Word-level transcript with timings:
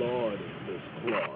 Lord, 0.00 0.38
Clardy. 1.04 1.26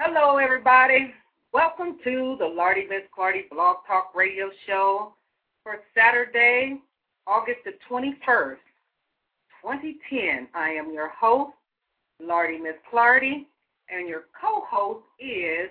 Hello, 0.00 0.38
everybody. 0.38 1.14
Welcome 1.52 1.98
to 2.02 2.36
the 2.40 2.44
Lardy 2.44 2.88
Miss 2.88 3.02
Clardy 3.16 3.48
Blog 3.48 3.76
Talk 3.86 4.12
Radio 4.16 4.50
Show 4.66 5.14
for 5.62 5.76
Saturday, 5.96 6.80
August 7.28 7.60
the 7.64 7.74
21st, 7.88 8.56
2010. 9.62 10.48
I 10.52 10.70
am 10.70 10.92
your 10.92 11.10
host, 11.10 11.52
Lardy 12.24 12.58
Miss 12.58 12.76
Clardy, 12.92 13.46
and 13.90 14.08
your 14.08 14.24
co-host 14.40 15.04
is 15.18 15.68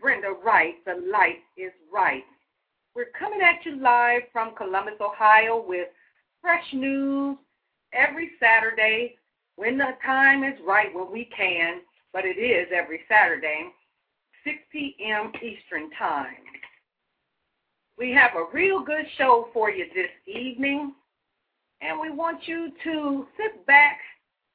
Brenda 0.00 0.34
Wright. 0.44 0.74
The 0.86 1.02
light 1.10 1.40
is 1.56 1.72
right. 1.92 2.24
We're 2.94 3.12
coming 3.18 3.40
at 3.40 3.64
you 3.64 3.80
live 3.80 4.22
from 4.32 4.54
Columbus, 4.56 4.94
Ohio 5.00 5.64
with 5.66 5.88
fresh 6.40 6.64
news 6.72 7.36
every 7.92 8.30
Saturday 8.40 9.16
when 9.56 9.76
the 9.76 9.90
time 10.04 10.42
is 10.42 10.58
right, 10.66 10.94
when 10.94 11.12
we 11.12 11.26
can, 11.36 11.80
but 12.12 12.24
it 12.24 12.38
is 12.38 12.68
every 12.74 13.00
Saturday, 13.08 13.66
6 14.44 14.56
p.m. 14.72 15.32
Eastern 15.36 15.90
Time. 15.98 16.36
We 17.98 18.10
have 18.12 18.30
a 18.34 18.46
real 18.54 18.82
good 18.82 19.04
show 19.18 19.48
for 19.52 19.70
you 19.70 19.84
this 19.94 20.10
evening, 20.26 20.94
and 21.82 22.00
we 22.00 22.10
want 22.10 22.48
you 22.48 22.72
to 22.84 23.26
sit 23.36 23.66
back 23.66 23.98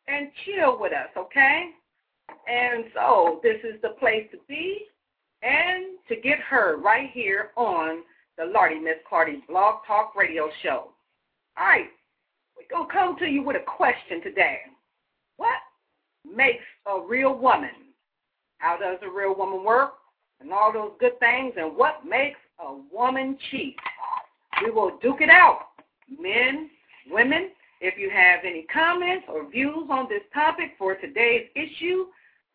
and 0.08 0.30
chill 0.46 0.80
with 0.80 0.94
us, 0.94 1.10
okay? 1.18 1.70
And 2.48 2.86
so 2.94 3.40
this 3.44 3.58
is 3.64 3.82
the 3.82 3.90
place 4.00 4.28
to 4.32 4.38
be 4.48 4.86
and 5.44 5.98
to 6.10 6.16
get 6.16 6.40
heard 6.40 6.84
right 6.84 7.10
here 7.12 7.52
on 7.56 8.04
the 8.38 8.46
Lardy 8.46 8.80
Miss 8.80 8.96
Clardy 9.10 9.46
Blog 9.48 9.86
Talk 9.88 10.16
Radio 10.16 10.50
Show. 10.62 10.90
All 11.58 11.66
right, 11.66 11.88
we're 12.56 12.78
going 12.78 12.88
to 12.88 12.94
come 12.94 13.18
to 13.20 13.26
you 13.26 13.44
with 13.44 13.56
a 13.56 13.64
question 13.66 14.22
today. 14.22 14.60
What 15.38 15.60
makes 16.26 16.64
a 16.86 17.00
real 17.00 17.38
woman? 17.38 17.70
How 18.58 18.78
does 18.78 18.98
a 19.04 19.10
real 19.10 19.36
woman 19.36 19.64
work? 19.64 19.94
And 20.42 20.52
all 20.52 20.74
those 20.74 20.92
good 21.00 21.18
things. 21.20 21.54
And 21.58 21.78
what 21.78 22.06
makes 22.06 22.40
a 22.60 22.76
woman 22.94 23.38
cheat? 23.52 23.76
We 24.64 24.72
will 24.72 24.98
duke 25.02 25.22
it 25.22 25.30
out. 25.30 25.68
Men, 26.20 26.70
women, 27.10 27.52
if 27.82 27.98
you 27.98 28.10
have 28.10 28.40
any 28.46 28.64
comments 28.64 29.26
or 29.28 29.50
views 29.50 29.88
on 29.90 30.08
this 30.10 30.24
topic 30.34 30.72
for 30.78 30.96
today's 30.96 31.48
issue, 31.56 32.06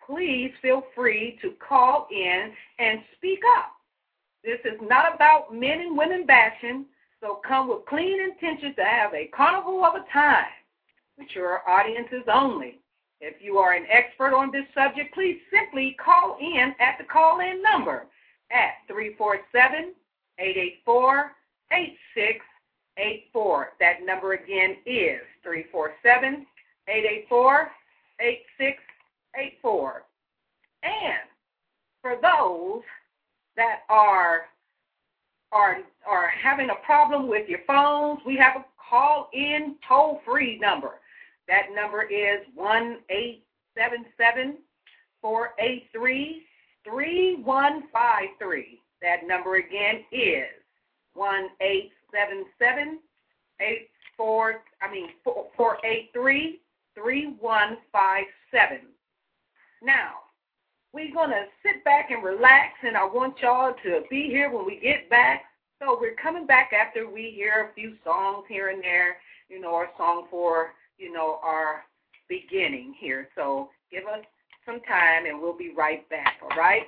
please 0.05 0.53
feel 0.63 0.85
free 0.95 1.39
to 1.43 1.53
call 1.67 2.07
in 2.11 2.53
and 2.79 3.01
speak 3.17 3.41
up. 3.59 3.73
This 4.43 4.61
is 4.65 4.79
not 4.83 5.15
about 5.15 5.55
men 5.55 5.81
and 5.81 5.97
women 5.97 6.25
bashing, 6.27 6.87
so 7.21 7.41
come 7.47 7.69
with 7.69 7.85
clean 7.87 8.19
intentions 8.21 8.75
to 8.77 8.85
have 8.85 9.13
a 9.15 9.27
carnival 9.27 9.85
of 9.85 9.95
a 9.95 10.05
time. 10.13 10.47
Mature 11.19 11.61
audiences 11.69 12.25
only. 12.33 12.79
If 13.21 13.35
you 13.43 13.59
are 13.59 13.75
an 13.75 13.85
expert 13.91 14.35
on 14.35 14.51
this 14.51 14.65
subject, 14.75 15.13
please 15.13 15.39
simply 15.53 15.95
call 16.03 16.39
in 16.41 16.75
at 16.81 16.97
the 16.99 17.05
call 17.05 17.41
in 17.41 17.63
number 17.63 18.07
at 18.51 18.81
347 18.89 19.93
884 20.39 21.33
8684. 23.01 23.73
That 23.81 24.05
number 24.05 24.35
again 24.35 24.77
is 24.85 25.21
347 25.43 26.47
884 26.89 27.71
8684. 28.21 30.03
And 30.83 31.31
for 32.03 32.17
those 32.21 32.83
that 33.57 33.81
are 33.89 34.47
are 35.53 35.79
are 36.07 36.29
having 36.29 36.71
a 36.71 36.87
problem 36.87 37.29
with 37.29 37.49
your 37.49 37.61
phones, 37.67 38.21
we 38.25 38.37
have 38.37 38.57
a 38.57 38.65
call 38.89 39.29
in 39.33 39.77
toll 39.87 40.21
free 40.25 40.59
number. 40.59 41.01
That 41.49 41.67
number 41.75 42.03
is 42.03 42.41
one 42.55 42.99
eight 43.11 43.45
seven 43.77 44.05
seven 44.17 44.59
four 45.21 45.51
eight 45.59 45.87
three 45.93 46.43
three 46.85 47.37
one 47.43 47.85
five 47.93 48.29
three. 48.39 48.81
That 49.03 49.27
number 49.27 49.57
again 49.57 50.05
is 50.13 50.47
one 51.15 51.49
eight 51.61 51.91
seven 51.91 51.91
seven 51.91 52.00
eight 53.61 53.89
four 54.17 54.63
I 54.83 54.91
mean 54.91 55.11
four 55.25 55.47
four 55.57 55.79
eight 55.85 56.11
three 56.13 56.61
three 56.95 57.35
one 57.41 57.79
five 57.93 58.25
seven. 58.51 58.81
Now, 59.83 60.11
we're 60.93 61.15
gonna 61.15 61.45
sit 61.63 61.85
back 61.85 62.11
and 62.11 62.23
relax 62.23 62.75
and 62.83 62.97
I 62.97 63.05
want 63.05 63.41
y'all 63.41 63.75
to 63.85 64.03
be 64.11 64.25
here 64.25 64.51
when 64.51 64.67
we 64.67 64.79
get 64.81 65.09
back. 65.09 65.45
So 65.81 65.97
we're 65.99 66.17
coming 66.17 66.47
back 66.47 66.73
after 66.73 67.09
we 67.09 67.33
hear 67.35 67.71
a 67.71 67.75
few 67.75 67.95
songs 68.05 68.45
here 68.49 68.69
and 68.69 68.83
there, 68.83 69.17
you 69.49 69.61
know, 69.61 69.75
our 69.75 69.89
song 69.97 70.27
for 70.31 70.73
you 71.01 71.11
know, 71.11 71.41
our 71.43 71.85
beginning 72.29 72.95
here. 73.01 73.29
So 73.35 73.71
give 73.91 74.05
us 74.05 74.25
some 74.67 74.81
time 74.83 75.27
and 75.27 75.41
we'll 75.41 75.57
be 75.57 75.73
right 75.77 76.09
back, 76.11 76.37
all 76.43 76.57
right? 76.57 76.83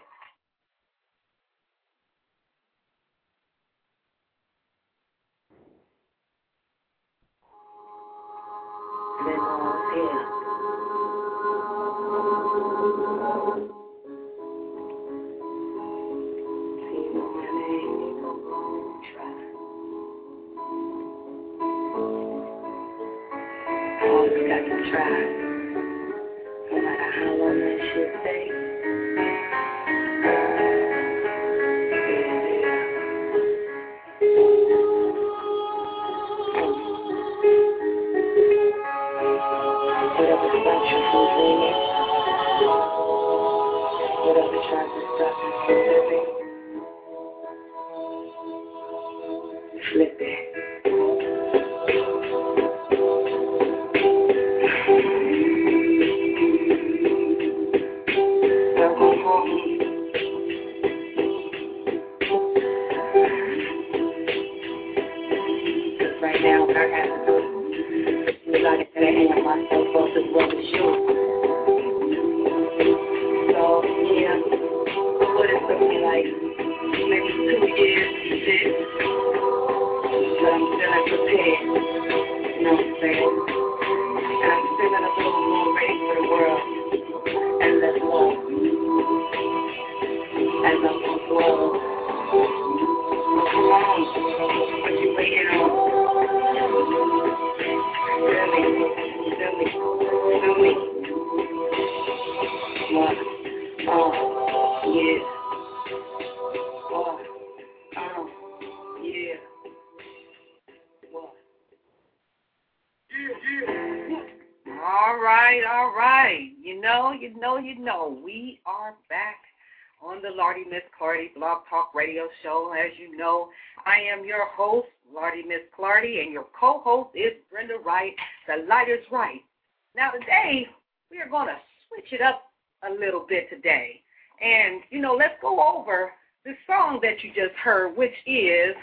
It 132.12 132.20
up 132.20 132.43
a 132.88 132.93
little 132.93 133.26
bit 133.29 133.49
today. 133.50 134.03
And, 134.41 134.82
you 134.91 135.00
know, 135.00 135.14
let's 135.14 135.35
go 135.41 135.62
over 135.62 136.12
the 136.44 136.55
song 136.67 136.99
that 137.03 137.23
you 137.23 137.31
just 137.31 137.55
heard, 137.55 137.97
which 137.97 138.14
is 138.26 138.75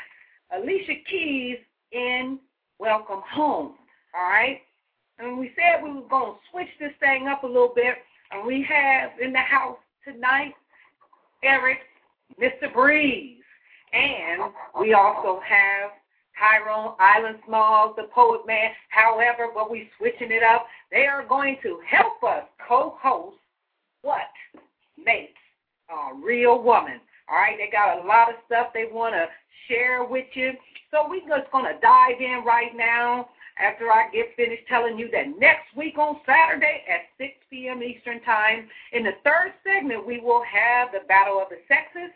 Alicia 0.56 0.96
Keys 1.10 1.58
in 1.92 2.40
Welcome 2.80 3.22
Home. 3.30 3.76
All 4.16 4.30
right? 4.30 4.62
And 5.20 5.38
we 5.38 5.52
said 5.56 5.84
we 5.84 5.92
were 5.92 6.08
going 6.10 6.34
to 6.34 6.40
switch 6.52 6.70
this 6.80 6.94
thing 7.00 7.28
up 7.28 7.44
a 7.44 7.48
little 7.48 7.74
bit. 7.76 7.96
And 8.31 8.46
we 8.46 8.64
have 8.64 9.12
in 9.22 9.34
the 9.34 9.40
house 9.40 9.78
tonight 10.06 10.54
Eric, 11.44 11.80
Mr. 12.42 12.74
Breeze. 12.74 13.38
And 13.92 14.52
we 14.80 14.94
also 14.94 15.42
have 15.46 15.92
Tyrone 16.39 16.95
Island 17.00 17.39
Smalls, 17.45 17.95
the 17.97 18.03
Poet 18.03 18.47
Man. 18.47 18.71
However, 18.89 19.50
but 19.53 19.69
we 19.69 19.89
switching 19.97 20.31
it 20.31 20.44
up. 20.44 20.65
They 20.91 21.06
are 21.06 21.25
going 21.27 21.57
to 21.63 21.80
help 21.88 22.24
us 22.24 22.44
co-host 22.65 23.38
what 24.01 24.31
makes 24.97 25.33
a 25.89 26.15
real 26.15 26.63
woman. 26.63 27.00
All 27.30 27.38
right, 27.38 27.57
they 27.57 27.69
got 27.69 28.03
a 28.03 28.07
lot 28.07 28.30
of 28.30 28.36
stuff 28.45 28.68
they 28.74 28.86
want 28.91 29.13
to 29.13 29.27
share 29.68 30.03
with 30.03 30.25
you. 30.33 30.53
So 30.91 31.06
we're 31.07 31.27
just 31.27 31.51
going 31.51 31.65
to 31.65 31.80
dive 31.81 32.19
in 32.19 32.44
right 32.45 32.75
now 32.75 33.30
after 33.59 33.91
I 33.91 34.09
get 34.12 34.36
finished 34.36 34.63
telling 34.68 34.97
you 34.97 35.12
that 35.12 35.38
next 35.38 35.75
week 35.75 35.97
on 35.97 36.18
Saturday 36.25 36.83
at 36.89 37.01
6 37.18 37.31
p.m. 37.50 37.83
Eastern 37.83 38.21
Time, 38.21 38.68
in 38.94 39.03
the 39.03 39.13
third 39.24 39.53
segment, 39.63 40.07
we 40.07 40.19
will 40.19 40.44
have 40.44 40.89
the 40.91 41.06
Battle 41.07 41.39
of 41.39 41.50
the 41.50 41.57
Sexes. 41.68 42.12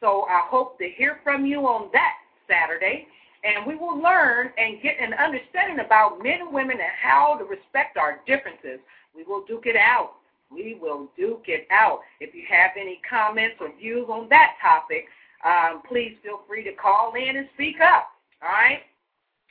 So 0.00 0.24
I 0.28 0.42
hope 0.44 0.78
to 0.78 0.88
hear 0.88 1.20
from 1.24 1.46
you 1.46 1.60
on 1.66 1.90
that 1.92 2.14
Saturday. 2.48 3.06
And 3.44 3.66
we 3.66 3.76
will 3.76 4.00
learn 4.00 4.50
and 4.58 4.82
get 4.82 4.96
an 5.00 5.14
understanding 5.14 5.84
about 5.84 6.22
men 6.22 6.40
and 6.40 6.52
women 6.52 6.78
and 6.80 6.92
how 7.00 7.36
to 7.38 7.44
respect 7.44 7.96
our 7.96 8.20
differences. 8.26 8.80
We 9.14 9.24
will 9.24 9.44
duke 9.46 9.66
it 9.66 9.76
out. 9.76 10.14
We 10.50 10.78
will 10.80 11.08
duke 11.16 11.44
it 11.46 11.66
out. 11.70 12.00
If 12.20 12.34
you 12.34 12.42
have 12.48 12.72
any 12.78 13.00
comments 13.08 13.56
or 13.60 13.70
views 13.78 14.08
on 14.08 14.28
that 14.30 14.54
topic, 14.60 15.06
um, 15.44 15.82
please 15.86 16.16
feel 16.22 16.40
free 16.48 16.64
to 16.64 16.72
call 16.72 17.14
in 17.14 17.36
and 17.36 17.48
speak 17.54 17.80
up. 17.80 18.08
All 18.42 18.48
right? 18.48 18.80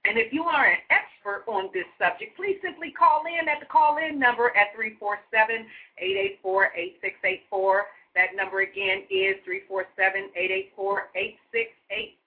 And 0.07 0.17
if 0.17 0.31
you 0.31 0.43
are 0.43 0.65
an 0.65 0.77
expert 0.89 1.43
on 1.51 1.69
this 1.73 1.85
subject, 1.99 2.37
please 2.37 2.57
simply 2.63 2.91
call 2.91 3.23
in 3.27 3.49
at 3.49 3.59
the 3.59 3.65
call-in 3.65 4.17
number 4.17 4.53
at 4.55 4.71
347-884-8684. 6.39 7.81
That 8.15 8.35
number 8.35 8.61
again 8.61 9.03
is 9.09 9.35
347-884-8684. 9.43 11.11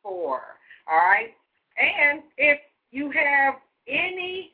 All 0.05 0.41
right? 0.89 1.35
And 1.81 2.23
if 2.37 2.61
you 2.91 3.11
have 3.11 3.55
any 3.89 4.53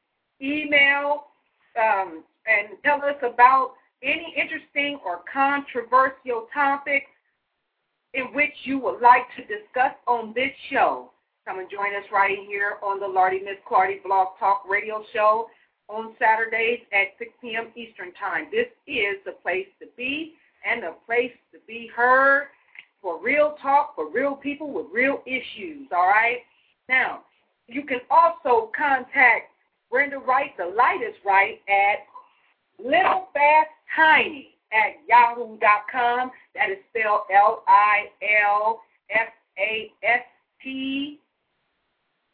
email, 0.40 1.26
um, 1.78 2.24
and 2.46 2.68
tell 2.84 3.04
us 3.04 3.16
about 3.22 3.74
any 4.02 4.34
interesting 4.36 4.98
or 5.04 5.20
controversial 5.32 6.48
topics 6.52 7.06
in 8.14 8.24
which 8.34 8.52
you 8.64 8.78
would 8.78 9.00
like 9.00 9.26
to 9.36 9.42
discuss 9.42 9.94
on 10.06 10.32
this 10.34 10.50
show. 10.70 11.10
Come 11.46 11.58
and 11.58 11.70
join 11.70 11.94
us 11.96 12.04
right 12.12 12.38
here 12.46 12.74
on 12.82 13.00
the 13.00 13.06
Lardy 13.06 13.40
Miss 13.40 13.56
Clardy 13.68 14.02
Blog 14.02 14.38
Talk 14.38 14.64
Radio 14.68 15.02
Show 15.12 15.48
on 15.88 16.14
Saturdays 16.18 16.80
at 16.92 17.18
6 17.18 17.30
p.m. 17.40 17.68
Eastern 17.74 18.12
Time. 18.12 18.46
This 18.52 18.66
is 18.86 19.16
the 19.24 19.32
place 19.42 19.66
to 19.80 19.86
be 19.96 20.34
and 20.68 20.82
the 20.82 20.94
place 21.06 21.32
to 21.52 21.58
be 21.66 21.90
heard 21.94 22.48
for 23.00 23.20
real 23.20 23.56
talk, 23.60 23.94
for 23.96 24.10
real 24.10 24.34
people 24.34 24.72
with 24.72 24.86
real 24.92 25.22
issues, 25.26 25.88
all 25.92 26.06
right? 26.06 26.38
Now, 26.88 27.20
you 27.66 27.84
can 27.84 28.00
also 28.10 28.70
contact 28.76 29.50
Brenda 29.90 30.18
Wright, 30.18 30.56
the 30.58 30.66
light 30.66 31.00
is 31.06 31.14
right, 31.24 31.60
at 31.68 32.84
Little 32.84 33.28
Fast 33.32 33.70
Tiny 33.96 34.50
at 34.72 35.00
yahoo.com. 35.08 36.30
That 36.54 36.70
is 36.70 36.78
spelled 36.90 37.22
L 37.34 37.64
I 37.66 38.06
L 38.44 38.82
F 39.10 39.28
A 39.58 39.90
S 40.02 40.22
T 40.62 41.18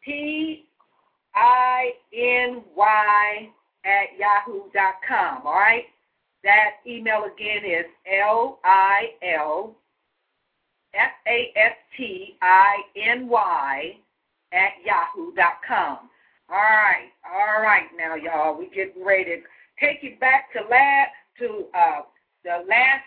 T 0.06 0.64
I 1.34 1.90
N 2.14 2.62
Y 2.74 3.50
at 3.84 4.18
yahoo.com. 4.18 5.42
All 5.44 5.52
right? 5.52 5.84
That 6.44 6.76
email 6.86 7.24
again 7.24 7.64
is 7.64 7.86
L 8.22 8.60
I 8.64 9.10
L 9.36 9.74
F 10.94 11.10
A 11.26 11.52
S 11.56 11.74
T 11.96 12.36
I 12.40 12.82
N 12.96 13.28
Y 13.28 13.96
at 14.52 14.72
yahoo.com. 14.84 16.08
All 16.48 16.56
right, 16.56 17.10
all 17.28 17.60
right 17.60 17.88
now, 17.98 18.14
y'all. 18.14 18.56
We're 18.56 18.70
getting 18.70 19.04
ready 19.04 19.24
to 19.24 19.36
take 19.84 20.02
you 20.02 20.16
back 20.20 20.52
to 20.52 20.60
last 20.70 21.10
to 21.40 21.66
uh, 21.74 22.02
the 22.44 22.64
last 22.68 23.02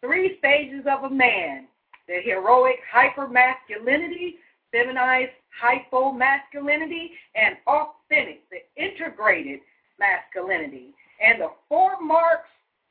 three 0.00 0.38
stages 0.38 0.86
of 0.90 1.04
a 1.04 1.10
man 1.10 1.66
the 2.08 2.20
heroic 2.24 2.80
hypermasculinity, 2.92 4.34
feminized 4.72 5.30
hypomasculinity, 5.62 7.10
and 7.36 7.56
authentic, 7.66 8.40
the 8.50 8.58
integrated 8.76 9.60
masculinity. 10.00 10.92
And 11.22 11.40
the 11.40 11.50
four 11.68 12.00
marks 12.00 12.48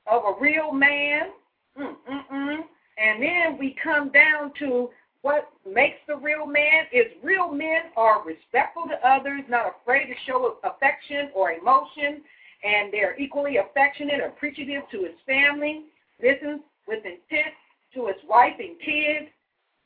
of 0.07 0.23
a 0.23 0.39
real 0.39 0.71
man. 0.71 1.31
Mm-mm-mm. 1.77 2.59
And 2.97 3.21
then 3.21 3.57
we 3.59 3.75
come 3.83 4.11
down 4.11 4.51
to 4.59 4.89
what 5.21 5.49
makes 5.71 5.97
the 6.07 6.15
real 6.15 6.45
man 6.45 6.85
is 6.91 7.05
real 7.23 7.51
men 7.51 7.91
are 7.95 8.23
respectful 8.25 8.83
to 8.87 9.07
others, 9.07 9.41
not 9.49 9.75
afraid 9.81 10.07
to 10.07 10.13
show 10.25 10.57
affection 10.63 11.29
or 11.35 11.51
emotion, 11.51 12.21
and 12.63 12.91
they're 12.91 13.19
equally 13.19 13.57
affectionate, 13.57 14.21
appreciative 14.25 14.83
to 14.91 15.03
his 15.03 15.15
family, 15.25 15.83
listens 16.21 16.61
with 16.87 17.05
intent 17.05 17.53
to 17.93 18.07
his 18.07 18.17
wife 18.27 18.55
and 18.59 18.79
kids. 18.79 19.31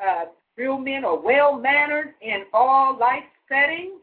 Uh, 0.05 0.25
real 0.57 0.77
men 0.77 1.03
are 1.03 1.19
well 1.19 1.57
mannered 1.57 2.13
in 2.21 2.43
all 2.53 2.97
life 2.97 3.23
settings. 3.49 3.99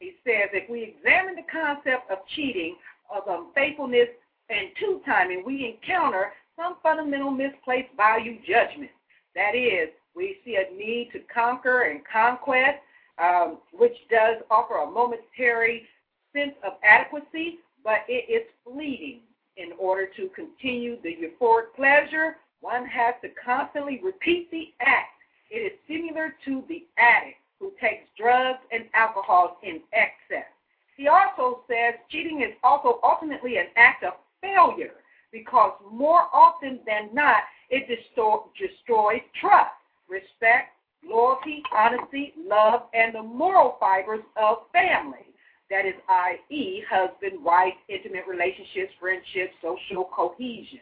He 0.00 0.14
says 0.24 0.50
if 0.52 0.68
we 0.68 0.82
examine 0.82 1.36
the 1.36 1.46
concept 1.50 2.10
of 2.10 2.18
cheating, 2.34 2.76
of 3.08 3.22
unfaithfulness, 3.28 4.08
and 4.50 4.68
two-timing, 4.80 5.44
we 5.46 5.78
encounter 5.78 6.32
some 6.56 6.76
fundamental 6.82 7.30
misplaced 7.30 7.94
value 7.96 8.38
judgment. 8.46 8.90
That 9.34 9.54
is, 9.54 9.88
we 10.14 10.36
see 10.44 10.56
a 10.56 10.74
need 10.74 11.10
to 11.12 11.20
conquer 11.32 11.82
and 11.82 12.00
conquest, 12.10 12.78
um, 13.18 13.58
which 13.72 13.96
does 14.10 14.36
offer 14.50 14.76
a 14.76 14.90
momentary 14.90 15.86
sense 16.34 16.54
of 16.64 16.74
adequacy, 16.82 17.58
but 17.84 18.00
it 18.08 18.30
is 18.30 18.46
fleeting. 18.64 19.20
In 19.58 19.72
order 19.78 20.08
to 20.16 20.30
continue 20.34 20.96
the 21.02 21.14
euphoric 21.14 21.74
pleasure, 21.76 22.36
one 22.62 22.86
has 22.86 23.14
to 23.20 23.28
constantly 23.44 24.00
repeat 24.02 24.50
the 24.50 24.72
act. 24.80 25.10
It 25.50 25.58
is 25.58 25.72
similar 25.86 26.34
to 26.46 26.64
the 26.68 26.86
addict 26.96 27.36
who 27.60 27.70
takes 27.78 28.04
drugs 28.16 28.60
and 28.72 28.84
alcohol 28.94 29.58
in 29.62 29.80
excess. 29.92 30.48
He 30.96 31.08
also 31.08 31.60
says 31.68 31.94
cheating 32.08 32.40
is 32.40 32.54
also 32.64 32.98
ultimately 33.02 33.58
an 33.58 33.66
act 33.76 34.04
of 34.04 34.14
failure 34.40 35.01
because 35.32 35.72
more 35.90 36.22
often 36.32 36.80
than 36.86 37.08
not, 37.12 37.38
it 37.70 37.88
destroys 37.88 39.20
trust, 39.40 39.72
respect, 40.08 40.76
loyalty, 41.04 41.62
honesty, 41.74 42.34
love, 42.36 42.82
and 42.94 43.14
the 43.14 43.22
moral 43.22 43.76
fibers 43.80 44.22
of 44.36 44.58
family. 44.72 45.26
That 45.70 45.86
is, 45.86 45.94
i.e., 46.08 46.82
husband, 46.88 47.42
wife, 47.42 47.72
intimate 47.88 48.26
relationships, 48.28 48.92
friendships, 49.00 49.54
social 49.62 50.04
cohesion. 50.14 50.80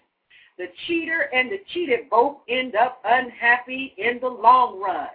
The 0.58 0.66
cheater 0.86 1.30
and 1.32 1.50
the 1.50 1.58
cheated 1.72 2.10
both 2.10 2.38
end 2.48 2.74
up 2.74 3.00
unhappy 3.04 3.94
in 3.96 4.18
the 4.20 4.28
long 4.28 4.80
run. 4.80 5.08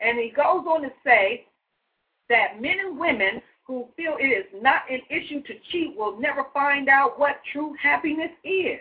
And 0.00 0.18
he 0.18 0.30
goes 0.30 0.64
on 0.68 0.82
to 0.82 0.90
say 1.04 1.46
that 2.28 2.60
men 2.60 2.76
and 2.78 2.98
women 2.98 3.42
who 3.70 3.86
feel 3.96 4.16
it 4.18 4.26
is 4.26 4.46
not 4.60 4.82
an 4.90 5.00
issue 5.08 5.40
to 5.42 5.54
cheat 5.70 5.96
will 5.96 6.18
never 6.20 6.46
find 6.52 6.88
out 6.88 7.20
what 7.20 7.36
true 7.52 7.72
happiness 7.80 8.32
is. 8.42 8.80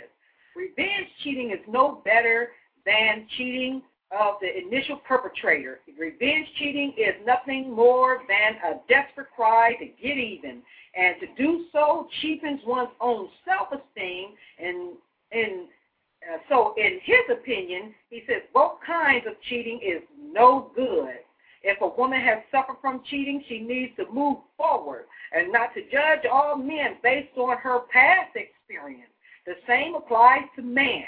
Revenge 0.55 1.07
cheating 1.23 1.51
is 1.51 1.59
no 1.67 2.01
better 2.03 2.49
than 2.87 3.27
cheating 3.37 3.83
of 4.11 4.37
the 4.41 4.49
initial 4.57 4.97
perpetrator. 5.07 5.81
Revenge 5.95 6.47
cheating 6.57 6.95
is 6.97 7.13
nothing 7.23 7.71
more 7.71 8.23
than 8.27 8.55
a 8.65 8.79
desperate 8.89 9.27
cry 9.35 9.73
to 9.73 9.85
get 9.85 10.17
even. 10.17 10.63
And 10.95 11.17
to 11.19 11.27
do 11.37 11.65
so 11.71 12.07
cheapens 12.19 12.61
one's 12.65 12.89
own 12.99 13.29
self-esteem. 13.45 14.29
And, 14.57 14.93
and 15.31 15.67
uh, 16.33 16.37
so, 16.49 16.73
in 16.77 16.99
his 17.03 17.37
opinion, 17.37 17.93
he 18.09 18.23
says 18.25 18.41
both 18.55 18.79
kinds 18.87 19.27
of 19.27 19.33
cheating 19.47 19.81
is 19.83 20.01
no 20.19 20.71
good. 20.75 21.19
If 21.61 21.81
a 21.81 21.87
woman 21.87 22.21
has 22.21 22.39
suffered 22.51 22.77
from 22.81 23.03
cheating, 23.09 23.43
she 23.47 23.59
needs 23.59 23.95
to 23.97 24.11
move 24.11 24.37
forward 24.57 25.05
and 25.33 25.51
not 25.51 25.73
to 25.73 25.81
judge 25.83 26.25
all 26.31 26.55
men 26.55 26.97
based 27.03 27.37
on 27.37 27.57
her 27.57 27.79
past 27.91 28.35
experience. 28.35 29.11
The 29.45 29.55
same 29.67 29.95
applies 29.95 30.43
to 30.55 30.61
man. 30.61 31.05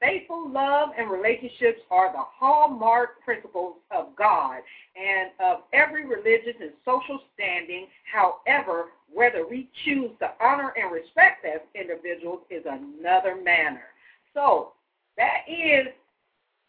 Faithful 0.00 0.50
love 0.50 0.90
and 0.98 1.10
relationships 1.10 1.80
are 1.90 2.12
the 2.12 2.22
hallmark 2.22 3.22
principles 3.24 3.76
of 3.90 4.14
God 4.14 4.60
and 4.94 5.30
of 5.40 5.62
every 5.72 6.04
religious 6.04 6.54
and 6.60 6.72
social 6.84 7.18
standing. 7.32 7.86
However, 8.12 8.86
whether 9.10 9.46
we 9.46 9.70
choose 9.84 10.10
to 10.18 10.32
honor 10.38 10.74
and 10.76 10.92
respect 10.92 11.46
as 11.46 11.60
individuals 11.74 12.40
is 12.50 12.64
another 12.66 13.36
matter. 13.36 13.88
So, 14.34 14.72
that 15.16 15.48
is 15.48 15.86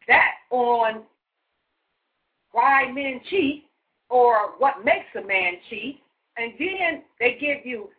that 0.08 0.36
on 0.52 1.04
why 2.58 2.92
men 2.92 3.22
cheat 3.30 3.66
or 4.10 4.58
what 4.58 4.84
makes 4.84 5.14
a 5.16 5.22
man 5.22 5.54
cheat. 5.70 6.02
And 6.38 6.54
then 6.58 7.04
they 7.20 7.38
give 7.40 7.64
you 7.64 7.90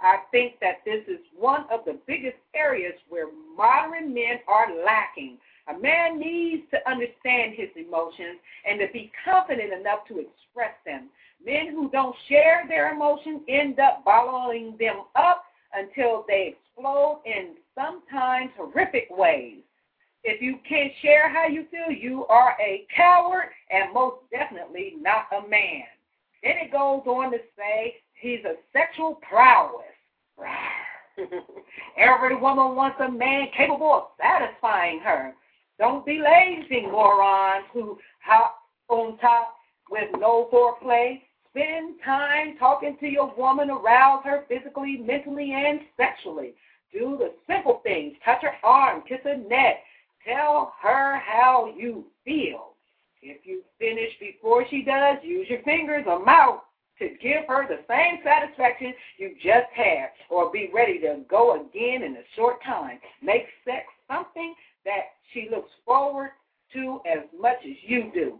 I 0.00 0.18
think 0.30 0.54
that 0.60 0.80
this 0.84 1.04
is 1.08 1.20
one 1.36 1.66
of 1.70 1.84
the 1.84 1.98
biggest 2.06 2.36
areas 2.54 2.94
where 3.08 3.26
modern 3.56 4.14
men 4.14 4.40
are 4.48 4.68
lacking. 4.84 5.36
A 5.68 5.78
man 5.78 6.18
needs 6.18 6.62
to 6.70 6.90
understand 6.90 7.54
his 7.54 7.68
emotions 7.76 8.40
and 8.66 8.80
to 8.80 8.86
be 8.92 9.12
confident 9.24 9.72
enough 9.72 10.06
to 10.08 10.18
express 10.18 10.72
them. 10.86 11.10
Men 11.44 11.68
who 11.68 11.90
don't 11.90 12.16
share 12.28 12.64
their 12.66 12.92
emotions 12.94 13.42
end 13.48 13.78
up 13.78 14.04
bottling 14.04 14.76
them 14.78 15.02
up 15.14 15.44
until 15.74 16.24
they 16.28 16.54
explode 16.54 17.22
in 17.24 17.56
sometimes 17.74 18.50
horrific 18.56 19.08
ways. 19.10 19.58
If 20.22 20.42
you 20.42 20.58
can't 20.68 20.92
share 21.00 21.28
how 21.32 21.46
you 21.46 21.66
feel, 21.70 21.90
you 21.90 22.26
are 22.26 22.54
a 22.60 22.86
coward 22.94 23.48
and 23.70 23.92
most 23.94 24.16
definitely 24.30 24.94
not 25.00 25.26
a 25.32 25.48
man. 25.48 25.84
Then 26.42 26.54
it 26.62 26.72
goes 26.72 27.02
on 27.06 27.32
to 27.32 27.38
say 27.56 27.96
he's 28.14 28.44
a 28.44 28.54
sexual 28.72 29.18
prowess. 29.26 29.84
Every 31.96 32.36
woman 32.36 32.76
wants 32.76 32.98
a 33.00 33.10
man 33.10 33.48
capable 33.56 33.92
of 33.92 34.04
satisfying 34.20 35.00
her. 35.00 35.34
Don't 35.78 36.04
be 36.04 36.20
lazy, 36.22 36.86
morons 36.86 37.64
who 37.72 37.98
hop 38.22 38.56
on 38.88 39.16
top 39.18 39.56
with 39.90 40.08
no 40.18 40.48
foreplay. 40.52 41.22
Spend 41.50 41.96
time 42.04 42.56
talking 42.58 42.96
to 43.00 43.06
your 43.06 43.34
woman, 43.36 43.70
arouse 43.70 44.22
her 44.24 44.44
physically, 44.48 44.98
mentally, 44.98 45.52
and 45.52 45.80
sexually. 45.96 46.54
Do 46.92 47.16
the 47.18 47.32
simple 47.52 47.80
things. 47.82 48.14
Touch 48.24 48.42
her 48.42 48.54
arm, 48.62 49.02
kiss 49.08 49.20
her 49.24 49.36
neck. 49.36 49.82
Tell 50.24 50.72
her 50.80 51.18
how 51.18 51.72
you 51.76 52.06
feel. 52.24 52.74
If 53.22 53.44
you 53.44 53.62
finish 53.78 54.10
before 54.18 54.64
she 54.70 54.82
does, 54.82 55.18
use 55.22 55.46
your 55.48 55.62
fingers 55.62 56.04
or 56.06 56.24
mouth 56.24 56.60
to 56.98 57.08
give 57.20 57.46
her 57.48 57.66
the 57.66 57.80
same 57.88 58.18
satisfaction 58.22 58.94
you 59.18 59.34
just 59.42 59.68
had, 59.74 60.10
or 60.30 60.50
be 60.50 60.70
ready 60.72 60.98
to 61.00 61.20
go 61.28 61.54
again 61.60 62.02
in 62.02 62.16
a 62.16 62.24
short 62.36 62.62
time. 62.62 62.98
Make 63.22 63.46
sex 63.64 63.84
something 64.08 64.54
that 64.84 65.12
she 65.32 65.48
looks 65.50 65.70
forward 65.84 66.30
to 66.74 67.00
as 67.10 67.24
much 67.38 67.58
as 67.64 67.76
you 67.82 68.10
do. 68.14 68.38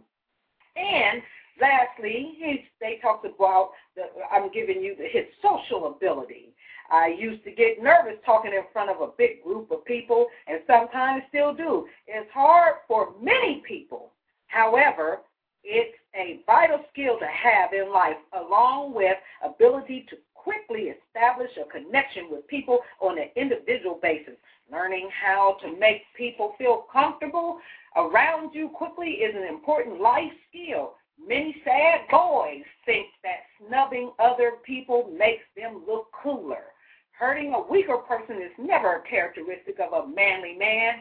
And 0.75 1.21
lastly, 1.61 2.33
he, 2.37 2.65
they 2.81 2.99
talked 3.01 3.25
about 3.25 3.69
the, 3.95 4.03
I'm 4.31 4.51
giving 4.51 4.81
you 4.81 4.95
the, 4.97 5.07
his 5.07 5.25
social 5.41 5.95
ability. 5.95 6.49
I 6.91 7.15
used 7.17 7.43
to 7.45 7.51
get 7.51 7.81
nervous 7.81 8.17
talking 8.25 8.51
in 8.51 8.63
front 8.73 8.89
of 8.89 8.99
a 8.99 9.11
big 9.17 9.43
group 9.43 9.71
of 9.71 9.85
people, 9.85 10.27
and 10.47 10.59
sometimes 10.67 11.23
still 11.29 11.53
do. 11.53 11.87
It's 12.07 12.29
hard 12.33 12.75
for 12.87 13.13
many 13.21 13.63
people. 13.65 14.11
However, 14.47 15.19
it's 15.63 15.95
a 16.15 16.41
vital 16.45 16.79
skill 16.91 17.17
to 17.19 17.27
have 17.27 17.71
in 17.71 17.93
life, 17.93 18.17
along 18.33 18.93
with 18.93 19.15
ability 19.45 20.05
to 20.09 20.17
quickly 20.33 20.91
establish 20.91 21.51
a 21.57 21.69
connection 21.71 22.27
with 22.29 22.47
people 22.47 22.79
on 22.99 23.17
an 23.19 23.29
individual 23.35 23.99
basis. 24.01 24.33
Learning 24.71 25.09
how 25.11 25.57
to 25.61 25.77
make 25.77 26.01
people 26.17 26.55
feel 26.57 26.85
comfortable 26.91 27.59
around 27.95 28.53
you 28.53 28.69
quickly 28.69 29.09
is 29.09 29.35
an 29.35 29.43
important 29.43 30.01
life 30.01 30.31
skill. 30.49 30.93
Many 31.27 31.55
sad 31.63 32.01
boys 32.09 32.63
think 32.85 33.07
that 33.23 33.45
snubbing 33.59 34.11
other 34.19 34.53
people 34.65 35.13
makes 35.17 35.43
them 35.55 35.83
look 35.87 36.07
cooler. 36.11 36.73
Hurting 37.11 37.53
a 37.53 37.71
weaker 37.71 37.97
person 37.97 38.37
is 38.37 38.51
never 38.57 38.95
a 38.95 39.01
characteristic 39.01 39.77
of 39.79 39.93
a 39.93 40.07
manly 40.07 40.55
man. 40.57 40.95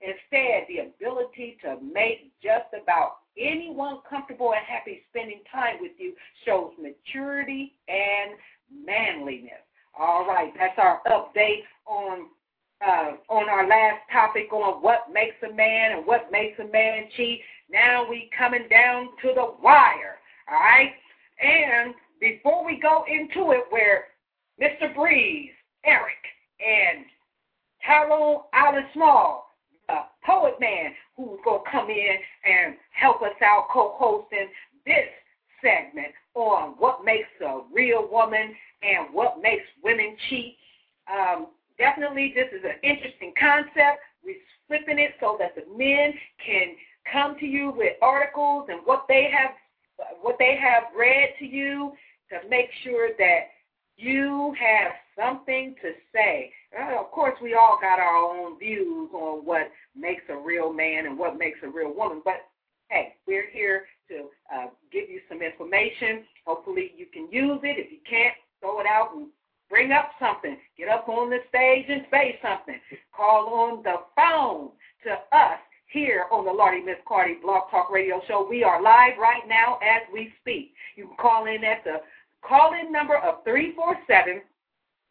Instead, 0.00 0.66
the 0.68 0.90
ability 0.90 1.56
to 1.62 1.78
make 1.80 2.32
just 2.42 2.66
about 2.74 3.18
anyone 3.38 3.98
comfortable 4.08 4.52
and 4.52 4.64
happy 4.66 5.02
spending 5.10 5.40
time 5.50 5.76
with 5.80 5.92
you 5.96 6.12
shows 6.44 6.72
maturity 6.80 7.72
and 7.88 8.32
manliness. 8.84 9.62
All 9.98 10.26
right, 10.26 10.52
that's 10.58 10.78
our 10.78 11.00
update 11.06 11.62
on 11.86 12.26
uh, 12.86 13.12
on 13.28 13.48
our 13.48 13.66
last 13.68 14.00
topic 14.12 14.52
on 14.52 14.82
what 14.82 15.06
makes 15.12 15.36
a 15.48 15.54
man 15.54 15.92
and 15.92 16.06
what 16.06 16.32
makes 16.32 16.58
a 16.58 16.64
man 16.64 17.04
cheat. 17.16 17.40
Now 17.72 18.08
we 18.08 18.30
coming 18.36 18.68
down 18.68 19.08
to 19.22 19.32
the 19.34 19.54
wire. 19.62 20.18
All 20.50 20.58
right, 20.58 20.92
and 21.42 21.94
before 22.20 22.64
we 22.64 22.78
go 22.80 23.04
into 23.08 23.52
it, 23.52 23.64
where 23.70 24.04
Mr. 24.60 24.94
Breeze 24.94 25.50
Eric 25.84 26.22
and 26.60 27.04
Tyrone 27.86 28.42
Allen 28.52 28.84
Small, 28.92 29.48
the 29.88 30.00
poet 30.24 30.54
man, 30.60 30.92
who's 31.16 31.38
to 31.44 31.58
come 31.70 31.90
in 31.90 32.16
and 32.44 32.76
help 32.92 33.22
us 33.22 33.34
out 33.42 33.68
co 33.72 33.94
hosting 33.96 34.48
this 34.86 35.08
segment 35.62 36.12
on 36.34 36.74
what 36.78 37.04
makes 37.04 37.28
a 37.44 37.60
real 37.72 38.08
woman 38.10 38.54
and 38.82 39.12
what 39.12 39.40
makes 39.40 39.64
women 39.82 40.16
cheat. 40.28 40.56
Um, 41.12 41.48
definitely, 41.78 42.32
this 42.34 42.48
is 42.52 42.64
an 42.64 42.78
interesting 42.82 43.32
concept. 43.38 44.00
We're 44.24 44.36
flipping 44.68 44.98
it 44.98 45.12
so 45.20 45.36
that 45.38 45.54
the 45.54 45.62
men 45.76 46.14
can 46.44 46.76
come 47.10 47.36
to 47.38 47.46
you 47.46 47.72
with 47.76 47.94
articles 48.02 48.68
and 48.70 48.80
what 48.84 49.04
they 49.08 49.30
have 49.32 49.50
what 50.20 50.36
they 50.38 50.58
have 50.60 50.84
read 50.98 51.28
to 51.38 51.44
you 51.44 51.92
to 52.30 52.48
make 52.48 52.68
sure 52.82 53.10
that 53.18 53.50
you 53.96 54.54
have 54.58 54.92
something 55.16 55.74
to 55.82 55.92
say. 56.12 56.50
Of 56.98 57.10
course, 57.10 57.36
we 57.42 57.54
all 57.54 57.78
got 57.80 58.00
our 58.00 58.16
own 58.16 58.58
views 58.58 59.10
on 59.12 59.44
what 59.44 59.70
makes 59.94 60.22
a 60.28 60.36
real 60.36 60.72
man 60.72 61.06
and 61.06 61.18
what 61.18 61.38
makes 61.38 61.58
a 61.62 61.68
real 61.68 61.94
woman, 61.94 62.22
but 62.24 62.46
hey, 62.88 63.14
we're 63.26 63.48
here 63.50 63.86
to 64.08 64.28
uh, 64.54 64.66
give 64.90 65.08
you 65.08 65.20
some 65.28 65.42
information. 65.42 66.24
Hopefully, 66.46 66.92
you 66.96 67.06
can 67.06 67.30
use 67.30 67.60
it. 67.62 67.78
If 67.78 67.92
you 67.92 67.98
can't, 68.08 68.34
throw 68.60 68.80
it 68.80 68.86
out 68.86 69.14
and 69.14 69.28
bring 69.68 69.92
up 69.92 70.10
something. 70.20 70.56
Get 70.76 70.88
up 70.88 71.08
on 71.08 71.30
the 71.30 71.38
stage 71.48 71.86
and 71.88 72.04
say 72.10 72.38
something. 72.42 72.78
Call 73.16 73.48
on 73.54 73.82
the 73.82 73.96
phone 74.16 74.70
to 75.04 75.12
us 75.36 75.58
here 75.92 76.24
on 76.32 76.44
the 76.44 76.50
Lardy 76.50 76.82
Miss 76.82 76.96
Clardy 77.08 77.40
Blog 77.42 77.70
Talk 77.70 77.90
Radio 77.90 78.20
Show. 78.26 78.46
We 78.48 78.64
are 78.64 78.82
live 78.82 79.18
right 79.20 79.42
now 79.46 79.78
as 79.82 80.02
we 80.12 80.32
speak. 80.40 80.72
You 80.96 81.06
can 81.06 81.16
call 81.20 81.46
in 81.46 81.62
at 81.64 81.84
the 81.84 82.00
call 82.42 82.72
in 82.72 82.90
number 82.90 83.16
of 83.16 83.44
347 83.44 84.40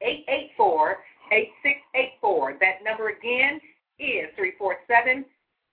884 0.01 0.97
8684. 1.31 2.57
That 2.59 2.83
number 2.83 3.09
again 3.09 3.61
is 3.99 4.33
347 4.35 5.23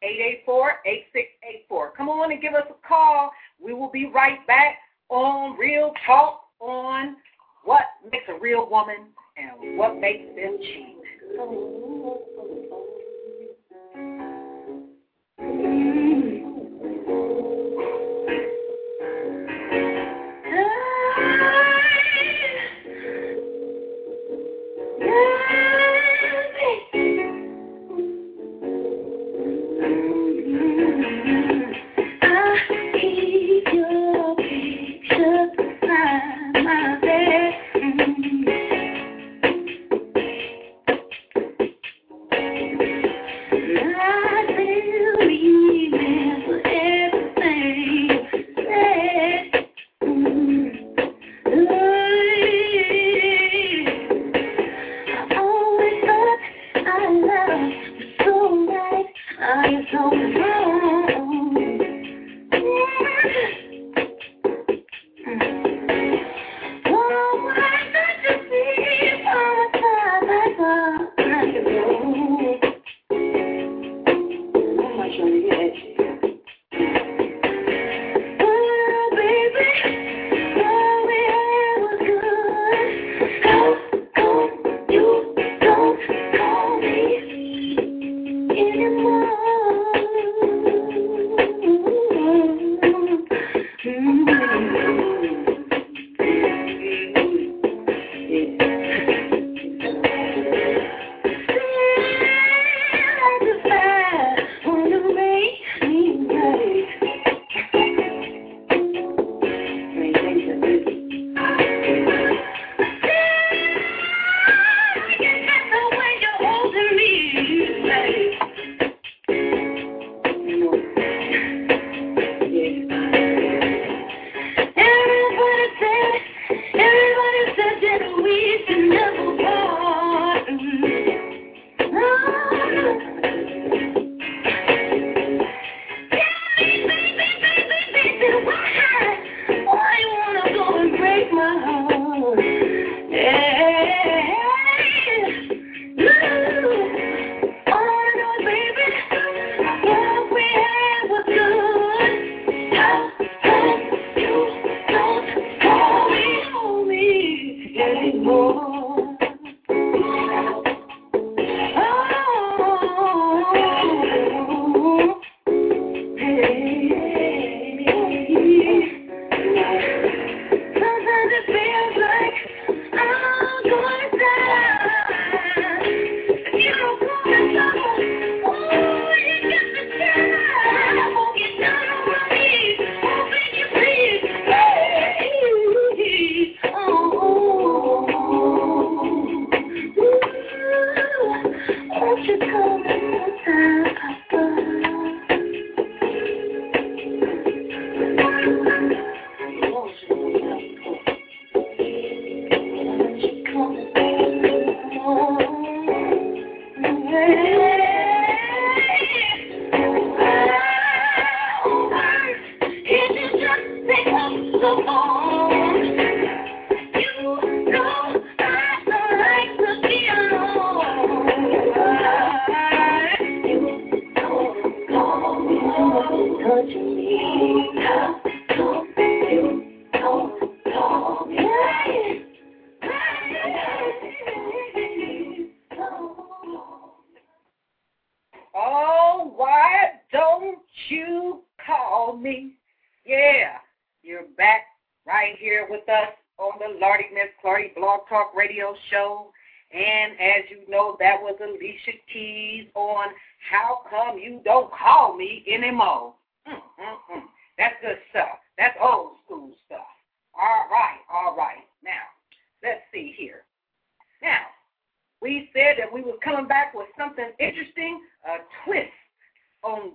884 0.02 0.72
8684. 0.84 1.92
Come 1.96 2.08
on 2.08 2.30
and 2.30 2.42
give 2.42 2.54
us 2.54 2.66
a 2.68 2.86
call. 2.86 3.30
We 3.58 3.72
will 3.72 3.90
be 3.90 4.06
right 4.06 4.46
back 4.46 4.76
on 5.08 5.58
Real 5.58 5.92
Talk 6.06 6.42
on 6.60 7.16
what 7.64 7.82
makes 8.04 8.24
a 8.28 8.38
real 8.38 8.68
woman 8.70 9.08
and 9.36 9.78
what 9.78 9.98
makes 9.98 10.24
them 10.36 10.58
cheat. 10.60 10.96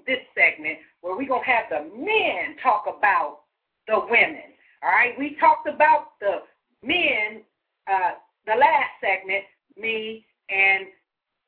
This 0.06 0.20
segment 0.36 0.80
where 1.02 1.16
we're 1.16 1.28
going 1.28 1.44
to 1.44 1.50
have 1.50 1.66
the 1.70 1.96
men 1.96 2.56
talk 2.62 2.86
about 2.88 3.42
the 3.88 4.00
women. 4.10 4.54
All 4.82 4.90
right, 4.90 5.14
we 5.18 5.38
talked 5.40 5.68
about 5.68 6.20
the 6.20 6.40
men 6.82 7.44
uh, 7.88 8.12
the 8.46 8.56
last 8.56 8.92
segment, 9.02 9.44
me 9.78 10.26
and 10.50 10.88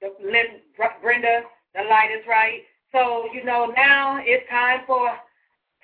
the 0.01 0.13
Lynn, 0.23 0.61
Brenda, 1.01 1.41
the 1.73 1.83
light 1.89 2.09
is 2.11 2.25
right. 2.27 2.61
So, 2.91 3.27
you 3.33 3.43
know, 3.43 3.73
now 3.75 4.19
it's 4.21 4.49
time 4.49 4.81
for 4.87 5.11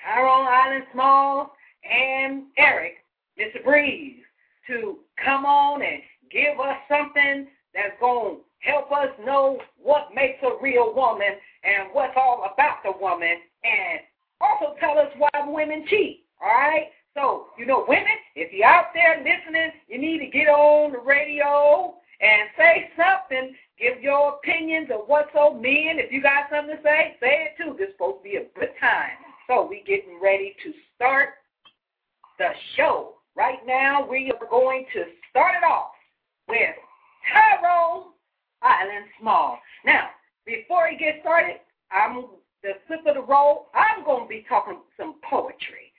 Tyrone 0.04 0.48
Island 0.48 0.86
Smalls 0.94 1.50
and 1.90 2.44
Eric, 2.58 2.98
Mr. 3.40 3.64
Breeze, 3.64 4.22
to 4.68 5.00
come 5.24 5.46
on 5.46 5.82
and 5.82 6.02
give 6.32 6.60
us 6.60 6.78
something 6.90 7.48
that's 7.74 8.00
going 8.00 8.38
to 8.38 8.42
help 8.60 8.92
us 8.92 9.10
know 9.26 9.60
what 9.82 10.14
makes 10.14 10.42
a 10.44 10.62
real 10.62 10.94
woman 10.94 11.34
and 11.64 11.90
what's 11.94 12.14
all 12.16 12.52
about 12.54 12.84
the 12.84 12.92
woman 13.00 13.38
and 13.64 14.00
also 14.40 14.76
tell 14.80 14.98
us 14.98 15.12
why 15.18 15.30
women 15.46 15.86
cheat, 15.88 16.26
all 16.42 16.50
right? 16.50 16.88
So, 17.14 17.48
you 17.58 17.66
know, 17.66 17.86
women, 17.88 18.18
if 18.36 18.54
you're 18.54 18.68
out 18.68 18.94
there 18.94 19.18
listening, 19.18 19.72
you 19.88 20.00
need 20.00 20.20
to 20.20 20.28
get 20.28 20.48
on 20.48 20.94
the 20.94 21.00
radio 21.00 21.96
and 22.22 22.50
say 22.58 22.90
something. 22.96 23.54
Give 23.80 24.02
your 24.02 24.36
opinions 24.36 24.90
of 24.94 25.02
what's 25.08 25.30
so 25.34 25.54
men. 25.54 26.00
If 26.00 26.12
you 26.12 26.22
got 26.22 26.46
something 26.50 26.78
to 26.78 26.82
say, 26.84 27.18
say 27.20 27.50
it 27.50 27.58
too. 27.58 27.76
This 27.78 27.90
is 27.90 27.94
supposed 27.96 28.20
to 28.20 28.24
be 28.24 28.36
a 28.38 28.46
good 28.58 28.72
time. 28.80 29.20
So 29.48 29.68
we 29.68 29.84
getting 29.86 30.20
ready 30.22 30.56
to 30.64 30.72
start 30.96 31.30
the 32.38 32.50
show. 32.78 33.16
Right 33.36 33.60
now, 33.66 34.08
we 34.08 34.32
are 34.32 34.48
going 34.50 34.86
to 34.94 35.04
start 35.30 35.56
it 35.56 35.66
off 35.66 35.92
with 36.48 36.76
Tyrone 37.32 38.12
Island 38.62 39.06
Small. 39.20 39.60
Now, 39.86 40.10
before 40.52 40.88
he 40.88 40.98
gets 40.98 41.20
started, 41.22 41.58
I'm 41.92 42.26
the 42.62 42.74
flip 42.88 43.02
of 43.08 43.16
the 43.16 43.22
roll. 43.22 43.68
I'm 43.74 44.04
going 44.04 44.24
to 44.26 44.30
be 44.30 44.46
talking 44.48 44.80
some 44.98 45.16
poetry. 45.28 45.96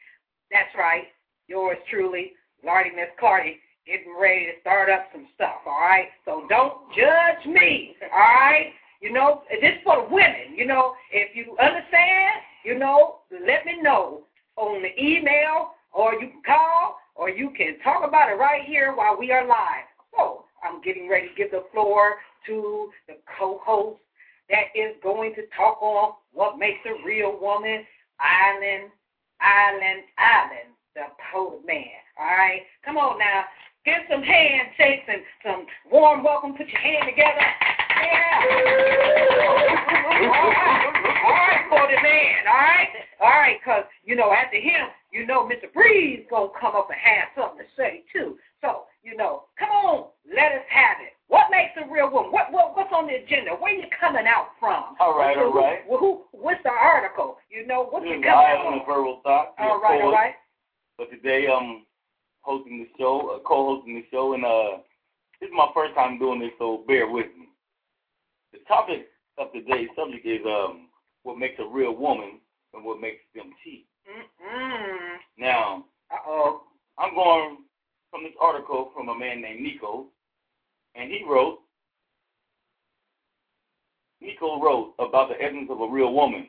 That's 0.51 0.75
right. 0.79 1.05
Yours 1.49 1.79
truly, 1.91 2.33
Lardy 2.65 2.91
Miss 2.91 3.09
Clardy, 3.21 3.57
getting 3.87 4.15
ready 4.21 4.47
to 4.47 4.61
start 4.61 4.91
up 4.91 5.09
some 5.13 5.27
stuff, 5.35 5.65
all 5.67 5.81
right? 5.81 6.09
So 6.25 6.45
don't 6.49 6.75
judge 6.95 7.47
me, 7.47 7.97
all 8.13 8.19
right? 8.19 8.73
You 9.01 9.13
know, 9.13 9.43
this 9.51 9.73
is 9.73 9.83
for 9.83 10.05
the 10.07 10.15
women. 10.15 10.55
You 10.55 10.67
know, 10.67 10.95
if 11.11 11.35
you 11.35 11.57
understand, 11.59 12.35
you 12.65 12.79
know, 12.79 13.21
let 13.33 13.67
me 13.67 13.81
know 13.83 14.23
on 14.57 14.83
the 14.83 15.03
email, 15.03 15.73
or 15.93 16.15
you 16.15 16.29
can 16.29 16.43
call, 16.47 16.99
or 17.17 17.31
you 17.31 17.51
can 17.57 17.79
talk 17.83 18.07
about 18.07 18.31
it 18.31 18.35
right 18.35 18.63
here 18.65 18.95
while 18.95 19.17
we 19.19 19.33
are 19.33 19.47
live. 19.47 19.89
So 20.17 20.45
I'm 20.63 20.81
getting 20.83 21.09
ready 21.09 21.29
to 21.29 21.35
give 21.35 21.51
the 21.51 21.65
floor 21.73 22.17
to 22.47 22.91
the 23.09 23.15
co-host 23.39 23.99
that 24.53 24.69
is 24.77 24.95
going 25.03 25.35
to 25.35 25.43
talk 25.57 25.83
on 25.83 26.13
what 26.33 26.59
makes 26.59 26.85
a 26.85 27.05
real 27.05 27.41
woman, 27.41 27.85
Island, 28.21 28.93
Island, 29.41 30.05
Island, 30.21 30.69
the 30.95 31.09
poet 31.33 31.67
man. 31.67 31.99
All 32.21 32.27
right, 32.27 32.61
come 32.85 32.99
on 32.99 33.19
now. 33.19 33.45
Get 33.85 34.03
some 34.09 34.23
handshakes 34.23 35.09
and 35.09 35.23
some 35.43 35.67
warm 35.91 36.23
welcome. 36.23 36.53
Put 36.53 36.69
your 36.69 36.81
hand 36.81 37.05
together. 37.09 37.43
Yeah. 37.99 38.45
all 39.43 39.57
right, 39.57 39.81
all 41.25 41.33
right 41.33 41.65
for 41.69 41.89
the 41.89 41.99
man. 42.03 42.47
All 42.47 42.63
right, 42.63 42.89
all 43.21 43.29
right, 43.29 43.59
cause 43.65 43.85
you 44.05 44.15
know 44.15 44.33
after 44.33 44.61
him, 44.61 44.93
you 45.11 45.27
know 45.27 45.49
Mr. 45.49 45.73
Breeze 45.73 46.27
gonna 46.31 46.53
come 46.61 46.77
up 46.77 46.91
and 46.91 47.01
have 47.01 47.29
something 47.35 47.65
to 47.65 47.73
say 47.75 48.05
too. 48.13 48.37
So 48.61 48.85
you 49.03 49.17
know, 49.17 49.45
come 49.59 49.71
on, 49.71 50.07
let 50.29 50.53
us 50.53 50.65
have 50.69 50.99
it. 51.01 51.13
What 51.29 51.47
makes 51.51 51.73
a 51.81 51.91
real 51.91 52.11
woman? 52.13 52.31
What, 52.31 52.53
what 52.53 52.77
what's 52.77 52.93
on 52.93 53.07
the 53.07 53.15
agenda? 53.15 53.53
Where 53.53 53.73
are 53.73 53.79
you 53.79 53.89
coming 53.99 54.27
out 54.27 54.49
from? 54.61 54.97
All 55.01 55.17
right, 55.19 55.37
who, 55.37 55.45
all 55.45 55.55
right. 55.55 55.81
Who, 55.89 55.97
who, 55.97 56.23
what's 56.33 56.63
the 56.63 56.71
article? 56.71 57.39
You 57.51 57.67
know, 57.67 57.87
what 57.87 58.03
you 58.03 58.21
This 58.21 58.25
coming 58.25 58.47
I 58.47 58.53
am 58.53 58.81
from? 58.85 58.95
Verbal 58.95 59.21
Thought. 59.25 59.55
All 59.59 59.81
right, 59.81 60.03
all 60.03 60.13
right. 60.13 60.35
But 60.99 61.11
today 61.11 61.47
I'm 61.49 61.87
hosting 62.43 62.79
the 62.85 62.89
show, 62.99 63.37
uh, 63.37 63.49
co-hosting 63.49 63.95
the 63.95 64.05
show, 64.11 64.35
and 64.35 64.45
uh, 64.45 64.83
this 65.41 65.49
is 65.49 65.55
my 65.57 65.69
first 65.73 65.95
time 65.95 66.19
doing 66.19 66.41
this, 66.41 66.53
so 66.59 66.85
bear 66.87 67.09
with 67.09 67.27
me. 67.39 67.49
The 68.53 68.59
topic 68.69 69.09
of 69.39 69.53
today's 69.53 69.89
subject 69.97 70.27
is 70.27 70.41
um, 70.47 70.89
what 71.23 71.39
makes 71.39 71.59
a 71.59 71.65
real 71.65 71.97
woman 71.97 72.41
and 72.75 72.85
what 72.85 73.01
makes 73.01 73.21
them 73.35 73.53
cheat. 73.65 73.87
Mm-mm. 74.07 75.17
Now, 75.39 75.85
Uh-oh. 76.11 76.63
I'm 76.99 77.15
going 77.15 77.59
from 78.11 78.25
this 78.25 78.35
article 78.39 78.91
from 78.95 79.09
a 79.09 79.19
man 79.19 79.41
named 79.41 79.63
Nico, 79.63 80.07
and 80.95 81.11
he 81.11 81.25
wrote, 81.29 81.59
Nico 84.21 84.61
wrote 84.61 84.95
about 84.99 85.29
the 85.29 85.43
essence 85.43 85.69
of 85.71 85.81
a 85.81 85.89
real 85.89 86.13
woman 86.13 86.49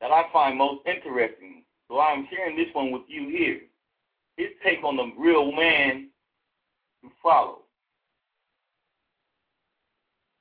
that 0.00 0.10
I 0.10 0.24
find 0.32 0.58
most 0.58 0.86
interesting. 0.86 1.64
So 1.88 2.00
I'm 2.00 2.26
sharing 2.30 2.56
this 2.56 2.72
one 2.72 2.90
with 2.90 3.02
you 3.08 3.28
here. 3.28 3.60
His 4.36 4.48
take 4.64 4.82
on 4.84 4.96
the 4.96 5.12
real 5.18 5.52
man 5.52 6.08
to 7.02 7.10
follow. 7.22 7.60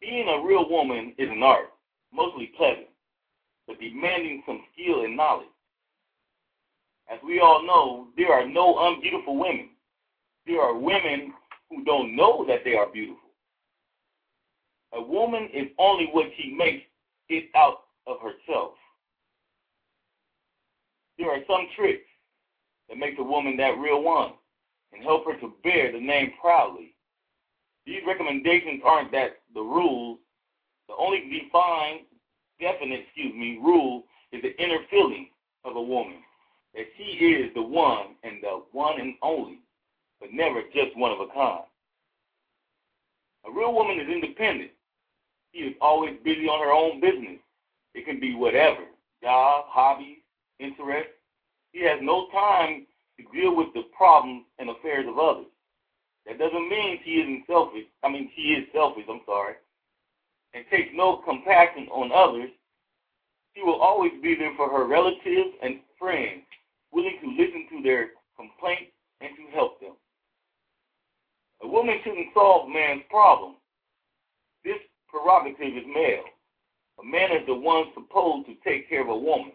Being 0.02 0.28
a 0.28 0.45
real 0.45 0.69
woman 0.69 1.13
is 1.17 1.30
an 1.30 1.41
art, 1.41 1.71
mostly 2.13 2.52
pleasant, 2.58 2.88
but 3.67 3.80
demanding 3.80 4.43
some 4.45 4.62
skill 4.74 5.04
and 5.04 5.15
knowledge. 5.15 5.48
As 7.12 7.19
we 7.24 7.39
all 7.39 7.65
know, 7.65 8.08
there 8.17 8.34
are 8.34 8.48
no 8.48 8.78
unbeautiful 8.78 9.38
women. 9.38 9.69
There 10.45 10.62
are 10.62 10.78
women 10.78 11.34
who 11.69 11.84
don't 11.84 12.15
know 12.15 12.45
that 12.47 12.63
they 12.63 12.75
are 12.75 12.88
beautiful. 12.91 13.30
A 14.93 15.01
woman 15.01 15.49
is 15.54 15.67
only 15.78 16.08
what 16.12 16.28
she 16.38 16.54
makes 16.54 16.86
it 17.30 17.49
out 17.56 17.84
of 18.08 18.17
herself. 18.21 18.73
There 21.17 21.30
are 21.30 21.39
some 21.47 21.67
tricks 21.75 22.08
that 22.89 22.97
make 22.97 23.17
a 23.19 23.23
woman 23.23 23.58
that 23.58 23.78
real 23.78 24.04
one 24.04 24.34
and 24.93 25.04
help 25.04 25.25
her 25.25 25.38
to 25.39 25.54
bear 25.63 25.91
the 25.91 25.99
name 25.99 26.34
proudly. 26.39 26.93
These 27.86 28.01
recommendations 28.08 28.82
aren't 28.86 29.12
that 29.12 29.38
the 29.54 29.62
rules. 29.62 30.19
The 30.88 30.95
only 30.95 31.21
defined, 31.30 32.01
definite, 32.60 33.01
excuse 33.06 33.34
me, 33.34 33.60
rule 33.62 34.04
is 34.32 34.41
the 34.41 34.56
inner 34.62 34.80
feeling 34.89 35.30
of 35.63 35.75
a 35.75 35.82
woman 35.82 36.17
that 36.75 36.86
she 36.97 37.04
is 37.04 37.54
the 37.54 37.62
one 37.62 38.15
and 38.23 38.41
the 38.41 38.62
one 38.71 38.99
and 38.99 39.15
only, 39.21 39.60
but 40.25 40.33
never 40.33 40.61
just 40.73 40.97
one 40.97 41.11
of 41.11 41.19
a 41.19 41.27
kind. 41.33 41.63
A 43.47 43.51
real 43.51 43.73
woman 43.73 43.99
is 43.99 44.09
independent. 44.09 44.71
She 45.53 45.59
is 45.59 45.75
always 45.81 46.15
busy 46.23 46.47
on 46.47 46.65
her 46.65 46.73
own 46.73 46.99
business. 46.99 47.39
It 47.93 48.05
can 48.05 48.19
be 48.19 48.33
whatever 48.33 48.81
job, 49.21 49.65
hobbies, 49.67 50.17
interests. 50.59 51.13
She 51.73 51.83
has 51.83 51.99
no 52.01 52.27
time 52.31 52.88
to 53.19 53.39
deal 53.39 53.55
with 53.55 53.67
the 53.75 53.83
problems 53.95 54.45
and 54.59 54.69
affairs 54.69 55.05
of 55.07 55.19
others. 55.19 55.45
That 56.25 56.39
doesn't 56.39 56.69
mean 56.69 56.99
she 57.05 57.21
isn't 57.21 57.45
selfish. 57.47 57.85
I 58.03 58.09
mean, 58.09 58.31
she 58.35 58.41
is 58.53 58.67
selfish, 58.73 59.05
I'm 59.09 59.21
sorry. 59.25 59.55
and 60.53 60.65
takes 60.71 60.89
no 60.95 61.17
compassion 61.17 61.88
on 61.91 62.11
others, 62.11 62.49
she 63.55 63.61
will 63.61 63.79
always 63.81 64.13
be 64.23 64.35
there 64.35 64.53
for 64.57 64.69
her 64.69 64.85
relatives 64.88 65.53
and 65.61 65.79
friends, 65.99 66.43
willing 66.91 67.17
to 67.21 67.29
listen 67.29 67.67
to 67.71 67.83
their 67.83 68.09
complaints 68.38 68.91
and 69.21 69.31
to 69.38 69.55
help 69.55 69.79
them. 69.79 69.93
A 71.65 71.67
woman 71.67 71.97
shouldn't 72.04 72.28
solve 72.36 72.69
man's 72.69 73.01
problem. 73.10 73.56
This 74.63 74.78
prerogative 75.08 75.75
is 75.75 75.84
male. 75.91 76.23
A 77.01 77.04
man 77.04 77.32
is 77.32 77.45
the 77.47 77.56
one 77.56 77.86
supposed 77.95 78.45
to 78.45 78.54
take 78.63 78.88
care 78.88 79.01
of 79.01 79.10
a 79.10 79.17
woman. 79.17 79.54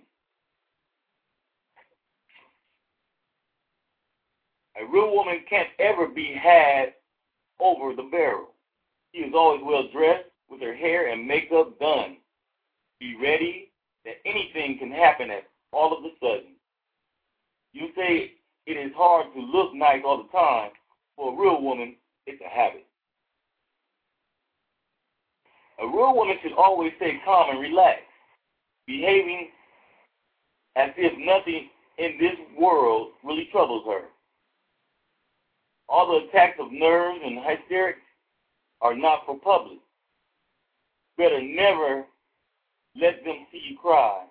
A 4.80 4.84
real 4.92 5.14
woman 5.14 5.44
can't 5.48 5.68
ever 5.78 6.08
be 6.08 6.34
had 6.34 6.94
over 7.60 7.94
the 7.94 8.08
barrel. 8.10 8.54
She 9.14 9.20
is 9.20 9.32
always 9.32 9.60
well 9.64 9.84
dressed 9.92 10.30
with 10.50 10.60
her 10.62 10.74
hair 10.74 11.12
and 11.12 11.28
makeup 11.28 11.78
done. 11.78 12.16
Be 12.98 13.14
ready 13.22 13.70
that 14.04 14.16
anything 14.26 14.78
can 14.78 14.90
happen 14.90 15.30
at 15.30 15.44
all 15.72 15.96
of 15.96 16.04
a 16.04 16.10
sudden. 16.18 16.54
You 17.72 17.90
say 17.94 18.32
it 18.66 18.72
is 18.72 18.92
hard 18.96 19.32
to 19.32 19.40
look 19.40 19.74
nice 19.74 20.02
all 20.04 20.24
the 20.24 20.36
time. 20.36 20.70
For 21.16 21.32
a 21.32 21.40
real 21.40 21.62
woman, 21.62 21.96
it's 22.30 22.42
a 22.42 22.48
habit. 22.48 22.86
A 25.82 25.86
real 25.86 26.14
woman 26.14 26.36
should 26.42 26.52
always 26.52 26.92
stay 26.96 27.20
calm 27.24 27.50
and 27.50 27.60
relaxed, 27.60 28.04
behaving 28.86 29.48
as 30.76 30.90
if 30.96 31.12
nothing 31.18 31.68
in 31.98 32.18
this 32.20 32.36
world 32.58 33.12
really 33.24 33.48
troubles 33.50 33.84
her. 33.86 34.02
All 35.88 36.06
the 36.06 36.28
attacks 36.28 36.58
of 36.60 36.70
nerves 36.70 37.20
and 37.24 37.38
hysterics 37.38 38.00
are 38.80 38.94
not 38.94 39.26
for 39.26 39.38
public. 39.38 39.78
Better 41.18 41.42
never 41.42 42.04
let 43.00 43.24
them 43.24 43.46
see 43.50 43.62
you 43.70 43.78
cry. 43.78 44.24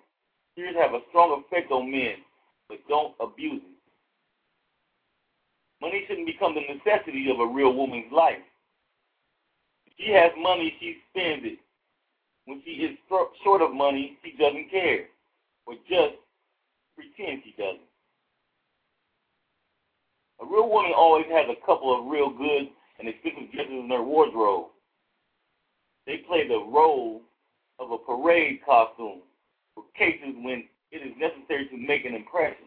Tears 0.56 0.74
have 0.80 0.94
a 0.94 1.00
strong 1.10 1.42
effect 1.44 1.70
on 1.70 1.90
men, 1.90 2.16
but 2.68 2.78
don't 2.88 3.14
abuse 3.20 3.62
it. 3.62 3.79
Money 5.80 6.04
shouldn't 6.06 6.26
become 6.26 6.54
the 6.54 6.60
necessity 6.60 7.30
of 7.30 7.40
a 7.40 7.46
real 7.46 7.72
woman's 7.72 8.12
life. 8.12 8.42
If 9.86 9.92
she 9.98 10.12
has 10.12 10.30
money, 10.38 10.74
she 10.78 10.96
spends 11.10 11.44
it. 11.44 11.58
When 12.44 12.62
she 12.64 12.72
is 12.82 12.98
short 13.44 13.62
of 13.62 13.72
money, 13.72 14.18
she 14.24 14.32
doesn't 14.36 14.70
care, 14.70 15.06
or 15.66 15.74
just 15.88 16.16
pretend 16.96 17.42
she 17.44 17.54
doesn't. 17.56 17.80
A 20.42 20.46
real 20.46 20.68
woman 20.68 20.92
always 20.96 21.26
has 21.30 21.46
a 21.48 21.66
couple 21.66 21.96
of 21.96 22.10
real 22.10 22.30
good 22.30 22.68
and 22.98 23.08
expensive 23.08 23.52
dresses 23.52 23.72
in 23.72 23.90
her 23.90 24.02
wardrobe. 24.02 24.66
They 26.06 26.18
play 26.28 26.48
the 26.48 26.58
role 26.58 27.22
of 27.78 27.90
a 27.92 27.98
parade 27.98 28.60
costume 28.64 29.20
for 29.74 29.84
cases 29.96 30.34
when 30.42 30.64
it 30.92 30.96
is 30.96 31.14
necessary 31.18 31.68
to 31.68 31.76
make 31.76 32.04
an 32.04 32.14
impression. 32.14 32.66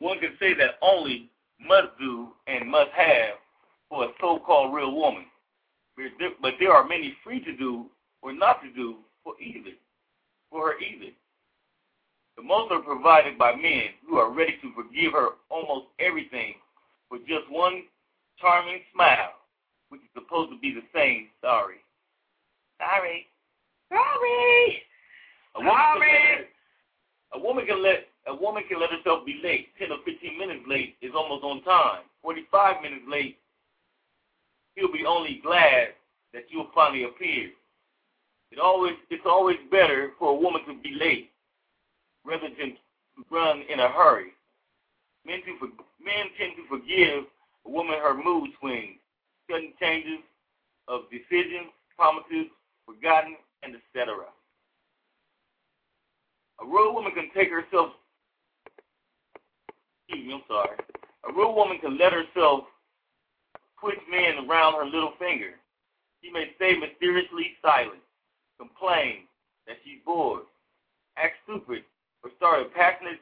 One 0.00 0.18
can 0.18 0.32
say 0.40 0.54
that 0.54 0.78
only 0.82 1.30
must 1.60 1.98
do 1.98 2.28
and 2.46 2.68
must 2.68 2.90
have 2.96 3.34
for 3.88 4.04
a 4.04 4.08
so-called 4.20 4.74
real 4.74 4.94
woman. 4.94 5.24
But 5.96 6.54
there 6.58 6.72
are 6.72 6.88
many 6.88 7.14
free 7.22 7.44
to 7.44 7.56
do 7.56 7.86
or 8.22 8.32
not 8.32 8.62
to 8.62 8.72
do 8.72 8.96
for 9.22 9.34
either, 9.40 9.70
for 10.50 10.72
her 10.72 10.78
either. 10.80 11.12
The 12.36 12.42
most 12.42 12.72
are 12.72 12.80
provided 12.80 13.36
by 13.36 13.54
men 13.54 13.92
who 14.08 14.16
are 14.16 14.32
ready 14.32 14.56
to 14.62 14.72
forgive 14.74 15.12
her 15.12 15.30
almost 15.50 15.86
everything 15.98 16.54
for 17.08 17.18
just 17.18 17.50
one 17.50 17.82
charming 18.40 18.80
smile, 18.94 19.34
which 19.90 20.00
is 20.00 20.08
supposed 20.14 20.50
to 20.50 20.58
be 20.58 20.72
the 20.72 20.86
same 20.94 21.28
sorry. 21.42 21.84
Sorry. 22.78 23.26
Sorry. 23.90 24.82
A 25.56 25.58
woman, 25.58 25.74
Sorry. 25.76 26.10
Let, 27.32 27.40
a 27.40 27.44
woman 27.44 27.66
can 27.66 27.82
let 27.82 28.06
a 28.26 28.34
woman 28.34 28.62
can 28.68 28.80
let 28.80 28.90
herself 28.90 29.24
be 29.24 29.40
late. 29.42 29.68
Ten 29.78 29.92
or 29.92 29.98
fifteen 30.04 30.38
minutes 30.38 30.64
late 30.66 30.96
is 31.00 31.12
almost 31.14 31.44
on 31.44 31.62
time. 31.62 32.02
Forty-five 32.22 32.82
minutes 32.82 33.04
late, 33.08 33.38
he'll 34.74 34.92
be 34.92 35.04
only 35.06 35.40
glad 35.42 35.88
that 36.32 36.44
you'll 36.48 36.70
finally 36.74 37.04
appear. 37.04 37.50
It 38.50 38.58
always 38.58 38.94
it's 39.10 39.26
always 39.26 39.58
better 39.70 40.12
for 40.18 40.30
a 40.32 40.40
woman 40.40 40.62
to 40.66 40.74
be 40.82 40.96
late 40.98 41.30
rather 42.24 42.48
than 42.58 42.76
run 43.30 43.62
in 43.72 43.80
a 43.80 43.88
hurry. 43.88 44.32
Men, 45.26 45.40
to, 45.44 45.52
men 46.02 46.26
tend 46.38 46.52
to 46.56 46.66
forgive 46.68 47.24
a 47.66 47.70
woman 47.70 47.96
her 48.00 48.14
mood 48.14 48.50
swings, 48.58 48.98
sudden 49.50 49.72
changes 49.80 50.20
of 50.88 51.02
decisions, 51.10 51.68
promises, 51.96 52.46
forgotten, 52.86 53.36
and 53.62 53.76
etc. 53.76 54.24
A 56.60 56.66
real 56.66 56.94
woman 56.94 57.12
can 57.12 57.30
take 57.34 57.50
herself, 57.50 57.92
excuse 60.10 60.26
me, 60.26 60.34
I'm 60.34 60.42
sorry. 60.48 60.76
A 61.28 61.32
real 61.32 61.54
woman 61.54 61.78
can 61.78 61.98
let 61.98 62.12
herself 62.12 62.64
twitch 63.80 64.00
men 64.10 64.48
around 64.48 64.74
her 64.74 64.84
little 64.84 65.12
finger. 65.18 65.52
She 66.22 66.30
may 66.30 66.50
stay 66.56 66.74
mysteriously 66.76 67.52
silent, 67.62 68.00
complain 68.58 69.24
that 69.66 69.76
she's 69.84 70.00
bored, 70.04 70.42
act 71.16 71.34
stupid, 71.44 71.84
or 72.22 72.30
start 72.36 72.60
a 72.60 72.64
passionate 72.76 73.20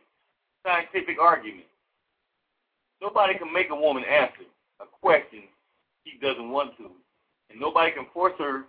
scientific 0.64 1.20
argument. 1.20 1.66
Nobody 3.00 3.38
can 3.38 3.52
make 3.52 3.70
a 3.70 3.76
woman 3.76 4.04
answer 4.04 4.48
a 4.80 4.84
question 5.00 5.42
she 6.04 6.18
doesn't 6.18 6.50
want 6.50 6.76
to, 6.78 6.90
and 7.50 7.60
nobody 7.60 7.92
can 7.92 8.06
force 8.12 8.34
her 8.38 8.64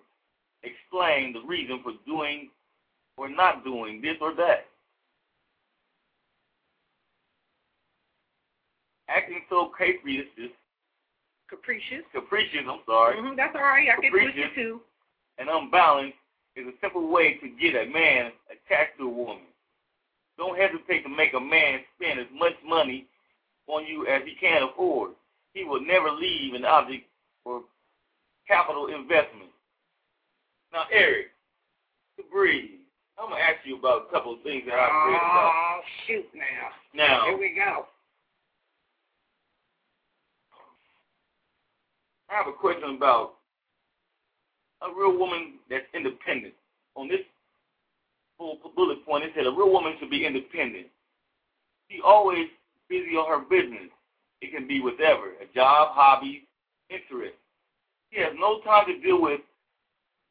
explain 0.64 1.34
the 1.34 1.42
reason 1.48 1.80
for 1.84 1.94
doing 2.06 2.50
or 3.18 3.30
not 3.30 3.64
doing 3.64 4.02
this 4.02 4.18
or 4.22 4.36
that. 4.36 4.68
Acting 9.10 9.42
so 9.50 9.72
capricious, 9.76 10.54
Capricious. 11.50 12.06
capricious, 12.14 12.62
I'm 12.70 12.80
sorry, 12.86 13.18
Mm-hmm, 13.18 13.36
that's 13.36 13.56
all 13.56 13.62
right. 13.64 13.88
I 13.90 14.00
can 14.00 14.12
push 14.12 14.22
Capricious. 14.30 14.52
it 14.52 14.56
too. 14.56 14.82
and 15.40 15.50
unbalanced 15.50 16.18
is 16.56 16.68
a 16.68 16.74
simple 16.82 17.10
way 17.12 17.36
to 17.42 17.48
get 17.60 17.74
a 17.76 17.90
man 17.90 18.32
attached 18.52 18.98
to 19.00 19.06
a 19.06 19.10
woman. 19.10 19.44
Don't 20.38 20.58
hesitate 20.58 21.04
to 21.04 21.10
make 21.10 21.34
a 21.34 21.40
man 21.40 21.80
spend 21.98 22.20
as 22.20 22.28
much 22.34 22.54
money 22.66 23.06
on 23.68 23.86
you 23.86 24.06
as 24.08 24.22
he 24.26 24.36
can 24.40 24.64
afford. 24.64 25.12
He 25.54 25.64
will 25.64 25.82
never 25.82 26.12
leave 26.12 26.54
an 26.54 26.66
object 26.66 27.06
for 27.44 27.62
capital 28.48 28.88
investment. 28.88 29.50
Now, 30.72 30.84
Eric, 30.92 31.28
to 32.18 32.24
breathe, 32.32 32.80
I'm 33.18 33.30
going 33.30 33.42
to 33.42 33.44
ask 33.46 33.66
you 33.66 33.78
about 33.78 34.08
a 34.08 34.12
couple 34.14 34.34
of 34.34 34.42
things 34.44 34.64
that 34.68 34.76
I've 34.76 35.08
read 35.08 35.18
about. 35.18 35.52
Oh, 35.56 35.80
shoot 36.08 36.26
now. 36.36 36.70
Now, 36.94 37.26
Here 37.26 37.38
we 37.38 37.56
go. 37.56 37.86
I 42.30 42.36
have 42.36 42.48
a 42.48 42.54
question 42.54 42.96
about 42.96 43.36
a 44.82 44.88
real 44.94 45.18
woman 45.18 45.56
that's 45.70 45.86
independent. 45.94 46.54
On 46.96 47.08
this 47.08 47.22
bullet 48.38 49.06
point, 49.06 49.26
it 49.26 49.32
said 49.36 49.48
a 49.48 49.52
real 49.52 49.72
woman 49.72 49.96
should 50.00 50.10
be 50.10 50.26
independent. 50.26 50.88
She 51.90 52.00
always 52.06 52.48
busy 52.88 53.16
on 53.18 53.28
her 53.28 53.46
business. 53.46 53.90
It 54.42 54.52
can 54.52 54.68
be 54.68 54.80
whatever, 54.80 55.34
a 55.42 55.54
job, 55.54 55.90
hobby, 55.92 56.48
interest. 56.90 57.36
She 58.12 58.22
has 58.22 58.34
no 58.40 58.62
time 58.62 58.86
to 58.88 59.00
deal 59.00 59.22
with 59.22 59.42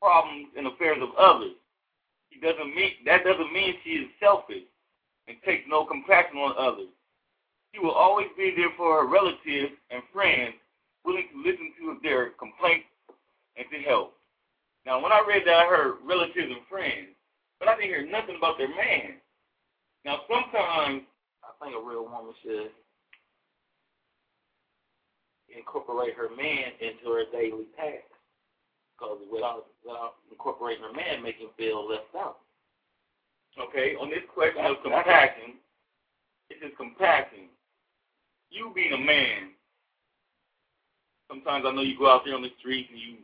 problems 0.00 0.48
and 0.56 0.66
affairs 0.66 0.98
of 1.02 1.11
others. 1.18 1.52
She 2.32 2.40
doesn't 2.40 2.74
mean 2.74 2.92
that 3.06 3.24
doesn't 3.24 3.52
mean 3.52 3.74
she 3.84 3.90
is 3.90 4.08
selfish 4.20 4.64
and 5.26 5.37
takes 5.44 5.64
no 5.68 5.84
compassion 5.84 6.38
on 6.38 6.54
others. 6.58 6.88
She 7.74 7.80
will 7.80 7.92
always 7.92 8.28
be 8.37 8.54
there 8.56 8.70
for 8.76 9.02
her 9.02 9.06
relatives 9.08 9.74
and 9.90 10.02
friends, 10.12 10.54
willing 11.08 11.32
to 11.32 11.40
listen 11.40 11.72
to 11.80 11.96
their 12.04 12.36
complaints 12.36 12.84
and 13.56 13.64
to 13.72 13.80
help. 13.88 14.12
Now, 14.84 15.00
when 15.00 15.08
I 15.10 15.24
read 15.24 15.48
that, 15.48 15.56
I 15.56 15.64
heard 15.64 16.04
relatives 16.04 16.52
and 16.52 16.68
friends, 16.68 17.16
but 17.58 17.68
I 17.68 17.80
didn't 17.80 17.88
hear 17.88 18.04
nothing 18.04 18.36
about 18.36 18.60
their 18.60 18.68
man. 18.68 19.16
Now, 20.04 20.20
sometimes 20.28 21.08
I 21.40 21.50
think 21.64 21.72
a 21.72 21.80
real 21.80 22.04
woman 22.04 22.36
should 22.44 22.68
incorporate 25.48 26.12
her 26.12 26.28
man 26.36 26.76
into 26.84 27.08
her 27.16 27.24
daily 27.32 27.64
tasks. 27.72 28.12
Because 28.92 29.18
without, 29.32 29.66
without 29.80 30.20
incorporating 30.30 30.84
her 30.84 30.92
man, 30.92 31.22
make 31.22 31.36
him 31.36 31.48
feel 31.56 31.88
left 31.88 32.12
out. 32.16 32.44
Okay, 33.56 33.96
on 33.96 34.10
this 34.10 34.22
question 34.34 34.64
of 34.64 34.76
compassion, 34.82 35.56
it 36.50 36.60
is 36.64 36.72
compassion. 36.76 37.48
You 38.50 38.72
being 38.74 38.92
a 38.92 38.98
man, 38.98 39.56
sometimes 41.28 41.64
I 41.66 41.72
know 41.72 41.82
you 41.82 41.98
go 41.98 42.10
out 42.10 42.22
there 42.24 42.34
on 42.34 42.42
the 42.42 42.52
street 42.58 42.88
and 42.90 42.98
you 42.98 43.16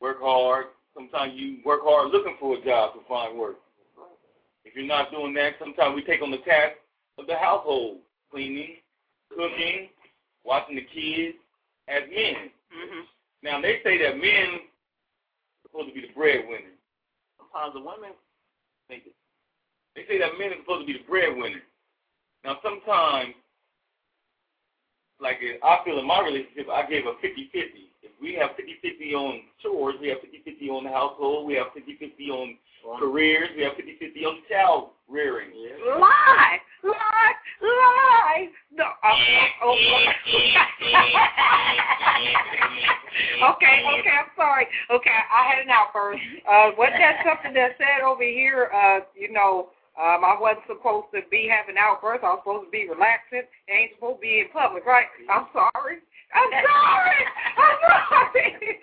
work 0.00 0.18
hard. 0.20 0.66
Sometimes 0.94 1.32
you 1.34 1.58
work 1.64 1.80
hard 1.82 2.10
looking 2.10 2.36
for 2.40 2.56
a 2.56 2.64
job 2.64 2.94
to 2.94 3.00
find 3.08 3.38
work. 3.38 3.56
If 4.64 4.74
you're 4.74 4.86
not 4.86 5.10
doing 5.10 5.34
that, 5.34 5.54
sometimes 5.58 5.94
we 5.94 6.02
take 6.02 6.22
on 6.22 6.30
the 6.30 6.38
task 6.38 6.76
of 7.18 7.26
the 7.26 7.36
household, 7.36 7.98
cleaning, 8.30 8.76
cooking, 9.30 9.88
watching 10.44 10.76
the 10.76 10.86
kids 10.92 11.36
as 11.88 12.02
men. 12.10 12.50
Mm-hmm. 12.72 13.00
Now 13.42 13.60
they 13.60 13.80
say 13.84 13.98
that 13.98 14.16
men 14.16 14.58
are 14.58 15.68
supposed 15.68 15.88
to 15.88 15.94
be 15.94 16.06
the 16.06 16.12
breadwinner. 16.14 16.74
Sometimes 17.38 17.74
the 17.74 17.80
women 17.80 18.16
think 18.88 19.04
it. 19.06 19.14
They 19.94 20.02
say 20.08 20.18
that 20.18 20.38
men 20.38 20.52
are 20.52 20.60
supposed 20.60 20.86
to 20.86 20.92
be 20.92 20.98
the 20.98 21.08
breadwinner. 21.08 21.62
Now, 22.44 22.58
sometimes, 22.62 23.34
like 25.20 25.38
I 25.62 25.78
feel 25.84 25.98
in 25.98 26.06
my 26.06 26.22
relationship, 26.22 26.68
I 26.70 26.86
gave 26.88 27.06
a 27.06 27.12
50-50. 27.24 27.88
If 28.02 28.12
we 28.20 28.34
have 28.34 28.50
50-50 28.50 29.14
on 29.14 29.42
chores, 29.62 29.96
we 30.00 30.08
have 30.08 30.18
50-50 30.18 30.70
on 30.70 30.84
the 30.84 30.90
household, 30.90 31.46
we 31.46 31.54
have 31.54 31.68
50-50 31.68 32.28
on 32.30 32.56
careers, 32.98 33.48
we 33.56 33.62
have 33.62 33.72
50-50 33.72 34.24
on 34.26 34.38
child 34.48 34.90
rearing. 35.08 35.50
Yeah. 35.54 35.96
Lie, 35.98 36.58
lie, 36.84 37.34
lie. 37.62 38.48
No. 38.72 38.84
Uh, 38.84 39.14
oh, 39.64 39.72
okay, 43.52 43.84
okay, 43.98 44.10
I'm 44.10 44.30
sorry. 44.36 44.66
Okay, 44.90 45.10
I 45.10 45.50
had 45.50 45.64
an 45.64 45.70
outburst. 45.70 46.20
Uh, 46.48 46.70
wasn't 46.76 46.98
that 46.98 47.24
something 47.24 47.54
that 47.54 47.76
said 47.78 48.04
over 48.04 48.22
here? 48.22 48.70
Uh, 48.74 49.00
you 49.14 49.32
know, 49.32 49.68
um, 49.96 50.24
I 50.24 50.36
wasn't 50.38 50.68
supposed 50.68 51.08
to 51.14 51.20
be 51.30 51.48
having 51.48 51.80
outbursts. 51.80 52.24
I 52.24 52.36
was 52.36 52.40
supposed 52.44 52.68
to 52.68 52.72
be 52.72 52.88
relaxing. 52.88 53.48
ain't 53.68 53.96
supposed 53.96 54.20
to 54.20 54.24
be 54.24 54.44
in 54.44 54.48
public, 54.52 54.84
right? 54.84 55.06
I'm 55.32 55.48
sorry. 55.56 56.04
I'm 56.36 56.52
sorry. 56.52 57.20
I'm 57.56 57.76
sorry. 57.80 58.78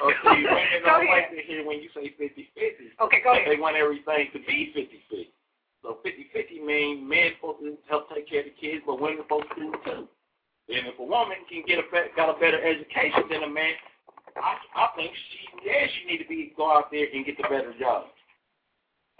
Okay, 0.00 0.42
women 0.48 0.80
don't 0.84 1.06
like 1.08 1.28
to 1.28 1.42
hear 1.44 1.66
when 1.66 1.80
you 1.80 1.88
say 1.94 2.14
50-50. 2.16 3.04
Okay, 3.04 3.20
go 3.22 3.32
ahead. 3.32 3.44
They 3.48 3.60
want 3.60 3.76
everything 3.76 4.28
to 4.32 4.38
be 4.48 4.72
50-50. 4.72 5.28
So 5.82 5.98
50-50 6.04 6.64
means 6.64 7.08
men 7.08 7.32
supposed 7.36 7.60
to 7.60 7.76
help 7.88 8.08
take 8.08 8.28
care 8.28 8.40
of 8.40 8.46
the 8.46 8.56
kids, 8.56 8.82
but 8.86 9.00
women 9.00 9.18
supposed 9.24 9.48
to 9.54 9.60
do 9.60 9.74
it 9.74 9.84
too. 9.84 10.08
And 10.70 10.86
if 10.86 10.98
a 10.98 11.04
woman 11.04 11.36
can 11.50 11.64
get 11.66 11.80
a 11.80 11.84
got 12.14 12.30
a 12.30 12.38
better 12.38 12.62
education 12.62 13.26
than 13.28 13.42
a 13.42 13.50
man, 13.50 13.74
I, 14.36 14.54
I 14.76 14.88
think 14.94 15.10
she 15.10 15.68
yeah 15.68 15.86
she 15.90 16.06
need 16.06 16.22
to 16.22 16.28
be 16.28 16.54
go 16.56 16.70
out 16.70 16.92
there 16.92 17.06
and 17.12 17.26
get 17.26 17.36
the 17.36 17.42
better 17.44 17.74
job. 17.80 18.06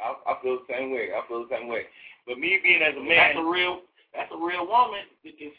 I, 0.00 0.32
I 0.32 0.42
feel 0.42 0.58
the 0.58 0.72
same 0.72 0.92
way. 0.92 1.10
I 1.14 1.20
feel 1.28 1.46
the 1.46 1.54
same 1.54 1.68
way. 1.68 1.84
But 2.26 2.38
me 2.38 2.58
being 2.62 2.82
as 2.82 2.96
a 2.96 3.00
man, 3.00 3.36
that's 3.36 3.38
a 3.38 3.48
real 3.48 3.80
that's 4.14 4.32
a 4.32 4.40
real 4.40 4.66
woman 4.66 5.06
that 5.24 5.38
can 5.38 5.52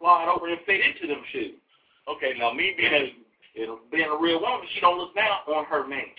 slide 0.00 0.28
over 0.30 0.48
and 0.48 0.60
fit 0.64 0.80
into 0.80 1.06
them 1.06 1.22
shoes. 1.32 1.58
Okay, 2.08 2.32
now 2.38 2.52
me 2.52 2.74
being 2.76 2.94
as 2.94 3.08
being 3.90 4.08
a 4.08 4.16
real 4.16 4.40
woman, 4.40 4.66
she 4.74 4.80
don't 4.80 4.98
look 4.98 5.14
down 5.14 5.42
on 5.48 5.64
her 5.66 5.86
man 5.86 6.14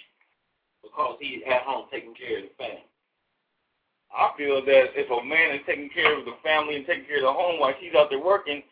because 0.83 1.17
he's 1.19 1.41
at 1.47 1.63
home 1.63 1.85
taking 1.91 2.13
care 2.13 2.39
of 2.39 2.43
the 2.43 2.55
family. 2.57 2.85
I 4.09 4.31
feel 4.37 4.65
that 4.65 4.97
if 4.97 5.09
a 5.09 5.21
man 5.23 5.55
is 5.55 5.61
taking 5.65 5.89
care 5.89 6.17
of 6.17 6.25
the 6.25 6.35
family 6.43 6.75
and 6.75 6.85
taking 6.85 7.05
care 7.05 7.21
of 7.21 7.29
the 7.29 7.33
home 7.33 7.59
while 7.59 7.73
she's 7.79 7.93
out 7.93 8.09
there 8.09 8.21
working, 8.21 8.63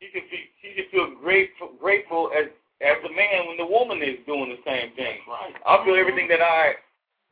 she 0.00 0.06
should 0.12 0.26
feel, 0.30 0.46
she 0.62 0.68
should 0.74 0.90
feel 0.90 1.08
grateful 1.20 1.74
grateful 1.78 2.30
as 2.30 2.46
as 2.80 2.98
a 3.04 3.12
man 3.14 3.46
when 3.46 3.58
the 3.58 3.66
woman 3.66 4.02
is 4.02 4.18
doing 4.26 4.50
the 4.50 4.62
same 4.66 4.94
thing. 4.94 5.22
Right. 5.28 5.54
I 5.66 5.84
feel 5.84 5.94
everything 5.94 6.26
that 6.28 6.42
I 6.42 6.74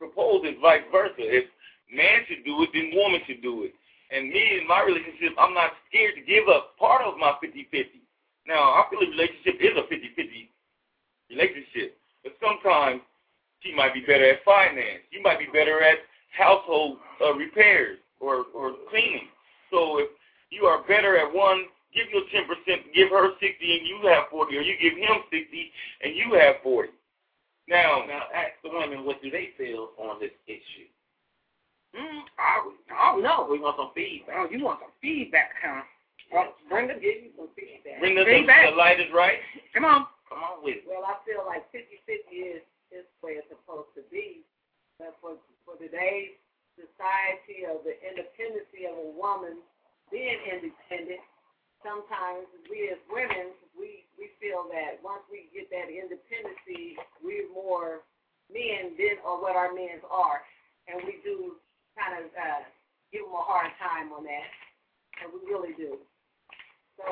propose 0.01 0.41
is 0.49 0.57
vice 0.57 0.81
versa. 0.89 1.21
If 1.21 1.45
man 1.93 2.25
should 2.25 2.41
do 2.41 2.65
it, 2.65 2.73
then 2.73 2.89
woman 2.97 3.21
should 3.29 3.45
do 3.45 3.69
it. 3.69 3.77
And 4.09 4.33
me 4.33 4.57
in 4.57 4.67
my 4.67 4.81
relationship, 4.81 5.37
I'm 5.37 5.53
not 5.53 5.77
scared 5.87 6.17
to 6.17 6.25
give 6.25 6.49
up 6.49 6.73
part 6.81 7.05
of 7.05 7.21
my 7.21 7.37
50-50. 7.37 8.01
Now, 8.49 8.81
I 8.81 8.89
feel 8.89 9.05
a 9.05 9.09
relationship 9.13 9.61
is 9.61 9.77
a 9.77 9.85
50-50 9.85 10.49
relationship. 11.29 12.01
But 12.25 12.33
sometimes 12.41 13.05
she 13.61 13.73
might 13.77 13.93
be 13.93 14.01
better 14.01 14.25
at 14.25 14.43
finance. 14.43 15.05
You 15.13 15.21
might 15.21 15.39
be 15.39 15.47
better 15.53 15.81
at 15.85 16.01
household 16.35 16.97
uh, 17.21 17.33
repairs 17.37 17.99
or, 18.19 18.49
or 18.53 18.73
cleaning. 18.89 19.29
So 19.69 19.99
if 19.99 20.09
you 20.49 20.65
are 20.65 20.83
better 20.83 21.15
at 21.15 21.31
one 21.31 21.69
give 21.93 22.07
you 22.11 22.23
10%, 22.33 22.95
give 22.95 23.09
her 23.09 23.31
60 23.39 23.47
and 23.59 23.87
you 23.87 23.99
have 24.09 24.31
40, 24.31 24.57
or 24.57 24.61
you 24.61 24.75
give 24.81 24.97
him 24.97 25.23
60 25.29 25.71
and 26.03 26.15
you 26.15 26.33
have 26.39 26.55
40. 26.63 26.89
Now, 27.67 28.03
now 28.07 28.27
ask 28.33 28.57
the 28.63 28.69
women 28.69 29.05
what 29.05 29.21
do 29.21 29.29
they 29.29 29.49
feel 29.57 29.91
on 29.97 30.19
this 30.19 30.33
issue. 30.47 30.89
Mm, 31.95 32.23
I, 32.39 32.71
I 32.95 33.11
don't 33.11 33.23
know. 33.23 33.47
We 33.49 33.59
want 33.59 33.75
some 33.75 33.91
feedback. 33.93 34.35
Oh, 34.39 34.47
you 34.49 34.63
want 34.63 34.79
some 34.79 34.95
feedback, 35.01 35.51
huh? 35.59 35.83
Well, 36.31 36.55
bring 36.71 36.87
the, 36.87 36.95
give 36.95 37.27
you 37.27 37.35
some 37.35 37.51
feedback. 37.51 37.99
Bring 37.99 38.15
the, 38.15 38.23
feedback. 38.23 38.71
the 38.71 38.79
light 38.79 38.99
is 39.03 39.11
right. 39.11 39.43
Come 39.75 39.83
on. 39.83 40.07
Come 40.31 40.39
on 40.39 40.63
with 40.63 40.79
it. 40.79 40.87
Well, 40.87 41.03
I 41.03 41.19
feel 41.27 41.43
like 41.43 41.67
50-50 41.75 42.31
is, 42.31 42.63
is 42.95 43.03
the 43.03 43.19
way 43.19 43.35
it's 43.35 43.51
supposed 43.51 43.91
to 43.99 44.03
be. 44.07 44.47
But 44.95 45.19
for, 45.19 45.35
for 45.67 45.75
today's 45.75 46.39
society 46.79 47.67
of 47.67 47.83
the 47.83 47.99
independency 47.99 48.87
of 48.87 48.95
a 48.95 49.09
woman 49.11 49.59
being 50.07 50.39
independent, 50.47 51.19
sometimes 51.83 52.47
we 52.71 52.87
as 52.95 53.01
women, 53.11 53.51
we 53.75 54.07
we 54.21 54.29
feel 54.37 54.69
that 54.69 55.01
once 55.01 55.25
we 55.33 55.49
get 55.49 55.65
that 55.73 55.89
independency, 55.89 56.93
we're 57.25 57.49
more 57.49 58.05
men 58.53 58.93
than 58.93 59.17
or 59.25 59.41
what 59.41 59.57
our 59.57 59.73
men 59.73 59.97
are, 60.13 60.45
and 60.85 61.01
we 61.09 61.17
do 61.25 61.57
kind 61.97 62.21
of 62.21 62.29
uh, 62.37 62.61
give 63.09 63.25
them 63.25 63.33
a 63.33 63.41
hard 63.41 63.73
time 63.81 64.13
on 64.13 64.21
that, 64.29 64.45
and 65.25 65.33
we 65.33 65.41
really 65.49 65.73
do. 65.73 65.97
So 67.01 67.05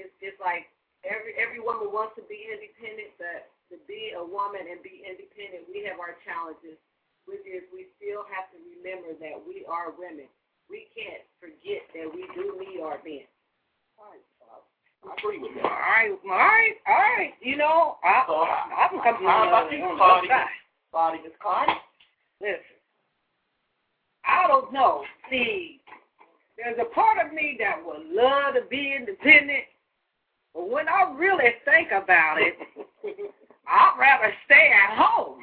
it's 0.00 0.16
it's 0.24 0.40
like 0.40 0.72
every 1.04 1.36
every 1.36 1.60
woman 1.60 1.92
wants 1.92 2.16
to 2.16 2.24
be 2.24 2.48
independent, 2.48 3.12
but 3.20 3.52
to 3.68 3.76
be 3.84 4.16
a 4.16 4.24
woman 4.24 4.64
and 4.64 4.80
be 4.80 5.04
independent, 5.04 5.68
we 5.68 5.84
have 5.84 6.00
our 6.00 6.16
challenges, 6.24 6.80
which 7.28 7.44
is 7.44 7.68
we 7.68 7.92
still 8.00 8.24
have 8.32 8.48
to 8.56 8.58
remember 8.64 9.12
that 9.20 9.36
we 9.36 9.68
are 9.68 9.92
women. 9.92 10.30
We 10.72 10.88
can't 10.96 11.20
forget 11.36 11.84
that 11.92 12.08
we 12.10 12.24
do 12.32 12.56
need 12.56 12.80
our 12.80 12.96
men. 13.04 13.28
I 15.08 15.12
agree 15.18 15.38
with 15.38 15.54
that. 15.56 15.64
All 15.64 15.70
right, 15.70 16.10
all 16.24 16.30
right, 16.30 16.74
all 16.86 16.94
right. 16.94 17.32
You 17.40 17.56
know, 17.56 17.96
I, 18.02 18.24
So, 18.26 18.34
I, 18.34 18.88
I'm 18.90 19.02
coming 19.02 19.28
how 19.28 19.48
about 19.48 19.72
you, 19.72 19.82
on 19.84 19.94
the 19.94 19.96
Claudia? 19.98 20.28
side. 20.30 20.46
Body 20.92 21.18
is 21.26 21.32
Cardi. 21.42 21.72
Listen, 22.40 22.76
I 24.24 24.46
don't 24.48 24.72
know. 24.72 25.04
See, 25.30 25.80
there's 26.56 26.78
a 26.80 26.92
part 26.94 27.18
of 27.24 27.32
me 27.32 27.56
that 27.60 27.76
would 27.84 28.06
love 28.10 28.54
to 28.54 28.62
be 28.68 28.94
independent, 28.98 29.64
but 30.54 30.68
when 30.70 30.88
I 30.88 31.12
really 31.16 31.50
think 31.64 31.88
about 31.92 32.38
it, 32.40 32.54
I'd 33.68 33.96
rather 33.98 34.32
stay 34.46 34.70
at 34.72 34.96
home. 34.98 35.38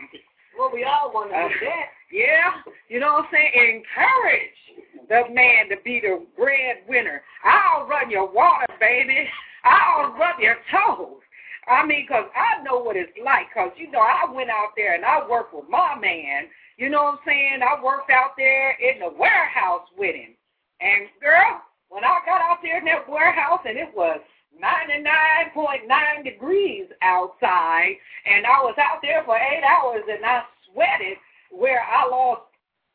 Well, 0.57 0.71
we 0.73 0.83
all 0.83 1.11
want 1.13 1.31
to 1.31 1.35
Uh, 1.37 1.47
do 1.49 1.55
that. 1.65 1.85
yeah, 2.11 2.51
you 2.89 2.99
know 2.99 3.13
what 3.13 3.25
I'm 3.25 3.29
saying? 3.31 3.83
Encourage 3.83 5.09
the 5.09 5.33
man 5.33 5.69
to 5.69 5.75
be 5.83 5.99
the 5.99 6.25
breadwinner. 6.37 7.21
I'll 7.43 7.85
run 7.87 8.09
your 8.09 8.29
water, 8.31 8.65
baby. 8.79 9.27
I'll 9.63 10.11
rub 10.13 10.39
your 10.39 10.57
toes. 10.71 11.21
I 11.67 11.85
mean, 11.85 12.05
'cause 12.07 12.29
I 12.35 12.61
know 12.63 12.79
what 12.79 12.97
it's 12.97 13.17
like 13.17 13.51
'cause 13.53 13.71
you 13.77 13.87
know, 13.89 14.01
I 14.01 14.25
went 14.25 14.49
out 14.49 14.75
there 14.75 14.93
and 14.93 15.05
I 15.05 15.25
worked 15.27 15.53
with 15.53 15.69
my 15.69 15.95
man. 15.95 16.49
You 16.77 16.89
know 16.89 17.03
what 17.03 17.13
I'm 17.15 17.19
saying? 17.25 17.63
I 17.63 17.79
worked 17.81 18.09
out 18.09 18.35
there 18.35 18.71
in 18.71 18.99
the 18.99 19.09
warehouse 19.09 19.87
with 19.95 20.15
him. 20.15 20.35
And, 20.81 21.07
girl, 21.21 21.61
when 21.89 22.03
I 22.03 22.19
got 22.25 22.41
out 22.41 22.61
there 22.61 22.77
in 22.79 22.85
that 22.85 23.07
warehouse 23.07 23.61
and 23.65 23.77
it 23.77 23.93
was 23.95 24.19
99.9 24.59 26.23
degrees 26.23 26.87
outside, 27.01 27.95
and 28.25 28.45
I 28.45 28.61
was 28.61 28.77
out 28.77 29.01
there 29.01 29.23
for 29.23 29.37
eight 29.37 29.63
hours 29.63 30.03
and 30.09 30.25
I 30.25 30.43
sweated 30.65 31.17
where 31.51 31.83
I 31.83 32.05
lost 32.07 32.41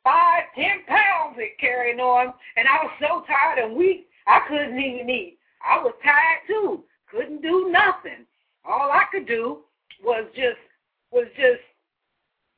five, 0.04 0.52
ten 0.54 0.84
pounds 0.84 1.38
at 1.38 1.58
carrying 1.58 2.00
on, 2.00 2.34
and 2.56 2.68
I 2.68 2.82
was 2.84 2.92
so 3.00 3.22
tired 3.26 3.58
and 3.58 3.76
weak, 3.76 4.10
I 4.26 4.40
couldn't 4.48 4.78
even 4.78 5.08
eat. 5.08 5.37
I 5.66 5.78
was 5.82 5.94
tired 6.02 6.40
too, 6.46 6.84
couldn't 7.10 7.42
do 7.42 7.68
nothing. 7.70 8.26
All 8.64 8.90
I 8.90 9.04
could 9.10 9.26
do 9.26 9.60
was 10.02 10.26
just 10.34 10.58
was 11.10 11.26
just 11.36 11.60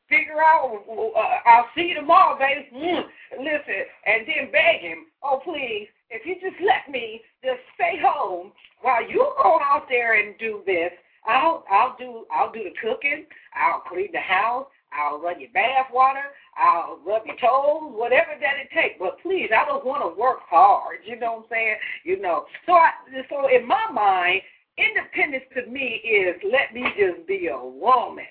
figure 0.09 0.42
out. 0.42 0.82
Uh, 0.88 1.48
I'll 1.48 1.68
see 1.74 1.88
you 1.88 1.94
tomorrow, 1.94 2.38
baby. 2.38 2.68
Mm, 2.74 3.05
listen, 3.38 3.82
and 4.07 4.26
then 4.26 4.51
beg 4.53 4.80
him, 4.80 5.07
oh 5.22 5.40
please, 5.44 5.88
if 6.11 6.26
you 6.26 6.34
just 6.34 6.61
let 6.61 6.90
me 6.92 7.20
just 7.44 7.61
stay 7.74 7.98
home 8.03 8.53
while 8.82 9.09
you 9.09 9.32
go 9.42 9.61
out 9.62 9.86
there 9.88 10.20
and 10.20 10.36
do 10.38 10.62
this. 10.66 10.90
I'll 11.26 11.64
I'll 11.70 11.96
do 11.98 12.24
I'll 12.34 12.51
do 12.53 12.64
the 12.64 12.72
cooking. 12.80 13.26
I'll 13.55 13.80
clean 13.80 14.09
the 14.12 14.20
house. 14.20 14.66
I'll 14.93 15.20
run 15.20 15.41
your 15.41 15.51
bath 15.51 15.86
water. 15.93 16.34
I'll 16.57 16.99
rub 17.07 17.26
your 17.26 17.36
toes, 17.36 17.93
whatever 17.95 18.32
that 18.41 18.59
it 18.59 18.70
takes. 18.74 18.97
But 18.99 19.20
please, 19.22 19.51
I 19.55 19.64
don't 19.64 19.84
want 19.84 20.03
to 20.03 20.20
work 20.20 20.41
hard. 20.49 20.99
You 21.05 21.18
know 21.18 21.32
what 21.32 21.45
I'm 21.45 21.51
saying? 21.51 21.76
You 22.05 22.20
know. 22.20 22.45
So 22.66 22.72
I 22.72 22.91
so 23.28 23.49
in 23.49 23.66
my 23.66 23.86
mind, 23.93 24.43
independence 24.76 25.45
to 25.55 25.66
me 25.70 26.03
is 26.05 26.36
let 26.51 26.74
me 26.74 26.84
just 26.99 27.26
be 27.26 27.49
a 27.49 27.59
woman. 27.59 28.24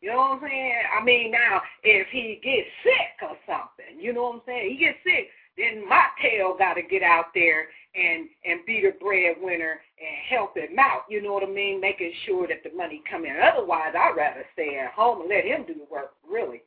You 0.00 0.10
know 0.10 0.16
what 0.16 0.32
I'm 0.32 0.40
saying? 0.42 0.74
I 0.98 1.04
mean, 1.04 1.30
now 1.30 1.62
if 1.84 2.08
he 2.10 2.40
gets 2.42 2.66
sick 2.82 3.22
or 3.22 3.36
something, 3.46 4.02
you 4.02 4.12
know 4.12 4.24
what 4.24 4.34
I'm 4.34 4.42
saying? 4.46 4.70
He 4.70 4.84
gets 4.84 4.98
sick, 5.04 5.28
then 5.56 5.86
my 5.88 6.06
tail 6.20 6.56
got 6.58 6.74
to 6.74 6.82
get 6.82 7.02
out 7.02 7.26
there 7.34 7.68
and 7.94 8.28
and 8.44 8.64
be 8.66 8.80
the 8.80 8.96
breadwinner 8.98 9.80
and 10.00 10.16
help 10.28 10.56
him 10.56 10.78
out. 10.78 11.04
You 11.08 11.22
know 11.22 11.34
what 11.34 11.44
I 11.44 11.50
mean? 11.50 11.80
Making 11.80 12.12
sure 12.24 12.48
that 12.48 12.62
the 12.64 12.74
money 12.76 13.02
come 13.10 13.24
in. 13.24 13.36
Otherwise, 13.36 13.92
I'd 13.96 14.16
rather 14.16 14.44
stay 14.54 14.78
at 14.78 14.92
home 14.92 15.20
and 15.20 15.28
let 15.28 15.44
him 15.44 15.64
do 15.66 15.74
the 15.74 15.86
work. 15.90 16.12
Really, 16.28 16.62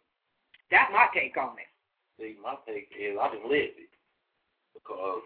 that's 0.69 0.91
my 0.93 1.07
take 1.13 1.37
on 1.37 1.57
it. 1.57 1.69
See, 2.19 2.35
my 2.41 2.55
take 2.67 2.89
is 2.93 3.17
I 3.19 3.29
just 3.33 3.45
lived 3.45 3.81
it 3.81 3.91
because 4.73 5.21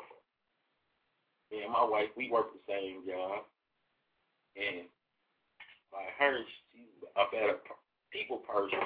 me 1.51 1.64
and 1.64 1.74
my 1.74 1.84
wife 1.84 2.10
we 2.16 2.32
work 2.32 2.53
the 2.53 2.64
same 2.64 3.03
job, 3.05 3.43
and 4.55 4.88
by 5.91 6.07
her 6.18 6.39
she's 6.72 7.03
a 7.18 7.26
better 7.32 7.60
people 8.12 8.38
person. 8.38 8.80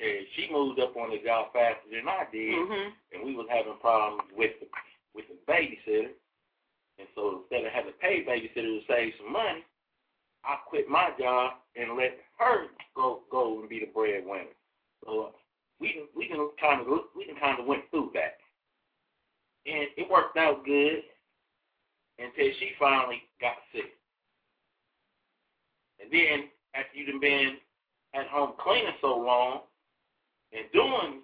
And 0.00 0.26
she 0.34 0.50
moved 0.50 0.80
up 0.80 0.96
on 0.96 1.10
the 1.10 1.18
job 1.24 1.52
faster 1.52 1.88
than 1.90 2.08
I 2.08 2.26
did, 2.32 2.54
Mhm. 2.54 2.92
and 3.12 3.22
we 3.24 3.34
was 3.36 3.46
having 3.48 3.78
problems 3.78 4.28
with 4.32 4.58
the, 4.60 4.66
with 5.14 5.26
the 5.28 5.36
babysitter. 5.46 6.12
And 6.98 7.08
so 7.14 7.38
instead 7.40 7.64
of 7.64 7.72
having 7.72 7.92
to 7.92 7.98
pay 7.98 8.24
babysitter 8.24 8.80
to 8.80 8.86
save 8.86 9.14
some 9.18 9.32
money, 9.32 9.64
I 10.44 10.56
quit 10.66 10.88
my 10.88 11.10
job 11.18 11.54
and 11.76 11.96
let 11.96 12.18
her 12.38 12.68
go 12.94 13.22
go 13.30 13.60
and 13.60 13.68
be 13.68 13.80
the 13.80 13.86
breadwinner. 13.86 14.54
So 15.04 15.22
uh, 15.22 15.32
we 15.80 16.06
we 16.14 16.26
can 16.28 16.50
kind 16.60 16.80
of 16.80 16.86
we 17.16 17.24
can 17.24 17.36
kind 17.36 17.58
of 17.58 17.66
went 17.66 17.88
through 17.90 18.10
that, 18.14 18.38
and 19.66 19.88
it 19.96 20.08
worked 20.10 20.36
out 20.36 20.64
good 20.64 21.02
until 22.18 22.52
she 22.58 22.74
finally 22.78 23.22
got 23.40 23.56
sick. 23.72 23.96
And 26.00 26.10
then 26.12 26.50
after 26.74 26.96
you've 26.98 27.20
been 27.20 27.56
at 28.14 28.26
home 28.28 28.54
cleaning 28.58 28.92
so 29.00 29.16
long 29.18 29.62
and 30.54 30.64
doing 30.72 31.20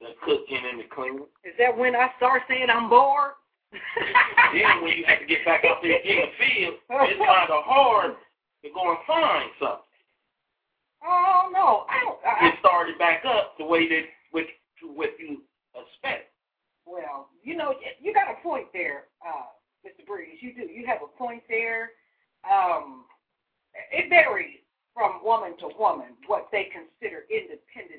the 0.00 0.14
cooking 0.24 0.62
and 0.70 0.80
the 0.80 0.84
cleaning, 0.94 1.26
Is 1.44 1.54
that 1.58 1.76
when 1.76 1.94
I 1.94 2.10
start 2.16 2.42
saying 2.48 2.68
I'm 2.72 2.88
bored? 2.88 3.32
then 4.52 4.82
when 4.82 4.96
you 4.96 5.04
have 5.06 5.20
to 5.20 5.26
get 5.26 5.44
back 5.44 5.64
out 5.64 5.78
there 5.82 6.00
in 6.00 6.16
the 6.16 6.30
field, 6.38 6.74
it's 6.90 7.18
kind 7.20 7.50
of 7.50 7.62
hard 7.64 8.16
to 8.64 8.68
go 8.74 8.90
and 8.90 8.98
find 9.06 9.50
something. 9.60 9.84
Oh 11.04 11.48
no, 11.52 11.84
I 11.88 12.00
don't. 12.00 12.18
I, 12.26 12.50
Get 12.50 12.58
started 12.60 12.98
back 12.98 13.24
up 13.24 13.54
the 13.58 13.64
way 13.64 13.88
that 13.88 14.04
with 14.32 14.46
to 14.80 14.88
what 14.88 15.10
you 15.18 15.42
expect. 15.74 16.32
well, 16.86 17.28
you 17.42 17.56
know, 17.56 17.74
you 18.00 18.12
got 18.12 18.28
a 18.30 18.42
point 18.42 18.66
there, 18.72 19.04
uh, 19.26 19.48
Mr. 19.86 20.04
Breeze. 20.06 20.38
You 20.40 20.52
do. 20.54 20.62
You 20.62 20.86
have 20.86 20.98
a 21.04 21.18
point 21.18 21.42
there. 21.48 21.90
Um, 22.44 23.04
it 23.92 24.08
varies 24.10 24.58
from 24.94 25.20
woman 25.24 25.56
to 25.58 25.68
woman 25.78 26.18
what 26.26 26.48
they 26.52 26.64
consider 26.64 27.24
independence 27.30 27.54
to 27.54 27.70
be. 27.70 27.80
You 27.80 27.89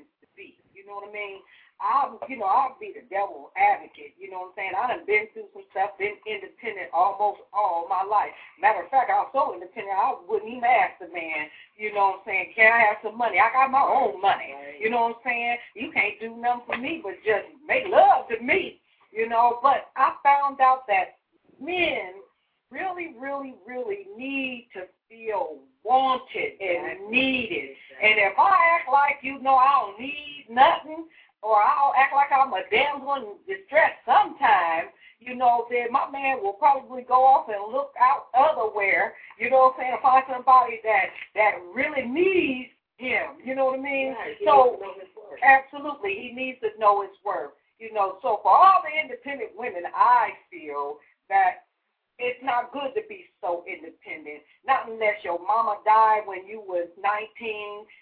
know 0.92 1.00
what 1.00 1.10
I 1.10 1.16
mean? 1.16 1.40
I'll, 1.82 2.20
you 2.30 2.38
know, 2.38 2.46
I'll 2.46 2.78
be 2.78 2.94
the 2.94 3.02
devil 3.10 3.50
advocate. 3.58 4.14
You 4.20 4.30
know 4.30 4.46
what 4.46 4.54
I'm 4.54 4.58
saying? 4.60 4.76
I 4.78 4.86
done 4.92 5.08
been 5.10 5.26
through 5.34 5.50
some 5.50 5.66
stuff, 5.74 5.98
been 5.98 6.14
independent 6.30 6.94
almost 6.94 7.42
all 7.56 7.90
my 7.90 8.06
life. 8.06 8.30
Matter 8.62 8.86
of 8.86 8.94
fact, 8.94 9.10
I 9.10 9.26
was 9.26 9.34
so 9.34 9.58
independent, 9.58 9.98
I 9.98 10.14
wouldn't 10.30 10.52
even 10.52 10.68
ask 10.68 11.02
the 11.02 11.10
man, 11.10 11.50
you 11.80 11.90
know 11.90 12.22
what 12.22 12.22
I'm 12.22 12.28
saying, 12.30 12.54
can 12.54 12.70
I 12.70 12.86
have 12.86 13.02
some 13.02 13.18
money? 13.18 13.42
I 13.42 13.50
got 13.50 13.74
my 13.74 13.82
own 13.82 14.22
money. 14.22 14.54
You 14.78 14.94
know 14.94 15.10
what 15.10 15.18
I'm 15.18 15.26
saying? 15.26 15.58
You 15.74 15.90
can't 15.90 16.22
do 16.22 16.38
nothing 16.38 16.70
for 16.70 16.78
me 16.78 17.02
but 17.02 17.18
just 17.26 17.50
make 17.66 17.90
love 17.90 18.30
to 18.30 18.38
me, 18.44 18.78
you 19.10 19.26
know. 19.26 19.58
But 19.66 19.90
I 19.98 20.14
found 20.22 20.62
out 20.62 20.86
that 20.86 21.18
men 21.58 22.22
really, 22.70 23.18
really, 23.18 23.58
really 23.66 24.06
need 24.14 24.70
to 24.78 24.86
feel 25.10 25.66
wanted 25.84 26.54
and 26.60 27.10
needed. 27.10 27.76
And 28.02 28.18
if 28.18 28.38
I 28.38 28.80
act 28.80 28.90
like, 28.92 29.18
you 29.22 29.40
know, 29.42 29.56
I 29.56 29.70
don't 29.82 30.00
need 30.00 30.48
nothing, 30.50 31.06
or 31.42 31.58
I'll 31.62 31.94
act 31.98 32.14
like 32.14 32.32
I'm 32.32 32.54
a 32.54 32.62
damsel 32.70 33.16
in 33.16 33.56
distress 33.56 33.92
sometime, 34.06 34.94
you 35.20 35.36
know, 35.36 35.68
then 35.70 35.92
my 35.92 36.10
man 36.10 36.42
will 36.42 36.54
probably 36.54 37.04
go 37.04 37.24
off 37.24 37.48
and 37.48 37.72
look 37.72 37.94
out 38.02 38.34
otherwhere, 38.34 39.14
you 39.38 39.50
know 39.50 39.70
what 39.70 39.76
I'm 39.78 39.82
saying, 39.82 39.98
find 40.02 40.24
somebody 40.30 40.82
that 40.84 41.14
that 41.36 41.62
really 41.74 42.08
needs 42.08 42.74
him. 42.98 43.38
You 43.46 43.56
know 43.56 43.66
what 43.66 43.80
I 43.80 43.84
mean? 43.84 44.14
Right, 44.14 44.38
so 44.46 44.78
needs 44.78 44.82
to 44.82 44.86
know 44.86 44.94
his 44.98 45.10
worth. 45.18 45.40
absolutely 45.46 46.14
he 46.18 46.34
needs 46.34 46.60
to 46.62 46.70
know 46.80 47.02
his 47.02 47.14
worth. 47.26 47.52
You 47.78 47.94
know, 47.94 48.18
so 48.22 48.40
for 48.44 48.54
all 48.54 48.82
the 48.86 48.94
independent 48.94 49.52
women, 49.58 49.84
I 49.96 50.30
feel 50.50 50.98
that 51.30 51.66
it's 52.22 52.44
not 52.46 52.72
good 52.72 52.94
to 52.94 53.02
be 53.10 53.26
so 53.42 53.66
independent. 53.66 54.46
Not 54.66 54.88
unless 54.88 55.26
your 55.26 55.42
mama 55.42 55.82
died 55.84 56.24
when 56.26 56.46
you 56.46 56.62
was 56.62 56.88
19 57.02 57.10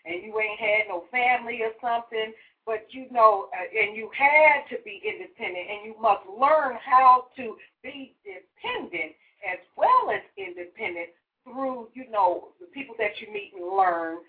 and 0.06 0.24
you 0.24 0.36
ain't 0.40 0.60
had 0.60 0.92
no 0.92 1.08
family 1.10 1.64
or 1.64 1.72
something. 1.80 2.36
But 2.68 2.86
you 2.92 3.08
know, 3.10 3.50
uh, 3.56 3.66
and 3.66 3.96
you 3.96 4.12
had 4.14 4.68
to 4.70 4.78
be 4.84 5.02
independent, 5.02 5.66
and 5.74 5.82
you 5.90 5.96
must 5.98 6.22
learn 6.30 6.78
how 6.86 7.26
to 7.38 7.58
be 7.82 8.14
dependent 8.22 9.18
as 9.42 9.58
well 9.74 10.14
as 10.14 10.22
independent 10.38 11.10
through, 11.44 11.90
you 11.96 12.06
know, 12.12 12.54
the 12.60 12.68
people 12.68 12.94
that 13.00 13.18
you 13.18 13.34
meet 13.34 13.54
and 13.58 13.66
learn. 13.66 14.22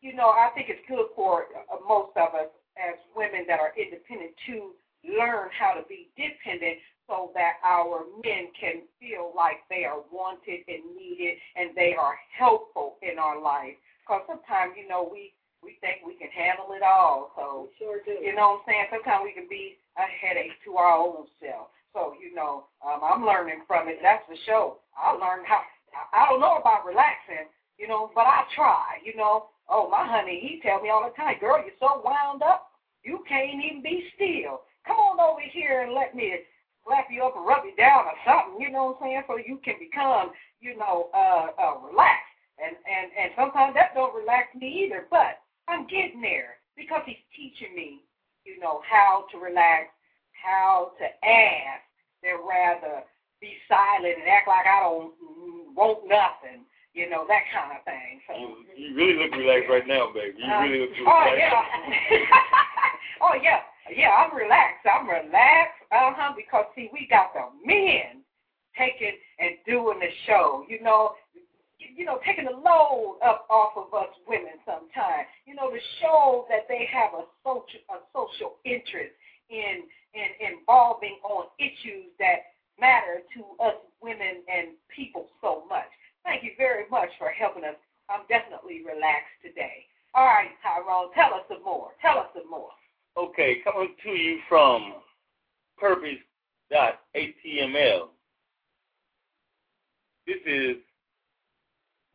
You 0.00 0.14
know, 0.14 0.30
I 0.30 0.48
think 0.54 0.70
it's 0.70 0.80
good 0.88 1.12
for 1.14 1.52
uh, 1.68 1.76
most 1.86 2.16
of 2.16 2.32
us 2.32 2.48
as 2.80 2.96
women 3.12 3.44
that 3.48 3.60
are 3.60 3.76
independent 3.76 4.32
to 4.46 4.72
learn 5.04 5.48
how 5.52 5.74
to 5.74 5.84
be 5.88 6.08
dependent 6.16 6.78
so 7.06 7.30
that 7.34 7.62
our 7.64 8.04
men 8.24 8.50
can 8.58 8.82
feel 8.98 9.32
like 9.34 9.62
they 9.70 9.84
are 9.84 10.02
wanted 10.12 10.60
and 10.68 10.82
needed 10.98 11.38
and 11.56 11.70
they 11.74 11.94
are 11.94 12.18
helpful 12.36 12.96
in 13.02 13.18
our 13.18 13.40
life. 13.40 13.74
Because 14.02 14.22
sometimes, 14.26 14.74
you 14.76 14.86
know, 14.88 15.08
we 15.10 15.32
we 15.62 15.78
think 15.80 16.06
we 16.06 16.14
can 16.14 16.30
handle 16.30 16.70
it 16.78 16.82
all. 16.82 17.32
So, 17.34 17.68
Sure 17.78 17.98
do. 18.04 18.22
you 18.22 18.34
know 18.34 18.60
what 18.62 18.70
I'm 18.70 18.70
saying? 18.70 18.86
Sometimes 18.92 19.24
we 19.24 19.32
can 19.32 19.48
be 19.50 19.78
a 19.98 20.06
headache 20.06 20.54
to 20.64 20.76
our 20.76 20.94
own 20.94 21.26
self. 21.42 21.74
So, 21.92 22.14
you 22.20 22.34
know, 22.34 22.68
um, 22.86 23.00
I'm 23.02 23.24
learning 23.24 23.64
from 23.66 23.88
it. 23.88 23.98
That's 24.02 24.22
for 24.28 24.36
sure. 24.44 24.76
I 24.94 25.10
learned 25.16 25.46
how, 25.48 25.62
I 26.12 26.22
I 26.22 26.28
don't 26.28 26.40
know 26.44 26.60
about 26.60 26.84
relaxing, 26.86 27.48
you 27.78 27.88
know, 27.88 28.12
but 28.14 28.28
I 28.28 28.44
try, 28.54 29.00
you 29.02 29.16
know. 29.16 29.48
Oh, 29.68 29.90
my 29.90 30.06
honey, 30.06 30.38
he 30.38 30.60
tell 30.62 30.80
me 30.80 30.90
all 30.90 31.02
the 31.02 31.16
time, 31.16 31.40
girl, 31.40 31.58
you're 31.58 31.74
so 31.80 31.98
wound 32.04 32.42
up, 32.42 32.70
you 33.02 33.24
can't 33.26 33.58
even 33.58 33.82
be 33.82 34.04
still. 34.14 34.60
Come 34.86 34.96
on 35.02 35.18
over 35.18 35.40
here 35.42 35.82
and 35.82 35.92
let 35.92 36.14
me 36.14 36.36
slap 36.86 37.10
you 37.10 37.24
up 37.24 37.34
and 37.36 37.44
rub 37.44 37.66
you 37.66 37.74
down 37.74 38.06
or 38.06 38.16
something, 38.22 38.62
you 38.62 38.70
know 38.70 38.94
what 38.94 39.02
I'm 39.02 39.10
saying, 39.10 39.22
so 39.26 39.36
you 39.36 39.58
can 39.64 39.74
become, 39.82 40.30
you 40.60 40.78
know, 40.78 41.10
uh, 41.12 41.50
uh, 41.58 41.82
relaxed. 41.82 42.30
And, 42.62 42.72
and, 42.86 43.10
and 43.18 43.30
sometimes 43.36 43.74
that 43.74 43.92
don't 43.92 44.14
relax 44.14 44.54
me 44.54 44.86
either, 44.86 45.04
but 45.10 45.42
I'm 45.68 45.86
getting 45.90 46.22
there 46.22 46.62
because 46.78 47.02
he's 47.04 47.20
teaching 47.34 47.74
me, 47.74 48.06
you 48.46 48.58
know, 48.60 48.80
how 48.88 49.26
to 49.32 49.36
relax, 49.36 49.90
how 50.32 50.92
to 50.96 51.04
ask, 51.26 51.82
than 52.22 52.40
rather 52.40 53.04
be 53.40 53.52
silent 53.68 54.16
and 54.16 54.28
act 54.28 54.48
like 54.48 54.64
I 54.64 54.80
don't 54.80 55.12
want 55.76 56.08
nothing, 56.08 56.64
you 56.94 57.10
know, 57.10 57.28
that 57.28 57.44
kind 57.52 57.76
of 57.76 57.84
thing. 57.84 58.24
So, 58.24 58.32
You, 58.32 58.48
you 58.72 58.96
really 58.96 59.20
look 59.20 59.36
relaxed 59.36 59.68
right 59.68 59.86
now, 59.86 60.08
baby. 60.14 60.40
You 60.40 60.48
uh, 60.48 60.62
really 60.64 60.80
look 60.80 60.96
relaxed. 60.96 61.12
oh 61.12 61.36
yeah, 61.36 61.62
oh 63.20 63.36
yeah, 63.36 63.60
yeah. 63.94 64.10
I'm 64.10 64.36
relaxed. 64.36 64.86
I'm 64.86 65.08
relaxed. 65.08 65.82
Uh 65.92 66.12
huh. 66.14 66.32
Because 66.36 66.66
see, 66.74 66.90
we 66.92 67.06
got 67.08 67.32
the 67.34 67.46
men 67.64 68.22
taking 68.76 69.16
and 69.38 69.56
doing 69.66 69.98
the 70.00 70.10
show. 70.26 70.64
You 70.68 70.82
know, 70.82 71.12
you, 71.78 72.04
know, 72.04 72.18
taking 72.24 72.44
the 72.44 72.56
load 72.56 73.18
up 73.24 73.46
off 73.50 73.72
of 73.76 73.92
us 73.94 74.12
women 74.26 74.58
sometimes. 74.64 75.28
You 75.46 75.54
know, 75.54 75.70
to 75.70 75.80
show 76.00 76.46
that 76.48 76.66
they 76.68 76.88
have 76.92 77.12
a 77.14 77.24
social 77.44 77.80
a 77.90 77.98
social 78.12 78.56
interest 78.64 79.14
in 79.50 79.84
in 80.14 80.56
involving 80.56 81.18
on 81.24 81.46
issues 81.58 82.10
that 82.18 82.56
matter 82.80 83.22
to 83.34 83.40
us 83.64 83.76
women 84.02 84.44
and 84.48 84.76
people 84.94 85.26
so 85.40 85.64
much. 85.68 85.88
Thank 86.24 86.42
you 86.42 86.52
very 86.58 86.84
much 86.90 87.08
for 87.18 87.28
helping 87.30 87.64
us. 87.64 87.76
I'm 88.08 88.26
definitely 88.28 88.82
relaxed 88.84 89.36
today. 89.42 89.86
All 90.14 90.24
right, 90.24 90.50
Tyrone, 90.62 91.12
tell 91.12 91.34
us 91.34 91.44
some 91.48 91.62
more. 91.62 91.92
Tell 92.00 92.18
us 92.18 92.28
some 92.34 92.48
more. 92.48 92.70
Okay, 93.18 93.56
coming 93.64 93.94
to 94.02 94.10
you 94.10 94.38
from 94.48 94.94
purpose.html. 95.78 98.08
This 100.26 100.36
is 100.44 100.76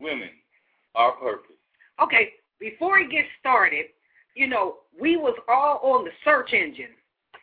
women, 0.00 0.28
our 0.94 1.12
purpose. 1.12 1.56
Okay, 2.02 2.32
before 2.60 2.98
we 2.98 3.08
get 3.08 3.24
started, 3.40 3.86
you 4.36 4.46
know, 4.46 4.76
we 5.00 5.16
was 5.16 5.34
all 5.48 5.80
on 5.82 6.04
the 6.04 6.10
search 6.24 6.52
engine. 6.52 6.90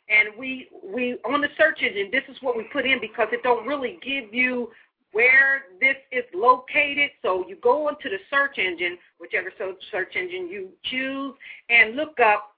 And 0.10 0.30
we 0.40 0.70
we 0.84 1.18
on 1.26 1.42
the 1.42 1.50
search 1.58 1.82
engine, 1.82 2.10
this 2.12 2.24
is 2.30 2.38
what 2.42 2.58
we 2.58 2.64
put 2.74 2.86
in 2.86 3.00
because 3.00 3.28
it 3.32 3.44
don't 3.44 3.68
really 3.68 4.00
give 4.02 4.34
you 4.34 4.72
where 5.12 5.64
this 5.80 5.96
is 6.12 6.24
located. 6.34 7.12
So 7.22 7.46
you 7.48 7.58
go 7.62 7.90
into 7.90 8.10
the 8.10 8.18
search 8.30 8.58
engine, 8.58 8.98
whichever 9.20 9.52
search 9.92 10.16
engine 10.16 10.50
you 10.50 10.70
choose, 10.84 11.36
and 11.70 11.96
look 11.96 12.20
up 12.20 12.56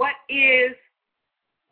what 0.00 0.14
is 0.30 0.72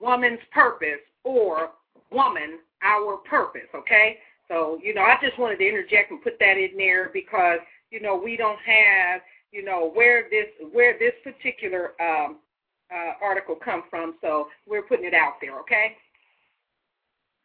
woman's 0.01 0.39
purpose 0.53 1.01
or 1.25 1.71
woman 2.13 2.59
our 2.83 3.17
purpose, 3.17 3.69
okay? 3.75 4.19
So, 4.49 4.79
you 4.83 4.93
know, 4.93 5.01
I 5.01 5.17
just 5.23 5.39
wanted 5.39 5.57
to 5.61 5.67
interject 5.67 6.11
and 6.11 6.23
put 6.23 6.39
that 6.39 6.59
in 6.59 6.77
there 6.77 7.09
because, 7.11 7.61
you 7.91 8.03
know, 8.03 8.21
we 8.23 8.37
don't 8.37 8.59
have, 8.61 9.23
you 9.51 9.65
know, 9.65 9.91
where 9.95 10.25
this 10.29 10.49
where 10.73 10.99
this 10.99 11.15
particular 11.25 11.93
um, 12.03 12.37
uh, 12.95 13.13
article 13.23 13.57
come 13.57 13.85
from, 13.89 14.17
so 14.21 14.49
we're 14.67 14.83
putting 14.83 15.07
it 15.07 15.15
out 15.15 15.37
there, 15.41 15.59
okay? 15.61 15.97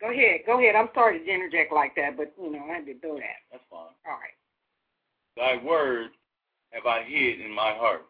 Go 0.02 0.12
ahead, 0.12 0.42
go 0.46 0.60
ahead. 0.60 0.76
I'm 0.76 0.90
sorry 0.94 1.20
to 1.20 1.34
interject 1.34 1.72
like 1.72 1.96
that, 1.96 2.18
but 2.18 2.34
you 2.38 2.52
know, 2.52 2.66
I 2.70 2.76
had 2.76 2.86
to 2.88 2.94
do 2.94 3.16
that. 3.20 3.40
That's 3.54 3.64
fine. 3.72 3.96
All 4.06 4.20
right. 4.20 4.36
Thy 5.38 5.64
word 5.64 6.10
have 6.72 6.86
I 6.86 7.04
hid 7.04 7.40
in 7.40 7.56
my 7.56 7.74
heart, 7.74 8.04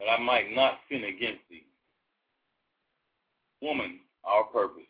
that 0.00 0.08
I 0.08 0.18
might 0.18 0.52
not 0.52 0.78
sin 0.90 1.04
against 1.04 1.42
thee. 1.48 1.65
Woman, 3.66 3.98
our 4.22 4.44
purpose. 4.44 4.86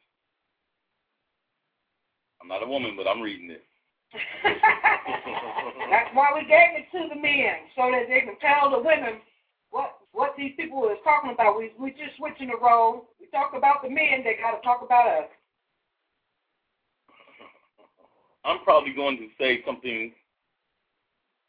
I'm 2.42 2.48
not 2.48 2.62
a 2.62 2.66
woman, 2.66 2.92
but 2.94 3.08
I'm 3.08 3.22
reading 3.22 3.48
this. 3.48 3.64
That's 4.44 6.12
why 6.12 6.32
we 6.34 6.42
gave 6.42 6.76
it 6.76 6.84
to 6.92 7.08
the 7.08 7.18
men, 7.18 7.72
so 7.74 7.90
that 7.90 8.04
they 8.06 8.20
can 8.20 8.36
tell 8.38 8.68
the 8.68 8.76
women 8.76 9.22
what 9.70 9.96
what 10.12 10.34
these 10.36 10.52
people 10.58 10.86
is 10.90 10.98
talking 11.04 11.30
about. 11.32 11.56
We 11.56 11.72
we 11.80 11.92
just 11.92 12.18
switching 12.18 12.48
the 12.48 12.58
role. 12.62 13.08
We 13.18 13.28
talk 13.28 13.52
about 13.56 13.82
the 13.82 13.88
men, 13.88 14.22
they 14.22 14.36
got 14.36 14.56
to 14.56 14.62
talk 14.62 14.82
about 14.84 15.08
us. 15.08 15.30
I'm 18.44 18.60
probably 18.62 18.92
going 18.92 19.16
to 19.16 19.28
say 19.40 19.64
something 19.64 20.12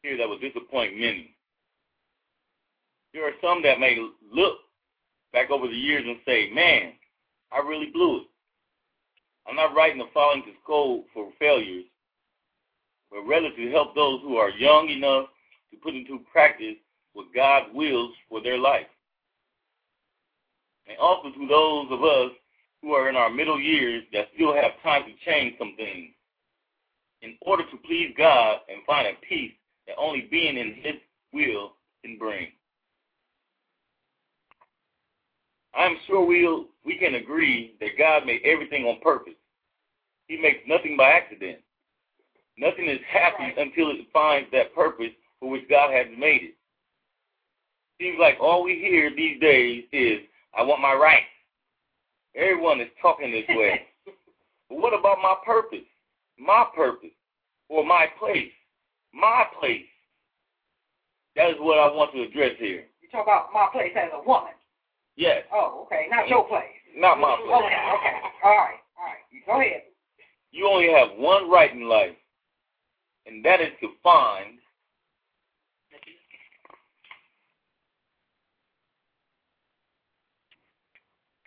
here 0.01 0.15
that 0.15 0.29
will 0.29 0.39
disappoint 0.39 0.97
many. 0.97 1.35
There 3.13 3.27
are 3.27 3.35
some 3.43 3.61
that 3.63 3.81
may 3.81 3.97
look 4.33 4.59
back 5.33 5.51
over 5.51 5.67
the 5.67 5.75
years 5.75 6.05
and 6.07 6.19
say, 6.25 6.51
man, 6.53 6.93
I 7.51 7.59
really 7.59 7.87
blew 7.91 8.17
it. 8.17 8.27
I'm 9.47 9.55
not 9.55 9.75
writing 9.75 9.97
the 9.97 10.09
following 10.13 10.43
to 10.43 10.51
scold 10.63 11.05
for 11.13 11.31
failures, 11.39 11.85
but 13.09 13.21
rather 13.21 13.49
to 13.49 13.71
help 13.71 13.95
those 13.95 14.21
who 14.21 14.35
are 14.35 14.49
young 14.49 14.89
enough 14.89 15.27
to 15.71 15.77
put 15.77 15.95
into 15.95 16.19
practice 16.31 16.75
what 17.13 17.33
God 17.33 17.73
wills 17.73 18.11
for 18.29 18.41
their 18.41 18.57
life. 18.57 18.87
And 20.87 20.97
also 20.99 21.29
to 21.29 21.47
those 21.47 21.87
of 21.91 22.03
us 22.03 22.31
who 22.81 22.93
are 22.93 23.09
in 23.09 23.15
our 23.15 23.29
middle 23.29 23.59
years 23.59 24.03
that 24.13 24.27
still 24.35 24.53
have 24.53 24.71
time 24.83 25.03
to 25.03 25.29
change 25.29 25.55
some 25.57 25.73
things 25.77 26.11
in 27.21 27.35
order 27.41 27.63
to 27.63 27.77
please 27.85 28.13
God 28.17 28.59
and 28.69 28.83
find 28.85 29.07
a 29.07 29.13
peace 29.27 29.53
that 29.87 29.95
only 29.97 30.27
being 30.29 30.57
in 30.57 30.75
His 30.75 30.95
will 31.33 31.73
can 32.03 32.17
bring. 32.17 32.47
I'm 35.75 35.97
sure 36.07 36.25
we'll, 36.25 36.65
we 36.85 36.97
can 36.97 37.15
agree 37.15 37.75
that 37.79 37.97
God 37.97 38.25
made 38.25 38.41
everything 38.43 38.85
on 38.85 38.99
purpose. 39.01 39.33
He 40.27 40.37
makes 40.37 40.59
nothing 40.67 40.97
by 40.97 41.09
accident. 41.11 41.59
Nothing 42.57 42.89
is 42.89 42.99
happy 43.07 43.43
Right. 43.43 43.57
until 43.57 43.91
it 43.91 44.07
finds 44.11 44.49
that 44.51 44.73
purpose 44.73 45.11
for 45.39 45.49
which 45.49 45.69
God 45.69 45.91
has 45.93 46.07
made 46.17 46.41
it. 46.43 46.53
Seems 48.01 48.17
like 48.19 48.37
all 48.39 48.63
we 48.63 48.75
hear 48.79 49.11
these 49.15 49.39
days 49.39 49.85
is, 49.91 50.19
I 50.57 50.63
want 50.63 50.81
my 50.81 50.93
rights. 50.93 51.25
Everyone 52.35 52.81
is 52.81 52.89
talking 53.01 53.31
this 53.31 53.45
way. 53.49 53.87
but 54.69 54.77
what 54.79 54.97
about 54.97 55.19
my 55.21 55.35
purpose? 55.45 55.85
My 56.37 56.65
purpose? 56.75 57.09
Or 57.69 57.85
my 57.85 58.07
place? 58.19 58.51
My 59.13 59.45
place? 59.59 59.85
That 61.35 61.49
is 61.51 61.55
what 61.59 61.77
I 61.79 61.87
want 61.93 62.11
to 62.13 62.23
address 62.23 62.53
here. 62.57 62.85
You 63.01 63.09
talk 63.11 63.25
about 63.25 63.49
my 63.53 63.67
place 63.71 63.93
as 63.95 64.09
a 64.13 64.27
woman. 64.27 64.53
Yes, 65.17 65.43
Oh, 65.51 65.83
okay, 65.85 66.05
not 66.11 66.29
your 66.29 66.43
mm-hmm. 66.43 66.53
place. 66.53 66.77
not 66.95 67.19
my 67.19 67.35
place. 67.35 67.49
Okay, 67.49 67.65
okay, 67.65 68.15
all 68.43 68.55
right, 68.55 68.79
all 68.97 69.05
right. 69.05 69.45
Go 69.47 69.59
ahead. 69.59 69.81
You 70.51 70.67
only 70.67 70.91
have 70.93 71.17
one 71.17 71.49
right 71.49 71.73
in 71.73 71.89
life, 71.89 72.15
and 73.25 73.43
that 73.43 73.59
is 73.59 73.71
to 73.81 73.89
find 74.03 74.59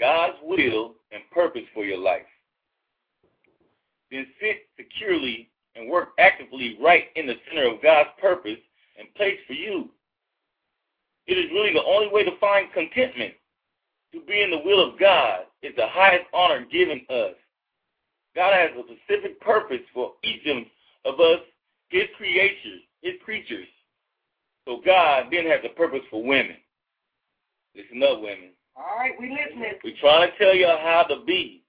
God's 0.00 0.36
will 0.42 0.94
and 1.12 1.22
purpose 1.30 1.62
for 1.74 1.84
your 1.84 1.98
life. 1.98 2.26
Then 4.10 4.26
sit 4.40 4.66
securely 4.76 5.50
and 5.76 5.88
work 5.88 6.10
actively 6.18 6.76
right 6.82 7.04
in 7.14 7.26
the 7.26 7.34
center 7.48 7.72
of 7.72 7.82
God's 7.82 8.10
purpose 8.20 8.58
and 8.98 9.12
place 9.14 9.38
for 9.46 9.52
you. 9.52 9.90
It 11.26 11.34
is 11.34 11.50
really 11.52 11.72
the 11.72 11.84
only 11.84 12.08
way 12.12 12.24
to 12.24 12.36
find 12.40 12.72
contentment. 12.72 13.34
To 14.12 14.20
be 14.26 14.42
in 14.42 14.50
the 14.50 14.58
will 14.64 14.92
of 14.92 14.98
God 14.98 15.40
is 15.62 15.72
the 15.76 15.86
highest 15.86 16.26
honor 16.32 16.64
given 16.70 17.02
us. 17.10 17.34
God 18.34 18.54
has 18.54 18.70
a 18.76 18.82
specific 18.82 19.40
purpose 19.40 19.82
for 19.94 20.12
each 20.24 20.46
of 21.04 21.20
us, 21.20 21.40
his 21.88 22.04
creatures, 22.16 22.80
his 23.02 23.14
creatures. 23.24 23.66
So 24.66 24.80
God 24.84 25.26
then 25.30 25.46
has 25.46 25.60
a 25.64 25.74
purpose 25.74 26.02
for 26.10 26.22
women. 26.22 26.56
Listen 27.74 28.02
up, 28.02 28.20
women. 28.20 28.50
All 28.76 28.96
right, 28.98 29.12
we 29.18 29.30
listening. 29.30 29.74
We're 29.84 29.96
trying 30.00 30.30
to 30.30 30.38
tell 30.38 30.54
y'all 30.54 30.78
how 30.78 31.04
to 31.08 31.24
be. 31.24 31.62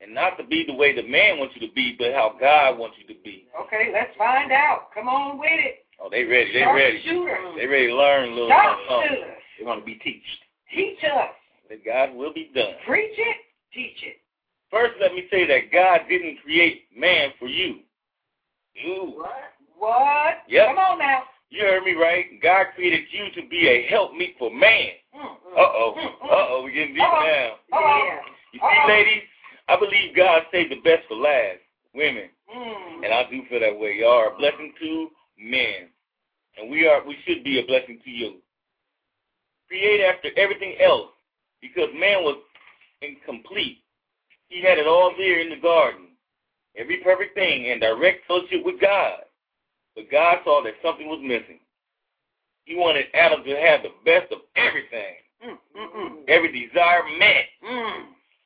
And 0.00 0.14
not 0.14 0.36
to 0.36 0.44
be 0.44 0.64
the 0.66 0.74
way 0.74 0.94
the 0.94 1.08
man 1.08 1.38
wants 1.38 1.54
you 1.56 1.66
to 1.66 1.72
be, 1.74 1.94
but 1.98 2.12
how 2.12 2.36
God 2.38 2.78
wants 2.78 2.96
you 3.00 3.14
to 3.14 3.20
be. 3.22 3.46
Okay, 3.62 3.90
let's 3.92 4.14
find 4.18 4.52
out. 4.52 4.88
Come 4.92 5.08
on 5.08 5.38
with 5.38 5.48
it. 5.50 5.86
Oh, 6.00 6.08
they 6.10 6.24
ready. 6.24 6.52
They 6.52 6.60
Sharp 6.60 6.76
ready. 6.76 7.02
shooter. 7.04 7.38
They 7.56 7.66
ready 7.66 7.86
to 7.88 7.96
learn 7.96 8.30
a 8.30 8.32
little 8.34 8.48
Talk 8.48 8.78
something. 8.88 9.24
They 9.58 9.64
want 9.64 9.80
to 9.80 9.86
be 9.86 9.94
teached. 9.94 10.43
Teach 10.74 10.98
us. 11.04 11.30
That 11.70 11.84
God 11.84 12.14
will 12.14 12.32
be 12.32 12.50
done. 12.54 12.74
Preach 12.86 13.16
it. 13.16 13.36
Teach 13.72 14.02
it. 14.02 14.16
First, 14.70 14.94
let 15.00 15.14
me 15.14 15.24
say 15.30 15.46
that 15.46 15.72
God 15.72 16.00
didn't 16.08 16.38
create 16.42 16.82
man 16.96 17.30
for 17.38 17.46
you. 17.46 17.80
You. 18.74 19.14
What? 19.16 19.30
What? 19.78 20.34
Yep. 20.48 20.66
Come 20.68 20.78
on 20.78 20.98
now. 20.98 21.22
You 21.50 21.62
heard 21.62 21.84
me 21.84 21.92
right. 21.92 22.26
God 22.42 22.66
created 22.74 23.04
you 23.12 23.40
to 23.40 23.48
be 23.48 23.68
a 23.68 23.86
helpmeet 23.88 24.34
for 24.38 24.50
man. 24.50 24.90
Mm, 25.14 25.20
mm, 25.20 25.56
Uh-oh. 25.56 25.94
mm. 25.96 26.06
Uh-oh. 26.24 26.60
We're 26.64 26.72
getting 26.72 26.94
deep 26.94 27.02
Uh-oh. 27.02 27.56
now. 27.70 27.78
Uh-oh. 27.78 28.18
You 28.52 28.60
Uh-oh. 28.60 28.86
see, 28.86 28.92
ladies, 28.92 29.22
I 29.68 29.78
believe 29.78 30.16
God 30.16 30.42
saved 30.50 30.72
the 30.72 30.80
best 30.80 31.06
for 31.08 31.16
last. 31.16 31.58
Women. 31.94 32.28
Mm. 32.54 33.04
And 33.04 33.14
I 33.14 33.30
do 33.30 33.42
feel 33.48 33.60
that 33.60 33.78
way. 33.78 33.98
Y'all 34.00 34.10
are 34.10 34.34
a 34.34 34.36
blessing 34.36 34.72
to 34.80 35.08
men. 35.38 35.90
And 36.58 36.70
we 36.70 36.86
are 36.88 37.04
we 37.06 37.16
should 37.24 37.44
be 37.44 37.60
a 37.60 37.66
blessing 37.66 38.00
to 38.04 38.10
you. 38.10 38.36
Create 39.74 40.02
after 40.02 40.28
everything 40.36 40.76
else. 40.80 41.10
Because 41.60 41.88
man 41.98 42.22
was 42.22 42.36
incomplete. 43.02 43.78
He 44.46 44.62
had 44.62 44.78
it 44.78 44.86
all 44.86 45.12
there 45.18 45.40
in 45.40 45.50
the 45.50 45.56
garden. 45.56 46.14
Every 46.76 46.98
perfect 46.98 47.34
thing 47.34 47.72
and 47.72 47.80
direct 47.80 48.24
fellowship 48.28 48.64
with 48.64 48.80
God. 48.80 49.18
But 49.96 50.12
God 50.12 50.38
saw 50.44 50.62
that 50.62 50.74
something 50.80 51.08
was 51.08 51.18
missing. 51.20 51.58
He 52.66 52.76
wanted 52.76 53.06
Adam 53.14 53.42
to 53.42 53.50
have 53.56 53.82
the 53.82 53.90
best 54.04 54.30
of 54.30 54.42
everything. 54.54 55.18
Mm, 55.44 55.58
mm, 55.76 55.96
mm. 55.96 56.28
Every 56.28 56.52
desire 56.52 57.02
met. 57.18 57.46
Mm, 57.68 58.04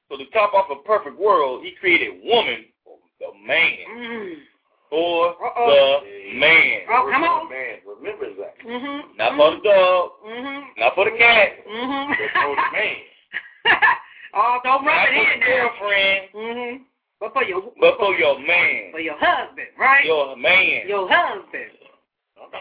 So 0.09 0.17
to 0.17 0.25
top 0.31 0.55
off 0.55 0.71
a 0.71 0.83
perfect 0.89 1.19
world, 1.19 1.63
he 1.63 1.73
created 1.79 2.23
woman 2.25 2.65
for 2.85 2.97
the 3.21 3.47
man. 3.47 4.39
Mm. 4.93 5.35
For 5.39 5.47
Uh-oh. 5.47 6.01
the 6.03 6.39
man. 6.39 6.81
Oh, 6.91 7.09
come 7.13 7.23
on. 7.25 7.49
Man, 7.51 7.77
remember 7.87 8.27
that. 8.41 8.55
Mm-hmm. 8.67 9.17
Not 9.19 9.37
for 9.37 9.51
the 9.57 9.61
dog. 9.69 10.11
Mm-hmm. 10.27 10.81
Not 10.81 10.95
for 10.95 11.05
the 11.05 11.17
cat. 11.19 11.49
Mm-hmm. 11.69 12.13
For 12.13 12.57
the 12.57 12.69
man. 12.73 12.97
oh, 14.35 14.59
don't 14.65 14.85
rub 14.85 14.97
Not 14.97 15.09
it 15.09 15.15
for 15.15 15.33
in 15.33 15.41
the 15.41 15.47
now. 15.47 15.47
girlfriend. 15.47 16.21
Mm-hmm. 16.35 16.83
But 17.21 17.33
for 17.33 17.45
your 17.45 17.63
But 17.81 17.99
for 17.99 18.15
your 18.15 18.39
man. 18.39 18.93
for 18.93 19.01
your 19.01 19.17
husband, 19.19 19.69
right? 19.79 20.05
Your 20.05 20.37
man. 20.37 20.89
Your 20.89 21.09
husband. 21.11 21.71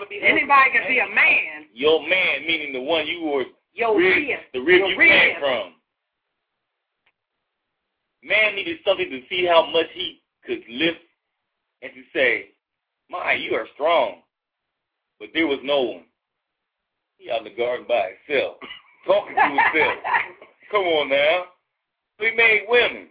Be 0.10 0.20
Anybody 0.22 0.72
can 0.74 0.84
be 0.90 1.00
a 1.00 1.08
man. 1.08 1.68
Your 1.74 2.02
man, 2.02 2.42
meaning 2.46 2.74
the 2.74 2.82
one 2.82 3.08
you 3.08 3.22
were 3.24 3.44
Your 3.74 3.98
rib, 3.98 4.18
rib. 4.18 4.40
the 4.54 4.60
rib 4.60 4.80
Your 4.80 4.90
you 4.90 4.98
rib. 4.98 5.10
came 5.12 5.40
from. 5.40 5.74
Man 8.24 8.56
needed 8.56 8.80
something 8.86 9.10
to 9.10 9.22
see 9.30 9.46
how 9.46 9.66
much 9.72 9.86
he 9.94 10.22
could 10.46 10.60
lift 10.70 10.98
and 11.82 11.92
to 11.94 12.02
say, 12.14 12.50
My, 13.10 13.34
you 13.34 13.56
are 13.56 13.68
strong. 13.74 14.22
But 15.20 15.30
there 15.34 15.48
was 15.48 15.60
no 15.64 15.82
one. 15.82 16.04
He 17.18 17.32
out 17.32 17.40
in 17.40 17.46
the 17.46 17.58
garden 17.58 17.86
by 17.88 18.12
himself, 18.28 18.58
talking 19.08 19.36
to 19.36 19.42
himself. 19.42 19.98
Come 20.72 20.84
on 20.84 21.10
now. 21.10 21.46
He 22.20 22.32
made 22.36 22.66
women. 22.68 23.08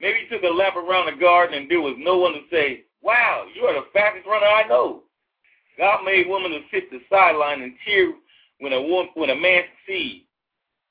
Maybe 0.00 0.20
he 0.20 0.34
took 0.34 0.44
a 0.44 0.54
lap 0.54 0.76
around 0.76 1.06
the 1.06 1.20
garden 1.20 1.58
and 1.58 1.70
there 1.70 1.80
was 1.80 1.96
no 1.98 2.18
one 2.18 2.32
to 2.32 2.40
say, 2.50 2.84
Wow, 3.02 3.44
you 3.54 3.62
are 3.62 3.74
the 3.74 3.86
fastest 3.92 4.26
runner 4.26 4.46
I 4.46 4.66
know. 4.66 5.02
God 5.76 6.04
made 6.04 6.26
women 6.28 6.50
to 6.50 6.60
sit 6.72 6.90
the 6.90 6.98
sideline 7.10 7.62
and 7.62 7.74
cheer 7.84 8.12
when 8.60 8.72
a 8.72 8.82
woman, 8.82 9.10
when 9.14 9.30
a 9.30 9.36
man 9.36 9.62
succeeds. 9.86 10.24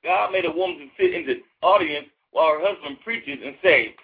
God 0.04 0.32
made 0.32 0.46
a 0.46 0.52
woman 0.52 0.78
to 0.80 0.88
sit 0.98 1.14
in 1.14 1.26
the 1.26 1.42
audience 1.62 2.08
while 2.32 2.52
her 2.54 2.66
husband 2.66 2.98
preaches 3.04 3.40
and 3.44 3.56
say, 3.62 3.96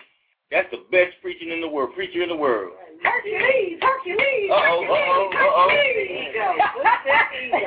"That's 0.53 0.69
the 0.71 0.85
best 0.91 1.19
preaching 1.21 1.49
in 1.49 1.59
the 1.59 1.67
world, 1.67 1.93
preacher 1.95 2.21
in 2.21 2.29
the 2.29 2.35
world." 2.35 2.73
Hercules, 3.03 3.79
Hercules, 3.81 4.51
Uh-oh, 4.51 4.85
Hercules, 4.85 5.35
uh-oh, 5.35 5.49
uh-oh. 5.49 5.69
Hercules. 5.69 6.29
Ego. 6.29 6.47
What's 6.77 7.03
that 7.05 7.31
ego? 7.43 7.57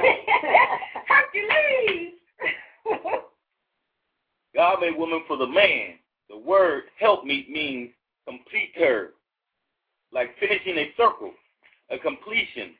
Hercules. 1.10 2.12
God 4.54 4.80
made 4.80 4.96
woman 4.96 5.22
for 5.26 5.36
the 5.36 5.46
man. 5.46 5.98
The 6.30 6.38
word 6.38 6.84
"helpmeet" 6.98 7.50
means 7.50 7.90
complete 8.26 8.72
her, 8.76 9.10
like 10.12 10.34
finishing 10.40 10.78
a 10.78 10.92
circle, 10.96 11.32
a 11.90 11.98
completion. 11.98 12.74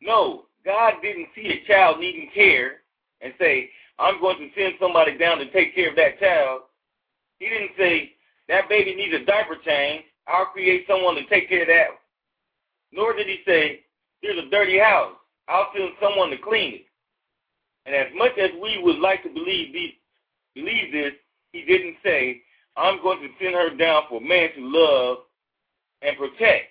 No, 0.00 0.46
God 0.64 0.94
didn't 1.02 1.28
see 1.34 1.48
a 1.48 1.66
child 1.66 2.00
needing 2.00 2.30
care 2.34 2.78
and 3.20 3.34
say, 3.38 3.70
I'm 3.98 4.20
going 4.20 4.38
to 4.38 4.48
send 4.58 4.74
somebody 4.80 5.16
down 5.18 5.38
to 5.38 5.50
take 5.52 5.74
care 5.74 5.90
of 5.90 5.96
that 5.96 6.18
child. 6.18 6.62
He 7.38 7.48
didn't 7.48 7.72
say, 7.78 8.12
that 8.50 8.68
baby 8.68 8.94
needs 8.94 9.14
a 9.14 9.24
diaper 9.24 9.56
change. 9.64 10.04
I'll 10.26 10.46
create 10.46 10.84
someone 10.88 11.14
to 11.14 11.24
take 11.26 11.48
care 11.48 11.62
of 11.62 11.68
that. 11.68 11.86
Nor 12.92 13.14
did 13.14 13.28
he 13.28 13.38
say, 13.46 13.80
there's 14.22 14.38
a 14.38 14.50
dirty 14.50 14.78
house. 14.78 15.14
I'll 15.48 15.68
send 15.74 15.90
someone 16.02 16.30
to 16.30 16.36
clean 16.36 16.74
it. 16.74 16.86
And 17.86 17.94
as 17.94 18.08
much 18.14 18.32
as 18.38 18.50
we 18.60 18.82
would 18.82 18.98
like 18.98 19.22
to 19.22 19.28
believe, 19.28 19.72
believe 20.54 20.92
this, 20.92 21.12
he 21.52 21.64
didn't 21.64 21.96
say, 22.04 22.42
I'm 22.76 23.00
going 23.02 23.20
to 23.20 23.28
send 23.40 23.54
her 23.54 23.74
down 23.76 24.02
for 24.08 24.20
a 24.20 24.24
man 24.24 24.50
to 24.56 24.60
love 24.60 25.18
and 26.02 26.16
protect. 26.16 26.66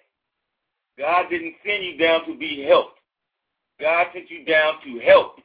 God 0.97 1.25
didn't 1.29 1.55
send 1.65 1.83
you 1.83 1.97
down 1.97 2.25
to 2.27 2.37
be 2.37 2.65
helped. 2.67 2.99
God 3.79 4.07
sent 4.13 4.29
you 4.29 4.43
down 4.45 4.73
to 4.83 4.99
help. 4.99 5.39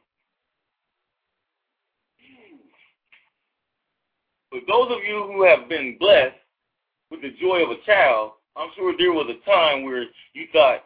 For 4.54 4.60
those 4.68 4.96
of 4.96 5.02
you 5.02 5.26
who 5.26 5.42
have 5.42 5.68
been 5.68 5.96
blessed 5.98 6.38
with 7.10 7.22
the 7.22 7.34
joy 7.42 7.64
of 7.64 7.70
a 7.70 7.84
child, 7.84 8.34
I'm 8.54 8.70
sure 8.76 8.94
there 8.96 9.12
was 9.12 9.26
a 9.26 9.50
time 9.50 9.82
where 9.82 10.04
you 10.32 10.46
thought, 10.52 10.84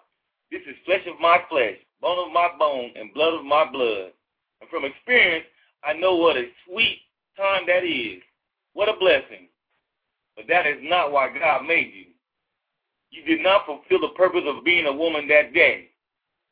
this 0.51 0.63
is 0.63 0.75
flesh 0.87 1.05
of 1.07 1.21
my 1.21 1.37
flesh, 1.51 1.77
bone 2.01 2.29
of 2.29 2.33
my 2.33 2.49
bone, 2.59 2.93
and 2.97 3.13
blood 3.13 3.35
of 3.35 3.45
my 3.45 3.71
blood. 3.71 4.13
And 4.63 4.71
from 4.71 4.87
experience, 4.87 5.45
I 5.85 5.93
know 5.93 6.17
what 6.17 6.39
a 6.39 6.49
sweet 6.65 7.01
time 7.37 7.65
that 7.67 7.85
is. 7.85 8.23
What 8.73 8.89
a 8.89 8.97
blessing. 8.99 9.53
But 10.35 10.47
that 10.49 10.67
is 10.67 10.79
not 10.81 11.13
why 11.13 11.29
God 11.39 11.67
made 11.67 11.93
you. 11.93 12.07
You 13.11 13.23
did 13.27 13.45
not 13.45 13.67
fulfill 13.67 14.01
the 14.01 14.17
purpose 14.17 14.45
of 14.47 14.65
being 14.65 14.87
a 14.87 14.93
woman 14.97 15.29
that 15.29 15.53
day. 15.53 15.91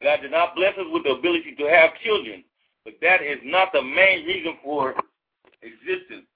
God 0.02 0.20
did 0.20 0.32
not 0.32 0.54
bless 0.54 0.76
us 0.76 0.84
with 0.92 1.04
the 1.04 1.16
ability 1.16 1.54
to 1.56 1.64
have 1.64 1.96
children, 2.04 2.44
but 2.84 2.92
that 3.00 3.22
is 3.22 3.38
not 3.42 3.72
the 3.72 3.80
main 3.80 4.26
reason 4.26 4.58
for 4.62 4.94
existence. 5.62 6.26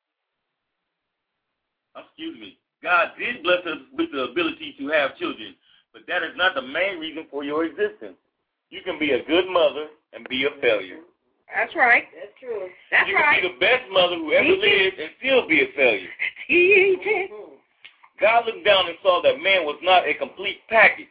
Excuse 1.96 2.38
me. 2.38 2.58
God 2.82 3.12
did 3.18 3.42
bless 3.42 3.60
us 3.66 3.78
with 3.92 4.10
the 4.12 4.30
ability 4.30 4.74
to 4.78 4.88
have 4.88 5.16
children, 5.16 5.54
but 5.92 6.02
that 6.08 6.22
is 6.22 6.32
not 6.36 6.54
the 6.54 6.62
main 6.62 6.98
reason 6.98 7.26
for 7.30 7.44
your 7.44 7.64
existence. 7.64 8.16
You 8.70 8.80
can 8.82 8.98
be 8.98 9.12
a 9.12 9.24
good 9.24 9.48
mother 9.48 9.88
and 10.12 10.26
be 10.28 10.46
a 10.46 10.60
failure. 10.60 11.00
That's 11.54 11.74
right. 11.74 12.04
That's 12.14 12.32
true. 12.38 12.68
That's 12.90 13.08
you 13.08 13.16
right. 13.16 13.40
can 13.40 13.50
be 13.50 13.54
the 13.54 13.60
best 13.60 13.90
mother 13.90 14.16
who 14.16 14.32
ever 14.32 14.48
lived 14.48 14.98
and 14.98 15.10
still 15.18 15.48
be 15.48 15.62
a 15.62 15.72
failure. 15.76 16.08
Teach 16.46 17.00
it. 17.02 17.30
God 18.20 18.46
looked 18.46 18.64
down 18.64 18.86
and 18.86 18.96
saw 19.02 19.20
that 19.22 19.42
man 19.42 19.64
was 19.64 19.78
not 19.82 20.06
a 20.06 20.14
complete 20.14 20.58
package. 20.68 21.08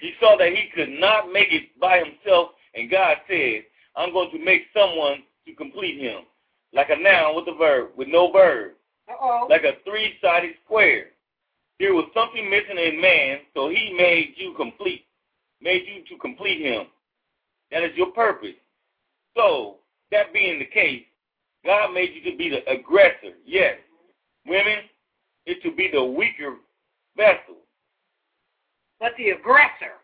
He 0.00 0.12
saw 0.20 0.36
that 0.38 0.52
he 0.52 0.68
could 0.74 0.90
not 0.90 1.32
make 1.32 1.52
it 1.52 1.78
by 1.80 1.98
himself, 1.98 2.50
and 2.74 2.90
God 2.90 3.16
said, 3.28 3.64
I'm 3.96 4.12
going 4.12 4.30
to 4.30 4.44
make 4.44 4.62
someone 4.72 5.24
to 5.46 5.54
complete 5.54 6.00
him, 6.00 6.22
like 6.72 6.90
a 6.90 6.96
noun 6.96 7.34
with 7.34 7.48
a 7.48 7.56
verb, 7.56 7.90
with 7.96 8.08
no 8.08 8.30
verb, 8.30 8.72
Uh-oh. 9.08 9.46
like 9.48 9.62
a 9.64 9.74
three-sided 9.84 10.54
square. 10.64 11.06
There 11.78 11.94
was 11.94 12.06
something 12.14 12.48
missing 12.48 12.78
in 12.78 13.00
man, 13.00 13.38
so 13.54 13.68
he 13.68 13.94
made 13.96 14.34
you 14.36 14.54
complete, 14.56 15.04
made 15.60 15.82
you 15.86 16.02
to 16.08 16.20
complete 16.20 16.60
him. 16.60 16.86
That 17.70 17.82
is 17.82 17.96
your 17.96 18.12
purpose. 18.12 18.56
So, 19.36 19.76
that 20.10 20.32
being 20.32 20.58
the 20.58 20.66
case, 20.66 21.02
God 21.64 21.92
made 21.92 22.10
you 22.14 22.30
to 22.30 22.36
be 22.36 22.48
the 22.48 22.68
aggressor. 22.70 23.34
Yes, 23.44 23.76
women, 24.46 24.78
is 25.46 25.56
to 25.62 25.72
be 25.72 25.90
the 25.92 26.02
weaker 26.02 26.56
vessel. 27.16 27.56
But 28.98 29.12
the 29.18 29.30
aggressor. 29.30 30.00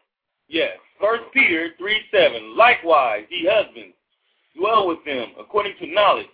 Yes. 0.48 0.76
First 1.00 1.24
Peter 1.32 1.70
three 1.78 2.00
seven. 2.12 2.56
Likewise, 2.56 3.24
ye 3.30 3.48
husbands, 3.50 3.94
dwell 4.56 4.86
with 4.86 5.04
them 5.04 5.28
according 5.40 5.74
to 5.80 5.86
knowledge, 5.86 6.26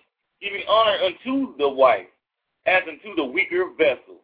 giving 0.42 0.62
honor 0.68 0.98
unto 1.04 1.56
the 1.56 1.68
wife, 1.68 2.06
as 2.66 2.82
unto 2.88 3.14
the 3.16 3.24
weaker 3.24 3.66
vessel. 3.76 4.20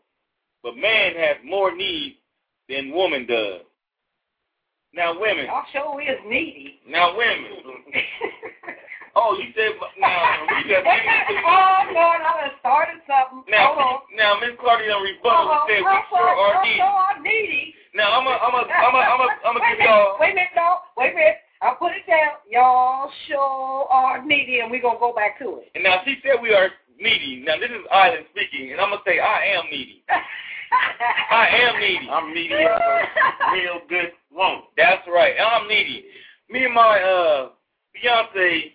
But 0.63 0.77
man 0.77 1.15
has 1.17 1.37
more 1.45 1.75
need 1.75 2.19
than 2.69 2.93
woman 2.93 3.27
does. 3.27 3.63
Now 4.95 5.19
women. 5.19 5.47
Y'all 5.47 5.65
sure 5.73 6.01
is 6.01 6.19
needy. 6.27 6.81
Now 6.89 7.17
women. 7.17 7.85
Oh, 9.17 9.39
you 9.39 9.55
said 9.55 9.79
now 10.03 10.43
we 10.51 10.67
just 10.67 10.83
oh, 10.83 11.79
Lord, 11.95 12.19
I 12.19 12.51
done 12.51 12.59
started 12.59 12.99
something. 13.07 13.47
Hold 13.47 13.79
on. 13.79 14.11
now 14.11 14.35
now 14.35 14.41
Miss 14.43 14.59
Cardi 14.59 14.91
done 14.91 15.07
rebuttal 15.07 15.55
Uh-oh, 15.55 15.71
said 15.71 15.87
we 15.87 15.97
sure 16.11 16.35
are 16.35 16.67
needy. 16.67 16.81
are 16.83 17.17
needy. 17.23 17.75
Now 17.95 18.19
I'm 18.19 18.27
a 18.27 18.35
I'm 18.35 18.55
a 18.59 18.63
I'm 18.67 18.95
a 18.95 19.03
I'm 19.07 19.21
a 19.23 19.29
I'm 19.47 19.57
a 19.57 19.61
wait 19.63 19.79
give 19.79 19.87
y'all 19.87 20.19
Wait 20.19 20.33
a 20.33 20.35
minute, 20.35 20.55
no. 20.59 20.83
Wait 20.99 21.13
a 21.13 21.15
minute. 21.15 21.39
I'll 21.63 21.79
put 21.79 21.95
it 21.95 22.03
down. 22.11 22.43
Y'all 22.51 23.09
sure 23.31 23.87
are 23.87 24.19
needy, 24.27 24.61
and 24.61 24.71
we're 24.71 24.83
going 24.83 24.97
to 24.97 25.01
go 25.01 25.15
back 25.15 25.39
to 25.39 25.63
it. 25.63 25.71
And 25.75 25.85
now 25.85 26.03
she 26.05 26.19
said 26.21 26.43
we 26.43 26.53
are 26.53 26.69
needy. 27.05 27.45
Now 27.47 27.61
this 27.61 27.71
is 27.71 27.85
Island 27.93 28.25
speaking, 28.33 28.73
and 28.73 28.81
I'm 28.81 28.91
gonna 28.91 29.03
say 29.07 29.21
I 29.21 29.55
am 29.55 29.65
needy. 29.71 30.03
I 31.31 31.47
am 31.53 31.79
needy. 31.79 32.09
I'm 32.11 32.35
needy 32.35 32.55
as 32.55 32.81
a 32.81 33.53
real 33.53 33.81
good 33.89 34.11
woman. 34.33 34.63
That's 34.77 35.07
right. 35.07 35.35
I'm 35.39 35.69
needy. 35.69 36.07
Me 36.51 36.65
and 36.65 36.75
my 36.75 36.99
uh 36.99 37.49
fiance 37.93 38.73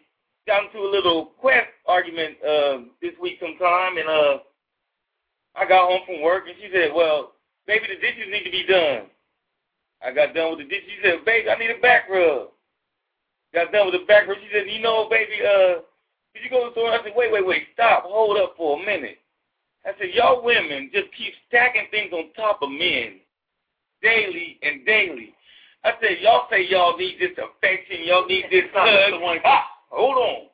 got 0.47 0.65
into 0.65 0.79
a 0.79 0.89
little 0.89 1.33
quest 1.41 1.67
argument 1.87 2.37
uh 2.45 2.77
this 3.01 3.13
week 3.19 3.39
sometime, 3.41 3.97
and 3.97 4.07
uh 4.07 4.37
I 5.55 5.67
got 5.67 5.89
home 5.89 6.01
from 6.05 6.21
work, 6.21 6.45
and 6.47 6.55
she 6.61 6.69
said, 6.71 6.93
"Well, 6.93 7.33
baby, 7.67 7.87
the 7.89 7.99
dishes 7.99 8.31
need 8.31 8.45
to 8.45 8.51
be 8.51 8.63
done." 8.63 9.09
I 10.01 10.13
got 10.13 10.33
done 10.33 10.51
with 10.51 10.59
the 10.59 10.69
dishes. 10.69 10.87
She 10.87 11.01
said, 11.03 11.25
"Baby, 11.25 11.49
I 11.49 11.57
need 11.57 11.71
a 11.71 11.81
back 11.81 12.07
rub." 12.07 12.49
Got 13.51 13.71
done 13.73 13.91
with 13.91 13.99
the 13.99 14.05
back 14.05 14.27
rub. 14.27 14.37
She 14.37 14.47
said, 14.53 14.69
"You 14.69 14.81
know, 14.81 15.09
baby, 15.09 15.41
uh." 15.43 15.81
Did 16.33 16.43
you 16.43 16.49
go 16.49 16.59
to 16.63 16.65
the 16.69 16.71
store? 16.73 16.91
I 16.91 17.03
said, 17.03 17.13
wait, 17.15 17.31
wait, 17.31 17.45
wait, 17.45 17.63
stop, 17.73 18.03
hold 18.03 18.37
up 18.37 18.53
for 18.57 18.79
a 18.81 18.85
minute. 18.85 19.17
I 19.85 19.91
said, 19.97 20.09
y'all 20.13 20.43
women 20.43 20.89
just 20.93 21.07
keep 21.17 21.33
stacking 21.47 21.87
things 21.91 22.11
on 22.13 22.31
top 22.35 22.61
of 22.61 22.69
men 22.69 23.19
daily 24.01 24.59
and 24.61 24.85
daily. 24.85 25.33
I 25.83 25.91
said, 26.01 26.17
y'all 26.21 26.47
say 26.51 26.67
y'all 26.67 26.97
need 26.97 27.15
this 27.19 27.31
affection, 27.37 28.03
y'all 28.03 28.27
need 28.27 28.45
this 28.51 28.65
hug. 28.73 29.39
Ah, 29.45 29.65
hold 29.89 30.17
on. 30.17 30.45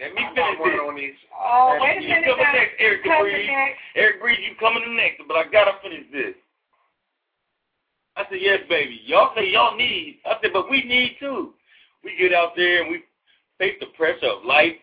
Let 0.00 0.12
me 0.12 0.22
finish 0.34 0.58
this. 0.58 0.80
on. 0.80 0.98
Oh, 1.40 1.78
wait 1.80 1.98
a 1.98 2.02
You 2.02 2.08
minute. 2.08 2.24
coming 2.26 2.52
next, 2.52 2.74
Eric 2.78 3.02
Breeze. 3.04 3.48
Eric 3.96 4.20
Breeze, 4.20 4.38
you 4.42 4.54
coming 4.60 4.96
next, 4.96 5.22
but 5.28 5.36
I 5.36 5.44
gotta 5.50 5.72
finish 5.82 6.04
this. 6.12 6.34
I 8.16 8.24
said, 8.28 8.38
yes, 8.40 8.60
baby. 8.68 9.00
Y'all 9.06 9.32
say 9.34 9.50
y'all 9.50 9.76
need. 9.76 10.18
I 10.26 10.34
said, 10.42 10.50
but 10.52 10.70
we 10.70 10.84
need 10.84 11.16
too. 11.18 11.54
We 12.04 12.16
get 12.18 12.32
out 12.34 12.52
there 12.56 12.82
and 12.82 12.90
we 12.90 13.02
face 13.58 13.74
the 13.80 13.86
pressure 13.96 14.26
of 14.26 14.44
life. 14.44 14.74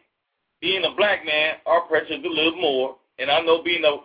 Being 0.61 0.85
a 0.85 0.95
black 0.95 1.25
man, 1.25 1.55
our 1.65 1.81
pressure 1.81 2.13
is 2.13 2.23
a 2.23 2.27
little 2.27 2.59
more. 2.61 2.95
And 3.19 3.29
I 3.29 3.41
know 3.41 3.63
being 3.63 3.83
a 3.83 3.97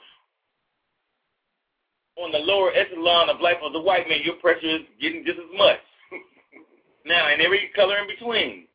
on 2.20 2.32
the 2.32 2.38
lower 2.38 2.72
echelon 2.72 3.28
of 3.28 3.40
life 3.40 3.60
of 3.62 3.74
the 3.74 3.80
white 3.80 4.08
man, 4.08 4.20
your 4.24 4.36
pressure 4.36 4.76
is 4.76 4.82
getting 5.00 5.22
just 5.24 5.38
as 5.38 5.52
much. 5.56 5.78
now, 7.04 7.28
and 7.28 7.42
every 7.42 7.70
color 7.76 7.98
in 7.98 8.06
between. 8.06 8.66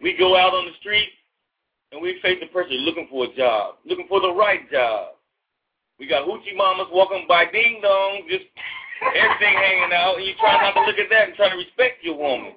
We 0.00 0.16
go 0.16 0.36
out 0.36 0.54
on 0.54 0.64
the 0.64 0.72
street 0.80 1.10
and 1.92 2.00
we 2.00 2.18
face 2.22 2.38
the 2.40 2.46
pressure 2.46 2.72
looking 2.72 3.06
for 3.10 3.26
a 3.26 3.36
job, 3.36 3.76
looking 3.84 4.06
for 4.08 4.20
the 4.20 4.32
right 4.32 4.68
job. 4.70 5.14
We 5.98 6.08
got 6.08 6.26
hoochie 6.26 6.56
mamas 6.56 6.88
walking 6.90 7.26
by 7.28 7.44
ding 7.52 7.80
dong, 7.82 8.22
just 8.28 8.44
everything 9.14 9.54
hanging 9.54 9.92
out, 9.92 10.16
and 10.16 10.24
you 10.24 10.32
try 10.40 10.60
not 10.60 10.72
to 10.72 10.86
look 10.86 10.98
at 10.98 11.10
that 11.10 11.28
and 11.28 11.36
try 11.36 11.50
to 11.50 11.56
respect 11.56 12.02
your 12.02 12.16
woman. 12.16 12.52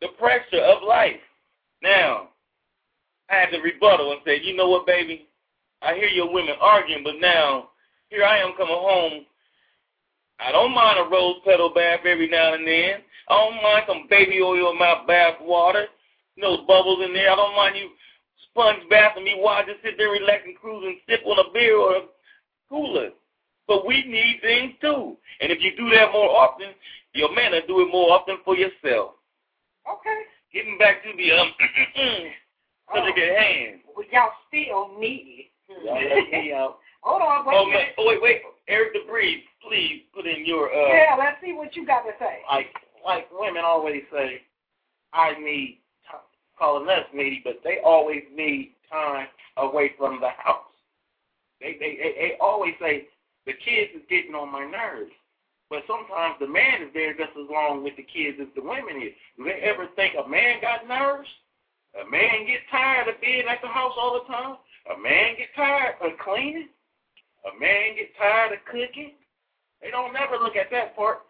The 0.00 0.08
pressure 0.18 0.60
of 0.60 0.82
life. 0.82 1.22
Now, 1.82 2.30
I 3.28 3.34
had 3.36 3.50
to 3.50 3.58
rebuttal 3.58 4.12
and 4.12 4.20
say, 4.24 4.40
you 4.42 4.56
know 4.56 4.68
what, 4.68 4.86
baby? 4.86 5.26
I 5.82 5.94
hear 5.94 6.08
your 6.08 6.32
women 6.32 6.54
arguing, 6.60 7.04
but 7.04 7.20
now 7.20 7.70
here 8.08 8.24
I 8.24 8.38
am 8.38 8.52
coming 8.56 8.74
home. 8.74 9.26
I 10.38 10.52
don't 10.52 10.74
mind 10.74 10.98
a 10.98 11.10
rose 11.10 11.36
petal 11.44 11.72
bath 11.74 12.00
every 12.04 12.28
now 12.28 12.54
and 12.54 12.66
then. 12.66 13.02
I 13.28 13.34
don't 13.34 13.62
mind 13.62 13.84
some 13.88 14.06
baby 14.08 14.40
oil 14.40 14.70
in 14.70 14.78
my 14.78 15.02
bath 15.06 15.36
water. 15.40 15.86
You 16.36 16.42
know, 16.42 16.66
bubbles 16.66 17.04
in 17.04 17.14
there. 17.14 17.30
I 17.30 17.36
don't 17.36 17.56
mind 17.56 17.76
you 17.76 17.88
sponge 18.50 18.82
bathing 18.90 19.24
me 19.24 19.36
while 19.38 19.62
I 19.62 19.66
just 19.66 19.82
sit 19.82 19.94
there, 19.96 20.10
relax 20.10 20.42
and 20.44 20.56
cruise 20.56 20.84
and 20.86 20.96
sip 21.08 21.26
on 21.26 21.38
a 21.38 21.52
beer 21.52 21.76
or 21.76 21.96
a 21.96 22.02
cooler. 22.68 23.10
But 23.66 23.86
we 23.86 24.04
need 24.06 24.38
things 24.42 24.74
too. 24.80 25.16
And 25.40 25.50
if 25.50 25.58
you 25.60 25.72
do 25.76 25.90
that 25.90 26.12
more 26.12 26.30
often, 26.30 26.68
your 27.14 27.34
man 27.34 27.52
will 27.52 27.66
do 27.66 27.80
it 27.80 27.90
more 27.90 28.12
often 28.12 28.36
for 28.44 28.56
yourself. 28.56 29.14
Okay. 29.90 30.20
Getting 30.52 30.78
back 30.78 31.02
to 31.02 31.10
the 31.16 31.32
um 31.32 31.50
subject 32.94 33.18
at 33.18 33.38
hand. 33.38 33.80
Well, 33.94 34.06
y'all 34.12 34.32
still 34.48 34.98
needy. 34.98 35.50
Y'all 35.84 35.94
let 35.94 36.30
me 36.30 36.52
out. 36.52 36.78
Hold 37.02 37.22
on, 37.22 37.46
wait 37.46 37.54
Oh, 37.56 37.66
a 37.66 37.70
man. 37.70 37.86
oh 37.98 38.06
wait, 38.08 38.22
wait. 38.22 38.42
Eric 38.68 38.94
DeBree, 38.94 39.42
please 39.66 40.02
put 40.14 40.26
in 40.26 40.44
your 40.44 40.72
uh 40.74 40.88
Yeah, 40.88 41.14
let's 41.18 41.36
see 41.44 41.52
what 41.52 41.76
you 41.76 41.86
got 41.86 42.02
to 42.02 42.10
say. 42.18 42.38
Like, 42.50 42.66
like 43.04 43.28
women 43.32 43.62
always 43.64 44.02
say, 44.12 44.42
I 45.12 45.34
need, 45.38 45.78
t- 46.10 46.18
calling 46.58 46.88
us 46.88 47.06
needy, 47.14 47.40
but 47.44 47.60
they 47.62 47.78
always 47.84 48.22
need 48.34 48.74
time 48.90 49.28
away 49.56 49.92
from 49.96 50.20
the 50.20 50.30
house. 50.36 50.62
They, 51.60 51.76
they, 51.78 51.96
they, 51.96 52.12
they 52.18 52.32
always 52.40 52.74
say, 52.80 53.06
the 53.46 53.52
kids 53.52 53.92
is 53.94 54.02
getting 54.10 54.34
on 54.34 54.50
my 54.50 54.66
nerves. 54.68 55.12
But 55.70 55.82
sometimes 55.86 56.36
the 56.40 56.48
man 56.48 56.82
is 56.82 56.88
there 56.92 57.12
just 57.14 57.30
as 57.38 57.48
long 57.50 57.82
with 57.84 57.96
the 57.96 58.02
kids 58.02 58.38
as 58.40 58.48
the 58.56 58.62
women 58.62 59.00
is. 59.02 59.14
Do 59.36 59.44
they 59.44 59.60
ever 59.62 59.86
think 59.96 60.14
a 60.14 60.28
man 60.28 60.60
got 60.60 60.86
nerves? 60.88 61.28
A 61.96 62.04
man 62.10 62.46
get 62.46 62.60
tired 62.70 63.08
of 63.08 63.20
being 63.20 63.46
at 63.48 63.60
the 63.62 63.68
house 63.68 63.92
all 63.98 64.20
the 64.20 64.32
time? 64.32 64.56
A 64.94 64.98
man 65.00 65.36
get 65.38 65.48
tired 65.56 65.96
of 66.02 66.18
cleaning? 66.22 66.68
A 67.48 67.58
man 67.58 67.96
get 67.96 68.14
tired 68.18 68.52
of 68.52 68.64
cooking? 68.66 69.12
They 69.80 69.90
don't 69.90 70.12
never 70.12 70.36
look 70.36 70.56
at 70.56 70.70
that 70.70 70.94
part. 70.96 71.20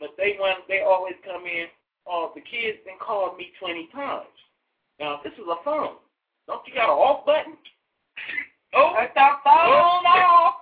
But 0.00 0.10
they 0.18 0.36
want 0.38 0.66
they 0.66 0.80
always 0.82 1.14
come 1.24 1.46
in, 1.46 1.66
oh, 2.06 2.32
the 2.34 2.40
kids 2.40 2.78
been 2.84 2.98
called 2.98 3.36
me 3.38 3.52
20 3.60 3.88
times. 3.94 4.26
Now, 4.98 5.20
this 5.22 5.32
is 5.34 5.46
a 5.46 5.62
phone. 5.64 5.96
Don't 6.46 6.66
you 6.66 6.74
got 6.74 6.90
an 6.90 6.98
off 6.98 7.24
button? 7.24 7.54
Oh, 8.74 8.92
Let 8.98 9.14
the 9.14 9.28
phone 9.44 10.04
off. 10.06 10.54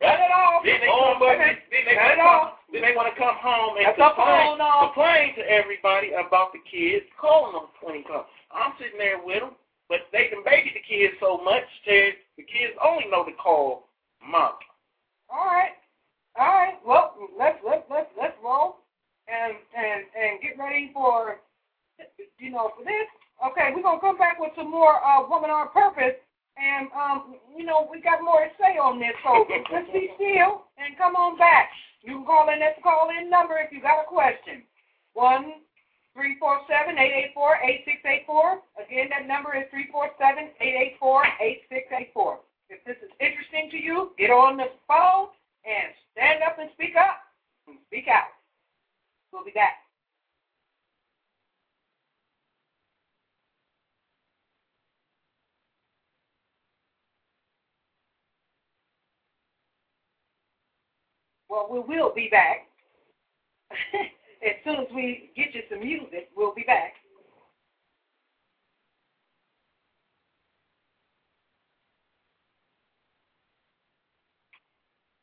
Cut 0.00 0.20
it 0.20 0.32
off. 0.32 0.62
Then 0.64 0.80
they 0.80 0.86
come, 0.92 1.22
Okay. 1.22 1.56
then 1.72 1.82
they 1.88 1.94
Cut 1.96 2.12
it 2.12 2.20
off. 2.20 2.55
Then 2.72 2.82
they 2.82 2.94
want 2.98 3.12
to 3.12 3.16
come 3.18 3.38
home 3.38 3.78
and 3.78 3.94
complain, 3.94 4.58
complain 4.58 5.34
to 5.38 5.42
everybody 5.46 6.10
about 6.18 6.50
the 6.52 6.62
kids 6.66 7.06
calling 7.14 7.54
them 7.54 7.70
20 7.78 8.02
times. 8.10 8.26
I'm 8.50 8.74
sitting 8.78 8.98
there 8.98 9.22
with 9.22 9.40
them, 9.40 9.54
but 9.88 10.10
they 10.10 10.26
can 10.26 10.42
baby 10.42 10.74
the 10.74 10.82
kids 10.82 11.14
so 11.22 11.38
much 11.38 11.66
that 11.86 12.18
the 12.36 12.42
kids 12.42 12.74
only 12.82 13.06
know 13.06 13.24
to 13.24 13.32
call 13.38 13.86
mom. 14.18 14.58
All 15.30 15.46
right. 15.46 15.78
All 16.38 16.46
right. 16.46 16.74
Well, 16.84 17.14
let's 17.38 17.58
let's 17.64 17.82
let's 17.90 18.10
let's 18.18 18.36
roll 18.42 18.82
and 19.28 19.54
and 19.74 20.04
and 20.14 20.42
get 20.42 20.58
ready 20.58 20.90
for 20.92 21.38
you 22.38 22.50
know 22.50 22.72
for 22.76 22.84
this. 22.84 23.08
Okay, 23.40 23.70
we're 23.74 23.82
gonna 23.82 24.00
come 24.00 24.18
back 24.18 24.40
with 24.40 24.52
some 24.56 24.70
more 24.70 25.02
uh, 25.04 25.22
woman 25.28 25.50
on 25.50 25.68
purpose, 25.70 26.16
and 26.56 26.88
um, 26.92 27.36
you 27.56 27.64
know 27.64 27.88
we 27.90 28.00
got 28.00 28.22
more 28.22 28.40
to 28.40 28.50
say 28.58 28.78
on 28.78 28.98
this. 28.98 29.14
So 29.24 29.46
let's 29.72 29.90
be 29.92 30.10
still 30.16 30.66
and 30.78 30.96
come 30.98 31.16
on 31.16 31.38
back. 31.38 31.70
You 32.06 32.22
can 32.22 32.24
call 32.24 32.48
in 32.54 32.60
that 32.60 32.80
call 32.82 33.10
in 33.10 33.28
number 33.28 33.58
if 33.58 33.72
you 33.74 33.82
got 33.82 34.00
a 34.00 34.06
question. 34.06 34.62
One 35.14 35.66
three 36.14 36.38
four 36.38 36.60
seven 36.70 36.96
eight 36.96 37.12
eight 37.12 37.32
four 37.34 37.58
eight 37.66 37.82
six 37.84 37.98
eight 38.06 38.22
four. 38.26 38.62
Again, 38.78 39.10
that 39.10 39.26
number 39.26 39.58
is 39.58 39.66
three 39.70 39.90
four 39.90 40.10
seven 40.14 40.54
eight 40.62 40.76
eight 40.78 40.96
four 41.02 41.26
eight 41.42 41.66
six 41.68 41.90
eight 41.90 42.14
four. 42.14 42.38
If 42.70 42.84
this 42.86 42.96
is 43.02 43.10
interesting 43.18 43.70
to 43.74 43.76
you, 43.76 44.14
get 44.16 44.30
on 44.30 44.56
the 44.56 44.70
phone 44.86 45.34
and 45.66 45.90
stand 46.14 46.42
up 46.46 46.58
and 46.62 46.70
speak 46.74 46.94
up 46.94 47.26
speak 47.88 48.06
out. 48.08 48.30
We'll 49.32 49.44
be 49.44 49.50
back. 49.50 49.85
Well, 61.56 61.68
we 61.72 61.96
will 61.96 62.12
be 62.14 62.28
back. 62.30 62.68
as 64.44 64.56
soon 64.62 64.76
as 64.76 64.88
we 64.94 65.30
get 65.34 65.54
you 65.54 65.62
some 65.70 65.80
music, 65.80 66.28
we'll 66.36 66.54
be 66.54 66.64
back. 66.64 66.92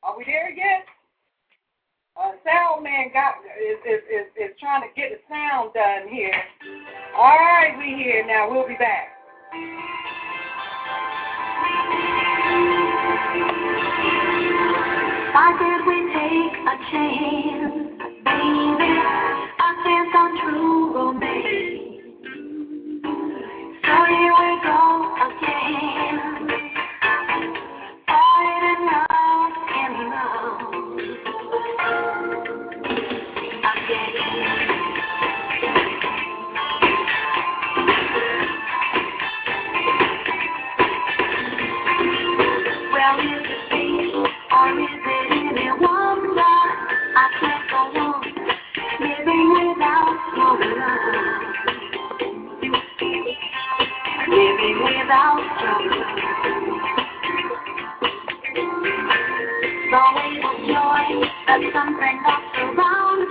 Are 0.02 0.18
we 0.18 0.26
there 0.26 0.50
yet? 0.50 0.86
Uh, 2.18 2.32
sound 2.44 2.84
man 2.84 3.12
got 3.14 3.36
is, 3.62 3.78
is 3.86 4.02
is 4.10 4.28
is 4.36 4.58
trying 4.60 4.82
to 4.82 4.88
get 4.96 5.12
the 5.12 5.20
sound 5.30 5.72
done 5.76 6.08
here. 6.12 6.34
All 7.16 7.38
right, 7.38 7.76
we 7.78 7.94
here 8.04 8.26
now. 8.26 8.50
We'll 8.52 8.68
be 8.68 8.78
back. 8.80 9.10
Why 15.34 15.52
did 15.60 15.88
we 15.88 15.98
take 16.14 16.56
a 16.68 16.76
chance, 16.92 17.74
baby? 18.26 18.83
Living 54.34 54.82
without 54.84 55.46
love. 55.62 55.86
It's 59.62 59.94
always 59.94 60.40
a 60.42 60.54
joy 60.66 61.06
that 61.46 61.62
something 61.72 62.18
else 62.26 62.56
around 62.58 63.23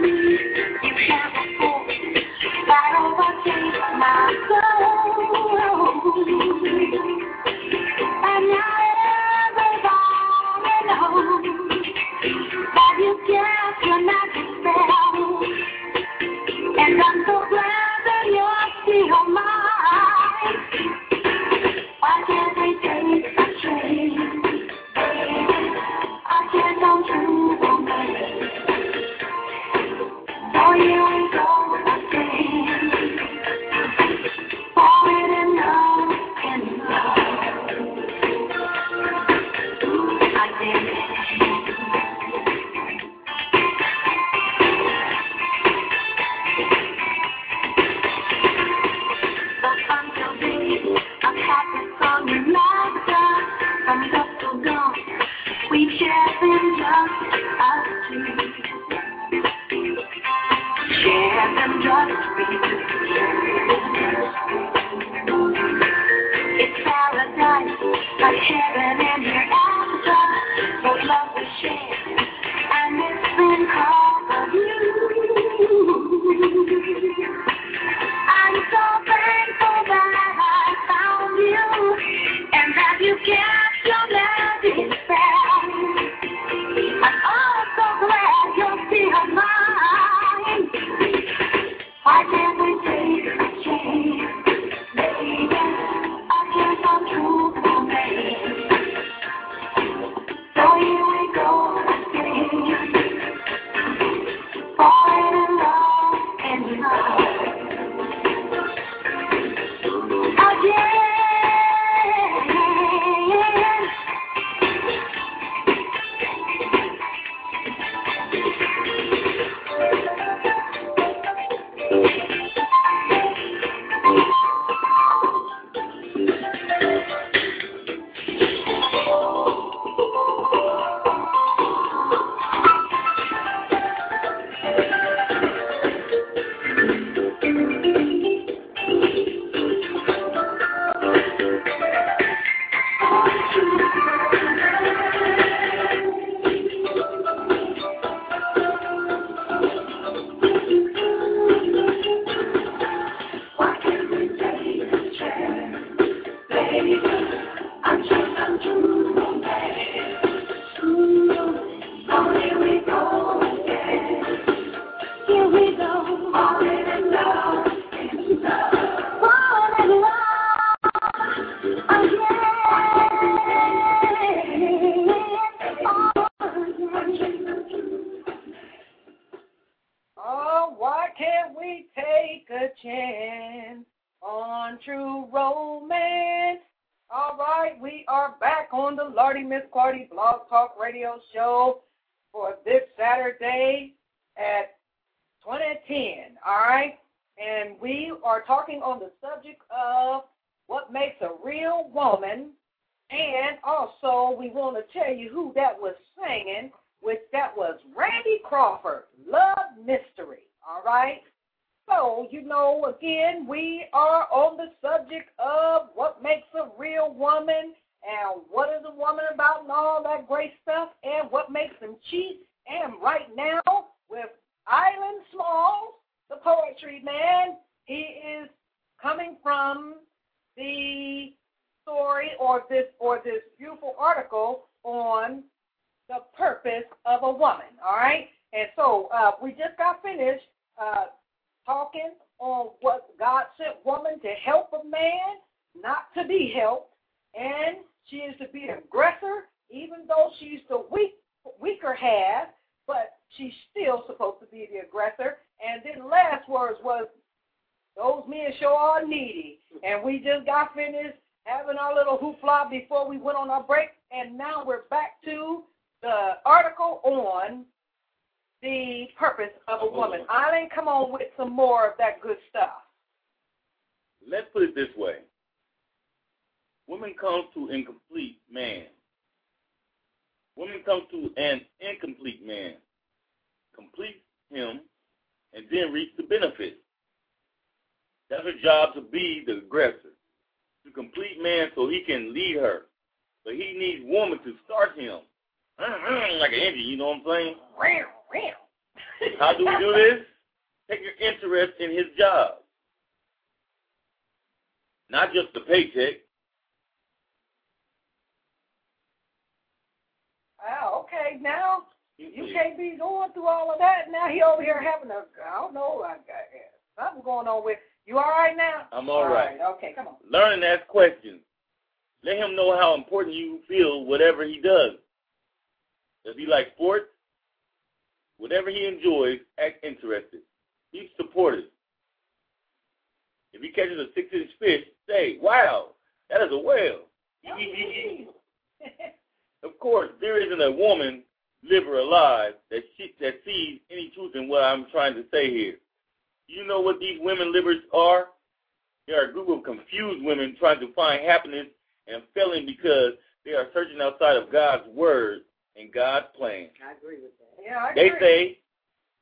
God's 354.84 354.96
word 354.96 355.38
and 355.76 355.92
God's 355.92 356.26
plan. 356.36 356.68
I 356.86 356.92
agree 356.96 357.16
with 357.22 357.32
that. 357.38 357.62
Yeah, 357.64 357.78
I 357.78 357.94
They 357.94 358.08
agree. 358.08 358.18
say, 358.20 358.58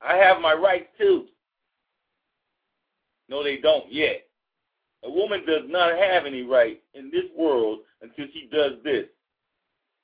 I 0.02 0.16
have 0.16 0.40
my 0.40 0.54
rights 0.54 0.88
too. 0.98 1.26
No, 3.28 3.44
they 3.44 3.58
don't 3.58 3.90
yet. 3.92 4.26
A 5.04 5.10
woman 5.10 5.44
does 5.46 5.62
not 5.66 5.96
have 5.96 6.26
any 6.26 6.42
right 6.42 6.82
in 6.94 7.10
this 7.10 7.24
world 7.36 7.80
until 8.02 8.26
she 8.32 8.48
does 8.52 8.72
this. 8.84 9.06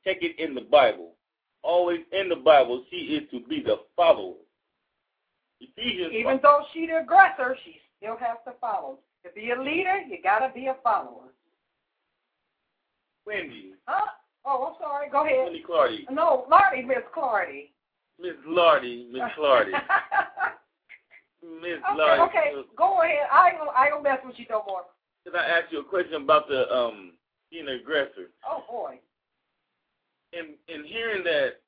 Check 0.04 0.18
it 0.22 0.38
in 0.38 0.54
the 0.54 0.60
Bible. 0.62 1.12
Always 1.62 2.00
in 2.12 2.28
the 2.28 2.36
Bible, 2.36 2.84
she 2.90 2.96
is 2.96 3.28
to 3.32 3.40
be 3.48 3.62
the 3.62 3.80
follower. 3.96 4.34
Ephesians 5.60 6.12
Even 6.14 6.38
though 6.42 6.60
she's 6.72 6.88
the 6.88 6.98
aggressor, 7.00 7.56
she 7.64 7.76
still 7.98 8.16
has 8.18 8.36
to 8.46 8.52
follow. 8.60 8.98
To 9.24 9.32
be 9.32 9.50
a 9.50 9.60
leader, 9.60 9.98
you 10.08 10.18
gotta 10.22 10.52
be 10.54 10.66
a 10.66 10.76
follower. 10.84 11.32
Wendy, 13.26 13.72
Huh? 13.86 14.06
Oh, 14.46 14.68
I'm 14.68 14.74
sorry. 14.80 15.08
Go 15.10 15.24
ahead. 15.26 15.44
Wendy 15.44 15.64
Clardy, 15.68 16.06
No, 16.10 16.46
Lardy, 16.50 16.82
Miss 16.82 16.98
Clardy. 17.16 17.70
Miss 18.20 18.34
Lardy, 18.46 19.08
Miss 19.12 19.22
Clardy, 19.38 19.72
Miss 21.42 21.78
okay, 21.90 21.96
Lardy. 21.98 22.22
okay. 22.22 22.52
Go 22.76 23.02
ahead. 23.02 23.26
I 23.30 23.48
ain't 23.50 23.58
I 23.76 23.90
gonna 23.90 24.02
mess 24.02 24.18
with 24.24 24.38
you 24.38 24.46
no 24.48 24.62
more. 24.66 24.82
Can 25.24 25.34
I 25.36 25.44
ask 25.44 25.70
you 25.72 25.80
a 25.80 25.84
question 25.84 26.22
about 26.22 26.48
the 26.48 26.72
um 26.74 27.12
being 27.50 27.68
an 27.68 27.74
aggressor? 27.80 28.30
Oh 28.48 28.62
boy. 28.70 28.98
in 30.32 30.54
in 30.74 30.84
hearing 30.84 31.24
that 31.24 31.60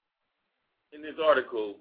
in 0.93 1.03
this 1.03 1.17
article, 1.23 1.77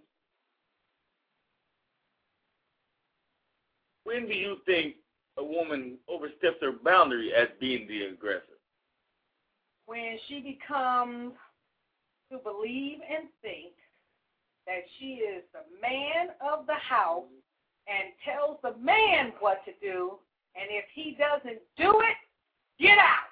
when 4.04 4.28
do 4.28 4.34
you 4.34 4.58
think 4.66 4.96
a 5.38 5.44
woman 5.44 5.98
oversteps 6.10 6.58
her 6.62 6.72
boundary 6.84 7.32
as 7.34 7.48
being 7.60 7.88
the 7.88 8.06
aggressor? 8.08 8.57
When 9.88 10.20
she 10.28 10.44
becomes 10.44 11.34
to 12.30 12.38
believe 12.38 13.00
and 13.08 13.32
think 13.42 13.72
that 14.68 14.84
she 15.00 15.24
is 15.24 15.44
the 15.56 15.64
man 15.82 16.36
of 16.44 16.68
the 16.68 16.76
house 16.76 17.32
and 17.88 18.12
tells 18.28 18.60
the 18.62 18.76
man 18.84 19.32
what 19.40 19.64
to 19.64 19.72
do, 19.82 20.20
and 20.60 20.68
if 20.70 20.84
he 20.94 21.16
doesn't 21.16 21.64
do 21.80 22.04
it, 22.04 22.20
get 22.80 23.00
out. 23.00 23.32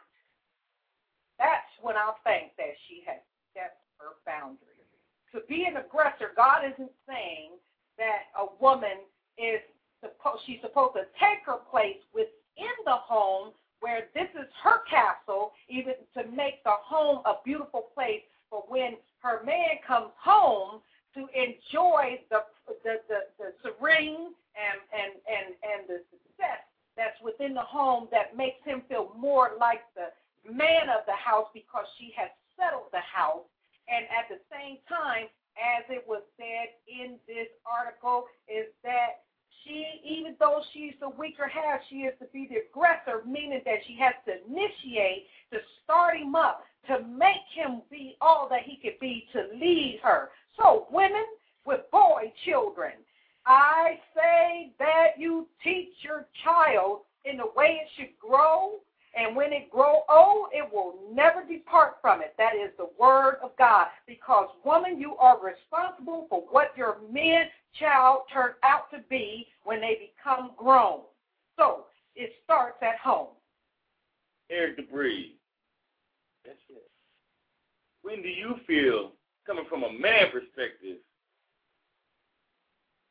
That's 1.38 1.68
when 1.82 1.98
I 1.98 2.16
think 2.24 2.56
that 2.56 2.72
she 2.88 3.04
has 3.06 3.20
stepped 3.52 3.84
her 4.00 4.16
boundary. 4.26 4.80
To 5.36 5.44
be 5.52 5.68
an 5.68 5.76
aggressor, 5.76 6.32
God 6.40 6.64
isn't 6.64 6.96
saying 7.04 7.60
that 8.00 8.32
a 8.40 8.48
woman 8.64 9.04
is 9.38 9.60
supposed 10.00 10.44
she's 10.48 10.64
supposed 10.64 10.96
to 10.96 11.04
take 11.20 11.44
her 11.46 11.60
place 11.70 12.00
within 12.14 12.76
the 12.86 12.96
home 12.96 13.52
where 13.86 14.10
this 14.18 14.34
is 14.34 14.50
her 14.66 14.82
castle, 14.90 15.54
even 15.70 15.94
to 16.18 16.26
make 16.34 16.66
the 16.66 16.74
home 16.74 17.22
a 17.30 17.38
beautiful 17.46 17.94
place 17.94 18.26
for 18.50 18.66
when 18.66 18.98
her 19.22 19.46
man 19.46 19.78
comes 19.86 20.10
home 20.18 20.82
to 21.14 21.30
enjoy 21.38 22.18
the 22.34 22.42
the, 22.66 22.98
the, 23.06 23.30
the 23.38 23.54
serene 23.62 24.34
and, 24.58 24.80
and, 24.90 25.14
and, 25.30 25.54
and 25.62 25.80
the 25.86 26.02
success 26.10 26.66
that's 26.98 27.14
within 27.22 27.54
the 27.54 27.62
home 27.62 28.10
that 28.10 28.34
makes 28.34 28.58
him 28.66 28.82
feel 28.90 29.14
more 29.14 29.54
like 29.62 29.86
the 29.94 30.10
man 30.50 30.90
of 30.90 31.06
the 31.06 31.14
house 31.14 31.46
because 31.54 31.86
she 32.02 32.10
has 32.18 32.34
settled 32.58 32.90
the 32.90 33.06
house. 33.06 33.46
And 33.86 34.10
at 34.10 34.26
the 34.34 34.42
same 34.50 34.82
time, 34.90 35.30
as 35.62 35.86
it 35.94 36.02
was 36.10 36.26
said 36.42 36.74
in 36.90 37.22
this 37.30 37.54
article, 37.70 38.26
is 38.50 38.66
that 38.82 39.25
she, 39.64 40.02
even 40.04 40.36
though 40.40 40.62
she's 40.74 40.94
the 41.00 41.10
weaker 41.10 41.48
half, 41.48 41.82
she 41.90 41.98
is 41.98 42.14
to 42.20 42.26
be 42.34 42.48
the 42.50 42.62
aggressor, 42.70 43.26
meaning 43.26 43.62
that 43.66 43.80
she 43.88 43.98
has 44.00 44.14
to 44.26 44.34
initiate, 44.48 45.28
to 45.52 45.60
start 45.84 46.18
him 46.18 46.36
up, 46.36 46.64
to 46.88 47.00
make 47.08 47.46
him 47.54 47.82
be 47.90 48.18
all 48.22 48.48
that 48.50 48.64
he 48.64 48.78
could 48.78 49.00
be, 49.00 49.28
to 49.34 49.48
lead 49.58 50.00
her. 50.04 50.30
So, 50.62 50.88
women 50.92 51.26
with 51.66 51.82
boy 51.92 52.32
children, 52.46 52.94
I 53.46 54.00
say 54.16 54.72
that 54.80 55.18
you 55.18 55.48
teach 55.64 55.94
your 56.02 56.28
child 56.44 57.02
in 57.26 57.38
the 57.38 57.48
way 57.56 57.82
it 57.82 57.90
should 57.98 58.18
grow. 58.20 58.80
And 59.16 59.36
when 59.36 59.54
it 59.54 59.72
grow 59.72 60.02
old, 60.10 60.48
it 60.52 60.68
will 60.72 60.96
never 61.14 61.44
depart 61.46 61.96
from 62.02 62.22
it. 62.22 62.36
That 62.38 62.54
is 62.56 62.72
the 62.78 62.90
word 63.00 63.38
of 63.42 63.52
God. 63.58 63.88
Because 64.08 64.50
woman, 64.66 65.00
you 65.00 65.16
are 65.16 65.40
responsible 65.42 66.28
for 66.30 66.42
what 66.50 66.74
your 66.76 66.98
men 67.12 67.46
child 67.80 68.24
turn 68.32 68.52
out 68.64 68.92
to 68.92 69.00
be 69.10 69.48
when 69.64 69.80
they 69.80 70.12
become 70.18 70.52
grown. 70.58 71.02
So 71.58 71.86
it 72.16 72.32
starts 72.44 72.78
at 72.82 72.98
home. 72.98 73.30
Eric 74.50 74.78
Debris. 74.78 75.38
That's 76.46 76.58
it. 76.70 76.90
When 78.02 78.22
do 78.22 78.30
you 78.30 78.56
feel, 78.68 79.14
coming 79.48 79.66
from 79.70 79.84
a 79.84 79.92
man 79.92 80.30
perspective, 80.32 80.98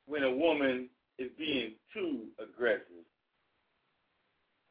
when 0.07 0.23
a 0.23 0.31
woman 0.31 0.89
is 1.19 1.31
being 1.39 1.73
too 1.93 2.27
aggressive, 2.39 3.05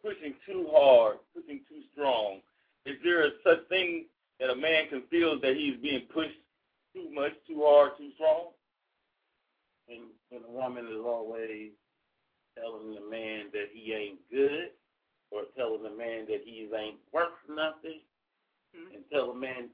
pushing 0.04 0.34
too 0.46 0.68
hard, 0.72 1.18
pushing 1.34 1.62
too 1.70 1.82
strong? 1.94 2.40
Is 2.86 2.98
there 3.04 3.26
a 3.26 3.30
such 3.44 3.68
thing 3.70 4.06
that 4.40 4.50
a 4.50 4.56
man 4.56 4.90
can 4.90 5.04
feel 5.10 5.40
that 5.40 5.56
he's 5.56 5.78
being 5.82 6.04
pushed 6.14 6.36
too 6.94 7.08
much, 7.14 7.32
too 7.48 7.62
hard, 7.64 7.92
too 7.98 8.10
strong? 8.16 8.52
And 9.90 10.02
when 10.30 10.44
a 10.44 10.52
woman 10.52 10.86
is 10.88 11.00
always 11.06 11.72
telling 12.58 12.94
the 12.96 13.10
man 13.10 13.46
that 13.54 13.70
he 13.74 13.94
ain't 13.94 14.20
good, 14.30 14.70
or 15.32 15.44
telling 15.58 15.82
the 15.84 15.90
man 15.90 16.26
that 16.28 16.42
he 16.46 16.70
ain't 16.76 16.98
worth 17.12 17.34
nothing, 17.50 18.02
Mm-hmm. 18.74 18.96
and 18.96 19.04
tell 19.14 19.28
the 19.32 19.38
man 19.40 19.70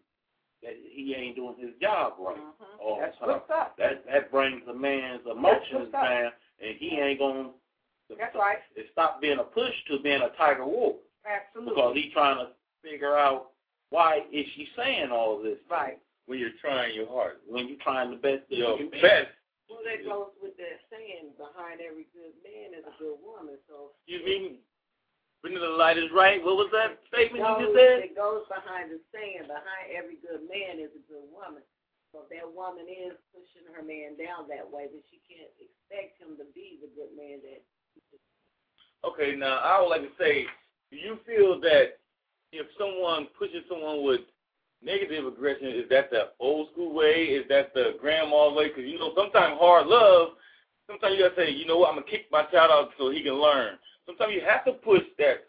that 0.62 0.74
he 0.92 1.16
ain't 1.16 1.38
doing 1.38 1.56
his 1.58 1.72
job 1.82 2.16
right 2.20 2.36
Mhm. 2.36 2.80
all 2.80 3.00
That's 3.00 3.18
the 3.18 3.26
time. 3.28 3.36
what's 3.36 3.50
up. 3.50 3.78
That 3.78 4.06
that 4.08 4.30
brings 4.30 4.68
a 4.68 4.74
man's 4.74 5.26
emotions 5.26 5.90
down, 5.94 6.34
and 6.60 6.76
he 6.78 7.00
ain't 7.00 7.18
gonna. 7.20 7.54
That's 8.18 8.36
right. 8.36 8.58
It 8.76 8.88
stopped 8.92 9.22
being 9.22 9.40
a 9.40 9.44
push 9.44 9.74
to 9.90 10.00
being 10.00 10.22
a 10.22 10.30
tiger 10.38 10.66
wolf 10.66 10.98
Absolutely. 11.28 11.76
because 11.76 11.94
he's 11.96 12.14
trying 12.14 12.38
to 12.42 12.48
figure 12.82 13.18
out 13.18 13.52
why 13.90 14.22
is 14.32 14.46
she 14.56 14.68
saying 14.78 15.12
all 15.12 15.42
this. 15.42 15.58
Right. 15.70 16.00
When 16.26 16.38
you're 16.38 16.54
trying 16.62 16.94
your 16.94 17.10
hard, 17.10 17.42
When 17.50 17.68
you're 17.68 17.82
trying 17.82 18.12
the 18.14 18.22
best 18.22 18.46
that 18.50 18.58
your 18.58 18.78
you 18.78 18.90
can. 18.94 19.02
best. 19.02 19.34
Well, 19.70 19.82
that 19.86 20.02
goes 20.06 20.34
with 20.42 20.58
that 20.58 20.82
saying, 20.90 21.34
behind 21.38 21.82
every 21.82 22.06
good 22.14 22.34
man 22.46 22.74
is 22.78 22.86
a 22.86 22.94
good 23.02 23.18
woman. 23.22 23.58
So 23.70 23.94
Excuse 24.06 24.26
me. 24.26 24.62
Vanilla 25.42 25.74
Light 25.78 25.98
is 25.98 26.10
right. 26.14 26.38
What 26.44 26.58
was 26.60 26.70
that 26.76 27.00
statement 27.10 27.42
you 27.42 27.54
just 27.64 27.72
goes, 27.74 27.78
said? 27.78 27.98
it 28.06 28.14
goes 28.18 28.44
behind 28.52 28.92
the 28.94 29.00
saying, 29.14 29.48
behind 29.48 29.86
every 29.96 30.20
good 30.22 30.44
man 30.46 30.78
is 30.84 30.92
a 30.94 31.04
good 31.10 31.26
woman. 31.32 31.64
So 32.14 32.26
that 32.34 32.46
woman 32.46 32.90
is 32.90 33.14
pushing 33.32 33.66
her 33.74 33.86
man 33.86 34.18
down 34.18 34.50
that 34.50 34.66
way, 34.66 34.90
then 34.90 35.02
she 35.14 35.22
can't 35.30 35.50
expect 35.62 36.18
him 36.18 36.34
to 36.42 36.46
be 36.58 36.82
the 36.82 36.90
good 36.98 37.14
man 37.16 37.40
that 37.46 37.62
Okay, 39.06 39.36
now 39.36 39.58
I 39.60 39.80
would 39.82 39.90
like 39.90 40.02
to 40.04 40.14
say, 40.20 40.46
do 40.92 40.98
you 40.98 41.18
feel 41.26 41.60
that 41.62 42.00
if 42.52 42.68
someone 42.78 43.28
pushes 43.38 43.64
someone 43.70 44.04
with 44.04 44.22
negative 44.84 45.26
aggression, 45.26 45.68
is 45.68 45.88
that 45.90 46.10
the 46.12 46.32
old 46.40 46.70
school 46.72 46.94
way? 46.94 47.32
Is 47.36 47.46
that 47.50 47.74
the 47.74 47.96
grandma 48.02 48.54
way? 48.54 48.68
Because 48.70 48.86
you 48.86 49.00
know, 49.00 49.14
sometimes 49.16 49.58
hard 49.60 49.88
love, 49.88 50.36
sometimes 50.88 51.16
you 51.16 51.24
gotta 51.24 51.36
say, 51.36 51.52
you 51.52 51.66
know 51.66 51.78
what, 51.78 51.90
I'm 51.90 51.96
gonna 52.02 52.10
kick 52.12 52.28
my 52.32 52.44
child 52.52 52.72
out 52.72 52.90
so 52.98 53.10
he 53.12 53.24
can 53.24 53.40
learn. 53.40 53.78
Sometimes 54.06 54.34
you 54.34 54.42
have 54.44 54.66
to 54.66 54.74
push 54.84 55.06
that 55.18 55.48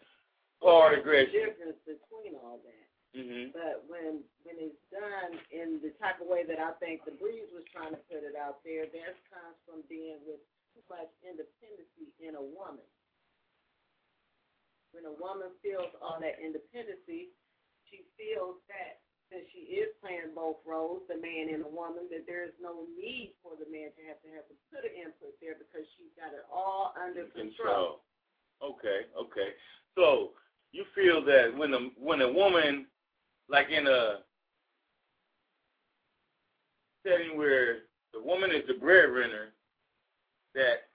hard 0.61 0.93
There's 0.93 0.99
a 0.99 1.03
aggression. 1.03 1.43
difference 1.51 1.79
between 1.83 2.37
all 2.39 2.61
that. 2.63 2.85
hmm 3.17 3.51
But 3.51 3.83
when 3.91 4.23
when 4.47 4.55
it's 4.61 4.79
done 4.93 5.35
in 5.51 5.81
the 5.83 5.91
type 5.99 6.21
of 6.23 6.27
way 6.31 6.45
that 6.47 6.59
I 6.61 6.71
think 6.79 7.03
the 7.03 7.17
breeze 7.19 7.49
was 7.51 7.65
trying 7.73 7.91
to 7.91 8.01
put 8.07 8.23
it 8.23 8.37
out 8.39 8.63
there, 8.63 8.85
that 8.87 9.13
comes 9.27 9.57
from 9.67 9.83
being 9.91 10.21
with 10.23 10.39
too 10.73 10.83
much 10.89 11.11
independency 11.23 12.11
in 12.19 12.35
a 12.35 12.43
woman. 12.43 12.85
When 14.91 15.07
a 15.07 15.15
woman 15.15 15.55
feels 15.63 15.91
all 16.03 16.19
that 16.19 16.39
independency, 16.43 17.31
she 17.87 18.03
feels 18.19 18.59
that 18.67 18.99
since 19.31 19.47
she 19.55 19.79
is 19.79 19.87
playing 20.03 20.35
both 20.35 20.59
roles, 20.67 21.07
the 21.07 21.15
man 21.15 21.47
and 21.47 21.63
the 21.63 21.71
woman, 21.71 22.11
that 22.11 22.27
there 22.27 22.43
is 22.43 22.51
no 22.59 22.83
need 22.99 23.31
for 23.39 23.55
the 23.55 23.63
man 23.71 23.95
to 23.95 24.01
have 24.03 24.19
to 24.27 24.29
have 24.35 24.43
to 24.51 24.55
put 24.67 24.83
an 24.83 24.91
input 24.91 25.31
there 25.39 25.55
because 25.55 25.87
she's 25.95 26.11
got 26.19 26.35
it 26.35 26.43
all 26.51 26.91
under 26.99 27.31
control. 27.31 28.03
Okay, 28.59 29.07
okay. 29.15 29.55
So 29.95 30.35
you 30.75 30.83
feel 30.93 31.23
that 31.23 31.55
when 31.55 31.73
a 31.73 31.79
when 31.95 32.19
a 32.21 32.31
woman, 32.31 32.87
like 33.47 33.71
in 33.71 33.87
a 33.87 34.27
setting 37.07 37.37
where 37.37 37.87
the 38.13 38.21
woman 38.21 38.51
is 38.51 38.67
the 38.67 38.75
breadwinner, 38.75 39.55
that 40.55 40.87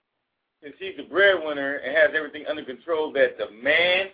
since 0.61 0.75
she's 0.79 0.97
the 0.97 1.03
breadwinner 1.03 1.75
and 1.77 1.95
has 1.95 2.11
everything 2.15 2.45
under 2.47 2.63
control, 2.63 3.11
that 3.13 3.37
the 3.37 3.51
man 3.61 4.07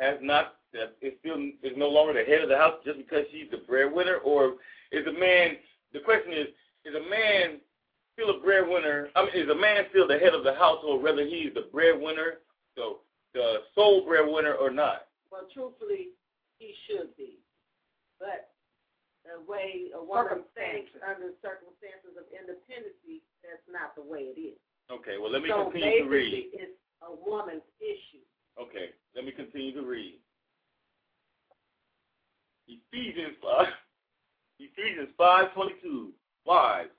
has 0.00 0.18
not 0.20 0.56
that 0.72 0.96
is 1.00 1.14
still 1.20 1.38
is 1.62 1.76
no 1.76 1.88
longer 1.88 2.12
the 2.12 2.28
head 2.28 2.42
of 2.42 2.48
the 2.48 2.56
house 2.58 2.82
just 2.84 2.98
because 2.98 3.24
she's 3.30 3.50
the 3.50 3.62
breadwinner, 3.62 4.16
or 4.18 4.58
is 4.90 5.06
a 5.06 5.12
man? 5.12 5.56
The 5.92 6.00
question 6.00 6.32
is, 6.32 6.48
is 6.84 6.94
a 6.94 7.08
man 7.08 7.62
still 8.12 8.34
a 8.34 8.40
breadwinner? 8.42 9.08
I 9.14 9.22
mean, 9.22 9.34
is 9.34 9.48
a 9.48 9.54
man 9.54 9.86
still 9.90 10.08
the 10.08 10.18
head 10.18 10.34
of 10.34 10.42
the 10.42 10.54
household, 10.54 11.02
whether 11.02 11.22
he's 11.24 11.54
the 11.54 11.70
breadwinner, 11.70 12.42
so 12.76 13.06
the 13.32 13.62
sole 13.74 14.04
breadwinner, 14.04 14.54
or 14.54 14.70
not? 14.70 15.06
Well, 15.30 15.46
truthfully, 15.54 16.10
he 16.58 16.74
should 16.86 17.14
be. 17.16 17.38
But 18.18 18.50
the 19.22 19.42
way 19.50 19.94
a 19.94 20.02
woman 20.02 20.42
thinks 20.58 20.90
under 21.02 21.30
circumstances 21.38 22.18
of 22.18 22.26
independency, 22.34 23.22
that's 23.46 23.62
not 23.70 23.94
the 23.94 24.02
way 24.02 24.30
it 24.34 24.38
is. 24.38 24.58
Okay, 24.90 25.16
well 25.20 25.30
let 25.32 25.42
me 25.42 25.48
so 25.48 25.70
continue 25.70 26.04
to 26.04 26.08
read. 26.08 26.46
it's 26.52 26.78
a 27.02 27.28
woman's 27.28 27.62
issue. 27.80 28.22
Okay, 28.60 28.90
let 29.16 29.24
me 29.24 29.32
continue 29.32 29.72
to 29.74 29.82
read. 29.82 30.18
Ephesians 32.68 33.36
five, 33.42 33.72
Ephesians 34.58 35.08
five 35.16 35.52
twenty 35.54 35.74
two. 35.82 36.10
Wives, 36.46 36.90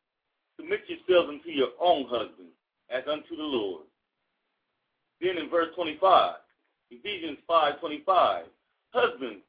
submit 0.58 0.82
yourselves 0.88 1.30
unto 1.30 1.50
your 1.50 1.70
own 1.80 2.06
husbands, 2.10 2.54
as 2.90 3.04
unto 3.08 3.36
the 3.36 3.44
Lord. 3.44 3.84
Then 5.22 5.38
in 5.38 5.50
verse 5.50 5.70
twenty 5.76 5.98
five, 6.02 6.38
Ephesians 6.90 7.38
five 7.48 7.80
twenty 7.80 8.02
five. 8.06 8.46
Husbands, 8.94 9.44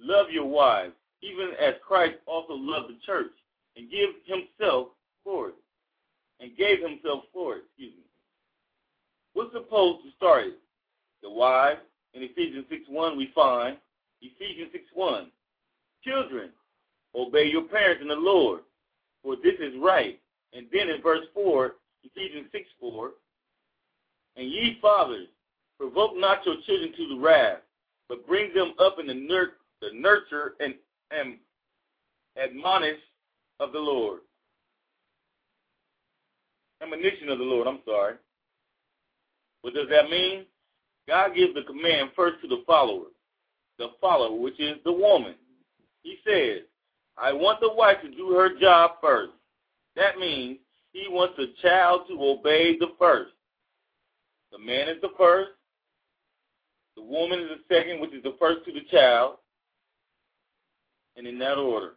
love 0.00 0.26
your 0.30 0.46
wives, 0.46 0.92
even 1.22 1.50
as 1.60 1.74
Christ 1.86 2.16
also 2.26 2.54
loved 2.54 2.88
the 2.88 2.98
church, 3.04 3.32
and 3.76 3.90
give 3.90 4.10
himself 4.24 4.88
for 5.24 5.48
it, 5.48 5.54
and 6.42 6.56
gave 6.56 6.80
himself 6.80 7.24
for 7.32 7.56
it. 7.56 7.64
Excuse 7.70 7.94
me. 7.94 8.04
What's 9.32 9.52
supposed 9.52 10.04
to 10.04 10.10
start 10.16 10.48
it? 10.48 10.58
the 11.22 11.30
wives. 11.30 11.80
In 12.14 12.22
Ephesians 12.22 12.66
6.1 12.70 13.16
we 13.16 13.30
find 13.34 13.78
Ephesians 14.20 14.70
6.1, 14.96 15.26
Children, 16.04 16.50
obey 17.14 17.46
your 17.46 17.62
parents 17.62 18.02
in 18.02 18.08
the 18.08 18.14
Lord, 18.14 18.60
for 19.22 19.36
this 19.36 19.54
is 19.60 19.72
right. 19.80 20.20
And 20.52 20.66
then 20.72 20.90
in 20.90 21.00
verse 21.00 21.24
4, 21.32 21.72
Ephesians 22.04 22.48
6.4, 22.82 23.10
and 24.36 24.46
ye 24.46 24.78
fathers, 24.82 25.28
provoke 25.78 26.12
not 26.16 26.44
your 26.44 26.56
children 26.66 26.92
to 26.96 27.08
the 27.08 27.20
wrath, 27.20 27.60
but 28.08 28.26
bring 28.26 28.52
them 28.52 28.74
up 28.78 28.98
in 28.98 29.06
the, 29.06 29.14
nur- 29.14 29.54
the 29.80 29.88
nurture 29.94 30.54
and, 30.60 30.74
and 31.10 31.38
admonish 32.36 33.00
of 33.58 33.72
the 33.72 33.78
Lord. 33.78 34.20
Admonition 36.82 37.28
of 37.28 37.38
the 37.38 37.44
Lord, 37.44 37.68
I'm 37.68 37.80
sorry. 37.86 38.14
What 39.60 39.74
does 39.74 39.88
that 39.90 40.10
mean? 40.10 40.46
God 41.06 41.34
gives 41.34 41.54
the 41.54 41.62
command 41.62 42.10
first 42.16 42.40
to 42.42 42.48
the 42.48 42.62
follower, 42.66 43.06
the 43.78 43.88
follower, 44.00 44.36
which 44.36 44.58
is 44.58 44.76
the 44.84 44.92
woman. 44.92 45.34
He 46.02 46.16
says, 46.26 46.62
I 47.16 47.32
want 47.32 47.60
the 47.60 47.72
wife 47.72 47.98
to 48.02 48.10
do 48.10 48.30
her 48.32 48.58
job 48.58 48.92
first. 49.00 49.32
That 49.94 50.18
means 50.18 50.58
he 50.92 51.06
wants 51.08 51.34
the 51.36 51.52
child 51.62 52.02
to 52.08 52.14
obey 52.20 52.76
the 52.78 52.88
first. 52.98 53.32
The 54.50 54.58
man 54.58 54.88
is 54.88 55.00
the 55.00 55.10
first. 55.16 55.50
The 56.96 57.02
woman 57.02 57.40
is 57.40 57.48
the 57.48 57.74
second, 57.74 58.00
which 58.00 58.12
is 58.12 58.22
the 58.22 58.36
first 58.38 58.64
to 58.66 58.72
the 58.72 58.82
child. 58.90 59.36
And 61.16 61.26
in 61.26 61.38
that 61.38 61.58
order. 61.58 61.92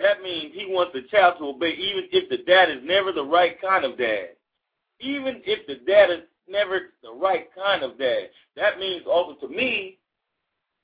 That 0.00 0.22
means 0.22 0.54
he 0.54 0.66
wants 0.66 0.92
the 0.94 1.02
child 1.10 1.34
to 1.38 1.46
obey 1.46 1.72
even 1.72 2.04
if 2.12 2.28
the 2.28 2.38
dad 2.38 2.70
is 2.70 2.82
never 2.84 3.12
the 3.12 3.24
right 3.24 3.60
kind 3.60 3.84
of 3.84 3.98
dad. 3.98 4.30
Even 5.00 5.42
if 5.44 5.66
the 5.66 5.76
dad 5.90 6.10
is 6.10 6.22
never 6.48 6.92
the 7.02 7.12
right 7.12 7.48
kind 7.54 7.82
of 7.82 7.98
dad. 7.98 8.30
That 8.56 8.78
means 8.78 9.02
also 9.06 9.34
to 9.46 9.52
me, 9.52 9.98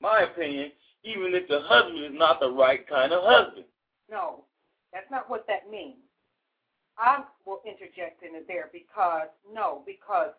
my 0.01 0.21
opinion, 0.21 0.71
even 1.03 1.33
if 1.33 1.47
the 1.47 1.61
husband 1.63 2.03
is 2.03 2.11
not 2.13 2.39
the 2.39 2.51
right 2.51 2.87
kind 2.87 3.13
of 3.13 3.23
husband. 3.23 3.65
No, 4.09 4.43
that's 4.91 5.09
not 5.09 5.29
what 5.29 5.45
that 5.47 5.69
means. 5.69 5.95
I 6.97 7.23
will 7.45 7.61
interject 7.65 8.23
in 8.23 8.31
there 8.47 8.69
because, 8.71 9.27
no, 9.53 9.81
because 9.85 10.31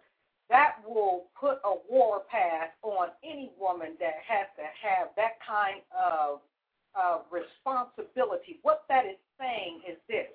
that 0.49 0.77
will 0.87 1.25
put 1.39 1.59
a 1.65 1.75
war 1.91 2.23
path 2.31 2.71
on 2.83 3.09
any 3.25 3.53
woman 3.59 3.93
that 4.01 4.15
has 4.27 4.47
to 4.57 4.63
have 4.63 5.09
that 5.17 5.39
kind 5.47 5.83
of 5.93 6.41
uh, 6.99 7.19
responsibility. 7.31 8.59
What 8.63 8.85
that 8.89 9.05
is 9.07 9.17
saying 9.39 9.81
is 9.89 9.97
this, 10.09 10.27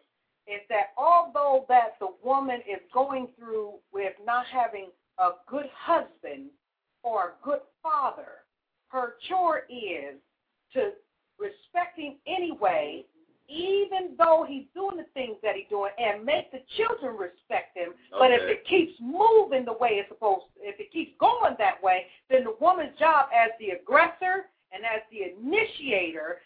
is 0.48 0.62
that 0.70 0.94
although 0.98 1.66
that 1.70 1.96
the 2.00 2.10
woman 2.24 2.62
is 2.70 2.80
going 2.94 3.30
through 3.38 3.74
with 3.94 4.14
not 4.26 4.46
having 4.48 4.90
a 5.20 5.32
good 5.48 5.70
husband, 5.76 6.50
or 7.04 7.30
a 7.30 7.46
good 7.46 7.62
father, 7.82 8.46
her 8.90 9.16
chore 9.28 9.64
is 9.70 10.16
to 10.74 10.92
respect 11.40 11.98
him 11.98 12.16
anyway, 12.28 13.04
even 13.50 14.16
though 14.18 14.46
he's 14.48 14.66
doing 14.74 14.98
the 14.98 15.06
things 15.14 15.36
that 15.44 15.56
he's 15.56 15.68
doing, 15.70 15.92
and 15.98 16.24
make 16.24 16.52
the 16.52 16.62
children 16.78 17.18
respect 17.18 17.76
him. 17.76 17.94
But 18.12 18.32
if 18.32 18.42
it 18.44 18.66
keeps 18.68 18.94
moving 19.02 19.66
the 19.66 19.74
way 19.74 20.00
it's 20.00 20.10
supposed 20.10 20.46
to, 20.56 20.68
if 20.68 20.80
it 20.80 20.92
keeps 20.92 21.12
going 21.20 21.56
that 21.58 21.82
way, 21.84 22.06
then 22.30 22.44
the 22.44 22.56
woman's 22.62 22.98
job 22.98 23.28
as 23.36 23.52
the 23.60 23.72
aggressor 23.72 24.48
and 24.72 24.84
as 24.86 25.02
the 25.12 25.36
initiator, 25.36 26.40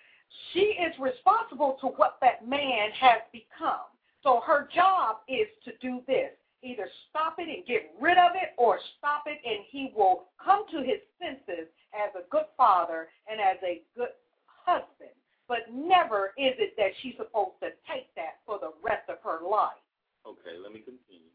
she 0.53 0.77
is 0.79 0.93
responsible 0.99 1.77
to 1.81 1.87
what 1.87 2.17
that 2.21 2.47
man 2.47 2.91
has 2.99 3.21
become. 3.31 3.87
So 4.23 4.41
her 4.45 4.67
job 4.73 5.17
is 5.27 5.47
to 5.65 5.71
do 5.81 6.01
this. 6.07 6.31
Either 6.63 6.89
stop 7.09 7.35
it 7.37 7.47
and 7.47 7.65
get 7.67 7.93
rid 8.01 8.17
of 8.17 8.31
it 8.33 8.57
or 8.57 8.79
stop 8.97 9.23
it 9.27 9.37
and 9.45 9.63
he 9.69 9.93
will 9.95 10.25
come 10.43 10.65
to 10.71 10.77
his 10.79 10.97
senses 11.21 11.69
as 11.93 12.09
a 12.17 12.27
good 12.31 12.49
father 12.57 13.09
and 13.29 13.39
as 13.39 13.57
a 13.61 13.81
good 13.95 14.09
husband. 14.47 15.13
But 15.47 15.69
never 15.71 16.33
is 16.37 16.57
it 16.57 16.73
that 16.77 16.89
she's 17.01 17.13
supposed 17.17 17.61
to 17.61 17.69
take 17.85 18.09
that 18.15 18.41
for 18.47 18.57
the 18.57 18.73
rest 18.81 19.07
of 19.09 19.17
her 19.23 19.45
life. 19.45 19.77
Okay, 20.25 20.57
let 20.57 20.73
me 20.73 20.79
continue. 20.79 21.29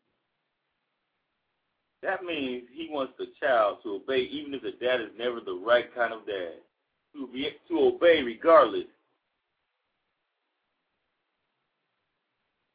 That 2.03 2.25
means 2.25 2.65
he 2.73 2.89
wants 2.91 3.13
the 3.19 3.27
child 3.41 3.79
to 3.85 4.03
obey 4.03 4.23
even 4.23 4.55
if 4.55 4.63
the 4.63 4.73
dad 4.85 5.01
is 5.01 5.15
never 5.17 5.39
the 5.39 5.55
right 5.55 5.95
kind 5.95 6.13
of 6.13 6.27
dad. 6.27 6.59
To 7.15 7.29
be 7.33 7.51
to 7.69 7.79
obey 7.79 8.23
regardless. 8.23 8.85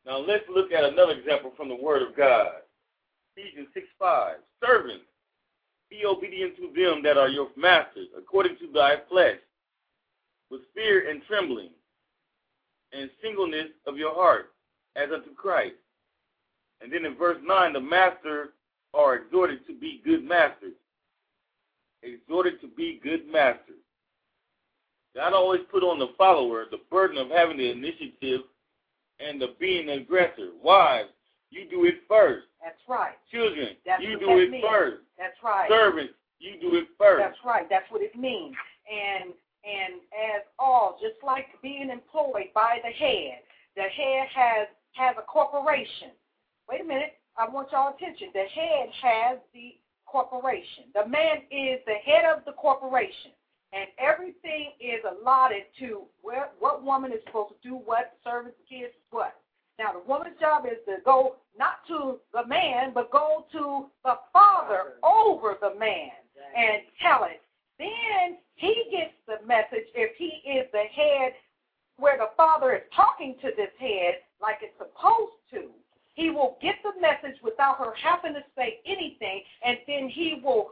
Now 0.05 0.17
let's 0.19 0.43
look 0.53 0.71
at 0.71 0.83
another 0.83 1.13
example 1.13 1.51
from 1.57 1.69
the 1.69 1.75
Word 1.75 2.01
of 2.01 2.15
God. 2.15 2.47
Ephesians 3.35 3.67
6 3.73 3.87
5. 3.97 4.35
Servants, 4.63 5.05
be 5.89 6.05
obedient 6.05 6.55
to 6.57 6.71
them 6.75 7.01
that 7.03 7.17
are 7.17 7.29
your 7.29 7.49
masters, 7.57 8.07
according 8.17 8.57
to 8.57 8.71
thy 8.73 8.95
flesh, 9.09 9.37
with 10.51 10.61
fear 10.73 11.09
and 11.09 11.21
trembling, 11.27 11.69
and 12.93 13.09
singleness 13.21 13.69
of 13.87 13.97
your 13.97 14.13
heart, 14.13 14.53
as 14.95 15.09
unto 15.13 15.33
Christ. 15.33 15.75
And 16.81 16.91
then 16.91 17.05
in 17.05 17.15
verse 17.15 17.37
9, 17.43 17.73
the 17.73 17.79
master 17.79 18.53
are 18.93 19.15
exhorted 19.15 19.65
to 19.67 19.73
be 19.73 20.01
good 20.05 20.23
masters. 20.23 20.73
Exhorted 22.03 22.61
to 22.61 22.67
be 22.67 22.99
good 23.03 23.27
masters. 23.31 23.84
God 25.15 25.33
always 25.33 25.61
put 25.71 25.81
on 25.81 25.97
the 25.97 26.09
follower 26.17 26.65
the 26.69 26.79
burden 26.91 27.17
of 27.17 27.29
having 27.29 27.57
the 27.57 27.71
initiative 27.71 28.41
and 29.19 29.41
of 29.41 29.57
being 29.59 29.89
an 29.89 29.99
aggressor. 29.99 30.49
Wives, 30.61 31.09
you 31.49 31.69
do 31.69 31.85
it 31.85 31.95
first. 32.07 32.45
That's 32.61 32.81
right. 32.87 33.13
Children, 33.31 33.77
That's 33.85 34.03
you 34.03 34.19
do 34.19 34.37
it 34.39 34.51
means. 34.51 34.65
first. 34.67 34.97
That's 35.17 35.37
right. 35.43 35.69
Servants, 35.69 36.13
you 36.39 36.59
do 36.59 36.75
it 36.75 36.87
first. 36.97 37.23
That's 37.23 37.39
right. 37.45 37.65
That's 37.69 37.89
what 37.89 38.01
it 38.01 38.15
means. 38.17 38.55
And 38.91 39.31
and 39.63 40.01
as 40.35 40.43
all, 40.59 40.99
just 41.01 41.23
like 41.23 41.47
being 41.63 41.89
employed 41.89 42.53
by 42.53 42.79
the 42.83 42.91
head, 42.91 43.39
the 43.75 43.83
head 43.83 44.27
has 44.35 44.67
has 44.93 45.15
a 45.17 45.21
corporation. 45.23 46.11
Wait 46.69 46.81
a 46.81 46.83
minute. 46.83 47.17
I 47.37 47.47
want 47.47 47.71
y'all 47.71 47.93
attention. 47.95 48.29
The 48.33 48.47
head 48.51 48.89
has 49.01 49.37
the 49.53 49.75
corporation. 50.05 50.91
The 50.93 51.07
man 51.07 51.43
is 51.51 51.79
the 51.85 51.99
head 52.03 52.25
of 52.25 52.45
the 52.45 52.53
corporation. 52.53 53.31
And 53.75 53.87
everything 53.99 54.71
is 54.79 55.03
allotted 55.03 55.63
to 55.79 56.03
where, 56.21 56.49
what 56.59 56.83
woman 56.83 57.11
is 57.11 57.19
supposed 57.25 57.53
to 57.61 57.69
do 57.69 57.75
what, 57.75 58.13
servants, 58.23 58.57
kids, 58.69 58.93
what. 59.11 59.35
Now, 59.77 59.91
the 59.91 60.07
woman's 60.07 60.39
job 60.39 60.65
is 60.65 60.79
to 60.85 61.03
go 61.03 61.35
not 61.59 61.85
to 61.89 62.19
the 62.31 62.47
man, 62.47 62.91
but 62.93 63.11
go 63.11 63.45
to 63.51 63.87
the 64.05 64.15
father 64.31 64.95
over 65.03 65.57
the 65.59 65.77
man 65.77 66.11
and 66.55 66.83
tell 67.01 67.25
it. 67.25 67.41
Then 67.77 68.37
he 68.55 68.85
gets 68.89 69.11
the 69.27 69.45
message 69.45 69.91
if 69.93 70.15
he 70.15 70.39
is 70.49 70.67
the 70.71 70.85
head 70.95 71.33
where 71.97 72.17
the 72.17 72.31
father 72.37 72.73
is 72.75 72.83
talking 72.95 73.35
to 73.41 73.51
this 73.57 73.75
head 73.77 74.15
like 74.41 74.59
it's 74.61 74.77
supposed 74.77 75.35
to. 75.51 75.67
He 76.13 76.29
will 76.29 76.57
get 76.61 76.75
the 76.83 76.99
message 77.01 77.41
without 77.43 77.77
her 77.79 77.93
having 78.01 78.33
to 78.33 78.43
say 78.55 78.79
anything, 78.85 79.43
and 79.65 79.77
then 79.85 80.07
he 80.07 80.39
will 80.41 80.71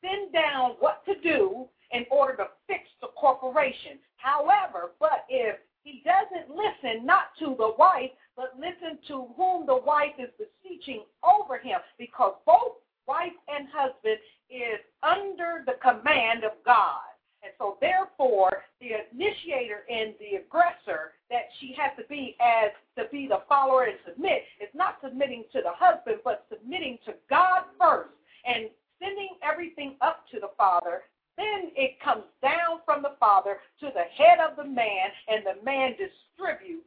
send 0.00 0.32
down 0.32 0.76
what 0.78 1.04
to 1.06 1.14
do 1.20 1.66
in 1.92 2.04
order 2.10 2.36
to 2.36 2.46
fix 2.66 2.84
the 3.00 3.08
corporation. 3.18 3.98
However, 4.16 4.92
but 5.00 5.24
if 5.28 5.56
he 5.82 6.02
doesn't 6.04 6.54
listen 6.54 7.06
not 7.06 7.36
to 7.38 7.54
the 7.56 7.74
wife, 7.78 8.10
but 8.36 8.54
listen 8.58 8.98
to 9.08 9.26
whom 9.36 9.66
the 9.66 9.76
wife 9.76 10.14
is 10.18 10.28
beseeching 10.38 11.02
over 11.24 11.58
him, 11.58 11.80
because 11.98 12.34
both 12.44 12.76
wife 13.06 13.32
and 13.48 13.68
husband 13.72 14.18
is 14.50 14.78
under 15.02 15.64
the 15.66 15.74
command 15.82 16.44
of 16.44 16.52
God. 16.64 17.00
And 17.42 17.52
so 17.56 17.78
therefore, 17.80 18.50
the 18.80 18.90
initiator 19.12 19.84
and 19.88 20.14
the 20.18 20.38
aggressor 20.42 21.14
that 21.30 21.48
she 21.60 21.74
has 21.78 21.92
to 21.96 22.04
be 22.08 22.36
as 22.40 22.70
to 22.98 23.08
be 23.10 23.28
the 23.28 23.42
follower 23.48 23.84
and 23.84 23.98
submit 24.04 24.42
is 24.60 24.68
not 24.74 24.98
submitting 25.02 25.44
to 25.52 25.60
the 25.62 25.72
husband, 25.72 26.18
but 26.24 26.46
submitting 26.50 26.98
to 27.06 27.14
God 27.30 27.62
first 27.80 28.10
and 28.44 28.68
sending 29.00 29.38
everything 29.42 29.94
up 30.00 30.24
to 30.32 30.40
the 30.40 30.50
father. 30.56 31.02
Then 31.38 31.70
it 31.78 32.02
comes 32.02 32.24
down 32.42 32.82
from 32.84 33.02
the 33.02 33.14
father 33.20 33.58
to 33.78 33.86
the 33.94 34.10
head 34.10 34.42
of 34.42 34.56
the 34.56 34.66
man, 34.66 35.14
and 35.28 35.46
the 35.46 35.62
man 35.64 35.94
distributes 35.94 36.82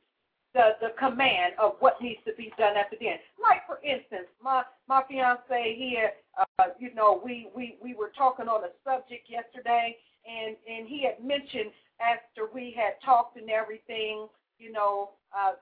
the, 0.53 0.75
the 0.81 0.91
command 0.99 1.53
of 1.57 1.75
what 1.79 2.01
needs 2.01 2.19
to 2.25 2.33
be 2.35 2.51
done 2.57 2.75
at 2.75 2.91
the 2.91 3.07
end. 3.07 3.19
Like 3.41 3.65
for 3.65 3.79
instance, 3.79 4.27
my 4.43 4.63
my 4.89 5.01
fiance 5.07 5.75
here, 5.77 6.11
uh, 6.37 6.75
you 6.77 6.93
know, 6.93 7.21
we, 7.23 7.47
we 7.55 7.77
we 7.81 7.95
were 7.95 8.11
talking 8.17 8.47
on 8.47 8.65
a 8.65 8.75
subject 8.83 9.31
yesterday, 9.31 9.95
and 10.27 10.57
and 10.67 10.85
he 10.85 11.07
had 11.07 11.23
mentioned 11.25 11.71
after 12.03 12.51
we 12.53 12.75
had 12.75 12.99
talked 13.05 13.37
and 13.37 13.49
everything, 13.49 14.27
you 14.59 14.73
know, 14.73 15.11
uh, 15.31 15.53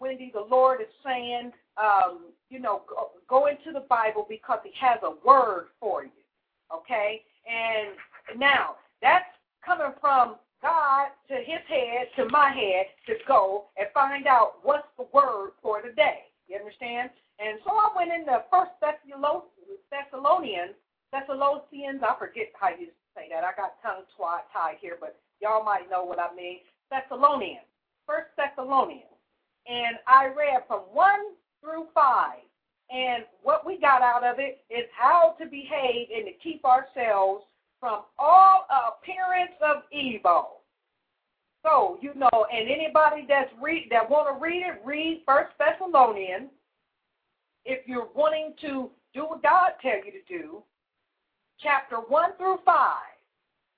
Wendy, 0.00 0.30
the 0.32 0.46
Lord 0.50 0.80
is 0.80 0.88
saying, 1.04 1.52
um, 1.76 2.32
you 2.48 2.58
know, 2.58 2.82
go, 2.88 3.10
go 3.28 3.46
into 3.48 3.72
the 3.72 3.84
Bible 3.88 4.24
because 4.26 4.60
He 4.64 4.72
has 4.80 4.98
a 5.02 5.12
word 5.26 5.66
for 5.78 6.04
you, 6.04 6.24
okay? 6.74 7.22
And 7.44 7.96
now 8.38 8.76
that's 9.02 9.24
coming 9.64 9.92
from 10.00 10.36
God 10.62 11.08
to 11.28 11.34
his 11.36 11.64
head 11.68 12.08
to 12.16 12.28
my 12.28 12.50
head 12.50 12.86
to 13.06 13.14
go 13.26 13.66
and 13.78 13.88
find 13.94 14.26
out 14.26 14.60
what's 14.62 14.88
the 14.98 15.06
word 15.12 15.52
for 15.62 15.80
the 15.82 15.92
day. 15.92 16.28
You 16.48 16.56
understand? 16.58 17.10
And 17.38 17.58
so 17.64 17.72
I 17.72 17.88
went 17.96 18.12
into 18.12 18.42
First 18.50 18.72
Thessalonians, 18.82 20.74
Thessalonians. 21.12 22.02
I 22.02 22.14
forget 22.18 22.52
how 22.58 22.68
you 22.68 22.88
say 23.16 23.28
that. 23.32 23.44
I 23.44 23.52
got 23.56 23.80
tongue 23.82 24.04
twat 24.18 24.50
tied 24.52 24.76
here, 24.80 24.98
but 25.00 25.16
y'all 25.40 25.64
might 25.64 25.88
know 25.90 26.04
what 26.04 26.18
I 26.18 26.34
mean. 26.34 26.58
Thessalonians, 26.90 27.64
First 28.06 28.28
Thessalonians, 28.36 29.16
and 29.66 29.96
I 30.06 30.26
read 30.26 30.62
from 30.66 30.80
one 30.92 31.34
through 31.62 31.86
five. 31.94 32.40
And 32.90 33.24
what 33.42 33.64
we 33.64 33.78
got 33.78 34.02
out 34.02 34.24
of 34.24 34.40
it 34.40 34.64
is 34.68 34.84
how 34.98 35.36
to 35.40 35.46
behave 35.46 36.08
and 36.14 36.26
to 36.26 36.32
keep 36.42 36.64
ourselves 36.64 37.44
from 37.80 38.02
all 38.18 38.66
appearance 38.70 39.56
of 39.62 39.82
evil. 39.90 40.60
So, 41.62 41.98
you 42.00 42.14
know, 42.14 42.46
and 42.52 42.70
anybody 42.70 43.26
that's 43.28 43.50
read 43.60 43.88
that 43.90 44.08
want 44.08 44.28
to 44.28 44.42
read 44.42 44.62
it, 44.62 44.80
read 44.84 45.22
First 45.26 45.52
Thessalonians. 45.58 46.50
If 47.64 47.86
you're 47.86 48.08
wanting 48.14 48.54
to 48.62 48.90
do 49.12 49.24
what 49.24 49.42
God 49.42 49.72
tell 49.82 49.96
you 49.96 50.12
to 50.12 50.22
do, 50.28 50.62
chapter 51.60 51.96
one 51.96 52.30
through 52.38 52.58
five, 52.64 53.18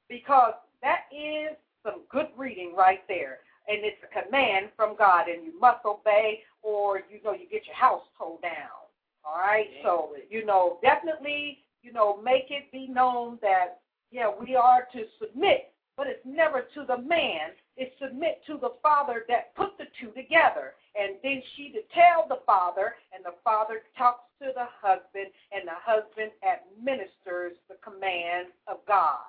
because 0.08 0.54
that 0.82 1.02
is 1.10 1.56
some 1.82 2.02
good 2.10 2.26
reading 2.36 2.74
right 2.76 3.00
there. 3.08 3.38
And 3.68 3.78
it's 3.84 3.96
a 4.02 4.22
command 4.22 4.70
from 4.76 4.96
God, 4.96 5.28
and 5.28 5.44
you 5.44 5.58
must 5.58 5.84
obey, 5.84 6.40
or 6.62 6.98
you 7.10 7.22
know 7.24 7.32
you 7.32 7.48
get 7.50 7.66
your 7.66 7.76
house 7.76 8.02
towed 8.18 8.42
down. 8.42 8.82
All 9.24 9.38
right, 9.38 9.68
so 9.84 10.10
you 10.30 10.44
know 10.44 10.78
definitely 10.82 11.58
you 11.82 11.92
know 11.92 12.20
make 12.20 12.46
it 12.50 12.70
be 12.72 12.88
known 12.88 13.38
that 13.40 13.81
yeah 14.12 14.30
we 14.30 14.54
are 14.54 14.86
to 14.92 15.04
submit, 15.18 15.72
but 15.96 16.06
it's 16.06 16.24
never 16.24 16.62
to 16.74 16.84
the 16.86 16.98
man. 16.98 17.56
It's 17.76 17.94
submit 18.00 18.42
to 18.46 18.58
the 18.60 18.76
father 18.82 19.24
that 19.28 19.54
put 19.56 19.78
the 19.78 19.86
two 19.98 20.12
together, 20.12 20.74
and 20.94 21.16
then 21.22 21.42
she 21.56 21.72
to 21.72 21.80
tell 21.94 22.28
the 22.28 22.44
father, 22.44 22.94
and 23.14 23.24
the 23.24 23.34
father 23.42 23.80
talks 23.96 24.28
to 24.40 24.52
the 24.54 24.68
husband, 24.80 25.32
and 25.50 25.66
the 25.66 25.80
husband 25.80 26.30
administers 26.44 27.52
the 27.68 27.80
command 27.82 28.52
of 28.68 28.78
God. 28.86 29.24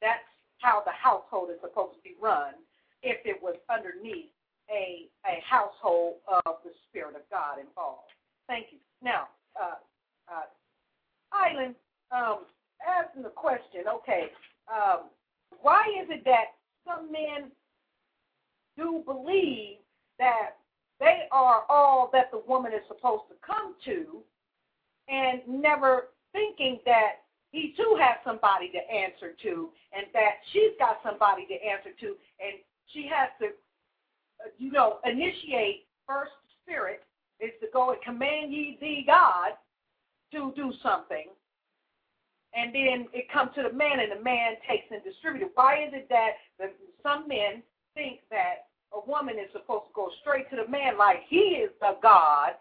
That's 0.00 0.24
how 0.58 0.82
the 0.84 0.92
household 0.92 1.50
is 1.50 1.60
supposed 1.60 1.94
to 1.96 2.02
be 2.02 2.16
run 2.20 2.54
if 3.02 3.18
it 3.26 3.36
was 3.42 3.56
underneath 3.68 4.32
a, 4.70 5.10
a 5.26 5.42
household 5.44 6.22
of 6.46 6.62
the 6.64 6.70
Spirit 6.88 7.16
of 7.16 7.22
God 7.30 7.58
involved. 7.58 8.08
Thank 8.46 8.66
you. 8.72 8.78
Now, 9.02 9.28
uh, 9.60 9.76
uh, 10.30 10.48
Island, 11.32 11.74
um, 12.10 12.46
asking 12.86 13.22
the 13.22 13.30
question, 13.30 13.84
okay, 13.88 14.24
um, 14.68 15.10
why 15.60 15.82
is 16.02 16.08
it 16.10 16.24
that 16.24 16.56
some 16.86 17.10
men 17.10 17.50
do 18.76 19.02
believe 19.04 19.78
that 20.18 20.56
they 21.00 21.22
are 21.30 21.64
all 21.68 22.10
that 22.12 22.30
the 22.30 22.42
woman 22.46 22.72
is 22.72 22.82
supposed 22.88 23.24
to 23.28 23.34
come 23.44 23.74
to 23.84 24.22
and 25.08 25.42
never 25.48 26.08
thinking 26.32 26.78
that 26.86 27.22
he 27.50 27.74
too 27.76 27.98
has 28.00 28.16
somebody 28.24 28.70
to 28.70 28.78
answer 28.78 29.34
to, 29.42 29.68
and 29.92 30.06
that 30.14 30.40
she's 30.52 30.72
got 30.78 30.98
somebody 31.04 31.46
to 31.46 31.54
answer 31.54 31.90
to, 32.00 32.16
and 32.40 32.58
she 32.86 33.08
has 33.12 33.28
to, 33.40 33.46
uh, 33.46 34.48
you 34.58 34.72
know, 34.72 34.98
initiate 35.04 35.86
first 36.06 36.32
spirit 36.62 37.02
is 37.40 37.50
to 37.60 37.66
go 37.72 37.90
and 37.90 38.00
command 38.02 38.52
ye 38.52 38.78
thee 38.80 39.04
God 39.06 39.52
to 40.32 40.52
do 40.56 40.72
something, 40.82 41.26
and 42.54 42.74
then 42.74 43.08
it 43.12 43.30
comes 43.32 43.50
to 43.54 43.62
the 43.62 43.72
man, 43.72 44.00
and 44.00 44.12
the 44.12 44.22
man 44.22 44.56
takes 44.68 44.86
and 44.90 45.02
distributes. 45.02 45.52
Why 45.54 45.84
is 45.84 45.92
it 45.92 46.08
that 46.10 46.30
the, 46.58 46.70
some 47.02 47.26
men 47.28 47.62
think 47.94 48.20
that 48.30 48.68
a 48.92 49.08
woman 49.08 49.36
is 49.38 49.50
supposed 49.52 49.86
to 49.88 49.94
go 49.94 50.10
straight 50.20 50.50
to 50.50 50.56
the 50.56 50.68
man 50.68 50.98
like 50.98 51.24
he 51.28 51.64
is 51.64 51.70
the 51.80 51.96
God, 52.02 52.52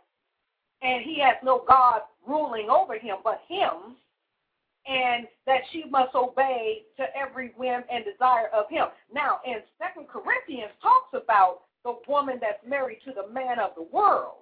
and 0.81 1.03
he 1.03 1.19
has 1.19 1.35
no 1.43 1.63
God 1.68 2.01
ruling 2.26 2.69
over 2.69 2.97
him 2.97 3.18
but 3.23 3.41
him, 3.47 3.95
and 4.88 5.27
that 5.45 5.61
she 5.72 5.84
must 5.89 6.15
obey 6.15 6.84
to 6.97 7.05
every 7.15 7.53
whim 7.57 7.84
and 7.91 8.03
desire 8.05 8.47
of 8.53 8.65
him. 8.69 8.88
Now, 9.13 9.39
in 9.45 9.57
Second 9.77 10.07
Corinthians 10.07 10.72
talks 10.81 11.13
about 11.13 11.61
the 11.84 11.97
woman 12.07 12.38
that's 12.39 12.65
married 12.68 12.99
to 13.05 13.11
the 13.11 13.31
man 13.34 13.59
of 13.59 13.72
the 13.76 13.84
world. 13.84 14.40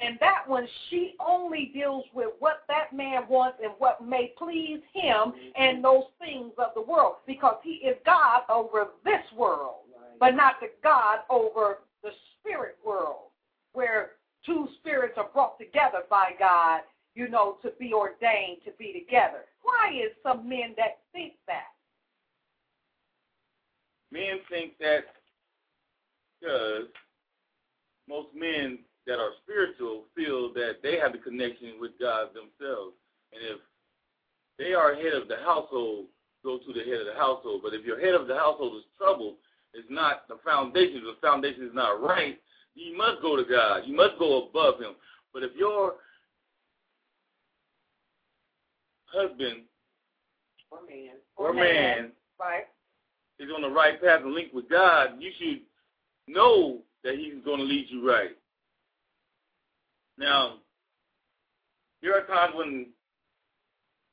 And 0.00 0.18
that 0.20 0.42
one, 0.46 0.66
she 0.90 1.14
only 1.24 1.70
deals 1.72 2.04
with 2.12 2.30
what 2.38 2.64
that 2.68 2.92
man 2.92 3.22
wants 3.28 3.58
and 3.62 3.72
what 3.78 4.04
may 4.06 4.32
please 4.36 4.80
him 4.92 5.32
and 5.56 5.82
those 5.82 6.04
things 6.18 6.52
of 6.58 6.72
the 6.74 6.82
world 6.82 7.16
because 7.26 7.56
he 7.62 7.74
is 7.76 7.96
God 8.04 8.42
over 8.50 8.88
this 9.04 9.22
world, 9.36 9.76
but 10.20 10.34
not 10.34 10.60
the 10.60 10.68
God 10.82 11.20
over 11.30 11.78
the 12.02 12.10
spirit 12.38 12.76
world 12.84 13.30
where 13.72 14.12
two 14.44 14.68
spirits 14.78 15.14
are 15.16 15.28
brought 15.32 15.58
together 15.58 16.02
by 16.08 16.30
God, 16.38 16.80
you 17.14 17.28
know, 17.28 17.58
to 17.62 17.72
be 17.78 17.92
ordained 17.92 18.58
to 18.64 18.72
be 18.78 18.92
together. 18.92 19.44
Why 19.62 19.92
is 19.92 20.12
some 20.22 20.48
men 20.48 20.74
that 20.76 20.98
think 21.12 21.34
that? 21.46 21.72
Men 24.12 24.38
think 24.48 24.78
that 24.78 25.04
because 26.40 26.88
most 28.08 28.28
men 28.34 28.78
that 29.06 29.18
are 29.18 29.30
spiritual 29.42 30.04
feel 30.14 30.52
that 30.54 30.82
they 30.82 30.98
have 30.98 31.12
the 31.12 31.18
connection 31.18 31.78
with 31.80 31.92
God 32.00 32.28
themselves. 32.34 32.94
And 33.32 33.42
if 33.42 33.60
they 34.58 34.74
are 34.74 34.94
head 34.94 35.14
of 35.14 35.28
the 35.28 35.36
household, 35.44 36.06
go 36.44 36.58
to 36.58 36.72
the 36.72 36.84
head 36.84 37.00
of 37.00 37.06
the 37.06 37.18
household. 37.18 37.60
But 37.62 37.74
if 37.74 37.84
your 37.84 38.00
head 38.00 38.14
of 38.14 38.26
the 38.26 38.34
household 38.34 38.76
is 38.76 38.84
troubled, 38.98 39.36
it's 39.74 39.88
not 39.90 40.26
the 40.28 40.38
foundation, 40.44 41.02
the 41.04 41.20
foundation 41.20 41.64
is 41.64 41.74
not 41.74 42.02
right, 42.02 42.38
you 42.74 42.96
must 42.96 43.22
go 43.22 43.36
to 43.36 43.44
God. 43.44 43.82
You 43.86 43.96
must 43.96 44.18
go 44.18 44.46
above 44.46 44.80
him. 44.80 44.94
But 45.32 45.42
if 45.42 45.52
your 45.56 45.94
husband 49.06 49.62
or 50.70 50.78
man 50.88 51.14
or 51.36 51.54
man 51.54 52.12
right. 52.40 52.64
is 53.38 53.48
on 53.54 53.62
the 53.62 53.68
right 53.68 54.00
path 54.00 54.20
and 54.22 54.34
linked 54.34 54.54
with 54.54 54.68
God, 54.68 55.10
you 55.18 55.30
should 55.38 55.60
know 56.28 56.78
that 57.04 57.14
he's 57.14 57.42
going 57.44 57.58
to 57.58 57.64
lead 57.64 57.86
you 57.88 58.06
right. 58.06 58.30
Now, 60.18 60.54
there 62.02 62.16
are 62.18 62.26
times 62.26 62.54
when 62.56 62.86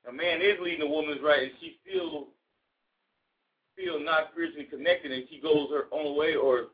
a 0.07 0.11
man 0.11 0.41
is 0.41 0.57
leading 0.61 0.81
a 0.81 0.87
woman's 0.89 1.21
right 1.23 1.43
and 1.43 1.51
she 1.61 1.77
still 1.87 2.27
feel 3.77 3.99
not 4.03 4.29
spiritually 4.31 4.65
connected 4.65 5.11
and 5.11 5.23
she 5.29 5.39
goes 5.39 5.69
her 5.71 5.85
own 5.91 6.17
way 6.17 6.35
or 6.35 6.67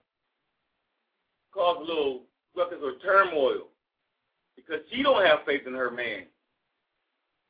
cause 1.54 1.78
a 1.80 1.84
little 1.84 2.24
ruckus 2.56 2.80
or 2.84 2.94
turmoil 3.04 3.68
because 4.56 4.80
she 4.92 5.04
don't 5.04 5.26
have 5.26 5.40
faith 5.46 5.62
in 5.68 5.74
her 5.74 5.92
man. 5.92 6.24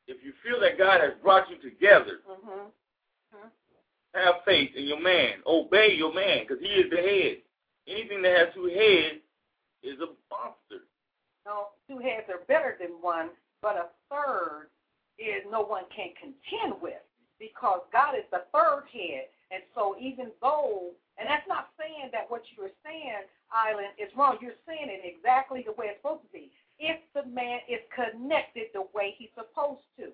If 0.06 0.24
you 0.24 0.32
feel 0.44 0.60
that 0.60 0.78
God 0.78 1.00
has 1.00 1.12
brought 1.22 1.48
you 1.50 1.56
together, 1.58 2.18
Mm-hmm. 2.28 2.68
have 4.14 4.34
faith 4.44 4.70
in 4.76 4.84
your 4.84 5.00
man. 5.00 5.34
Obey 5.46 5.94
your 5.96 6.12
man 6.12 6.40
because 6.46 6.60
he 6.62 6.68
is 6.68 6.90
the 6.90 6.96
head. 6.96 7.36
Anything 7.86 8.22
that 8.22 8.36
has 8.36 8.48
two 8.54 8.64
heads 8.66 9.20
is 9.82 9.98
a 10.00 10.06
monster. 10.30 10.86
No, 11.46 11.72
two 11.88 11.98
heads 11.98 12.28
are 12.28 12.44
better 12.48 12.76
than 12.78 13.00
one, 13.00 13.30
but 13.62 13.76
a 13.76 13.86
third 14.10 14.68
is 15.18 15.44
no 15.50 15.62
one 15.62 15.84
can 15.94 16.12
contend 16.16 16.80
with 16.80 17.00
because 17.38 17.80
God 17.92 18.14
is 18.14 18.24
the 18.30 18.44
third 18.52 18.84
head. 18.92 19.28
And 19.50 19.62
so 19.74 19.96
even 20.00 20.30
though, 20.40 20.92
and 21.18 21.28
that's 21.28 21.46
not 21.48 21.70
saying 21.78 22.10
that 22.12 22.30
what 22.30 22.42
you 22.56 22.64
are 22.64 22.76
saying, 22.84 23.26
Island, 23.50 23.96
is 23.98 24.12
wrong. 24.16 24.38
You're 24.40 24.60
saying 24.66 24.88
it 24.88 25.02
exactly 25.02 25.64
the 25.66 25.72
way 25.72 25.90
it's 25.90 26.00
supposed 26.00 26.22
to 26.22 26.32
be. 26.32 26.52
If 26.78 27.00
the 27.14 27.24
man 27.28 27.60
is 27.68 27.80
connected 27.92 28.72
the 28.72 28.86
way 28.94 29.14
he's 29.18 29.32
supposed 29.34 29.84
to, 29.98 30.12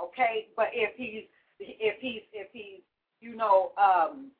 okay? 0.00 0.48
But 0.56 0.68
if 0.72 0.94
he's, 0.96 1.24
if 1.58 2.00
he's, 2.00 2.22
if 2.32 2.48
he's, 2.52 2.80
you 3.20 3.34
know, 3.36 3.72
um, 3.76 4.30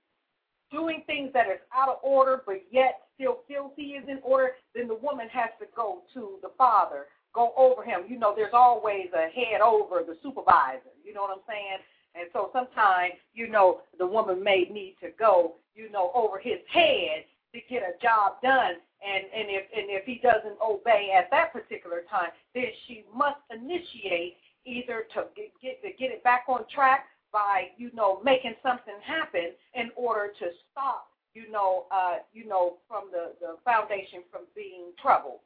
doing 0.71 1.03
things 1.07 1.33
that 1.33 1.49
is 1.49 1.61
out 1.75 1.89
of 1.89 1.99
order, 2.03 2.43
but 2.45 2.63
yet 2.71 3.03
still 3.15 3.41
feels 3.49 3.73
he 3.77 3.97
is 3.97 4.05
in 4.09 4.19
order, 4.23 4.53
then 4.75 4.89
the 4.89 4.95
woman 4.95 5.29
has 5.33 5.51
to 5.61 5.66
go 5.77 6.03
to 6.15 6.39
the 6.43 6.51
father, 6.57 7.07
go 7.35 7.53
over 7.57 7.85
him. 7.85 8.01
You 8.09 8.19
know, 8.19 8.33
there's 8.35 8.55
always 8.55 9.07
a 9.15 9.29
head 9.29 9.61
over 9.61 10.03
the 10.03 10.17
supervisor. 10.23 10.97
You 11.05 11.15
know 11.15 11.23
what 11.23 11.37
I'm 11.37 11.45
saying? 11.47 11.79
And 12.17 12.29
so 12.33 12.51
sometimes, 12.53 13.13
you 13.35 13.49
know, 13.49 13.83
the 13.99 14.07
woman 14.07 14.43
may 14.43 14.67
need 14.73 14.97
to 15.03 15.11
go, 15.19 15.57
you 15.75 15.91
know, 15.93 16.11
over 16.15 16.39
his 16.39 16.59
head 16.73 17.29
to 17.53 17.61
get 17.69 17.83
a 17.83 18.01
job 18.03 18.41
done. 18.43 18.81
And 19.05 19.25
and 19.29 19.47
if 19.53 19.65
and 19.77 19.93
if 19.93 20.07
he 20.07 20.19
doesn't 20.23 20.57
obey 20.65 21.13
at 21.17 21.31
that 21.31 21.53
particular 21.53 22.03
time, 22.11 22.31
then 22.55 22.73
she 22.89 23.05
must 23.15 23.39
initiate 23.53 24.37
either 24.65 25.05
to 25.15 25.27
get, 25.37 25.53
get 25.63 25.83
to 25.83 25.93
get 25.99 26.11
it 26.11 26.25
back 26.25 26.45
on 26.49 26.65
track 26.73 27.05
by 27.33 27.69
you 27.77 27.91
know 27.93 28.21
making 28.25 28.55
something 28.63 28.95
happen 29.05 29.53
in 29.75 29.91
order 29.97 30.33
to 30.39 30.47
stop 30.73 31.09
you 31.35 31.51
know 31.51 31.85
uh 31.93 32.17
you 32.33 32.47
know 32.49 32.79
from 32.89 33.05
the 33.13 33.33
the 33.41 33.57
foundation 33.65 34.25
from 34.31 34.43
being 34.55 34.91
troubled 35.01 35.41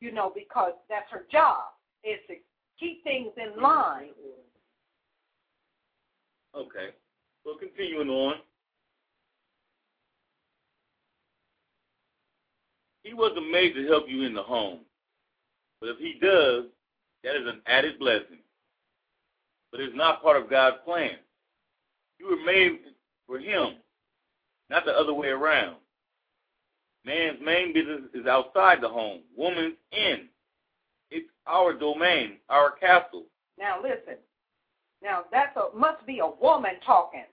you 0.00 0.12
know 0.12 0.32
because 0.34 0.72
that's 0.88 1.10
her 1.10 1.24
job 1.30 1.64
is 2.04 2.18
to 2.28 2.34
keep 2.78 3.02
things 3.04 3.32
in 3.36 3.60
line 3.60 4.10
Okay. 6.56 6.88
Well, 7.44 7.56
continuing 7.58 8.08
on. 8.08 8.36
He 13.02 13.14
wasn't 13.14 13.50
made 13.50 13.74
to 13.74 13.86
help 13.86 14.04
you 14.08 14.22
in 14.22 14.34
the 14.34 14.42
home. 14.42 14.80
But 15.80 15.90
if 15.90 15.98
he 15.98 16.18
does, 16.20 16.64
that 17.22 17.36
is 17.36 17.46
an 17.46 17.60
added 17.66 17.98
blessing. 17.98 18.38
But 19.70 19.80
it's 19.80 19.94
not 19.94 20.22
part 20.22 20.40
of 20.40 20.50
God's 20.50 20.78
plan. 20.84 21.12
You 22.18 22.30
were 22.30 22.44
made 22.44 22.80
for 23.26 23.38
him, 23.38 23.76
not 24.70 24.86
the 24.86 24.92
other 24.92 25.12
way 25.12 25.28
around. 25.28 25.76
Man's 27.06 27.38
main 27.42 27.72
business 27.72 28.00
is 28.14 28.26
outside 28.26 28.80
the 28.82 28.88
home, 28.88 29.20
woman's 29.36 29.76
in. 29.92 30.28
It's 31.10 31.28
our 31.46 31.72
domain, 31.72 32.38
our 32.48 32.72
castle. 32.72 33.24
now 33.58 33.80
listen 33.80 34.16
now 35.02 35.22
that's 35.30 35.56
a 35.56 35.76
must 35.76 36.04
be 36.06 36.18
a 36.18 36.26
woman 36.42 36.72
talking 36.84 37.24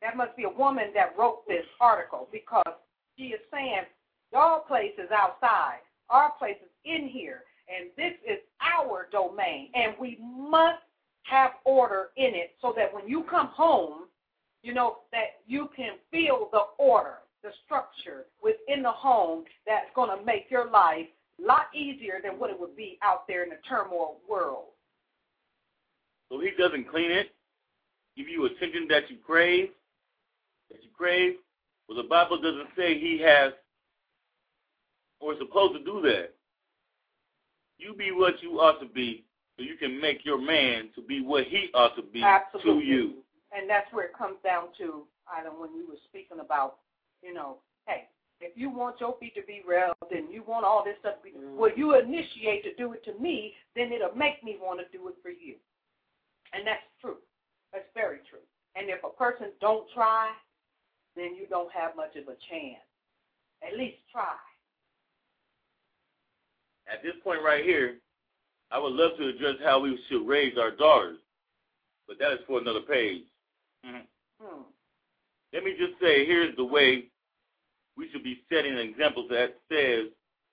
that 0.00 0.16
must 0.16 0.36
be 0.36 0.44
a 0.44 0.48
woman 0.48 0.86
that 0.94 1.12
wrote 1.18 1.46
this 1.48 1.64
article 1.80 2.28
because 2.30 2.72
she 3.18 3.24
is 3.24 3.40
saying 3.52 3.82
your 4.32 4.60
place 4.60 4.92
is 4.96 5.10
outside 5.10 5.80
our 6.08 6.32
place 6.38 6.56
is 6.62 6.70
in 6.84 7.08
here 7.08 7.42
and 7.68 7.90
this 7.96 8.14
is 8.26 8.38
our 8.60 9.08
domain 9.10 9.70
and 9.74 9.94
we 10.00 10.18
must 10.22 10.82
have 11.24 11.52
order 11.64 12.10
in 12.16 12.34
it 12.34 12.52
so 12.62 12.72
that 12.76 12.92
when 12.94 13.08
you 13.08 13.24
come 13.28 13.48
home 13.48 14.04
you 14.62 14.72
know 14.72 14.98
that 15.10 15.40
you 15.46 15.68
can 15.74 15.94
feel 16.12 16.48
the 16.52 16.62
order 16.78 17.18
the 17.42 17.50
structure 17.64 18.26
within 18.42 18.82
the 18.82 18.90
home 18.90 19.44
that's 19.66 19.86
going 19.94 20.16
to 20.16 20.24
make 20.24 20.46
your 20.50 20.70
life 20.70 21.06
a 21.38 21.46
lot 21.46 21.66
easier 21.74 22.20
than 22.22 22.38
what 22.38 22.50
it 22.50 22.58
would 22.58 22.76
be 22.76 22.98
out 23.02 23.26
there 23.28 23.44
in 23.44 23.50
the 23.50 23.56
turmoil 23.68 24.16
world 24.28 24.64
So 26.30 26.40
he 26.40 26.50
doesn't 26.58 26.90
clean 26.90 27.10
it, 27.10 27.28
give 28.16 28.28
you 28.28 28.46
attention 28.46 28.86
that 28.88 29.08
you 29.10 29.16
crave, 29.24 29.68
that 30.70 30.82
you 30.82 30.90
crave. 30.96 31.34
Well, 31.88 31.96
the 31.96 32.08
Bible 32.08 32.40
doesn't 32.40 32.68
say 32.76 32.98
he 32.98 33.20
has 33.22 33.52
or 35.20 35.32
is 35.32 35.38
supposed 35.38 35.74
to 35.74 35.84
do 35.84 36.00
that. 36.02 36.34
You 37.78 37.94
be 37.94 38.10
what 38.10 38.42
you 38.42 38.60
ought 38.60 38.80
to 38.80 38.86
be 38.86 39.24
so 39.56 39.62
you 39.62 39.76
can 39.76 40.00
make 40.00 40.24
your 40.24 40.40
man 40.40 40.88
to 40.96 41.02
be 41.02 41.20
what 41.22 41.44
he 41.44 41.68
ought 41.74 41.94
to 41.96 42.02
be 42.02 42.22
Absolutely. 42.22 42.82
to 42.82 42.86
you. 42.86 43.14
And 43.56 43.68
that's 43.70 43.90
where 43.92 44.06
it 44.06 44.16
comes 44.16 44.36
down 44.44 44.68
to, 44.78 45.04
Ida, 45.32 45.48
when 45.50 45.74
you 45.74 45.86
were 45.88 45.98
speaking 46.08 46.40
about, 46.40 46.76
you 47.22 47.34
know, 47.34 47.58
hey, 47.86 48.08
if 48.40 48.56
you 48.56 48.70
want 48.70 49.00
your 49.00 49.16
feet 49.18 49.34
to 49.34 49.42
be 49.46 49.62
rubbed 49.68 50.12
and 50.12 50.32
you 50.32 50.42
want 50.46 50.64
all 50.64 50.84
this 50.84 50.94
stuff 51.00 51.16
to 51.18 51.24
be, 51.24 51.32
well, 51.56 51.70
you 51.76 51.98
initiate 51.98 52.62
to 52.64 52.74
do 52.76 52.92
it 52.92 53.04
to 53.04 53.18
me, 53.20 53.54
then 53.74 53.92
it'll 53.92 54.14
make 54.16 54.42
me 54.44 54.56
want 54.60 54.80
to 54.80 54.96
do 54.96 55.08
it 55.08 55.14
for 55.22 55.30
you. 55.30 55.54
And 56.52 56.66
that's 56.66 56.82
true. 57.00 57.16
That's 57.72 57.88
very 57.94 58.18
true. 58.30 58.44
And 58.76 58.88
if 58.88 59.02
a 59.04 59.10
person 59.10 59.48
don't 59.60 59.86
try, 59.92 60.30
then 61.16 61.34
you 61.34 61.46
don't 61.50 61.72
have 61.72 61.96
much 61.96 62.14
of 62.16 62.24
a 62.24 62.36
chance. 62.48 62.80
At 63.66 63.76
least 63.76 63.98
try. 64.12 64.36
At 66.90 67.02
this 67.02 67.14
point 67.24 67.42
right 67.44 67.64
here, 67.64 67.96
I 68.70 68.78
would 68.78 68.92
love 68.92 69.18
to 69.18 69.28
address 69.28 69.56
how 69.64 69.80
we 69.80 69.98
should 70.08 70.26
raise 70.26 70.56
our 70.58 70.70
daughters. 70.70 71.18
but 72.06 72.18
that 72.18 72.32
is 72.32 72.38
for 72.46 72.58
another 72.58 72.80
page. 72.80 73.22
Hmm. 73.84 74.62
Let 75.52 75.64
me 75.64 75.74
just 75.78 76.00
say, 76.00 76.26
here's 76.26 76.54
the 76.56 76.64
way 76.64 77.04
we 77.96 78.08
should 78.10 78.22
be 78.22 78.42
setting 78.52 78.72
an 78.72 78.78
example 78.78 79.26
that 79.30 79.56
says 79.70 80.06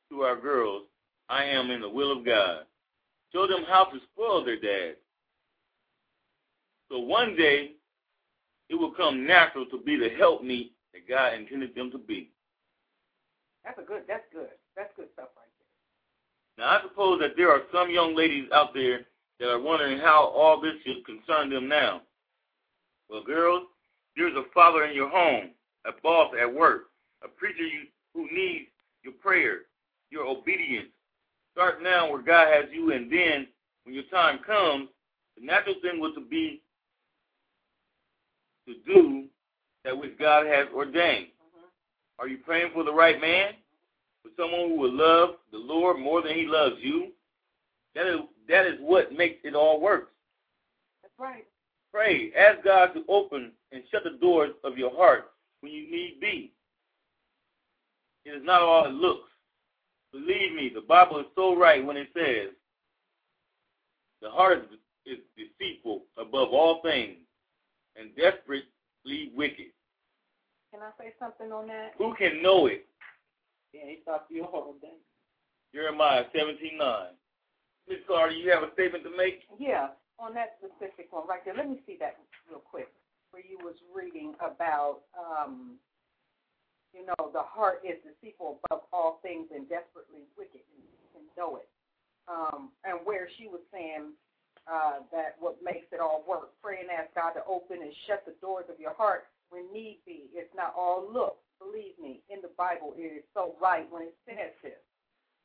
to 0.09 0.21
our 0.21 0.39
girls, 0.39 0.83
I 1.29 1.43
am 1.43 1.71
in 1.71 1.81
the 1.81 1.89
will 1.89 2.11
of 2.11 2.25
God. 2.25 2.61
Show 3.33 3.47
them 3.47 3.65
how 3.67 3.85
to 3.85 3.99
spoil 4.13 4.45
their 4.45 4.59
dad. 4.59 4.95
So 6.89 6.99
one 6.99 7.35
day, 7.35 7.71
it 8.69 8.75
will 8.75 8.91
come 8.91 9.25
natural 9.25 9.65
to 9.67 9.77
be 9.79 9.95
the 9.95 10.09
helpmeet 10.17 10.71
that 10.93 11.07
God 11.07 11.33
intended 11.33 11.75
them 11.75 11.91
to 11.91 11.97
be. 11.97 12.31
That's 13.63 13.79
a 13.79 13.83
good. 13.83 14.03
That's 14.07 14.23
good. 14.31 14.49
That's 14.75 14.91
good 14.95 15.07
stuff 15.13 15.29
right 15.35 15.49
there. 16.57 16.65
Now, 16.65 16.77
I 16.77 16.81
suppose 16.87 17.19
that 17.19 17.35
there 17.35 17.51
are 17.51 17.61
some 17.73 17.89
young 17.89 18.15
ladies 18.15 18.47
out 18.53 18.73
there 18.73 19.01
that 19.39 19.49
are 19.49 19.59
wondering 19.59 19.99
how 19.99 20.25
all 20.25 20.61
this 20.61 20.75
should 20.85 21.05
concern 21.05 21.49
them 21.49 21.67
now. 21.67 22.01
Well, 23.09 23.23
girls, 23.23 23.63
there's 24.15 24.35
a 24.35 24.43
father 24.53 24.83
in 24.85 24.95
your 24.95 25.09
home, 25.09 25.51
a 25.85 25.91
boss 26.01 26.33
at 26.41 26.51
work, 26.51 26.85
a 27.23 27.27
preacher 27.27 27.63
you, 27.63 27.87
who 28.13 28.23
needs 28.33 28.67
your 29.03 29.13
prayer, 29.13 29.61
your 30.09 30.25
obedience. 30.25 30.87
Start 31.53 31.81
now 31.81 32.11
where 32.11 32.21
God 32.21 32.47
has 32.53 32.65
you, 32.71 32.91
and 32.91 33.11
then 33.11 33.47
when 33.83 33.93
your 33.93 34.03
time 34.11 34.39
comes, 34.45 34.89
the 35.37 35.45
natural 35.45 35.75
thing 35.81 35.99
was 35.99 36.13
to 36.15 36.21
be 36.21 36.61
to 38.67 38.73
do 38.85 39.25
that 39.83 39.97
which 39.97 40.17
God 40.17 40.45
has 40.47 40.67
ordained. 40.73 41.27
Mm-hmm. 41.27 42.19
Are 42.19 42.27
you 42.27 42.37
praying 42.39 42.71
for 42.73 42.83
the 42.83 42.93
right 42.93 43.19
man? 43.21 43.53
For 44.23 44.29
someone 44.35 44.69
who 44.69 44.79
will 44.79 44.93
love 44.93 45.35
the 45.51 45.57
Lord 45.57 45.99
more 45.99 46.21
than 46.21 46.33
he 46.33 46.45
loves 46.47 46.75
you? 46.79 47.11
That 47.93 48.07
is 48.07 48.19
that 48.49 48.65
is 48.65 48.75
what 48.79 49.13
makes 49.13 49.39
it 49.43 49.55
all 49.55 49.79
work. 49.79 50.09
That's 51.01 51.13
right. 51.19 51.45
Pray. 51.95 52.33
Ask 52.37 52.61
God 52.65 52.87
to 52.87 53.05
open 53.07 53.53
and 53.71 53.81
shut 53.89 54.03
the 54.03 54.17
doors 54.19 54.51
of 54.65 54.77
your 54.77 54.91
heart 54.93 55.31
when 55.61 55.71
you 55.71 55.89
need 55.89 56.17
be. 56.19 56.51
It 58.25 58.31
is 58.31 58.43
not 58.43 58.61
all 58.61 58.85
it 58.85 58.91
looks. 58.91 59.29
Believe 60.11 60.53
me, 60.53 60.69
the 60.73 60.81
Bible 60.81 61.19
is 61.19 61.25
so 61.35 61.55
right 61.55 61.85
when 61.85 61.95
it 61.95 62.09
says 62.13 62.49
the 64.21 64.29
heart 64.29 64.57
is, 65.05 65.13
is 65.13 65.19
deceitful 65.37 66.01
above 66.17 66.49
all 66.49 66.81
things 66.81 67.15
and 67.95 68.09
desperately 68.17 69.31
wicked. 69.33 69.71
Can 70.73 70.81
I 70.81 70.91
say 71.01 71.13
something 71.17 71.53
on 71.53 71.67
that? 71.67 71.93
Who 71.97 72.13
can 72.15 72.43
know 72.43 72.65
it? 72.65 72.85
Yeah, 73.73 73.83
he 73.85 73.99
thought 74.03 74.25
you 74.29 74.43
all 74.43 74.75
day. 74.81 74.97
Jeremiah 75.73 76.25
17 76.35 76.77
9. 76.77 77.05
Ms. 77.87 77.99
Carter, 78.05 78.33
you 78.33 78.51
have 78.51 78.63
a 78.63 78.73
statement 78.73 79.05
to 79.05 79.15
make? 79.15 79.43
Yeah, 79.57 79.89
on 80.19 80.33
that 80.35 80.57
specific 80.59 81.11
one 81.11 81.27
right 81.27 81.43
there. 81.43 81.55
Let 81.55 81.69
me 81.69 81.79
see 81.85 81.97
that 81.99 82.17
real 82.49 82.63
quick. 82.63 82.89
Where 83.31 83.43
you 83.43 83.59
was 83.59 83.75
reading 83.91 84.31
about, 84.39 85.03
um, 85.11 85.75
you 86.95 87.03
know, 87.03 87.31
the 87.35 87.43
heart 87.43 87.83
is 87.83 87.99
deceitful 87.99 88.63
above 88.63 88.87
all 88.95 89.19
things 89.19 89.51
and 89.51 89.67
desperately 89.67 90.23
wicked, 90.39 90.63
and 90.63 90.79
you 90.87 91.07
can 91.11 91.27
know 91.35 91.59
it. 91.59 91.67
Um, 92.31 92.71
and 92.87 93.03
where 93.03 93.27
she 93.37 93.51
was 93.51 93.59
saying 93.75 94.15
uh, 94.71 95.03
that 95.11 95.35
what 95.37 95.59
makes 95.61 95.85
it 95.91 95.99
all 95.99 96.23
work, 96.23 96.55
pray 96.63 96.79
and 96.79 96.89
ask 96.89 97.13
God 97.13 97.35
to 97.35 97.43
open 97.45 97.83
and 97.83 97.91
shut 98.07 98.23
the 98.25 98.33
doors 98.39 98.65
of 98.71 98.79
your 98.79 98.95
heart 98.95 99.27
when 99.49 99.67
need 99.73 99.99
be. 100.07 100.31
It's 100.33 100.49
not 100.55 100.73
all 100.77 101.03
look. 101.05 101.37
Believe 101.59 101.95
me, 102.01 102.23
in 102.31 102.41
the 102.41 102.51
Bible, 102.57 102.95
it 102.97 103.23
is 103.23 103.25
so 103.33 103.55
right 103.61 103.85
when 103.91 104.03
it 104.03 104.15
says 104.25 104.55
this. 104.63 104.79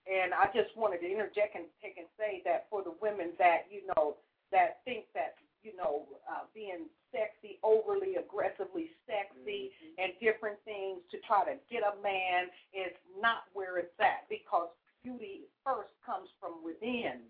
And 0.09 0.33
I 0.33 0.49
just 0.55 0.73
wanted 0.75 1.05
to 1.05 1.09
interject 1.11 1.55
and 1.55 1.67
take 1.83 1.99
and 1.99 2.09
say 2.19 2.41
that 2.45 2.67
for 2.71 2.83
the 2.83 2.95
women 3.03 3.37
that, 3.39 3.69
you 3.71 3.87
know, 3.95 4.17
that 4.53 4.81
think 4.85 5.05
that, 5.15 5.35
you 5.63 5.77
know, 5.77 6.07
uh, 6.29 6.45
being 6.55 6.87
sexy, 7.13 7.59
overly 7.63 8.17
aggressively 8.17 8.91
sexy, 9.07 9.71
Mm-hmm. 9.71 10.03
and 10.03 10.13
different 10.21 10.59
things 10.65 11.01
to 11.11 11.19
try 11.27 11.45
to 11.45 11.57
get 11.71 11.83
a 11.83 11.95
man 12.03 12.49
is 12.73 12.93
not 13.21 13.45
where 13.53 13.79
it's 13.79 13.95
at 14.01 14.29
because 14.29 14.69
beauty 15.03 15.49
first 15.65 15.91
comes 16.05 16.29
from 16.41 16.65
within. 16.65 17.23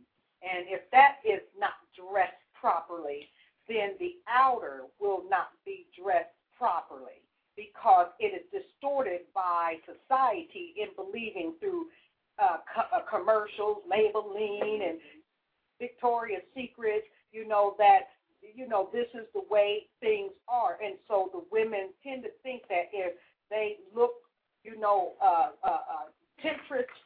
And 0.42 0.66
if 0.68 0.88
that 0.90 1.20
is 1.24 1.40
not 1.59 1.76
dressed 1.97 2.40
properly, 2.55 3.28
then 3.68 3.94
the 3.98 4.16
outer 4.28 4.82
will 5.01 5.22
not 5.28 5.52
be 5.64 5.86
dressed 5.97 6.34
properly 6.56 7.22
because 7.56 8.09
it 8.18 8.32
is 8.34 8.47
distorted 8.51 9.22
by 9.34 9.76
society 9.84 10.74
in 10.80 10.88
believing 10.97 11.55
through 11.60 11.86
uh, 12.38 12.59
co- 12.74 12.88
uh, 12.97 13.02
commercials, 13.09 13.78
Maybelline, 13.90 14.80
and 14.88 14.98
Victoria's 15.81 16.43
Secret, 16.55 17.05
you 17.32 17.48
know, 17.48 17.74
that, 17.78 18.11
you 18.55 18.69
know, 18.69 18.89
this 18.93 19.07
is 19.15 19.27
the 19.35 19.43
way 19.51 19.86
things 20.01 20.32
are. 20.48 20.78
And 20.85 20.94
so 21.09 21.31
the 21.32 21.43
women 21.51 21.89
tend 22.05 22.23
to 22.24 22.31
think 22.43 22.62
that 22.69 22.90
if 22.93 23.15
they 23.51 23.78
look, 23.94 24.12
you 24.62 24.78
know, 24.78 25.12
uh, 25.23 25.51
uh, 25.65 25.69
uh, 25.69 26.07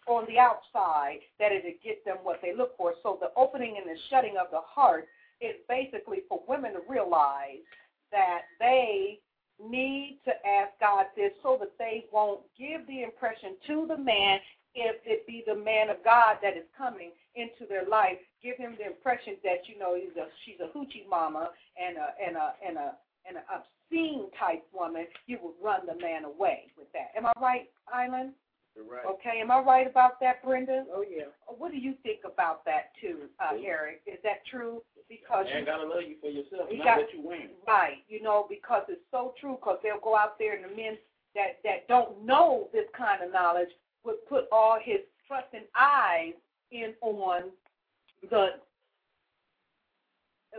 on 0.07 0.25
the 0.29 0.39
outside, 0.39 1.19
that 1.41 1.51
it'll 1.51 1.73
get 1.83 2.05
them 2.05 2.19
what 2.23 2.41
they 2.43 2.55
look 2.55 2.77
for. 2.77 2.95
So 3.03 3.19
the 3.21 3.31
opening 3.37 3.77
and 3.79 3.87
the 3.87 3.99
shutting 4.11 4.35
of 4.41 4.47
the 4.51 4.61
heart 4.63 5.09
is 5.41 5.57
basically 5.69 6.19
for 6.29 6.41
women 6.47 6.73
to 6.73 6.81
realize 6.89 7.65
that 8.13 8.43
they 8.61 9.19
need 9.63 10.21
to 10.25 10.33
ask 10.47 10.71
God 10.81 11.07
this 11.17 11.33
so 11.43 11.57
that 11.61 11.73
they 11.79 12.05
won't 12.13 12.41
give 12.59 12.87
the 12.87 13.03
impression 13.03 13.57
to 13.67 13.87
the 13.89 13.97
man 13.97 14.39
if 14.75 14.97
it 15.05 15.27
be 15.27 15.43
the 15.47 15.55
man 15.55 15.91
of 15.91 16.03
God 16.05 16.37
that 16.43 16.57
is 16.57 16.65
coming 16.77 17.11
into 17.35 17.67
their 17.69 17.87
life, 17.87 18.19
give 18.43 18.57
him 18.57 18.77
the 18.79 18.87
impression 18.87 19.35
that 19.43 19.67
you 19.67 19.79
know 19.79 19.95
he's 19.97 20.17
a, 20.17 20.27
she's 20.45 20.61
a 20.61 20.71
hoochie 20.77 21.09
mama 21.09 21.51
and 21.81 21.97
a 21.97 22.09
and 22.25 22.37
a 22.37 22.55
and 22.67 22.77
a 22.77 22.95
and 23.27 23.37
an 23.39 23.45
obscene 23.49 24.31
type 24.39 24.65
woman. 24.73 25.07
You 25.27 25.39
would 25.43 25.55
run 25.63 25.87
the 25.87 25.97
man 26.01 26.25
away 26.25 26.71
with 26.77 26.89
that. 26.93 27.11
Am 27.17 27.27
I 27.27 27.33
right, 27.41 27.71
Island? 27.93 28.33
You're 28.75 28.85
right. 28.85 29.07
Okay, 29.07 29.41
am 29.41 29.51
I 29.51 29.61
right 29.61 29.87
about 29.87 30.19
that, 30.21 30.43
Brenda? 30.43 30.85
Oh 30.93 31.05
yeah. 31.09 31.31
What 31.47 31.71
do 31.71 31.79
you 31.79 31.95
think 32.03 32.21
about 32.27 32.65
that 32.65 32.91
too, 33.01 33.31
uh, 33.39 33.55
Eric? 33.65 34.03
Is 34.07 34.19
that 34.25 34.45
true? 34.51 34.83
Because 35.09 35.47
you, 35.55 35.65
gotta 35.65 35.87
love 35.87 36.03
you 36.09 36.17
for 36.21 36.31
yourself, 36.31 36.69
He 36.71 36.79
not 36.79 36.85
got- 36.85 36.97
what 36.99 37.13
you 37.15 37.23
wearing. 37.23 37.51
Right, 37.69 38.03
you 38.09 38.23
know, 38.23 38.47
because 38.49 38.83
it's 38.89 39.05
so 39.11 39.35
true. 39.39 39.57
Because 39.61 39.79
they'll 39.83 40.01
go 40.01 40.17
out 40.17 40.39
there 40.39 40.57
and 40.57 40.65
the 40.65 40.75
men 40.75 40.99
that 41.35 41.59
that 41.63 41.87
don't 41.89 42.25
know 42.25 42.69
this 42.73 42.87
kind 42.97 43.23
of 43.23 43.33
knowledge 43.33 43.69
would 44.05 44.24
put 44.28 44.44
all 44.52 44.78
his 44.82 45.01
trust 45.26 45.47
and 45.52 45.64
eyes 45.74 46.35
in 46.70 46.94
on 47.01 47.51
the 48.31 48.48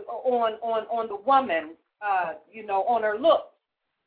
on 0.08 0.52
on 0.62 0.84
on 0.84 1.08
the 1.08 1.16
woman, 1.16 1.74
uh, 2.04 2.34
you 2.52 2.66
know, 2.66 2.82
on 2.84 3.02
her 3.02 3.18
looks 3.18 3.54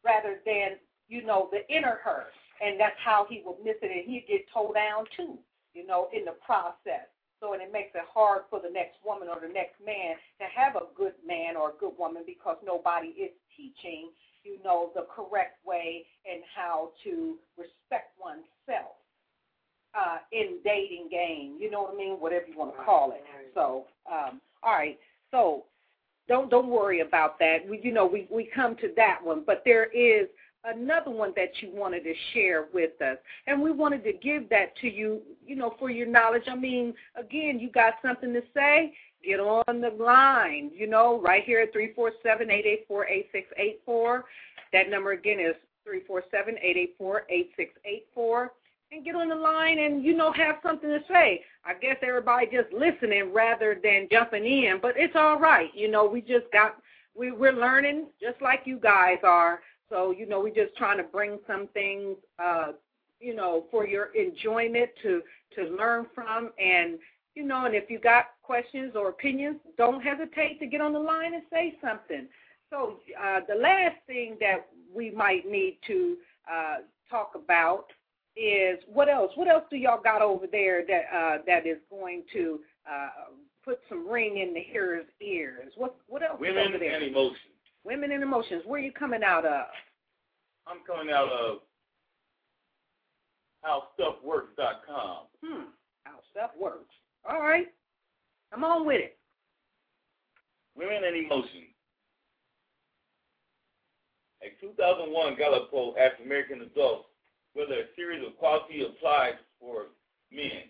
rather 0.03 0.39
than 0.45 0.77
you 1.07 1.25
know 1.25 1.49
the 1.51 1.67
inner 1.73 1.99
her, 2.03 2.25
and 2.61 2.79
that's 2.79 2.99
how 3.03 3.25
he 3.29 3.41
would 3.45 3.57
miss 3.63 3.75
it, 3.81 3.91
and 3.91 4.05
he'd 4.05 4.25
get 4.27 4.45
towed 4.53 4.75
down 4.75 5.05
too, 5.15 5.37
you 5.73 5.85
know, 5.85 6.09
in 6.13 6.25
the 6.25 6.35
process. 6.45 7.09
So 7.39 7.53
and 7.53 7.61
it 7.61 7.71
makes 7.71 7.95
it 7.95 8.03
hard 8.13 8.43
for 8.49 8.59
the 8.59 8.69
next 8.69 8.97
woman 9.05 9.29
or 9.29 9.39
the 9.39 9.51
next 9.51 9.79
man 9.83 10.15
to 10.39 10.45
have 10.53 10.75
a 10.75 10.91
good 10.95 11.13
man 11.25 11.55
or 11.55 11.69
a 11.69 11.79
good 11.79 11.93
woman 11.97 12.23
because 12.25 12.57
nobody 12.65 13.15
is 13.15 13.31
teaching, 13.55 14.11
you 14.43 14.59
know, 14.61 14.91
the 14.93 15.07
correct 15.07 15.63
way 15.65 16.05
and 16.29 16.43
how 16.53 16.91
to 17.05 17.39
respect 17.57 18.11
oneself 18.19 18.98
uh, 19.93 20.17
in 20.31 20.57
dating 20.63 21.07
game. 21.09 21.57
You 21.59 21.69
know 21.71 21.83
what 21.83 21.93
I 21.93 21.97
mean? 21.97 22.13
Whatever 22.13 22.45
you 22.47 22.57
want 22.57 22.75
to 22.75 22.83
call 22.83 23.11
it. 23.11 23.23
So, 23.53 23.85
um, 24.11 24.41
all 24.63 24.73
right. 24.73 24.99
So, 25.31 25.65
don't 26.27 26.49
don't 26.49 26.69
worry 26.69 27.01
about 27.01 27.39
that. 27.39 27.57
We, 27.67 27.79
you 27.83 27.91
know, 27.91 28.05
we 28.05 28.27
we 28.29 28.49
come 28.53 28.75
to 28.77 28.93
that 28.95 29.19
one, 29.23 29.43
but 29.45 29.63
there 29.65 29.85
is 29.85 30.27
another 30.63 31.11
one 31.11 31.33
that 31.35 31.49
you 31.61 31.71
wanted 31.73 32.03
to 32.03 32.13
share 32.33 32.67
with 32.73 33.01
us. 33.01 33.17
And 33.47 33.61
we 33.61 33.71
wanted 33.71 34.03
to 34.03 34.13
give 34.13 34.49
that 34.49 34.75
to 34.81 34.89
you, 34.89 35.21
you 35.45 35.55
know, 35.55 35.75
for 35.79 35.89
your 35.89 36.07
knowledge. 36.07 36.43
I 36.47 36.55
mean, 36.55 36.93
again, 37.15 37.59
you 37.59 37.71
got 37.71 37.95
something 38.03 38.33
to 38.33 38.41
say? 38.53 38.93
Get 39.25 39.39
on 39.39 39.81
the 39.81 39.91
line, 40.01 40.71
you 40.73 40.87
know, 40.87 41.19
right 41.21 41.43
here 41.43 41.59
at 41.61 41.73
three 41.73 41.93
four 41.93 42.13
seven 42.23 42.49
eight 42.49 42.65
eight 42.65 42.85
four 42.87 43.05
eight 43.07 43.27
six 43.31 43.47
eight 43.57 43.81
four. 43.85 44.25
That 44.71 44.89
number 44.89 45.11
again 45.11 45.39
is 45.39 45.55
three 45.83 46.01
four 46.07 46.23
seven 46.31 46.55
eight 46.61 46.77
eight 46.77 46.95
four 46.97 47.23
eight 47.29 47.51
six 47.57 47.73
eight 47.85 48.05
four 48.13 48.53
and 48.91 49.05
get 49.05 49.15
on 49.15 49.29
the 49.29 49.35
line 49.35 49.79
and 49.79 50.03
you 50.03 50.15
know 50.15 50.31
have 50.33 50.55
something 50.63 50.89
to 50.89 50.99
say. 51.07 51.43
I 51.63 51.73
guess 51.73 51.97
everybody 52.01 52.47
just 52.47 52.73
listening 52.73 53.31
rather 53.33 53.79
than 53.81 54.07
jumping 54.11 54.45
in, 54.45 54.79
but 54.81 54.95
it's 54.97 55.15
all 55.15 55.39
right. 55.39 55.69
You 55.73 55.89
know, 55.89 56.05
we 56.05 56.21
just 56.21 56.51
got 56.51 56.77
we 57.15 57.31
we're 57.31 57.53
learning 57.53 58.07
just 58.19 58.41
like 58.41 58.61
you 58.65 58.79
guys 58.79 59.19
are. 59.23 59.61
So 59.89 60.11
you 60.11 60.27
know, 60.27 60.39
we're 60.39 60.53
just 60.53 60.75
trying 60.75 60.97
to 60.97 61.03
bring 61.03 61.39
some 61.47 61.67
things, 61.73 62.17
uh, 62.39 62.71
you 63.19 63.35
know, 63.35 63.65
for 63.71 63.87
your 63.87 64.09
enjoyment 64.15 64.89
to 65.03 65.21
to 65.55 65.63
learn 65.75 66.07
from, 66.15 66.51
and 66.59 66.97
you 67.35 67.43
know, 67.43 67.65
and 67.65 67.75
if 67.75 67.89
you 67.89 67.99
got 67.99 68.31
questions 68.41 68.93
or 68.95 69.09
opinions, 69.09 69.57
don't 69.77 70.01
hesitate 70.01 70.59
to 70.59 70.65
get 70.65 70.81
on 70.81 70.93
the 70.93 70.99
line 70.99 71.33
and 71.33 71.43
say 71.51 71.75
something. 71.81 72.27
So 72.69 72.97
uh, 73.19 73.41
the 73.47 73.55
last 73.55 73.95
thing 74.07 74.37
that 74.39 74.67
we 74.93 75.11
might 75.11 75.49
need 75.49 75.77
to 75.87 76.17
uh, 76.51 76.75
talk 77.09 77.31
about 77.35 77.85
is 78.39 78.79
what 78.87 79.09
else? 79.09 79.31
What 79.35 79.47
else 79.47 79.63
do 79.69 79.77
y'all 79.77 80.01
got 80.01 80.21
over 80.21 80.45
there 80.47 80.85
that 80.85 81.03
uh, 81.13 81.37
that 81.45 81.67
is 81.67 81.77
going 81.89 82.23
to 82.33 82.59
uh, 82.89 83.09
put 83.69 83.79
some 83.87 84.09
ring 84.09 84.37
in 84.37 84.53
the 84.53 84.61
hearer's 84.61 85.05
ears. 85.21 85.71
What 85.75 85.95
what 86.07 86.23
else? 86.23 86.39
Women 86.39 86.69
over 86.69 86.79
there? 86.79 86.95
and 86.95 87.03
emotions. 87.03 87.37
Women 87.83 88.11
and 88.11 88.23
emotions. 88.23 88.63
Where 88.65 88.81
are 88.81 88.83
you 88.83 88.91
coming 88.91 89.23
out 89.23 89.45
of? 89.45 89.67
I'm 90.67 90.79
coming 90.85 91.13
out 91.13 91.29
of 91.29 91.59
howstuffworks.com. 93.65 95.17
Hmm. 95.43 95.63
How 96.03 96.15
stuff 96.31 96.51
works. 96.59 96.93
All 97.29 97.41
right. 97.41 97.67
Come 98.51 98.63
on 98.63 98.85
with 98.85 99.01
it. 99.01 99.17
Women 100.75 101.03
and 101.05 101.15
emotions. 101.15 101.65
A 104.41 104.49
2001 104.61 105.35
Gallup 105.37 105.69
poll 105.69 105.95
asked 105.99 106.21
American 106.23 106.61
adults 106.61 107.09
whether 107.53 107.73
a 107.73 107.91
series 107.95 108.26
of 108.26 108.38
quality 108.38 108.84
applies 108.85 109.35
for 109.59 109.88
men, 110.31 110.69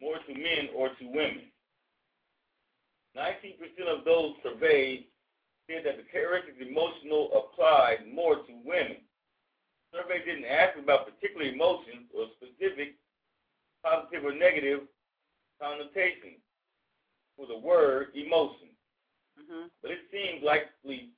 more 0.00 0.18
to 0.26 0.34
men 0.34 0.68
or 0.76 0.88
to 0.88 1.04
women. 1.06 1.48
19% 3.16 3.54
of 3.86 4.04
those 4.04 4.32
surveyed 4.42 5.06
said 5.68 5.84
that 5.84 5.96
the 5.96 6.08
characteristic 6.10 6.66
emotional 6.66 7.30
applied 7.36 8.08
more 8.12 8.36
to 8.36 8.52
women. 8.64 8.96
survey 9.92 10.24
didn't 10.24 10.48
ask 10.48 10.78
about 10.78 11.06
particular 11.06 11.46
emotions 11.46 12.08
or 12.16 12.26
specific 12.40 12.96
positive 13.84 14.24
or 14.24 14.34
negative 14.34 14.80
connotations 15.60 16.40
for 17.36 17.46
the 17.46 17.58
word 17.58 18.08
emotion. 18.14 18.72
Mm-hmm. 19.38 19.66
But 19.82 19.90
it 19.90 20.02
seems 20.10 20.42
likely 20.42 21.10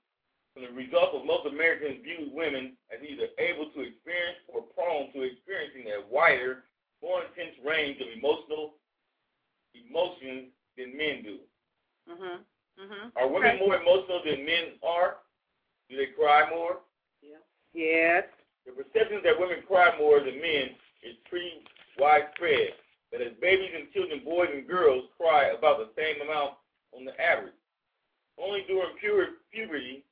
from 0.55 0.63
the 0.63 0.73
result 0.73 1.11
of 1.15 1.27
most 1.27 1.47
Americans 1.51 1.99
view 2.07 2.31
women 2.33 2.79
as 2.95 3.03
either 3.03 3.27
able 3.43 3.67
to 3.75 3.83
experience 3.83 4.39
or 4.47 4.63
prone 4.79 5.11
to 5.13 5.27
experiencing 5.27 5.91
a 5.91 6.07
wider, 6.07 6.63
more 7.03 7.27
intense 7.27 7.59
range 7.67 8.01
of 8.01 8.07
emotional 8.15 8.79
emotions 9.75 10.55
than 10.79 10.97
men 10.97 11.27
do. 11.27 11.37
Mm-hmm. 12.07 12.39
Mm-hmm. 12.79 13.05
Are 13.19 13.29
women 13.29 13.59
more 13.59 13.77
emotional 13.77 14.23
than 14.25 14.47
men 14.47 14.79
are? 14.87 15.19
Do 15.91 15.97
they 15.99 16.15
cry 16.15 16.49
more? 16.49 16.79
Yeah. 17.23 17.43
Yes. 17.75 18.25
The 18.67 18.73
perception 18.73 19.21
that 19.25 19.39
women 19.39 19.59
cry 19.67 19.91
more 19.99 20.21
than 20.21 20.41
men 20.41 20.79
is 21.03 21.19
pretty 21.29 21.67
widespread. 21.99 22.79
but 23.11 23.21
as 23.21 23.35
babies 23.41 23.71
and 23.75 23.91
children, 23.93 24.23
boys 24.25 24.49
and 24.53 24.67
girls 24.67 25.05
cry 25.19 25.53
about 25.57 25.79
the 25.79 25.91
same 25.99 26.23
amount 26.23 26.55
on 26.97 27.05
the 27.05 27.15
average. 27.21 27.55
Only 28.39 28.65
during 28.67 28.97
pure 28.99 29.27
puberty 29.53 30.05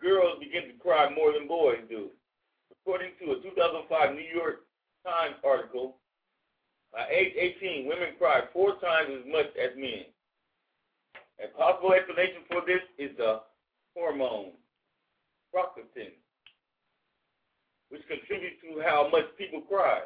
girls 0.00 0.38
begin 0.40 0.68
to 0.68 0.74
cry 0.82 1.08
more 1.12 1.32
than 1.32 1.46
boys 1.46 1.82
do. 1.88 2.10
According 2.70 3.12
to 3.20 3.32
a 3.32 3.42
2005 3.42 4.14
New 4.14 4.26
York 4.26 4.66
Times 5.06 5.36
article, 5.44 5.96
by 6.92 7.06
age 7.10 7.34
18, 7.36 7.86
women 7.86 8.16
cry 8.18 8.42
four 8.52 8.80
times 8.80 9.10
as 9.12 9.26
much 9.30 9.46
as 9.60 9.76
men. 9.76 10.08
A 11.44 11.48
possible 11.56 11.92
explanation 11.92 12.42
for 12.48 12.62
this 12.66 12.82
is 12.98 13.16
the 13.16 13.42
hormone, 13.94 14.52
proctotin, 15.54 16.16
which 17.90 18.02
contributes 18.08 18.56
to 18.62 18.82
how 18.82 19.08
much 19.12 19.26
people 19.36 19.60
cry. 19.62 20.00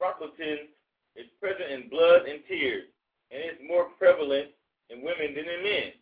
Proctotin 0.00 0.72
is 1.16 1.26
present 1.40 1.70
in 1.70 1.88
blood 1.88 2.26
and 2.26 2.40
tears, 2.48 2.88
and 3.30 3.42
is 3.44 3.68
more 3.68 3.92
prevalent 3.98 4.48
in 4.88 5.02
women 5.02 5.34
than 5.36 5.46
in 5.46 5.62
men. 5.62 5.99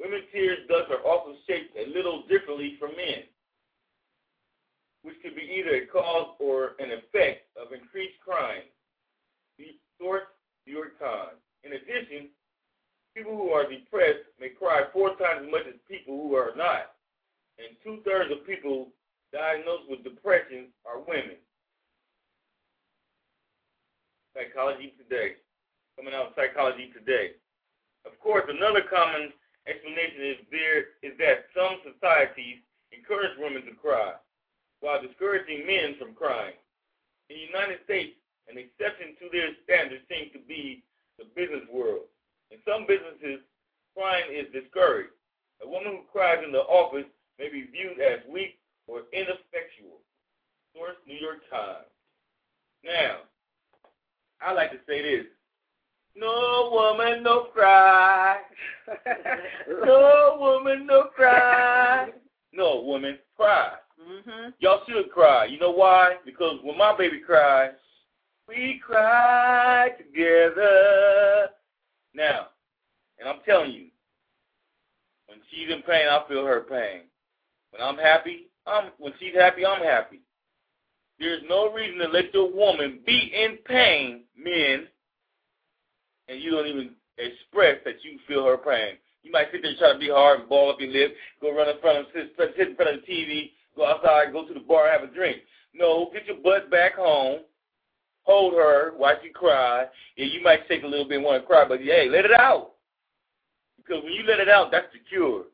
Women's 0.00 0.24
tears 0.32 0.58
thus 0.68 0.90
are 0.90 1.02
also 1.06 1.34
shaped 1.46 1.76
a 1.76 1.90
little 1.90 2.22
differently 2.28 2.76
from 2.78 2.96
men, 2.96 3.24
which 5.02 5.16
could 5.22 5.36
be 5.36 5.42
either 5.42 5.76
a 5.76 5.86
cause 5.86 6.34
or 6.40 6.74
an 6.78 6.90
effect 6.90 7.46
of 7.56 7.72
increased 7.72 8.18
crying. 8.24 8.64
Source, 10.00 10.26
New 10.66 10.74
York 10.74 10.98
Times. 10.98 11.38
In 11.62 11.72
addition, 11.72 12.28
people 13.16 13.36
who 13.36 13.50
are 13.50 13.62
depressed 13.62 14.26
may 14.40 14.50
cry 14.50 14.82
four 14.92 15.10
times 15.16 15.46
as 15.46 15.50
much 15.50 15.66
as 15.68 15.74
people 15.88 16.18
who 16.18 16.34
are 16.34 16.52
not, 16.56 16.98
and 17.58 17.76
two-thirds 17.84 18.32
of 18.32 18.46
people 18.46 18.88
diagnosed 19.32 19.88
with 19.88 20.02
depression 20.02 20.66
are 20.84 21.00
women. 21.00 21.38
Psychology 24.34 24.92
Today. 24.98 25.38
Coming 25.96 26.12
out 26.12 26.26
of 26.26 26.32
Psychology 26.34 26.90
Today. 26.92 27.38
Of 28.04 28.18
course, 28.18 28.44
another 28.50 28.82
common 28.82 29.32
explanation 29.66 30.22
is 30.22 30.38
there 30.50 30.96
is 31.02 31.16
that 31.18 31.48
some 31.56 31.80
societies 31.84 32.60
encourage 32.92 33.36
women 33.38 33.64
to 33.64 33.74
cry, 33.74 34.14
while 34.80 35.00
discouraging 35.00 35.66
men 35.66 35.96
from 35.98 36.14
crying. 36.14 36.56
In 37.30 37.36
the 37.36 37.48
United 37.48 37.80
States, 37.84 38.16
an 38.48 38.60
exception 38.60 39.16
to 39.18 39.32
this 39.32 39.56
standard 39.64 40.04
seems 40.08 40.32
to 40.36 40.42
be 40.44 40.84
the 41.18 41.24
business 41.32 41.64
world. 41.72 42.06
In 42.50 42.58
some 42.68 42.84
businesses, 42.86 43.40
crying 43.96 44.28
is 44.30 44.52
discouraged. 44.52 45.16
A 45.64 45.68
woman 45.68 46.04
who 46.04 46.12
cries 46.12 46.44
in 46.44 46.52
the 46.52 46.66
office 46.68 47.08
may 47.38 47.48
be 47.48 47.64
viewed 47.72 47.98
as 48.00 48.20
weak 48.28 48.60
or 48.86 49.08
ineffectual. 49.12 50.04
Source, 50.76 50.98
New 51.06 51.16
York 51.16 51.40
Times. 51.48 51.88
Now, 52.84 53.24
I 54.42 54.52
like 54.52 54.72
to 54.72 54.82
say 54.86 55.00
this. 55.00 55.26
No 56.16 56.70
woman, 56.72 57.22
no 57.22 57.44
cry. 57.52 58.38
no 59.84 60.36
woman, 60.38 60.86
no 60.86 61.04
cry. 61.14 62.10
No 62.52 62.82
woman, 62.82 63.18
cry. 63.36 63.72
Mm-hmm. 64.00 64.50
Y'all 64.60 64.82
should 64.88 65.10
cry. 65.10 65.46
You 65.46 65.58
know 65.58 65.72
why? 65.72 66.16
Because 66.24 66.58
when 66.62 66.78
my 66.78 66.96
baby 66.96 67.20
cries, 67.20 67.72
we 68.48 68.80
cry 68.84 69.90
together. 69.98 71.48
Now, 72.14 72.48
and 73.18 73.28
I'm 73.28 73.40
telling 73.44 73.72
you, 73.72 73.86
when 75.26 75.38
she's 75.50 75.72
in 75.72 75.82
pain, 75.82 76.06
I 76.08 76.22
feel 76.28 76.46
her 76.46 76.60
pain. 76.60 77.02
When 77.70 77.82
I'm 77.82 77.96
happy, 77.96 78.48
I'm 78.66 78.90
when 78.98 79.12
she's 79.18 79.34
happy, 79.34 79.66
I'm 79.66 79.82
happy. 79.82 80.20
There's 81.18 81.42
no 81.48 81.72
reason 81.72 81.98
to 81.98 82.08
let 82.08 82.32
your 82.34 82.52
woman 82.52 83.00
be 83.06 83.32
in 83.34 83.58
pain, 83.64 84.24
men, 84.36 84.88
and 86.28 86.40
you 86.40 86.50
don't 86.50 86.66
even 86.66 86.90
express 87.18 87.78
that 87.84 88.02
you 88.02 88.18
feel 88.26 88.44
her 88.44 88.58
pain. 88.58 88.96
You 89.22 89.32
might 89.32 89.48
sit 89.52 89.62
there 89.62 89.70
and 89.70 89.78
try 89.78 89.92
to 89.92 89.98
be 89.98 90.10
hard 90.10 90.40
and 90.40 90.48
ball 90.48 90.70
up 90.70 90.80
your 90.80 90.90
lip, 90.90 91.14
go 91.40 91.54
run 91.54 91.68
in 91.68 91.80
front 91.80 91.98
of 91.98 92.06
sit, 92.14 92.32
sit 92.36 92.68
in 92.68 92.76
front 92.76 92.94
of 92.94 93.00
the 93.00 93.12
TV, 93.12 93.52
go 93.76 93.86
outside, 93.86 94.32
go 94.32 94.46
to 94.46 94.54
the 94.54 94.60
bar, 94.60 94.90
have 94.90 95.02
a 95.02 95.12
drink. 95.12 95.38
No, 95.72 96.10
get 96.12 96.26
your 96.26 96.36
butt 96.36 96.70
back 96.70 96.94
home, 96.94 97.40
hold 98.22 98.54
her, 98.54 98.92
watch 98.96 99.18
you 99.22 99.32
cry. 99.32 99.86
Yeah, 100.16 100.26
you 100.26 100.42
might 100.42 100.68
take 100.68 100.82
a 100.82 100.86
little 100.86 101.08
bit 101.08 101.16
and 101.16 101.24
want 101.24 101.42
to 101.42 101.46
cry, 101.46 101.64
but 101.66 101.80
hey, 101.80 102.08
let 102.10 102.24
it 102.24 102.32
out. 102.32 102.72
Because 103.76 104.02
when 104.02 104.12
you 104.12 104.24
let 104.24 104.40
it 104.40 104.48
out, 104.48 104.70
that's 104.70 104.92
the 104.92 104.98
cure. 105.08 105.44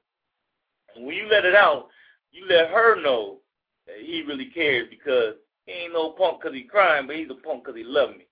And 0.94 1.06
when 1.06 1.16
you 1.16 1.28
let 1.30 1.44
it 1.44 1.54
out, 1.54 1.88
you 2.32 2.46
let 2.48 2.70
her 2.70 3.00
know 3.00 3.38
that 3.86 3.96
he 4.04 4.22
really 4.26 4.46
cares 4.46 4.88
because 4.90 5.34
he 5.66 5.72
ain't 5.72 5.92
no 5.92 6.10
punk 6.10 6.40
because 6.40 6.56
he 6.56 6.62
crying, 6.62 7.06
but 7.06 7.16
he's 7.16 7.30
a 7.30 7.34
punk 7.34 7.64
because 7.64 7.76
he 7.76 7.84
love 7.84 8.10
me. 8.10 8.26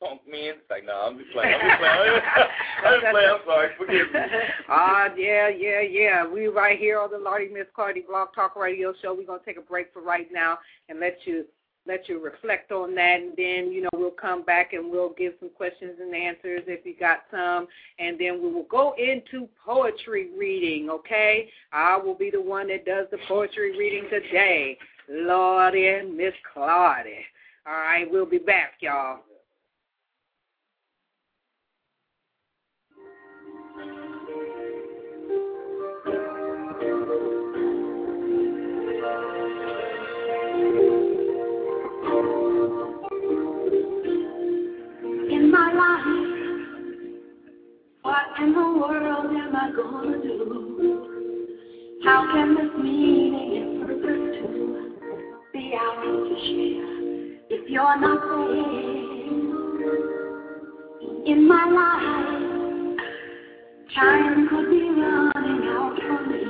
Punk 0.00 0.20
man, 0.28 0.60
it's 0.60 0.68
like, 0.68 0.84
nah, 0.84 1.06
I'm 1.06 1.16
just 1.16 1.32
playing. 1.32 1.54
I'm 1.54 1.68
just 1.68 1.80
playing. 1.80 2.20
I'm 2.84 3.00
just 3.00 3.12
playing. 3.12 3.30
I'm 3.32 3.40
sorry. 3.46 3.68
Forgive 3.78 4.12
me. 4.12 4.20
Ah, 4.68 5.08
yeah, 5.16 5.48
yeah, 5.48 5.80
yeah. 5.80 6.26
We 6.26 6.48
right 6.48 6.78
here 6.78 7.00
on 7.00 7.10
the 7.10 7.18
Lardy 7.18 7.48
Miss 7.48 7.66
Clardy 7.76 8.06
Blog 8.06 8.28
Talk 8.34 8.56
Radio 8.56 8.92
Show. 9.00 9.14
We're 9.14 9.26
gonna 9.26 9.40
take 9.44 9.56
a 9.56 9.62
break 9.62 9.92
for 9.94 10.02
right 10.02 10.28
now 10.30 10.58
and 10.90 11.00
let 11.00 11.16
you 11.24 11.46
let 11.86 12.08
you 12.10 12.22
reflect 12.22 12.72
on 12.72 12.94
that, 12.96 13.20
and 13.20 13.32
then 13.38 13.72
you 13.72 13.82
know 13.82 13.88
we'll 13.94 14.10
come 14.10 14.44
back 14.44 14.74
and 14.74 14.90
we'll 14.90 15.14
give 15.16 15.32
some 15.40 15.50
questions 15.56 15.94
and 15.98 16.14
answers 16.14 16.62
if 16.66 16.84
you 16.84 16.94
got 16.98 17.20
some, 17.30 17.66
and 17.98 18.18
then 18.18 18.42
we 18.42 18.52
will 18.52 18.66
go 18.70 18.94
into 18.98 19.48
poetry 19.64 20.28
reading. 20.36 20.90
Okay, 20.90 21.48
I 21.72 21.96
will 21.96 22.14
be 22.14 22.30
the 22.30 22.40
one 22.40 22.68
that 22.68 22.84
does 22.84 23.06
the 23.10 23.18
poetry 23.26 23.78
reading 23.78 24.10
today, 24.10 24.76
Lardy 25.08 25.86
and 25.86 26.16
Miss 26.16 26.34
Claudia. 26.52 27.20
All 27.66 27.72
right, 27.72 28.06
we'll 28.10 28.26
be 28.26 28.38
back, 28.38 28.74
y'all. 28.80 29.20
In 48.38 48.52
the 48.52 48.60
world 48.60 49.26
am 49.26 49.56
I 49.56 49.70
gonna 49.74 50.22
do? 50.22 52.00
How 52.04 52.30
can 52.32 52.54
this 52.54 52.72
meaning 52.82 53.56
and 53.62 53.80
purpose 53.86 54.36
to 54.36 54.48
be 55.52 55.74
ours 55.80 56.28
to 56.28 56.34
share 56.44 56.90
if 57.48 57.70
you're 57.70 57.98
not 57.98 58.20
there? 58.20 58.76
In 61.26 61.48
my 61.48 61.64
life, 61.64 62.98
time 63.94 64.48
could 64.48 64.68
be 64.70 64.82
running 64.82 65.62
out 65.72 65.96
for 65.98 66.18
me. 66.26 66.40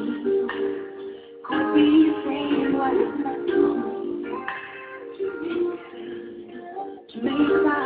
Could 1.44 1.68
be 1.74 1.88
saying 2.24 2.72
what 2.76 2.94
is 2.94 3.14
meant 3.22 3.42
to 3.48 3.58
me. 3.74 4.26
To 7.08 7.16
make 7.22 7.48
life 7.64 7.85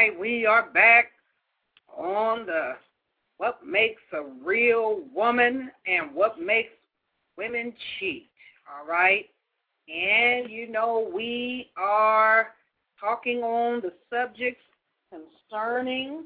right. 0.00 0.18
We 0.18 0.46
are 0.46 0.70
back 0.70 1.12
on 1.94 2.46
the 2.46 2.72
what 3.36 3.58
makes 3.66 4.00
a 4.14 4.22
real 4.42 5.02
woman 5.14 5.70
and 5.86 6.14
what 6.14 6.40
makes 6.40 6.72
women 7.36 7.74
cheat. 7.98 8.30
All 8.66 8.86
right. 8.86 9.26
And 9.88 10.50
you 10.50 10.70
know, 10.70 11.10
we 11.14 11.70
are 11.76 12.48
talking 12.98 13.42
on 13.42 13.82
the 13.82 13.92
subjects 14.10 14.62
concerning, 15.10 16.24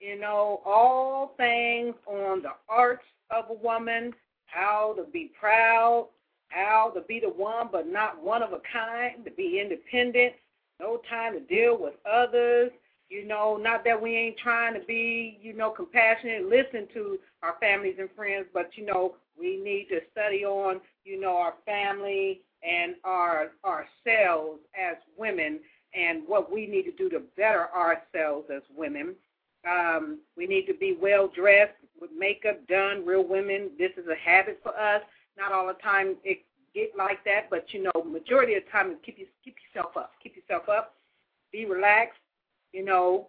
you 0.00 0.18
know, 0.18 0.60
all 0.64 1.34
things 1.36 1.94
on 2.06 2.42
the 2.42 2.52
arts 2.68 3.04
of 3.30 3.44
a 3.50 3.54
woman, 3.54 4.12
how 4.46 4.94
to 4.96 5.04
be 5.12 5.30
proud, 5.38 6.08
how 6.48 6.90
to 6.96 7.00
be 7.02 7.20
the 7.20 7.28
one 7.28 7.68
but 7.70 7.86
not 7.86 8.20
one 8.20 8.42
of 8.42 8.52
a 8.52 8.60
kind, 8.72 9.24
to 9.24 9.30
be 9.30 9.60
independent, 9.60 10.32
no 10.80 11.00
time 11.08 11.34
to 11.34 11.40
deal 11.40 11.78
with 11.78 11.94
others. 12.10 12.72
Know, 13.44 13.58
not 13.58 13.84
that 13.84 14.00
we 14.00 14.16
ain't 14.16 14.38
trying 14.38 14.72
to 14.72 14.80
be, 14.86 15.38
you 15.42 15.52
know, 15.52 15.70
compassionate 15.70 16.48
listen 16.48 16.88
to 16.94 17.18
our 17.42 17.56
families 17.60 17.96
and 17.98 18.08
friends, 18.16 18.46
but 18.54 18.70
you 18.74 18.86
know, 18.86 19.16
we 19.38 19.60
need 19.62 19.88
to 19.90 20.00
study 20.12 20.44
on, 20.46 20.80
you 21.04 21.20
know, 21.20 21.36
our 21.36 21.54
family 21.66 22.40
and 22.62 22.94
our 23.04 23.50
ourselves 23.62 24.60
as 24.74 24.96
women 25.18 25.60
and 25.94 26.22
what 26.26 26.50
we 26.50 26.66
need 26.66 26.84
to 26.84 26.92
do 26.92 27.10
to 27.10 27.20
better 27.36 27.68
ourselves 27.76 28.48
as 28.54 28.62
women. 28.74 29.14
Um, 29.68 30.20
we 30.38 30.46
need 30.46 30.66
to 30.66 30.74
be 30.74 30.96
well 30.98 31.28
dressed 31.28 31.74
with 32.00 32.10
makeup 32.16 32.66
done. 32.66 33.04
Real 33.04 33.28
women, 33.28 33.72
this 33.78 33.92
is 33.98 34.06
a 34.08 34.16
habit 34.16 34.58
for 34.62 34.74
us. 34.74 35.02
Not 35.36 35.52
all 35.52 35.66
the 35.66 35.74
time 35.82 36.16
it 36.24 36.38
get 36.74 36.96
like 36.96 37.22
that, 37.24 37.50
but 37.50 37.66
you 37.74 37.82
know, 37.82 38.04
majority 38.04 38.54
of 38.54 38.64
the 38.64 38.70
time, 38.70 38.96
keep 39.04 39.18
you, 39.18 39.26
keep 39.44 39.56
yourself 39.68 39.98
up. 39.98 40.12
Keep 40.22 40.36
yourself 40.36 40.70
up. 40.70 40.94
Be 41.52 41.66
relaxed. 41.66 42.18
You 42.72 42.84
know, 42.84 43.28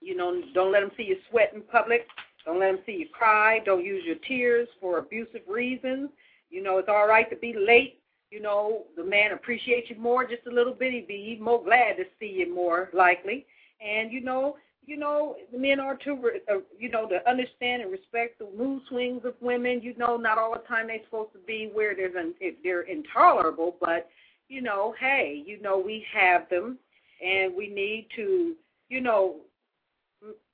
you 0.00 0.16
know, 0.16 0.42
don't 0.54 0.72
let 0.72 0.80
them 0.80 0.90
see 0.96 1.04
you 1.04 1.16
sweat 1.30 1.52
in 1.54 1.62
public. 1.62 2.06
Don't 2.44 2.60
let 2.60 2.72
them 2.72 2.80
see 2.86 2.92
you 2.92 3.08
cry. 3.12 3.60
Don't 3.64 3.84
use 3.84 4.04
your 4.06 4.16
tears 4.26 4.68
for 4.80 4.98
abusive 4.98 5.42
reasons. 5.48 6.10
You 6.50 6.62
know, 6.62 6.78
it's 6.78 6.88
all 6.88 7.06
right 7.06 7.28
to 7.30 7.36
be 7.36 7.54
late. 7.54 8.00
You 8.30 8.40
know, 8.40 8.84
the 8.96 9.04
man 9.04 9.32
appreciates 9.32 9.88
you 9.90 9.96
more 9.96 10.24
just 10.24 10.46
a 10.46 10.54
little 10.54 10.74
bit. 10.74 10.92
He'd 10.92 11.08
be 11.08 11.32
even 11.32 11.44
more 11.44 11.62
glad 11.62 11.96
to 11.96 12.04
see 12.20 12.26
you 12.26 12.54
more 12.54 12.90
likely. 12.92 13.46
And 13.80 14.12
you 14.12 14.20
know, 14.20 14.56
you 14.88 14.96
know, 14.96 15.36
the 15.52 15.58
men 15.58 15.80
are 15.80 15.96
to, 15.96 16.30
uh, 16.50 16.54
you 16.78 16.88
know, 16.88 17.06
to 17.08 17.28
understand 17.28 17.82
and 17.82 17.92
respect 17.92 18.38
the 18.38 18.48
mood 18.56 18.82
swings 18.88 19.22
of 19.24 19.34
women. 19.40 19.82
You 19.82 19.94
know, 19.98 20.16
not 20.16 20.38
all 20.38 20.52
the 20.52 20.66
time 20.66 20.86
they're 20.86 21.04
supposed 21.04 21.32
to 21.34 21.38
be 21.46 21.70
where 21.72 21.94
there's 21.94 22.14
an, 22.16 22.34
they're 22.62 22.82
intolerable, 22.82 23.76
but 23.80 24.08
you 24.48 24.62
know, 24.62 24.94
hey, 24.98 25.42
you 25.46 25.60
know, 25.60 25.78
we 25.78 26.06
have 26.12 26.48
them, 26.48 26.78
and 27.22 27.54
we 27.54 27.68
need 27.68 28.08
to, 28.16 28.54
you 28.88 29.02
know, 29.02 29.36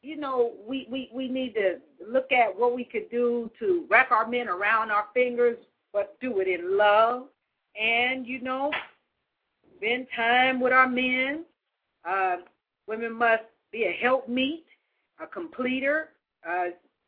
you 0.05 0.17
know, 0.17 0.53
we, 0.69 0.87
we, 0.91 1.11
we 1.13 1.29
need 1.29 1.55
to 1.55 1.77
look 2.07 2.31
at 2.31 2.57
what 2.57 2.77
we 2.77 2.85
could 2.85 3.11
do 3.11 3.51
to 3.59 3.87
wrap 3.91 4.11
our 4.11 4.29
men 4.29 4.49
around 4.49 4.91
our 4.91 5.07
fingers, 5.15 5.57
but 5.93 6.17
do 6.21 6.41
it 6.41 6.49
in 6.49 6.77
love. 6.77 7.25
And, 7.81 8.27
you 8.27 8.41
know, 8.41 8.71
spend 9.77 10.07
time 10.15 10.61
with 10.61 10.73
our 10.73 10.89
men. 10.89 11.45
Uh, 12.09 12.37
women 12.87 13.15
must 13.15 13.45
be 13.73 13.85
a 13.85 13.93
helpmeet, 13.93 14.65
a 15.21 15.27
completer. 15.27 16.11
Uh, 16.49 16.67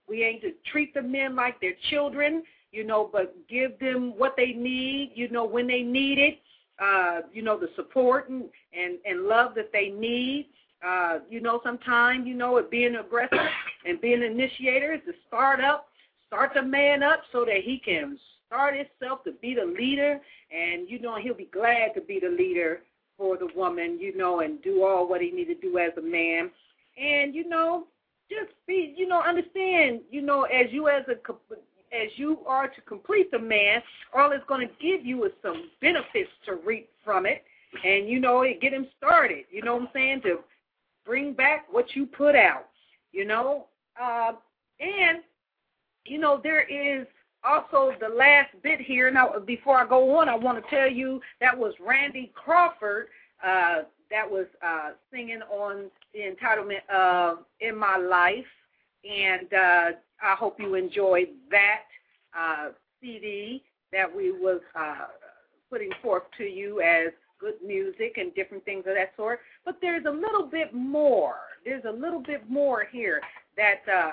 we 0.08 0.24
ain't 0.24 0.40
to 0.42 0.52
treat 0.72 0.94
the 0.94 1.02
men 1.02 1.36
like 1.36 1.60
they're 1.60 1.74
children, 1.90 2.42
you 2.72 2.84
know, 2.84 3.08
but 3.12 3.36
give 3.48 3.78
them 3.78 4.14
what 4.16 4.34
they 4.36 4.52
need, 4.52 5.12
you 5.14 5.28
know, 5.28 5.44
when 5.44 5.66
they 5.66 5.82
need 5.82 6.18
it, 6.18 6.38
uh, 6.82 7.20
you 7.32 7.42
know, 7.42 7.58
the 7.58 7.68
support 7.76 8.30
and, 8.30 8.44
and, 8.72 8.98
and 9.04 9.24
love 9.24 9.54
that 9.54 9.70
they 9.72 9.88
need. 9.90 10.48
Uh, 10.84 11.18
you 11.30 11.40
know, 11.40 11.60
sometimes, 11.64 12.26
you 12.26 12.34
know, 12.34 12.56
it 12.58 12.70
being 12.70 12.96
aggressive 12.96 13.38
and 13.86 14.00
being 14.00 14.22
an 14.22 14.32
initiator 14.32 14.94
is 14.94 15.00
to 15.06 15.12
start 15.26 15.60
up, 15.60 15.88
start 16.26 16.52
the 16.54 16.62
man 16.62 17.02
up 17.02 17.22
so 17.32 17.44
that 17.44 17.62
he 17.64 17.78
can 17.78 18.18
start 18.46 18.74
himself 18.76 19.24
to 19.24 19.32
be 19.40 19.54
the 19.54 19.64
leader. 19.64 20.20
And, 20.50 20.88
you 20.88 21.00
know, 21.00 21.16
he'll 21.16 21.34
be 21.34 21.48
glad 21.52 21.94
to 21.94 22.00
be 22.00 22.20
the 22.20 22.28
leader 22.28 22.80
for 23.16 23.36
the 23.36 23.48
woman, 23.56 23.98
you 24.00 24.16
know, 24.16 24.40
and 24.40 24.62
do 24.62 24.84
all 24.84 25.08
what 25.08 25.22
he 25.22 25.30
need 25.30 25.46
to 25.46 25.54
do 25.54 25.78
as 25.78 25.92
a 25.96 26.02
man. 26.02 26.50
And, 26.98 27.34
you 27.34 27.48
know, 27.48 27.86
just 28.30 28.52
be, 28.66 28.94
you 28.96 29.06
know, 29.08 29.22
understand, 29.22 30.00
you 30.10 30.22
know, 30.22 30.42
as 30.44 30.66
you 30.70 30.88
as 30.88 31.04
a 31.08 31.14
as 31.92 32.10
you 32.16 32.40
are 32.46 32.68
to 32.68 32.80
complete 32.82 33.30
the 33.30 33.38
man, 33.38 33.80
all 34.14 34.32
it's 34.32 34.44
going 34.48 34.66
to 34.66 34.74
give 34.80 35.06
you 35.06 35.24
is 35.24 35.32
some 35.42 35.70
benefits 35.80 36.30
to 36.44 36.56
reap 36.66 36.88
from 37.04 37.26
it, 37.26 37.44
and 37.84 38.08
you 38.08 38.18
know, 38.18 38.42
it 38.42 38.60
get 38.60 38.72
him 38.72 38.88
started. 38.98 39.44
You 39.50 39.62
know 39.62 39.74
what 39.74 39.82
I'm 39.82 39.88
saying? 39.92 40.22
To 40.22 40.38
bring 41.06 41.32
back 41.32 41.66
what 41.70 41.94
you 41.94 42.04
put 42.04 42.34
out. 42.34 42.66
You 43.12 43.24
know, 43.24 43.66
uh, 44.00 44.32
and 44.80 45.20
you 46.04 46.18
know 46.18 46.40
there 46.42 46.62
is 46.62 47.06
also 47.44 47.92
the 48.00 48.08
last 48.08 48.50
bit 48.62 48.80
here. 48.80 49.10
Now, 49.10 49.32
before 49.46 49.78
I 49.78 49.86
go 49.86 50.18
on, 50.18 50.28
I 50.28 50.34
want 50.34 50.62
to 50.62 50.70
tell 50.70 50.90
you 50.90 51.20
that 51.40 51.56
was 51.56 51.72
Randy 51.80 52.32
Crawford 52.34 53.06
uh, 53.42 53.82
that 54.10 54.30
was 54.30 54.46
uh, 54.64 54.90
singing 55.10 55.40
on 55.50 55.90
the 56.12 56.20
entitlement 56.20 56.86
of 56.94 57.44
"In 57.60 57.76
My 57.76 57.96
Life," 57.96 58.44
and 59.08 59.52
uh, 59.54 59.90
I 60.22 60.34
hope 60.38 60.60
you 60.60 60.74
enjoyed 60.74 61.28
that 61.50 61.82
uh, 62.38 62.68
CD 63.00 63.62
that 63.92 64.14
we 64.14 64.32
was 64.32 64.60
uh, 64.78 65.06
putting 65.70 65.90
forth 66.02 66.24
to 66.38 66.44
you 66.44 66.80
as 66.80 67.12
good 67.38 67.54
music 67.64 68.14
and 68.16 68.34
different 68.34 68.64
things 68.64 68.84
of 68.86 68.94
that 68.94 69.12
sort. 69.16 69.40
But 69.64 69.76
there's 69.80 70.04
a 70.06 70.10
little 70.10 70.46
bit 70.46 70.74
more. 70.74 71.36
There's 71.64 71.84
a 71.84 71.92
little 71.92 72.22
bit 72.22 72.48
more 72.48 72.86
here 72.90 73.20
that 73.56 73.80
uh, 73.92 74.12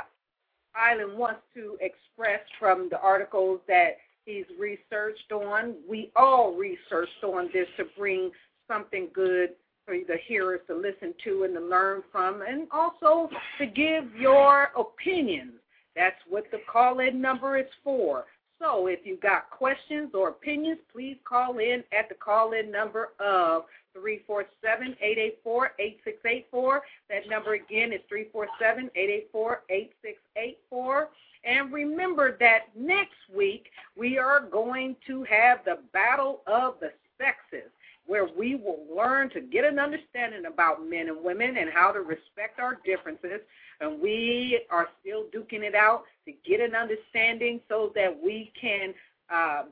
Island 0.75 1.17
wants 1.17 1.41
to 1.55 1.77
express 1.81 2.41
from 2.59 2.89
the 2.89 2.99
articles 2.99 3.59
that 3.67 3.97
he's 4.25 4.45
researched 4.59 5.31
on. 5.31 5.75
We 5.87 6.11
all 6.15 6.53
researched 6.55 7.23
on 7.23 7.49
this 7.53 7.67
to 7.77 7.85
bring 7.97 8.31
something 8.67 9.09
good 9.13 9.49
for 9.85 9.95
the 10.07 10.17
hearers 10.27 10.61
to 10.67 10.75
listen 10.75 11.13
to 11.25 11.43
and 11.43 11.53
to 11.55 11.59
learn 11.59 12.03
from, 12.11 12.41
and 12.41 12.67
also 12.71 13.29
to 13.59 13.65
give 13.65 14.15
your 14.17 14.71
opinions. 14.77 15.53
That's 15.95 16.15
what 16.27 16.45
the 16.51 16.59
call 16.71 16.99
in 16.99 17.21
number 17.21 17.57
is 17.57 17.67
for. 17.83 18.25
So 18.63 18.87
if 18.87 18.99
you've 19.03 19.19
got 19.19 19.49
questions 19.49 20.11
or 20.13 20.29
opinions, 20.29 20.79
please 20.93 21.17
call 21.25 21.57
in 21.57 21.83
at 21.91 22.07
the 22.07 22.15
call 22.15 22.53
in 22.53 22.71
number 22.71 23.09
of 23.19 23.65
347 23.93 24.95
884 25.01 25.71
8684. 25.77 26.81
That 27.09 27.29
number 27.29 27.55
again 27.55 27.91
is 27.91 27.99
347 28.07 28.89
884 28.95 29.63
8684. 29.69 31.09
And 31.43 31.73
remember 31.73 32.37
that 32.39 32.69
next 32.73 33.19
week 33.35 33.69
we 33.97 34.17
are 34.17 34.39
going 34.39 34.95
to 35.07 35.23
have 35.23 35.59
the 35.65 35.79
Battle 35.91 36.39
of 36.47 36.75
the 36.79 36.93
Sexes 37.17 37.69
where 38.05 38.27
we 38.37 38.55
will 38.55 38.79
learn 38.95 39.29
to 39.29 39.41
get 39.41 39.63
an 39.63 39.79
understanding 39.79 40.45
about 40.45 40.87
men 40.87 41.07
and 41.07 41.23
women 41.23 41.57
and 41.57 41.69
how 41.73 41.91
to 41.91 41.99
respect 42.01 42.59
our 42.59 42.79
differences. 42.85 43.39
And 43.79 44.01
we 44.01 44.61
are 44.69 44.87
still 45.01 45.25
duking 45.33 45.63
it 45.63 45.75
out 45.75 46.03
to 46.25 46.33
get 46.45 46.59
an 46.59 46.75
understanding 46.75 47.61
so 47.69 47.91
that 47.95 48.15
we 48.21 48.51
can 48.59 48.93
uh, 49.33 49.63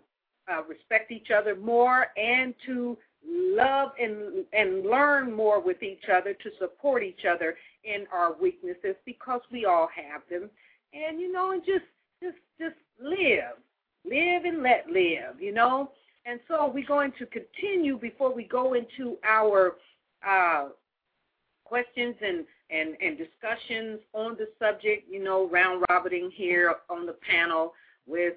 uh, 0.52 0.64
respect 0.68 1.12
each 1.12 1.30
other 1.36 1.56
more 1.56 2.08
and 2.18 2.54
to 2.66 2.98
love 3.24 3.92
and 4.02 4.46
and 4.54 4.84
learn 4.84 5.32
more 5.32 5.62
with 5.62 5.84
each 5.84 6.06
other 6.12 6.34
to 6.34 6.50
support 6.58 7.04
each 7.04 7.26
other 7.30 7.56
in 7.84 8.06
our 8.12 8.34
weaknesses 8.42 8.96
because 9.06 9.42
we 9.52 9.66
all 9.66 9.88
have 9.94 10.22
them. 10.30 10.50
And 10.94 11.20
you 11.20 11.32
know 11.32 11.52
and 11.52 11.64
just 11.64 11.86
just 12.22 12.38
just 12.60 12.76
live. 13.02 13.58
Live 14.04 14.46
and 14.46 14.64
let 14.64 14.88
live 14.90 15.40
you 15.40 15.54
know 15.54 15.92
and 16.26 16.40
so 16.48 16.72
we're 16.74 16.86
going 16.86 17.14
to 17.20 17.26
continue 17.26 17.98
before 17.98 18.34
we 18.34 18.44
go 18.44 18.74
into 18.74 19.18
our 19.24 19.76
uh, 20.28 20.70
questions 21.66 22.16
and, 22.22 22.46
and, 22.70 22.96
and 23.02 23.18
discussions 23.18 24.00
on 24.14 24.38
the 24.38 24.48
subject, 24.60 25.10
you 25.10 25.24
know, 25.24 25.50
round 25.50 25.84
robining 25.90 26.30
here 26.32 26.76
on 26.90 27.06
the 27.06 27.16
panel 27.28 27.74
with 28.08 28.34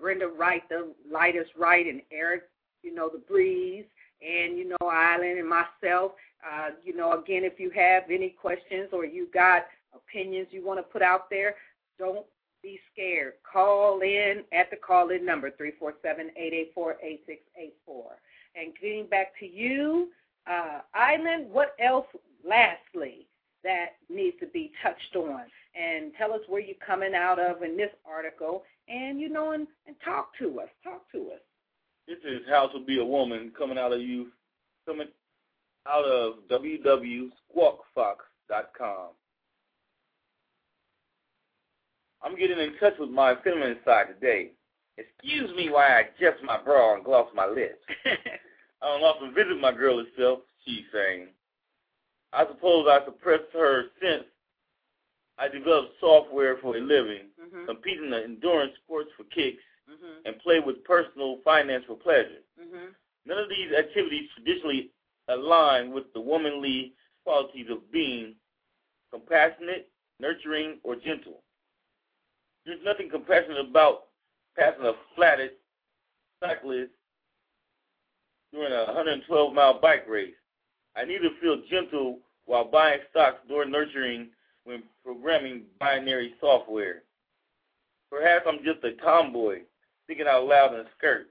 Brenda 0.00 0.28
Wright, 0.28 0.62
the 0.68 0.92
lightest 1.10 1.50
right, 1.58 1.86
and 1.86 2.00
Eric, 2.12 2.44
you 2.82 2.94
know, 2.94 3.10
the 3.12 3.18
breeze, 3.18 3.84
and, 4.22 4.56
you 4.56 4.68
know, 4.68 4.88
Island 4.88 5.38
and 5.38 5.48
myself. 5.48 6.12
Uh, 6.48 6.70
you 6.84 6.96
know, 6.96 7.20
again, 7.20 7.42
if 7.44 7.58
you 7.58 7.70
have 7.70 8.04
any 8.10 8.30
questions 8.30 8.88
or 8.92 9.04
you 9.04 9.26
got 9.34 9.66
opinions 9.94 10.46
you 10.50 10.64
want 10.64 10.78
to 10.78 10.84
put 10.84 11.02
out 11.02 11.28
there, 11.28 11.56
don't 11.98 12.24
be 12.62 12.78
scared. 12.92 13.34
Call 13.50 14.00
in 14.00 14.44
at 14.52 14.70
the 14.70 14.76
call 14.76 15.10
in 15.10 15.24
number 15.24 15.50
347 15.50 16.30
884 16.36 16.96
8684. 17.02 18.16
And 18.56 18.72
getting 18.80 19.06
back 19.06 19.38
to 19.40 19.46
you, 19.46 20.08
uh, 20.46 20.80
Island, 20.94 21.50
what 21.50 21.74
else, 21.78 22.06
lastly, 22.46 23.26
that 23.64 23.96
needs 24.08 24.38
to 24.40 24.46
be 24.46 24.72
touched 24.82 25.16
on? 25.16 25.42
And 25.74 26.12
tell 26.18 26.32
us 26.32 26.40
where 26.48 26.60
you're 26.60 26.76
coming 26.84 27.14
out 27.14 27.38
of 27.38 27.62
in 27.62 27.76
this 27.76 27.90
article, 28.04 28.64
and 28.88 29.20
you 29.20 29.28
know, 29.28 29.52
and, 29.52 29.68
and 29.86 29.94
talk 30.04 30.36
to 30.38 30.60
us. 30.60 30.68
Talk 30.82 31.02
to 31.12 31.30
us. 31.32 31.40
This 32.08 32.18
is 32.24 32.40
How 32.48 32.66
to 32.68 32.80
Be 32.84 32.98
a 32.98 33.04
Woman 33.04 33.52
coming 33.56 33.78
out 33.78 33.92
of 33.92 34.00
you, 34.00 34.32
coming 34.86 35.08
out 35.86 36.04
of 36.04 36.38
www.squawkfox.com. 36.50 39.08
I'm 42.22 42.36
getting 42.36 42.58
in 42.58 42.76
touch 42.80 42.94
with 42.98 43.10
my 43.10 43.34
feminine 43.42 43.78
side 43.84 44.06
today. 44.08 44.52
Excuse 44.96 45.54
me 45.54 45.70
while 45.70 45.88
I 45.88 46.02
adjust 46.02 46.42
my 46.42 46.60
bra 46.60 46.94
and 46.94 47.04
gloss 47.04 47.28
my 47.34 47.46
lips. 47.46 47.84
I 48.82 48.86
don't 48.86 49.02
often 49.02 49.34
visit 49.34 49.60
my 49.60 49.72
girl 49.72 50.04
herself, 50.04 50.40
she's 50.64 50.84
saying. 50.92 51.28
I 52.32 52.46
suppose 52.46 52.86
I 52.88 53.04
suppressed 53.04 53.52
her 53.52 53.84
since 54.02 54.24
I 55.38 55.48
developed 55.48 55.94
software 56.00 56.56
for 56.58 56.76
a 56.76 56.80
living, 56.80 57.30
mm-hmm. 57.40 57.66
compete 57.66 57.98
in 57.98 58.10
the 58.10 58.24
endurance 58.24 58.72
sports 58.84 59.10
for 59.16 59.24
kicks, 59.24 59.62
mm-hmm. 59.88 60.26
and 60.26 60.38
play 60.40 60.60
with 60.60 60.84
personal 60.84 61.38
finance 61.44 61.84
for 61.86 61.96
pleasure. 61.96 62.42
Mm-hmm. 62.60 62.90
None 63.26 63.38
of 63.38 63.48
these 63.48 63.72
activities 63.76 64.28
traditionally 64.34 64.90
align 65.28 65.92
with 65.92 66.12
the 66.12 66.20
womanly 66.20 66.92
qualities 67.24 67.66
of 67.70 67.90
being 67.92 68.34
compassionate, 69.12 69.90
nurturing, 70.18 70.78
or 70.82 70.96
gentle. 70.96 71.42
There's 72.68 72.84
nothing 72.84 73.08
compassionate 73.08 73.66
about 73.66 74.08
passing 74.54 74.84
a 74.84 74.92
flatted 75.16 75.52
cyclist 76.38 76.90
during 78.52 78.74
a 78.74 78.84
112 78.84 79.54
mile 79.54 79.80
bike 79.80 80.06
race. 80.06 80.34
I 80.94 81.06
need 81.06 81.20
to 81.20 81.30
feel 81.40 81.62
gentle 81.70 82.18
while 82.44 82.66
buying 82.66 82.98
stocks 83.10 83.38
nor 83.48 83.64
nurturing 83.64 84.28
when 84.64 84.82
programming 85.02 85.62
binary 85.80 86.34
software. 86.42 87.04
Perhaps 88.10 88.44
I'm 88.46 88.58
just 88.62 88.84
a 88.84 89.02
tomboy 89.02 89.60
thinking 90.06 90.26
out 90.28 90.44
loud 90.44 90.74
in 90.74 90.80
a 90.80 90.90
skirt. 90.98 91.28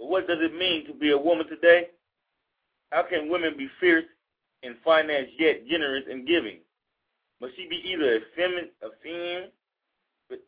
But 0.00 0.08
what 0.08 0.26
does 0.26 0.38
it 0.40 0.58
mean 0.58 0.84
to 0.88 0.92
be 0.92 1.12
a 1.12 1.18
woman 1.18 1.46
today? 1.46 1.90
How 2.90 3.04
can 3.04 3.30
women 3.30 3.54
be 3.56 3.68
fierce 3.78 4.06
in 4.64 4.74
finance 4.84 5.28
yet 5.38 5.68
generous 5.68 6.06
in 6.10 6.26
giving? 6.26 6.58
Must 7.40 7.54
she 7.54 7.68
be 7.68 7.80
either 7.86 8.16
a 8.16 8.20
femme, 8.34 8.68
a 8.82 8.88
femme 9.00 9.50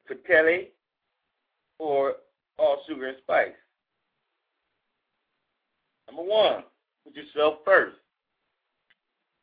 fatale, 0.06 0.68
or 1.78 2.14
all 2.58 2.82
sugar 2.88 3.08
and 3.08 3.16
spice? 3.22 3.52
Number 6.08 6.22
one, 6.22 6.64
put 7.04 7.14
yourself 7.14 7.56
first. 7.64 7.96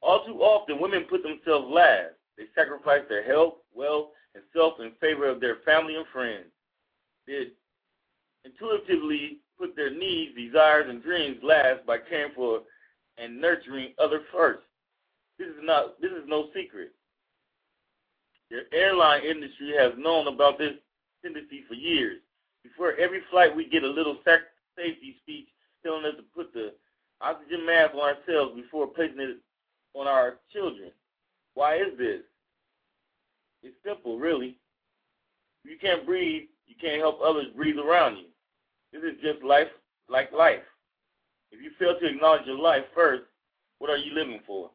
All 0.01 0.25
too 0.25 0.39
often, 0.39 0.79
women 0.79 1.05
put 1.09 1.23
themselves 1.23 1.67
last. 1.69 2.13
They 2.37 2.45
sacrifice 2.55 3.01
their 3.09 3.23
health, 3.23 3.55
wealth, 3.73 4.09
and 4.35 4.43
self 4.55 4.79
in 4.79 4.91
favor 5.01 5.27
of 5.27 5.41
their 5.41 5.57
family 5.65 5.95
and 5.95 6.05
friends. 6.13 6.45
They 7.27 7.47
intuitively 8.45 9.39
put 9.57 9.75
their 9.75 9.91
needs, 9.91 10.35
desires, 10.35 10.85
and 10.89 11.03
dreams 11.03 11.37
last 11.43 11.85
by 11.85 11.97
caring 11.97 12.31
for 12.33 12.61
and 13.17 13.41
nurturing 13.41 13.93
others 14.01 14.23
first. 14.31 14.63
This 15.37 15.49
is 15.49 15.61
not 15.61 15.99
this 16.01 16.11
is 16.11 16.23
no 16.27 16.47
secret. 16.55 16.93
The 18.49 18.61
airline 18.75 19.23
industry 19.23 19.73
has 19.77 19.93
known 19.97 20.27
about 20.27 20.57
this 20.57 20.73
tendency 21.23 21.63
for 21.67 21.75
years. 21.75 22.19
Before 22.63 22.93
every 22.95 23.21
flight, 23.29 23.55
we 23.55 23.69
get 23.69 23.83
a 23.83 23.87
little 23.87 24.17
safety 24.25 25.15
speech 25.21 25.47
telling 25.83 26.05
us 26.05 26.15
to 26.17 26.23
put 26.35 26.53
the 26.53 26.73
oxygen 27.21 27.65
mask 27.65 27.93
on 27.93 28.15
ourselves 28.15 28.55
before 28.55 28.87
placing 28.87 29.19
it 29.19 29.37
on 29.93 30.07
our 30.07 30.35
children. 30.51 30.91
Why 31.53 31.75
is 31.75 31.97
this? 31.97 32.21
It's 33.63 33.75
simple, 33.85 34.17
really. 34.17 34.57
If 35.63 35.71
you 35.71 35.77
can't 35.77 36.05
breathe, 36.05 36.43
you 36.67 36.75
can't 36.79 37.01
help 37.01 37.19
others 37.21 37.47
breathe 37.55 37.77
around 37.77 38.17
you. 38.17 38.25
This 38.93 39.03
is 39.03 39.21
just 39.21 39.43
life 39.43 39.67
like 40.09 40.31
life. 40.31 40.63
If 41.51 41.61
you 41.61 41.71
fail 41.77 41.99
to 41.99 42.07
acknowledge 42.07 42.45
your 42.45 42.57
life 42.57 42.83
first, 42.95 43.23
what 43.79 43.89
are 43.89 43.97
you 43.97 44.13
living 44.13 44.39
for? 44.45 44.71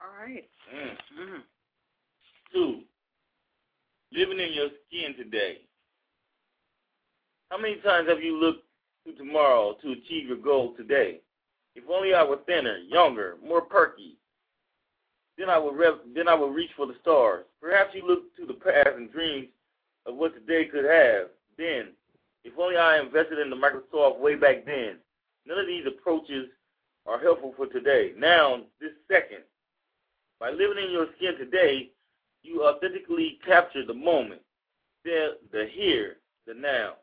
All 0.00 0.24
right. 0.24 0.48
Mm. 0.74 0.90
Mm. 1.20 1.42
Two, 2.52 2.80
living 4.14 4.38
in 4.38 4.52
your 4.52 4.68
skin 4.86 5.14
today. 5.16 5.58
How 7.50 7.58
many 7.58 7.76
times 7.76 8.08
have 8.08 8.22
you 8.22 8.38
looked 8.38 8.64
to 9.06 9.14
tomorrow 9.14 9.76
to 9.82 9.92
achieve 9.92 10.28
your 10.28 10.38
goal 10.38 10.74
today? 10.76 11.20
If 11.74 11.84
only 11.90 12.14
I 12.14 12.22
were 12.22 12.38
thinner, 12.46 12.78
younger, 12.78 13.36
more 13.44 13.60
perky. 13.60 14.16
Then 15.36 15.50
I 15.50 15.58
would 15.58 15.74
then 16.14 16.28
I 16.28 16.34
would 16.34 16.54
reach 16.54 16.70
for 16.76 16.86
the 16.86 16.94
stars. 17.02 17.44
Perhaps 17.60 17.94
you 17.94 18.06
look 18.06 18.34
to 18.36 18.46
the 18.46 18.54
past 18.54 18.96
and 18.96 19.10
dreams 19.12 19.48
of 20.06 20.14
what 20.14 20.34
today 20.34 20.66
could 20.66 20.84
have. 20.84 21.26
Then, 21.58 21.88
if 22.44 22.52
only 22.58 22.76
I 22.76 23.00
invested 23.00 23.40
in 23.40 23.50
the 23.50 23.56
Microsoft 23.56 24.20
way 24.20 24.36
back 24.36 24.64
then. 24.64 24.98
None 25.46 25.58
of 25.58 25.66
these 25.66 25.84
approaches 25.86 26.46
are 27.06 27.18
helpful 27.18 27.52
for 27.56 27.66
today. 27.66 28.12
Now, 28.16 28.62
this 28.80 28.92
second, 29.10 29.42
by 30.38 30.50
living 30.50 30.82
in 30.82 30.90
your 30.90 31.06
skin 31.16 31.36
today, 31.36 31.90
you 32.44 32.64
authentically 32.64 33.38
capture 33.44 33.84
the 33.84 33.94
moment, 33.94 34.42
the, 35.04 35.38
the 35.50 35.66
here, 35.72 36.18
the 36.46 36.54
now. 36.54 36.94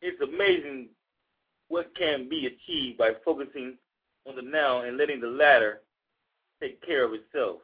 It's 0.00 0.20
amazing 0.20 0.88
what 1.68 1.94
can 1.96 2.28
be 2.28 2.46
achieved 2.46 2.98
by 2.98 3.12
focusing 3.24 3.76
on 4.26 4.36
the 4.36 4.42
now 4.42 4.82
and 4.82 4.96
letting 4.96 5.20
the 5.20 5.28
latter 5.28 5.82
take 6.60 6.84
care 6.84 7.04
of 7.04 7.12
itself. 7.12 7.58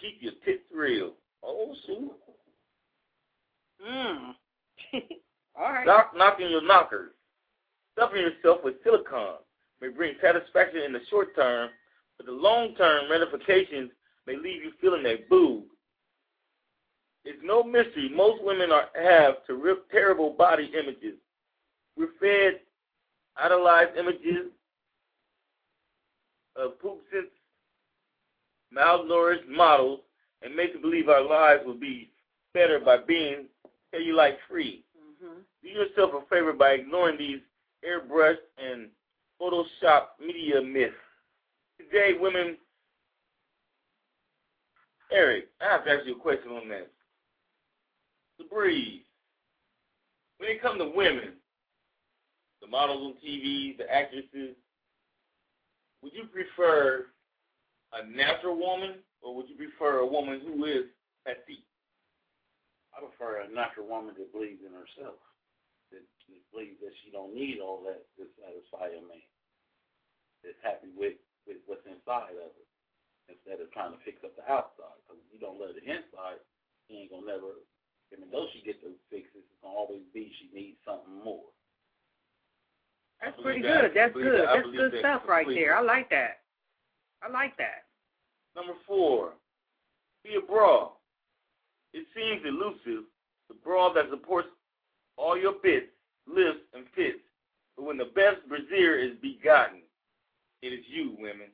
Keep 0.00 0.18
your 0.20 0.32
tits 0.44 0.64
real. 0.74 1.12
Oh, 1.42 1.74
shoot. 1.86 2.12
Mm. 3.88 4.34
All 5.56 5.72
right. 5.72 5.86
Knock, 5.86 6.12
knocking 6.16 6.50
your 6.50 6.62
knockers. 6.62 7.12
Stuffing 7.94 8.20
yourself 8.20 8.60
with 8.64 8.74
silicone 8.84 9.38
may 9.80 9.88
bring 9.88 10.14
satisfaction 10.22 10.82
in 10.82 10.92
the 10.92 11.00
short 11.10 11.34
term, 11.34 11.70
but 12.16 12.26
the 12.26 12.32
long-term 12.32 13.10
ramifications 13.10 13.90
may 14.28 14.36
leave 14.36 14.62
you 14.62 14.72
feeling 14.80 15.06
a 15.06 15.16
boob. 15.30 15.64
It's 17.24 17.38
no 17.42 17.62
mystery 17.62 18.10
most 18.14 18.42
women 18.44 18.70
are, 18.70 18.88
have 18.94 19.46
terrific, 19.46 19.90
terrible 19.90 20.30
body 20.30 20.70
images. 20.78 21.14
We're 21.96 22.08
fed 22.20 22.60
idolized 23.36 23.96
images 23.96 24.52
of 26.56 26.78
poop 26.80 27.00
malnourished 28.76 29.48
models 29.48 30.00
and 30.42 30.54
make 30.54 30.74
to 30.74 30.78
believe 30.78 31.08
our 31.08 31.22
lives 31.22 31.62
will 31.64 31.78
be 31.78 32.10
better 32.52 32.78
by 32.78 32.98
being 32.98 33.46
cellulite 33.94 34.36
free. 34.48 34.84
Mm-hmm. 35.24 35.40
Do 35.62 35.68
yourself 35.68 36.10
a 36.14 36.28
favor 36.28 36.52
by 36.52 36.72
ignoring 36.72 37.18
these 37.18 37.40
airbrushed 37.82 38.36
and 38.58 38.88
Photoshop 39.40 40.18
media 40.20 40.60
myths. 40.60 40.94
Today, 41.78 42.12
women. 42.18 42.56
Eric, 45.10 45.48
I 45.60 45.72
have 45.72 45.84
to 45.84 45.90
ask 45.90 46.06
you 46.06 46.16
a 46.16 46.20
question 46.20 46.52
on 46.52 46.68
that. 46.68 46.90
The 48.38 48.44
breeze. 48.44 49.02
When 50.38 50.50
it 50.50 50.62
comes 50.62 50.78
to 50.78 50.92
women, 50.94 51.40
the 52.60 52.68
models 52.68 53.02
on 53.02 53.14
TV, 53.24 53.76
the 53.76 53.90
actresses, 53.90 54.54
would 56.02 56.12
you 56.12 56.28
prefer 56.30 57.06
a 57.96 58.06
natural 58.06 58.54
woman 58.54 59.02
or 59.22 59.34
would 59.34 59.48
you 59.48 59.56
prefer 59.56 59.98
a 59.98 60.06
woman 60.06 60.40
who 60.44 60.64
is 60.64 60.86
petite? 61.24 61.64
I 62.94 63.02
prefer 63.02 63.42
a 63.42 63.50
natural 63.50 63.88
woman 63.88 64.14
that 64.18 64.32
believes 64.32 64.60
in 64.62 64.76
herself, 64.76 65.18
that, 65.90 66.04
that 66.04 66.42
believes 66.52 66.78
that 66.84 66.94
she 67.02 67.10
don't 67.10 67.34
need 67.34 67.58
all 67.58 67.82
that 67.88 68.04
to 68.20 68.28
satisfy 68.38 68.92
a 68.92 69.02
man, 69.02 69.24
that's 70.44 70.58
happy 70.62 70.92
with, 70.94 71.18
with 71.46 71.58
what's 71.66 71.86
inside 71.86 72.38
of 72.38 72.52
her, 72.54 72.67
instead 73.28 73.60
of 73.60 73.68
trying 73.72 73.92
to 73.92 74.00
fix 74.04 74.24
up 74.24 74.34
the 74.34 74.44
outside. 74.48 74.96
Because 75.04 75.20
if 75.22 75.28
you 75.32 75.40
don't 75.40 75.60
love 75.60 75.76
the 75.76 75.84
inside, 75.84 76.40
she 76.88 77.04
ain't 77.04 77.12
gonna 77.12 77.28
never. 77.28 77.60
Even 78.08 78.32
though 78.32 78.48
she 78.56 78.64
gets 78.64 78.80
those 78.80 78.96
fixes, 79.12 79.44
it's 79.44 79.60
gonna 79.60 79.76
always 79.76 80.04
be 80.16 80.32
she 80.40 80.48
needs 80.52 80.80
something 80.84 81.20
more. 81.20 81.52
That's 83.20 83.36
pretty 83.42 83.62
that. 83.62 83.68
good. 83.68 83.90
That's 83.94 84.14
good. 84.14 84.40
that. 84.40 84.48
That's 84.54 84.72
good 84.72 84.92
that 84.92 85.00
stuff 85.00 85.22
right 85.28 85.46
there. 85.46 85.76
I 85.76 85.82
like 85.82 86.08
that. 86.10 86.40
I 87.22 87.28
like 87.28 87.56
that. 87.58 87.84
Number 88.56 88.74
four, 88.86 89.34
be 90.24 90.36
a 90.36 90.40
bra. 90.40 90.90
It 91.92 92.06
seems 92.14 92.42
elusive, 92.46 93.04
the 93.48 93.56
bra 93.64 93.92
that 93.94 94.10
supports 94.10 94.48
all 95.16 95.36
your 95.36 95.54
bits, 95.62 95.90
lifts, 96.26 96.62
and 96.74 96.84
fits. 96.94 97.18
But 97.76 97.84
when 97.84 97.96
the 97.96 98.10
best 98.14 98.46
brassiere 98.48 98.98
is 98.98 99.16
begotten, 99.20 99.80
it 100.62 100.68
is 100.68 100.84
you, 100.88 101.16
women. 101.18 101.48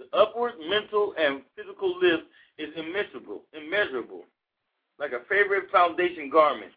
The 0.00 0.18
upward 0.18 0.54
mental 0.66 1.12
and 1.20 1.42
physical 1.54 1.98
lift 2.00 2.24
is 2.56 2.70
immeasurable, 2.74 3.42
immeasurable, 3.52 4.24
like 4.98 5.12
a 5.12 5.28
favorite 5.28 5.70
foundation 5.70 6.30
garment. 6.30 6.72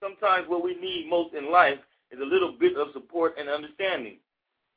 Sometimes 0.00 0.48
what 0.48 0.62
we 0.62 0.76
need 0.76 1.08
most 1.10 1.34
in 1.34 1.50
life 1.50 1.78
is 2.12 2.20
a 2.20 2.24
little 2.24 2.52
bit 2.52 2.76
of 2.76 2.92
support 2.92 3.34
and 3.40 3.48
understanding. 3.48 4.18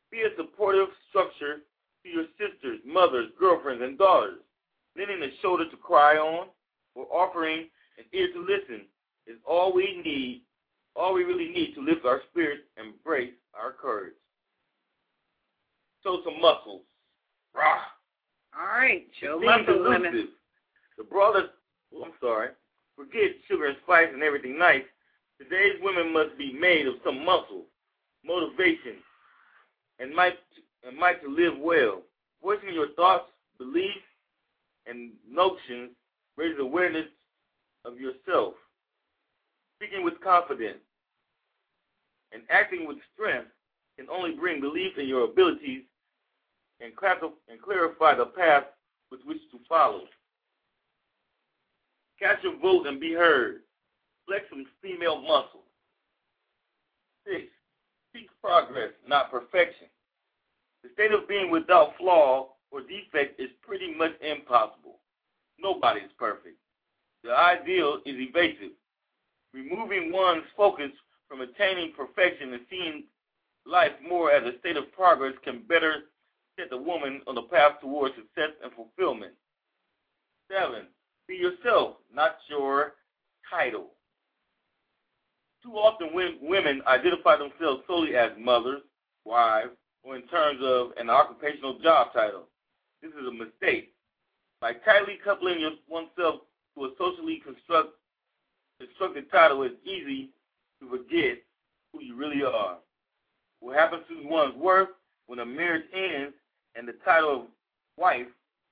Be 0.10 0.22
a 0.22 0.36
supportive 0.36 0.88
structure 1.10 1.62
to 2.04 2.10
your 2.10 2.26
sisters, 2.40 2.80
mothers, 2.84 3.30
girlfriends, 3.40 3.84
and 3.84 3.96
daughters. 3.96 4.40
Lending 4.98 5.22
a 5.22 5.30
shoulder 5.44 5.70
to 5.70 5.78
cry 5.78 6.18
on 6.18 6.48
or 6.96 7.06
offering 7.12 7.68
an 8.00 8.06
ear 8.12 8.30
to 8.34 8.40
listen 8.40 8.88
is 9.28 9.38
all 9.46 9.72
we 9.72 10.02
need, 10.04 10.42
all 10.96 11.14
we 11.14 11.24
really 11.24 11.50
need 11.50 11.76
to 11.76 11.82
lift 11.82 12.06
our 12.06 12.22
spirits 12.32 12.64
and 12.76 12.94
brace 13.04 13.34
our 13.54 13.72
courage. 13.72 14.14
Show 16.04 16.22
some 16.26 16.42
muscles. 16.42 16.82
Rah. 17.56 17.80
All 18.58 18.68
right. 18.80 19.06
Show 19.22 19.42
It 19.42 19.48
seems 19.48 19.68
muscle, 19.68 19.90
women. 19.90 20.30
The 20.98 21.04
brothers, 21.04 21.50
oh, 21.96 22.04
I'm 22.04 22.12
sorry, 22.22 22.50
forget 22.96 23.32
sugar 23.48 23.68
and 23.68 23.78
spice 23.84 24.10
and 24.14 24.22
everything 24.24 24.58
nice. 24.58 24.84
Today's 25.40 25.82
women 25.82 26.14
must 26.14 26.38
be 26.38 26.54
made 26.54 26.88
of 26.88 26.96
some 27.04 27.26
muscle, 27.26 27.64
motivation, 28.24 29.02
and 30.00 30.14
might 30.14 30.38
and 30.86 30.98
might 30.98 31.22
to 31.24 31.30
live 31.30 31.58
well. 31.58 32.02
Voicing 32.42 32.74
your 32.74 32.90
thoughts, 32.90 33.26
beliefs, 33.58 34.06
and 34.86 35.12
notions 35.30 35.92
raises 36.38 36.60
awareness 36.60 37.08
of 37.86 37.98
yourself. 38.00 38.54
Speaking 39.78 40.04
with 40.04 40.20
confidence 40.22 40.80
and 42.32 42.44
acting 42.50 42.88
with 42.88 42.98
strength 43.14 43.48
can 43.98 44.08
only 44.10 44.32
bring 44.32 44.62
belief 44.62 44.98
in 44.98 45.08
your 45.08 45.24
abilities 45.24 45.84
and, 46.84 46.96
clar- 46.96 47.18
and 47.50 47.62
clarify 47.62 48.16
the 48.16 48.26
path 48.26 48.66
with 49.12 49.22
which 49.26 49.40
to 49.52 49.60
follow. 49.70 50.02
Catch 52.20 52.44
a 52.46 52.58
vote 52.60 52.88
and 52.88 53.00
be 53.00 53.14
heard. 53.14 53.62
Flex 54.28 54.46
some 54.50 54.66
female 54.82 55.22
muscle. 55.22 55.64
Six, 57.26 57.44
seek 58.14 58.30
progress, 58.42 58.92
not 59.08 59.32
perfection. 59.32 59.88
The 60.84 60.90
state 60.94 61.12
of 61.14 61.28
being 61.28 61.50
without 61.50 61.96
flaw 61.98 62.50
or 62.72 62.82
defect 62.82 63.40
is 63.40 63.50
pretty 63.66 63.94
much 63.96 64.12
impossible. 64.22 65.00
Nobody's 65.60 66.12
perfect. 66.18 66.58
The 67.24 67.32
ideal 67.32 68.00
is 68.06 68.16
evasive. 68.18 68.72
Removing 69.54 70.12
one's 70.12 70.44
focus 70.58 70.92
from 71.30 71.42
attaining 71.42 71.94
perfection 71.96 72.54
and 72.54 72.62
seeing 72.70 73.04
life 73.66 73.94
more 74.08 74.32
as 74.32 74.44
a 74.44 74.58
state 74.60 74.76
of 74.76 74.92
progress 74.92 75.34
can 75.44 75.64
better 75.68 76.04
set 76.58 76.70
the 76.70 76.78
woman 76.78 77.22
on 77.28 77.36
the 77.36 77.42
path 77.44 77.80
towards 77.82 78.16
success 78.16 78.52
and 78.64 78.72
fulfillment. 78.74 79.34
Seven, 80.52 80.88
be 81.28 81.36
yourself, 81.36 81.96
not 82.14 82.38
your 82.50 82.94
title. 83.50 83.88
Too 85.64 85.72
often 85.72 86.10
women 86.42 86.82
identify 86.88 87.38
themselves 87.38 87.84
solely 87.88 88.16
as 88.16 88.32
mothers, 88.38 88.82
wives, 89.24 89.72
or 90.04 90.18
in 90.18 90.24
terms 90.24 90.60
of 90.62 90.92
an 90.98 91.10
occupational 91.10 91.80
job 91.80 92.08
title. 92.14 92.50
This 93.02 93.12
is 93.12 93.28
a 93.28 93.32
mistake. 93.32 93.94
By 94.60 94.74
tightly 94.74 95.18
coupling 95.24 95.78
oneself 95.90 96.42
to 96.76 96.86
a 96.86 96.90
socially 96.98 97.42
construct, 97.44 97.94
constructed 98.80 99.32
title, 99.32 99.64
it's 99.64 99.76
easy 99.86 100.30
to 100.82 100.90
forget 100.90 101.38
who 101.92 102.04
you 102.04 102.16
really 102.16 102.44
are. 102.44 102.78
What 103.60 103.78
happens 103.78 104.04
to 104.10 104.28
one's 104.28 104.56
worth 104.56 104.90
when 105.28 105.40
a 105.40 105.46
marriage 105.46 105.86
ends 105.94 106.36
and 106.76 106.88
the 106.88 106.94
title 107.06 107.42
of 107.42 107.48
wife 107.98 108.28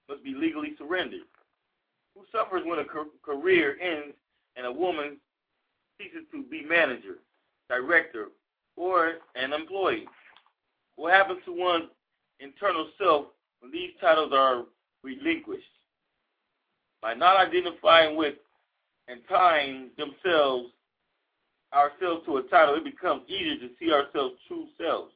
must 0.09 0.23
be 0.23 0.33
legally 0.33 0.73
surrendered? 0.77 1.21
Who 2.15 2.23
suffers 2.31 2.63
when 2.65 2.79
a 2.79 2.85
career 3.23 3.77
ends 3.81 4.15
and 4.55 4.65
a 4.65 4.71
woman 4.71 5.17
ceases 5.97 6.27
to 6.31 6.43
be 6.43 6.63
manager, 6.63 7.19
director, 7.69 8.27
or 8.75 9.13
an 9.35 9.53
employee? 9.53 10.07
What 10.95 11.13
happens 11.13 11.39
to 11.45 11.53
one's 11.53 11.89
internal 12.39 12.89
self 12.97 13.27
when 13.59 13.71
these 13.71 13.91
titles 14.01 14.33
are 14.33 14.63
relinquished? 15.03 15.63
By 17.01 17.13
not 17.13 17.37
identifying 17.37 18.15
with 18.15 18.35
and 19.07 19.21
tying 19.27 19.89
themselves 19.97 20.69
ourselves 21.73 22.25
to 22.25 22.37
a 22.37 22.43
title, 22.43 22.75
it 22.75 22.83
becomes 22.83 23.23
easier 23.29 23.55
to 23.55 23.69
see 23.79 23.91
ourselves 23.91 24.35
true 24.47 24.67
selves. 24.79 25.13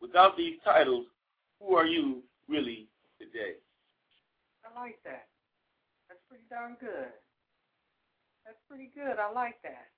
Without 0.00 0.36
these 0.36 0.56
titles, 0.62 1.06
who 1.66 1.74
are 1.74 1.86
you 1.86 2.22
really 2.48 2.86
today? 3.18 3.58
I 4.64 4.80
like 4.80 4.98
that. 5.04 5.26
That's 6.08 6.20
pretty 6.28 6.44
darn 6.48 6.76
good. 6.80 7.10
That's 8.44 8.58
pretty 8.68 8.90
good. 8.94 9.18
I 9.18 9.32
like 9.32 9.60
that. 9.62 9.88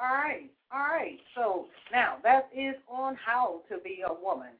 All 0.00 0.14
right, 0.14 0.50
all 0.72 0.80
right. 0.80 1.18
So 1.34 1.66
now 1.90 2.16
that 2.22 2.48
is 2.56 2.76
on 2.88 3.16
how 3.16 3.60
to 3.68 3.78
be 3.78 4.02
a 4.08 4.14
woman. 4.14 4.54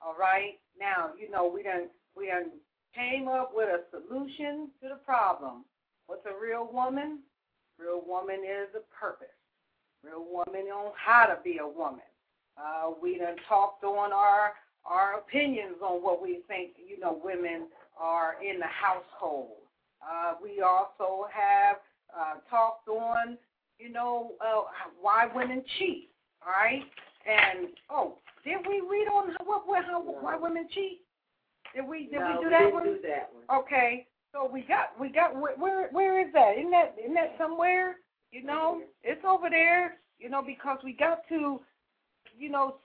All 0.00 0.14
right. 0.18 0.58
Now 0.78 1.10
you 1.18 1.30
know 1.30 1.50
we 1.52 1.62
done 1.62 1.88
we 2.16 2.28
done 2.28 2.50
came 2.94 3.28
up 3.28 3.52
with 3.54 3.68
a 3.68 3.82
solution 3.90 4.70
to 4.80 4.88
the 4.88 5.00
problem. 5.04 5.64
What's 6.06 6.24
a 6.24 6.40
real 6.40 6.68
woman? 6.72 7.20
Real 7.78 8.02
woman 8.06 8.36
is 8.36 8.68
a 8.74 8.82
purpose. 8.98 9.26
Real 10.02 10.24
woman 10.24 10.66
on 10.68 10.92
how 10.96 11.26
to 11.26 11.38
be 11.44 11.58
a 11.58 11.68
woman. 11.68 12.06
Uh, 12.56 12.92
we 13.00 13.18
done 13.18 13.36
talked 13.48 13.84
on 13.84 14.12
our 14.12 14.52
our 14.88 15.18
opinions 15.18 15.76
on 15.82 16.02
what 16.02 16.22
we 16.22 16.40
think 16.48 16.70
you 16.76 16.98
know 16.98 17.20
women 17.22 17.68
are 17.98 18.36
in 18.42 18.58
the 18.58 18.66
household. 18.66 19.58
Uh, 20.02 20.34
we 20.42 20.62
also 20.62 21.26
have 21.32 21.76
uh, 22.16 22.40
talked 22.48 22.88
on 22.88 23.36
you 23.78 23.90
know, 23.90 24.32
uh, 24.40 24.62
why 25.00 25.28
women 25.34 25.62
cheat. 25.78 26.10
All 26.44 26.52
right, 26.52 26.82
and 27.26 27.68
oh, 27.90 28.18
did 28.44 28.58
we 28.66 28.80
read 28.80 29.08
on 29.08 29.34
what, 29.44 29.66
what 29.66 29.84
how 29.84 30.02
no. 30.02 30.18
why 30.20 30.36
women 30.36 30.68
cheat? 30.72 31.00
Did 31.74 31.86
we 31.86 32.06
did 32.06 32.20
no, 32.20 32.26
we 32.26 32.32
do 32.32 32.44
we 32.44 32.50
that 32.50 32.58
didn't 32.58 32.74
one? 32.74 32.84
Do 32.84 32.98
that 33.02 33.30
one. 33.32 33.60
Okay, 33.60 34.06
so 34.32 34.48
we 34.50 34.62
got 34.62 34.98
we 35.00 35.08
got 35.08 35.34
where 35.34 35.88
where 35.90 36.26
is 36.26 36.32
that? 36.32 36.56
Isn't 36.58 36.70
that 36.70 36.94
isn't 37.02 37.14
that 37.14 37.34
somewhere? 37.38 37.96
You 38.30 38.44
know, 38.44 38.82
it's 39.02 39.24
over 39.26 39.50
there. 39.50 39.96
You 40.18 40.30
know, 40.30 40.42
because 40.42 40.78
we 40.84 40.92
got 40.92 41.20
to, 41.28 41.60
you 42.36 42.50
know, 42.50 42.76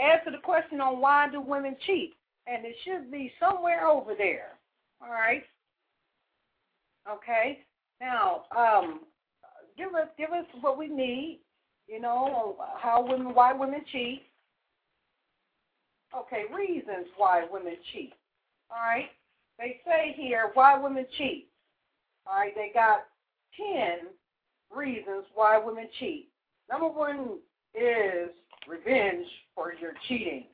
answer 0.00 0.30
the 0.30 0.42
question 0.42 0.80
on 0.80 1.00
why 1.00 1.28
do 1.30 1.40
women 1.40 1.76
cheat, 1.86 2.14
and 2.46 2.64
it 2.64 2.76
should 2.84 3.10
be 3.10 3.32
somewhere 3.40 3.86
over 3.86 4.14
there. 4.16 4.58
All 5.02 5.10
right. 5.10 5.44
Okay. 7.10 7.60
Now, 8.00 8.44
um, 8.56 9.00
give 9.76 9.94
us 9.94 10.08
give 10.18 10.30
us 10.30 10.44
what 10.60 10.78
we 10.78 10.88
need. 10.88 11.40
You 11.88 12.00
know 12.00 12.56
how 12.78 13.06
women 13.06 13.34
why 13.34 13.52
women 13.52 13.82
cheat. 13.92 14.22
Okay, 16.16 16.44
reasons 16.54 17.06
why 17.16 17.44
women 17.50 17.76
cheat. 17.92 18.12
All 18.70 18.78
right, 18.82 19.10
they 19.58 19.80
say 19.84 20.14
here 20.16 20.50
why 20.54 20.78
women 20.78 21.06
cheat. 21.16 21.48
All 22.26 22.34
right, 22.34 22.54
they 22.54 22.70
got 22.74 23.04
ten 23.56 24.08
reasons 24.74 25.24
why 25.34 25.58
women 25.58 25.88
cheat. 25.98 26.28
Number 26.70 26.88
one 26.88 27.38
is 27.74 28.30
revenge 28.68 29.26
for 29.54 29.72
your 29.74 29.92
cheating. 30.08 30.44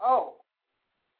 Oh, 0.00 0.34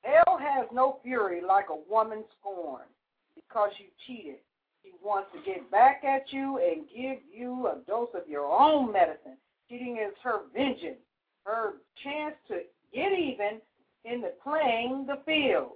hell 0.02 0.38
has 0.38 0.66
no 0.72 0.98
fury 1.02 1.40
like 1.46 1.66
a 1.70 1.90
woman 1.90 2.24
scorned 2.38 2.88
because 3.34 3.70
you 3.78 3.86
cheated. 4.06 4.38
She 4.82 4.92
wants 5.02 5.28
to 5.34 5.42
get 5.44 5.70
back 5.70 6.02
at 6.04 6.32
you 6.32 6.58
and 6.58 6.86
give 6.88 7.18
you 7.32 7.68
a 7.68 7.78
dose 7.86 8.08
of 8.14 8.28
your 8.28 8.46
own 8.46 8.92
medicine. 8.92 9.36
Cheating 9.68 9.98
is 9.98 10.14
her 10.22 10.40
vengeance, 10.54 10.98
her 11.44 11.74
chance 12.02 12.34
to 12.48 12.60
get 12.94 13.12
even 13.12 13.60
in 14.04 14.20
the 14.20 14.32
playing 14.42 15.06
the 15.06 15.18
field. 15.26 15.72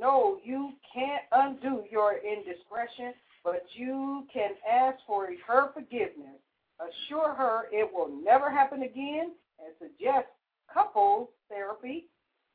No, 0.00 0.38
you 0.44 0.72
can't 0.94 1.24
undo 1.32 1.82
your 1.90 2.18
indiscretion, 2.18 3.14
but 3.42 3.64
you 3.74 4.24
can 4.32 4.50
ask 4.70 4.98
for 5.06 5.28
her 5.46 5.72
forgiveness. 5.74 6.38
Assure 6.80 7.34
her 7.34 7.66
it 7.72 7.90
will 7.92 8.08
never 8.22 8.50
happen 8.50 8.82
again 8.82 9.32
and 9.58 9.74
suggest 9.80 10.26
couples 10.72 11.28
therapy 11.48 12.06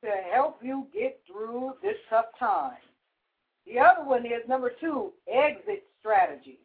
to 0.04 0.10
help 0.34 0.60
you 0.62 0.88
get 0.94 1.20
through 1.28 1.74
this 1.82 1.98
tough 2.10 2.26
time. 2.40 2.78
The 3.66 3.80
other 3.80 4.04
one 4.04 4.26
is 4.26 4.48
number 4.48 4.72
two, 4.80 5.12
exit 5.28 5.84
strategy. 6.00 6.60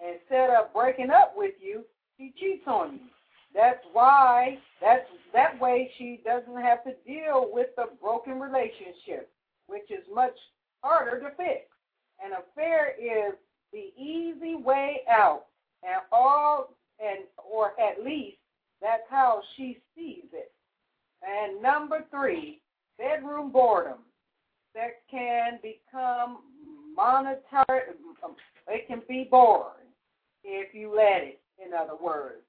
Instead 0.00 0.50
of 0.50 0.72
breaking 0.72 1.10
up 1.10 1.34
with 1.36 1.54
you, 1.60 1.84
she 2.16 2.32
cheats 2.38 2.64
on 2.66 2.94
you. 2.94 3.00
That's 3.54 3.84
why 3.92 4.58
that's 4.80 5.06
that 5.32 5.60
way 5.60 5.90
she 5.98 6.20
doesn't 6.24 6.60
have 6.62 6.84
to 6.84 6.94
deal 7.06 7.48
with 7.52 7.68
the 7.76 7.86
broken 8.00 8.40
relationship, 8.40 9.30
which 9.66 9.90
is 9.90 10.04
much 10.12 10.36
harder 10.82 11.20
to 11.20 11.30
fix. 11.36 11.66
An 12.24 12.32
affair 12.32 12.94
is 13.00 13.34
the 13.72 13.92
easy 14.00 14.54
way 14.56 15.00
out, 15.08 15.46
and 15.82 16.00
all 16.12 16.74
and 17.00 17.24
or 17.38 17.72
at 17.80 18.04
least 18.04 18.38
that's 18.80 19.02
how 19.10 19.42
she 19.56 19.78
sees 19.94 20.24
it. 20.32 20.52
And 21.22 21.60
number 21.62 22.04
three, 22.10 22.60
bedroom 22.98 23.50
boredom 23.50 23.98
that 24.74 25.02
can 25.10 25.58
become 25.62 26.38
monetary. 26.94 27.94
Um, 28.24 28.36
it 28.68 28.86
can 28.86 29.02
be 29.08 29.26
boring 29.30 29.74
if 30.44 30.74
you 30.74 30.94
let 30.94 31.22
it. 31.22 31.40
In 31.64 31.74
other 31.74 31.96
words, 32.00 32.42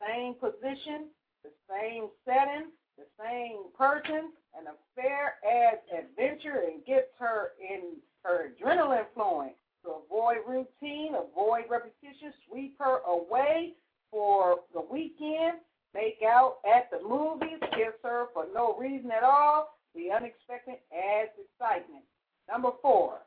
same 0.00 0.34
position, 0.34 1.08
the 1.42 1.50
same 1.68 2.08
setting, 2.24 2.70
the 2.96 3.04
same 3.20 3.64
person. 3.76 4.32
An 4.56 4.66
affair 4.70 5.34
adds 5.44 5.80
adventure 5.92 6.62
and 6.66 6.84
gets 6.86 7.08
her 7.18 7.52
in 7.60 7.96
her 8.22 8.50
adrenaline 8.50 9.06
flowing. 9.14 9.54
To 9.84 9.96
avoid 10.06 10.38
routine, 10.48 11.14
avoid 11.14 11.64
repetition, 11.68 12.32
sweep 12.48 12.74
her 12.78 13.00
away 13.06 13.74
for 14.14 14.60
the 14.72 14.80
weekend, 14.80 15.58
make 15.92 16.20
out 16.24 16.58
at 16.64 16.88
the 16.92 17.02
movies, 17.02 17.58
kiss 17.72 17.98
her 18.04 18.26
for 18.32 18.46
no 18.54 18.76
reason 18.78 19.10
at 19.10 19.24
all, 19.24 19.74
the 19.96 20.12
unexpected 20.12 20.78
adds 20.94 21.30
excitement. 21.34 22.04
Number 22.48 22.70
four, 22.80 23.18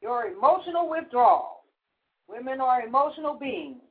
your 0.00 0.26
emotional 0.26 0.88
withdrawal. 0.88 1.64
Women 2.28 2.60
are 2.60 2.82
emotional 2.82 3.34
beings. 3.34 3.82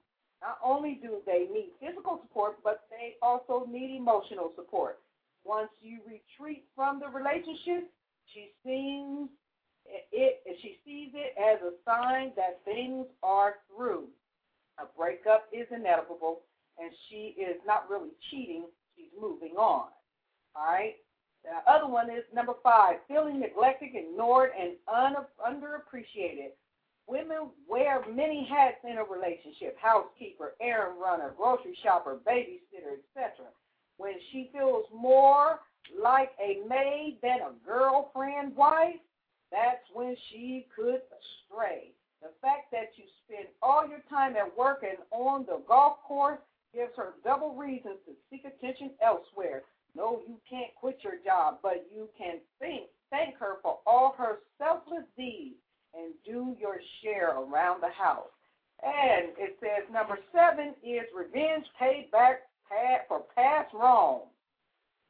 Not 0.42 0.60
only 0.64 1.00
do 1.02 1.18
they 1.26 1.48
need 1.52 1.72
physical 1.82 2.20
support, 2.22 2.58
but 2.64 2.84
they 2.90 3.16
also 3.22 3.66
need 3.70 3.98
emotional 3.98 4.52
support. 4.56 5.00
Once 5.44 5.70
you 5.82 6.00
retreat 6.08 6.64
from 6.74 7.02
the 7.02 7.08
relationship, 7.08 7.90
she 8.34 8.52
sees 8.64 9.28
it, 10.12 10.42
she 10.62 10.78
sees 10.86 11.12
it 11.14 11.36
as 11.38 11.62
a 11.62 11.74
sign 11.86 12.32
that 12.36 12.60
things 12.66 13.06
are 13.24 13.56
through. 13.68 14.06
A 14.80 14.86
breakup 14.98 15.48
is 15.54 15.68
inevitable, 15.72 16.42
and 16.80 16.92
she 17.10 17.36
is 17.40 17.58
not 17.66 17.90
really 17.90 18.12
cheating. 18.30 18.66
She's 18.96 19.12
moving 19.20 19.56
on. 19.58 19.90
All 20.56 20.66
right. 20.66 20.96
The 21.44 21.72
other 21.72 21.88
one 21.88 22.10
is 22.10 22.24
number 22.34 22.54
five, 22.64 22.96
feeling 23.08 23.40
neglected, 23.40 23.90
ignored, 23.94 24.50
and 24.60 24.74
un- 24.88 25.26
underappreciated. 25.40 26.52
Women 27.08 27.50
wear 27.70 28.02
many 28.12 28.48
hats 28.50 28.78
in 28.84 28.98
a 28.98 29.04
relationship 29.04 29.78
housekeeper, 29.80 30.56
errand 30.60 31.00
runner, 31.00 31.34
grocery 31.38 31.78
shopper, 31.84 32.18
babysitter, 32.28 32.98
etc. 32.98 33.46
When 33.98 34.14
she 34.32 34.50
feels 34.52 34.86
more 34.94 35.60
like 36.02 36.32
a 36.42 36.68
maid 36.68 37.20
than 37.22 37.40
a 37.42 37.54
girlfriend 37.66 38.56
wife, 38.56 38.96
that's 39.52 39.86
when 39.94 40.16
she 40.32 40.66
could 40.76 41.02
stray. 41.46 41.92
The 42.26 42.34
fact 42.42 42.72
that 42.72 42.98
you 42.98 43.04
spend 43.22 43.46
all 43.62 43.88
your 43.88 44.02
time 44.10 44.36
at 44.36 44.58
work 44.58 44.82
and 44.82 44.98
on 45.12 45.46
the 45.46 45.62
golf 45.68 46.02
course 46.08 46.40
gives 46.74 46.90
her 46.98 47.14
double 47.24 47.54
reasons 47.54 48.02
to 48.08 48.14
seek 48.32 48.46
attention 48.46 48.90
elsewhere. 49.00 49.62
No, 49.96 50.22
you 50.28 50.38
can't 50.50 50.74
quit 50.74 50.98
your 51.04 51.22
job, 51.24 51.60
but 51.62 51.86
you 51.94 52.10
can 52.18 52.40
think, 52.60 52.90
thank 53.12 53.38
her 53.38 53.58
for 53.62 53.78
all 53.86 54.16
her 54.18 54.40
selfless 54.58 55.06
deeds 55.16 55.62
and 55.94 56.16
do 56.26 56.58
your 56.60 56.80
share 57.04 57.38
around 57.38 57.82
the 57.84 57.94
house. 57.94 58.34
And 58.82 59.30
it 59.38 59.58
says 59.62 59.86
number 59.94 60.18
seven 60.34 60.74
is 60.82 61.06
revenge 61.16 61.66
paid 61.80 62.10
back 62.10 62.42
for 63.08 63.22
past 63.36 63.72
wrong. 63.72 64.22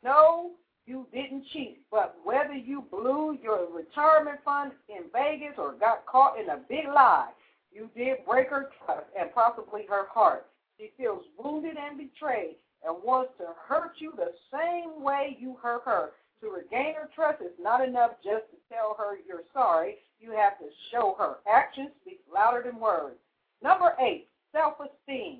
No, 0.03 0.51
you 0.85 1.07
didn't 1.13 1.45
cheat, 1.51 1.79
but 1.89 2.15
whether 2.23 2.53
you 2.53 2.83
blew 2.91 3.37
your 3.41 3.67
retirement 3.73 4.39
fund 4.45 4.71
in 4.89 5.03
Vegas 5.11 5.55
or 5.57 5.73
got 5.73 6.05
caught 6.05 6.39
in 6.39 6.49
a 6.49 6.59
big 6.69 6.85
lie, 6.87 7.29
you 7.71 7.89
did 7.95 8.25
break 8.27 8.49
her 8.49 8.69
trust 8.85 9.07
and 9.19 9.33
possibly 9.33 9.85
her 9.89 10.05
heart. 10.09 10.45
She 10.77 10.91
feels 10.97 11.23
wounded 11.37 11.77
and 11.77 11.97
betrayed 11.97 12.55
and 12.85 13.03
wants 13.03 13.31
to 13.39 13.47
hurt 13.67 13.93
you 13.97 14.13
the 14.15 14.31
same 14.51 15.01
way 15.01 15.37
you 15.39 15.57
hurt 15.61 15.83
her. 15.85 16.11
To 16.41 16.49
regain 16.49 16.93
her 16.95 17.09
trust, 17.15 17.41
it's 17.41 17.59
not 17.59 17.85
enough 17.85 18.11
just 18.23 18.43
to 18.51 18.57
tell 18.69 18.95
her 18.97 19.17
you're 19.27 19.47
sorry. 19.53 19.95
You 20.19 20.31
have 20.31 20.59
to 20.59 20.65
show 20.91 21.15
her. 21.17 21.37
Actions 21.51 21.89
speak 22.01 22.19
louder 22.31 22.63
than 22.63 22.79
words. 22.79 23.15
Number 23.63 23.93
eight, 23.99 24.27
self-esteem. 24.51 25.39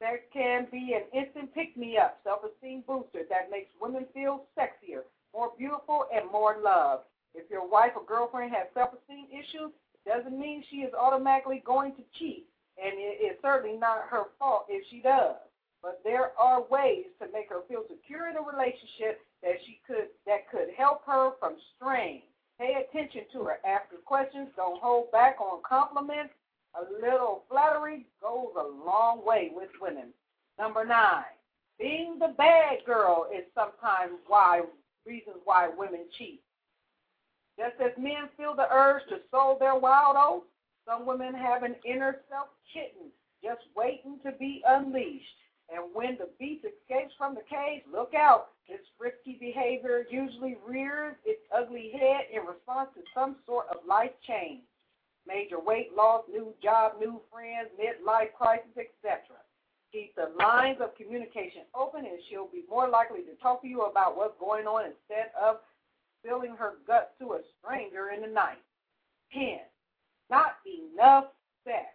There 0.00 0.20
can 0.32 0.66
be 0.70 0.94
an 0.94 1.08
instant 1.18 1.54
pick-me-up, 1.54 2.20
self-esteem 2.22 2.84
booster 2.86 3.22
that 3.30 3.50
makes 3.50 3.70
women 3.80 4.04
feel 4.12 4.44
sexier, 4.58 5.02
more 5.32 5.52
beautiful, 5.56 6.04
and 6.14 6.30
more 6.30 6.56
loved. 6.62 7.04
If 7.34 7.50
your 7.50 7.66
wife 7.68 7.92
or 7.96 8.04
girlfriend 8.04 8.52
has 8.52 8.66
self-esteem 8.74 9.26
issues, 9.32 9.72
it 9.94 10.08
doesn't 10.08 10.38
mean 10.38 10.64
she 10.70 10.84
is 10.84 10.92
automatically 10.94 11.62
going 11.64 11.92
to 11.96 12.02
cheat, 12.18 12.46
and 12.76 12.92
it 12.96 13.24
is 13.24 13.36
certainly 13.42 13.78
not 13.78 14.08
her 14.10 14.24
fault 14.38 14.66
if 14.68 14.84
she 14.90 15.00
does. 15.00 15.36
But 15.82 16.00
there 16.04 16.32
are 16.38 16.62
ways 16.62 17.06
to 17.20 17.28
make 17.32 17.48
her 17.48 17.62
feel 17.68 17.84
secure 17.88 18.28
in 18.28 18.36
a 18.36 18.42
relationship 18.42 19.20
that 19.42 19.56
she 19.64 19.80
could 19.86 20.08
that 20.26 20.50
could 20.50 20.68
help 20.76 21.04
her 21.06 21.32
from 21.38 21.56
strain. 21.76 22.22
Pay 22.58 22.74
attention 22.74 23.22
to 23.32 23.44
her. 23.44 23.58
Ask 23.64 23.90
her 23.92 23.98
questions. 24.04 24.48
Don't 24.56 24.80
hold 24.80 25.12
back 25.12 25.40
on 25.40 25.60
compliments. 25.62 26.32
A 26.76 26.84
little 27.00 27.44
flattery 27.48 28.04
goes 28.20 28.52
a 28.58 28.84
long 28.84 29.24
way 29.24 29.50
with 29.54 29.70
women. 29.80 30.12
Number 30.58 30.84
nine, 30.84 31.24
being 31.78 32.18
the 32.18 32.34
bad 32.36 32.84
girl 32.84 33.26
is 33.34 33.44
sometimes 33.54 34.18
why 34.26 34.62
reasons 35.06 35.36
why 35.44 35.68
women 35.68 36.04
cheat. 36.18 36.42
Just 37.58 37.80
as 37.80 37.92
men 37.96 38.28
feel 38.36 38.54
the 38.54 38.70
urge 38.70 39.02
to 39.08 39.20
sow 39.30 39.56
their 39.58 39.74
wild 39.76 40.16
oats, 40.18 40.46
some 40.86 41.06
women 41.06 41.32
have 41.34 41.62
an 41.62 41.76
inner 41.86 42.16
self 42.28 42.48
kitten 42.72 43.10
just 43.42 43.62
waiting 43.74 44.18
to 44.24 44.32
be 44.32 44.62
unleashed. 44.66 45.24
And 45.72 45.82
when 45.94 46.16
the 46.18 46.28
beast 46.38 46.64
escapes 46.64 47.14
from 47.16 47.34
the 47.34 47.42
cage, 47.48 47.82
look 47.90 48.12
out. 48.14 48.48
Its 48.68 48.84
risky 49.00 49.36
behavior 49.40 50.04
usually 50.10 50.56
rears 50.66 51.16
its 51.24 51.40
ugly 51.56 51.92
head 51.92 52.26
in 52.32 52.46
response 52.46 52.90
to 52.94 53.02
some 53.14 53.36
sort 53.46 53.66
of 53.68 53.78
life 53.86 54.12
change 54.26 54.62
major 55.26 55.60
weight 55.60 55.90
loss, 55.96 56.22
new 56.30 56.54
job, 56.62 56.92
new 57.00 57.20
friends, 57.32 57.68
midlife 57.78 58.32
crisis, 58.36 58.70
etc. 58.76 59.20
Keep 59.92 60.14
the 60.16 60.30
lines 60.38 60.78
of 60.80 60.94
communication 60.96 61.62
open, 61.74 62.04
and 62.04 62.18
she'll 62.28 62.48
be 62.48 62.64
more 62.68 62.88
likely 62.88 63.20
to 63.22 63.34
talk 63.42 63.62
to 63.62 63.68
you 63.68 63.82
about 63.82 64.16
what's 64.16 64.38
going 64.38 64.66
on 64.66 64.84
instead 64.86 65.30
of 65.40 65.56
spilling 66.20 66.54
her 66.56 66.74
guts 66.86 67.10
to 67.20 67.34
a 67.34 67.40
stranger 67.60 68.10
in 68.14 68.22
the 68.22 68.28
night. 68.28 68.62
10. 69.32 69.58
Not 70.30 70.56
enough 70.66 71.26
sex. 71.64 71.86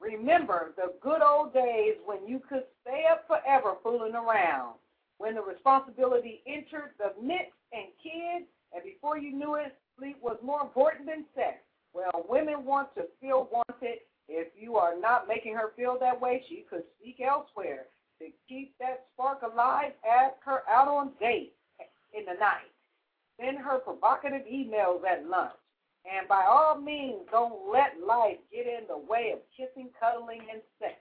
Remember 0.00 0.72
the 0.76 0.92
good 1.00 1.22
old 1.22 1.52
days 1.52 1.94
when 2.04 2.26
you 2.26 2.40
could 2.48 2.64
stay 2.82 3.04
up 3.10 3.26
forever 3.26 3.74
fooling 3.82 4.14
around, 4.14 4.74
when 5.18 5.34
the 5.34 5.42
responsibility 5.42 6.42
entered 6.46 6.92
the 6.98 7.12
mix 7.20 7.50
and 7.72 7.86
kids, 8.02 8.46
and 8.72 8.84
before 8.84 9.18
you 9.18 9.32
knew 9.34 9.56
it, 9.56 9.76
sleep 9.98 10.16
was 10.22 10.36
more 10.42 10.60
important 10.62 11.06
than 11.06 11.24
sex. 11.34 11.58
Well, 11.98 12.24
women 12.28 12.64
want 12.64 12.94
to 12.94 13.06
feel 13.20 13.48
wanted. 13.50 13.98
If 14.28 14.48
you 14.56 14.76
are 14.76 14.94
not 15.00 15.26
making 15.26 15.54
her 15.54 15.72
feel 15.74 15.96
that 16.00 16.20
way, 16.20 16.44
she 16.48 16.64
could 16.70 16.84
seek 17.02 17.20
elsewhere. 17.20 17.86
To 18.20 18.26
keep 18.48 18.74
that 18.78 19.06
spark 19.14 19.42
alive, 19.42 19.92
ask 20.08 20.34
her 20.44 20.60
out 20.70 20.86
on 20.86 21.10
dates 21.18 21.56
in 22.16 22.24
the 22.24 22.38
night. 22.38 22.70
Send 23.40 23.58
her 23.58 23.78
provocative 23.78 24.42
emails 24.42 25.02
at 25.04 25.26
lunch. 25.26 25.58
And 26.06 26.28
by 26.28 26.44
all 26.48 26.78
means, 26.80 27.26
don't 27.32 27.72
let 27.72 27.94
life 28.06 28.38
get 28.52 28.66
in 28.66 28.86
the 28.88 28.98
way 28.98 29.32
of 29.32 29.40
kissing, 29.56 29.88
cuddling, 29.98 30.42
and 30.52 30.62
sex. 30.78 30.94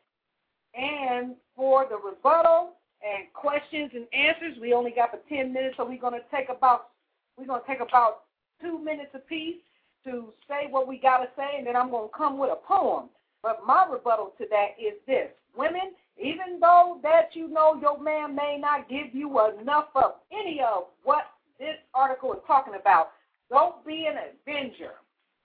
And 0.73 1.35
for 1.55 1.85
the 1.87 1.97
rebuttal 1.97 2.73
and 3.03 3.31
questions 3.33 3.91
and 3.93 4.07
answers, 4.13 4.57
we 4.59 4.73
only 4.73 4.91
got 4.91 5.11
for 5.11 5.19
10 5.29 5.53
minutes, 5.53 5.75
so 5.77 5.85
we're 5.85 6.01
going 6.01 6.19
to 6.19 6.35
take 6.35 6.49
about 6.49 6.89
we're 7.37 7.45
going 7.45 7.61
to 7.61 7.67
take 7.67 7.81
about 7.81 8.23
two 8.59 8.83
minutes 8.83 9.11
apiece 9.13 9.57
to 10.05 10.33
say 10.47 10.67
what 10.69 10.87
we 10.87 10.97
got 10.97 11.17
to 11.19 11.27
say, 11.35 11.57
and 11.57 11.67
then 11.67 11.75
I'm 11.75 11.89
going 11.89 12.09
to 12.09 12.17
come 12.17 12.37
with 12.37 12.51
a 12.51 12.67
poem. 12.67 13.09
But 13.43 13.61
my 13.65 13.85
rebuttal 13.89 14.33
to 14.37 14.45
that 14.49 14.75
is 14.79 14.93
this. 15.05 15.29
Women, 15.55 15.93
even 16.17 16.59
though 16.59 16.99
that 17.03 17.29
you 17.33 17.47
know 17.47 17.79
your 17.81 18.01
man 18.01 18.35
may 18.35 18.57
not 18.59 18.89
give 18.89 19.13
you 19.13 19.29
enough 19.59 19.87
of 19.95 20.15
any 20.31 20.61
of 20.61 20.85
what 21.03 21.25
this 21.59 21.75
article 21.93 22.33
is 22.33 22.39
talking 22.47 22.73
about, 22.79 23.11
don't 23.49 23.85
be 23.85 24.07
an 24.07 24.15
avenger 24.17 24.93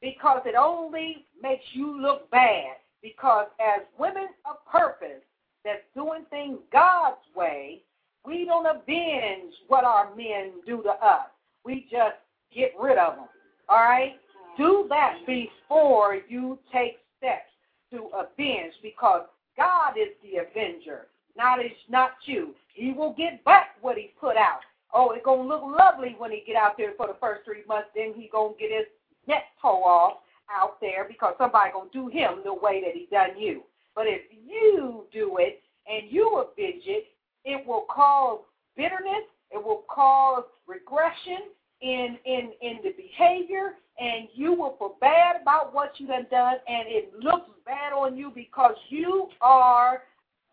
because 0.01 0.43
it 0.45 0.55
only 0.57 1.25
makes 1.41 1.65
you 1.73 2.01
look 2.01 2.31
bad. 2.31 2.77
Because 3.03 3.47
as 3.61 3.83
women 3.99 4.29
of 4.49 4.65
purpose 4.71 5.23
that's 5.65 5.83
doing 5.95 6.25
things 6.31 6.59
God's 6.73 7.17
way, 7.35 7.83
we 8.25 8.45
don't 8.45 8.67
avenge 8.67 9.53
what 9.69 9.85
our 9.85 10.15
men 10.15 10.53
do 10.67 10.83
to 10.83 10.91
us. 10.91 11.27
We 11.65 11.87
just 11.91 12.17
get 12.55 12.73
rid 12.81 12.99
of 12.99 13.17
them. 13.17 13.27
All 13.69 13.79
right? 13.79 14.15
Do 14.57 14.87
that 14.89 15.19
before 15.27 16.19
you 16.29 16.59
take 16.73 16.99
steps 17.19 17.51
to 17.91 18.09
avenge 18.15 18.75
because 18.83 19.23
God 19.57 19.95
is 19.97 20.09
the 20.23 20.41
avenger, 20.43 21.07
not, 21.37 21.65
is, 21.65 21.73
not 21.89 22.13
you. 22.25 22.55
He 22.75 22.93
will 22.93 23.15
get 23.15 23.45
back 23.45 23.77
what 23.81 23.97
he 23.97 24.13
put 24.21 24.37
out. 24.37 24.61
Oh, 24.95 25.13
it's 25.13 25.25
to 25.25 25.33
look 25.33 25.63
lovely 25.63 26.15
when 26.19 26.31
he 26.31 26.43
get 26.47 26.57
out 26.57 26.77
there 26.77 26.93
for 26.97 27.07
the 27.07 27.17
first 27.21 27.45
three 27.45 27.63
months. 27.67 27.89
Then 27.95 28.13
he 28.15 28.29
to 28.29 28.55
get 28.59 28.71
his 28.71 28.87
neck 29.27 29.45
toe 29.61 29.83
off 29.85 30.19
out 30.51 30.81
there 30.81 31.07
because 31.09 31.35
somebody 31.39 31.71
to 31.71 31.89
do 31.93 32.09
him 32.09 32.41
the 32.45 32.53
way 32.53 32.83
that 32.83 32.95
he 32.95 33.09
done 33.11 33.39
you. 33.39 33.63
But 33.95 34.07
if 34.07 34.23
you 34.31 35.05
do 35.13 35.37
it 35.39 35.63
and 35.87 36.11
you 36.11 36.39
avenge 36.39 36.85
it, 36.87 37.07
it 37.45 37.67
will 37.67 37.87
cause 37.91 38.41
bitterness. 38.77 39.25
It 39.51 39.63
will 39.63 39.85
cause 39.89 40.45
regression 40.67 41.53
in, 41.83 42.17
in, 42.25 42.53
in 42.63 42.79
the 42.83 42.93
behavior 42.97 43.75
and 43.99 44.29
you 44.35 44.55
will 44.55 44.77
feel 44.79 44.97
bad 45.01 45.37
about 45.43 45.75
what 45.75 45.93
you 45.99 46.07
have 46.09 46.31
done, 46.31 46.57
and 46.67 46.89
it 46.89 47.13
looks 47.21 47.51
bad 47.67 47.93
on 47.93 48.17
you 48.17 48.33
because 48.35 48.75
you 48.89 49.29
are 49.41 50.03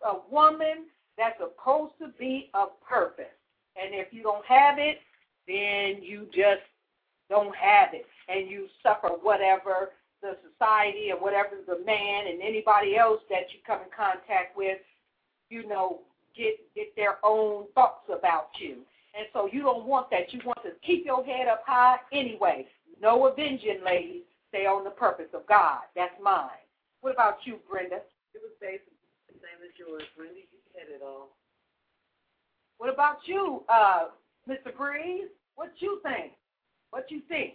a 0.06 0.16
woman 0.30 0.88
that's 1.18 1.40
supposed 1.40 1.94
to 2.00 2.10
be 2.20 2.50
of 2.54 2.70
purpose. 2.88 3.26
And 3.76 3.94
if 3.94 4.12
you 4.12 4.24
don't 4.24 4.46
have 4.46 4.78
it, 4.78 5.00
then 5.48 6.04
you 6.04 6.26
just 6.28 6.62
don't 7.30 7.56
have 7.56 7.90
it, 7.94 8.06
and 8.28 8.50
you 8.50 8.68
suffer 8.84 9.10
whatever 9.22 9.92
the 10.22 10.36
society 10.52 11.12
or 11.12 11.20
whatever 11.22 11.56
the 11.66 11.84
man 11.86 12.28
and 12.28 12.42
anybody 12.42 12.98
else 12.98 13.22
that 13.30 13.52
you 13.54 13.60
come 13.66 13.80
in 13.80 13.90
contact 13.96 14.58
with, 14.58 14.80
you 15.50 15.68
know, 15.68 16.00
get 16.36 16.60
get 16.76 16.94
their 16.96 17.18
own 17.24 17.66
thoughts 17.74 18.10
about 18.10 18.50
you. 18.60 18.78
And 19.18 19.26
so 19.34 19.50
you 19.52 19.62
don't 19.62 19.86
want 19.86 20.10
that. 20.12 20.32
You 20.34 20.40
want 20.46 20.60
to 20.64 20.72
keep 20.86 21.06
your 21.06 21.24
head 21.24 21.48
up 21.48 21.64
high 21.66 21.98
anyway. 22.12 22.68
No 23.02 23.28
avenging, 23.28 23.80
ladies. 23.84 24.24
Stay 24.50 24.66
on 24.66 24.84
the 24.84 24.92
purpose 24.92 25.30
of 25.34 25.46
God. 25.48 25.82
That's 25.96 26.14
mine. 26.22 26.62
What 27.02 27.14
about 27.14 27.38
you, 27.46 27.60
Brenda? 27.70 28.02
It 28.34 28.42
was 28.42 28.54
basically 28.60 28.98
the 29.28 29.36
same 29.40 29.60
as 29.64 29.74
yours, 29.78 30.04
Brenda. 30.18 30.40
You 30.40 30.60
said 30.74 30.94
it 30.94 31.02
all. 31.04 31.30
What 32.78 32.94
about 32.94 33.18
you, 33.26 33.64
uh, 33.70 34.06
Mr. 34.48 34.76
Breeze? 34.76 35.30
What 35.56 35.74
you 35.80 36.00
think? 36.04 36.34
What 36.92 37.12
you 37.12 37.22
think? 37.28 37.54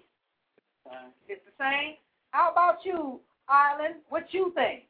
Uh, 0.86 1.08
it's 1.28 1.40
the 1.44 1.52
same. 1.58 1.96
How 2.30 2.52
about 2.52 2.84
you, 2.84 3.20
Island? 3.48 3.96
What 4.08 4.26
you 4.32 4.52
think? 4.54 4.84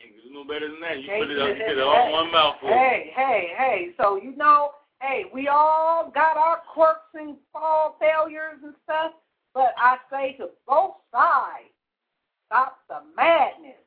It's 0.00 0.26
no 0.30 0.44
better 0.44 0.68
than 0.68 0.80
that. 0.80 1.00
You 1.00 1.08
hey, 1.08 1.20
put 1.20 1.30
it 1.30 1.38
up, 1.38 1.48
you 1.48 1.54
get 1.54 1.78
it 1.78 1.78
all 1.82 2.06
in 2.06 2.12
one 2.12 2.32
mouthful. 2.32 2.68
Hey, 2.68 3.12
hey, 3.14 3.52
hey. 3.56 3.88
So 3.96 4.16
you 4.16 4.36
know, 4.36 4.70
hey, 5.00 5.24
we 5.32 5.48
all 5.48 6.10
got 6.14 6.36
our 6.36 6.62
quirks 6.72 7.14
and 7.14 7.36
fall 7.52 7.96
failures 8.00 8.60
and 8.62 8.74
stuff. 8.84 9.12
But 9.54 9.74
I 9.78 9.96
say 10.10 10.36
to 10.38 10.50
both 10.66 10.94
sides, 11.12 11.72
stop 12.46 12.78
the 12.88 13.00
madness. 13.16 13.80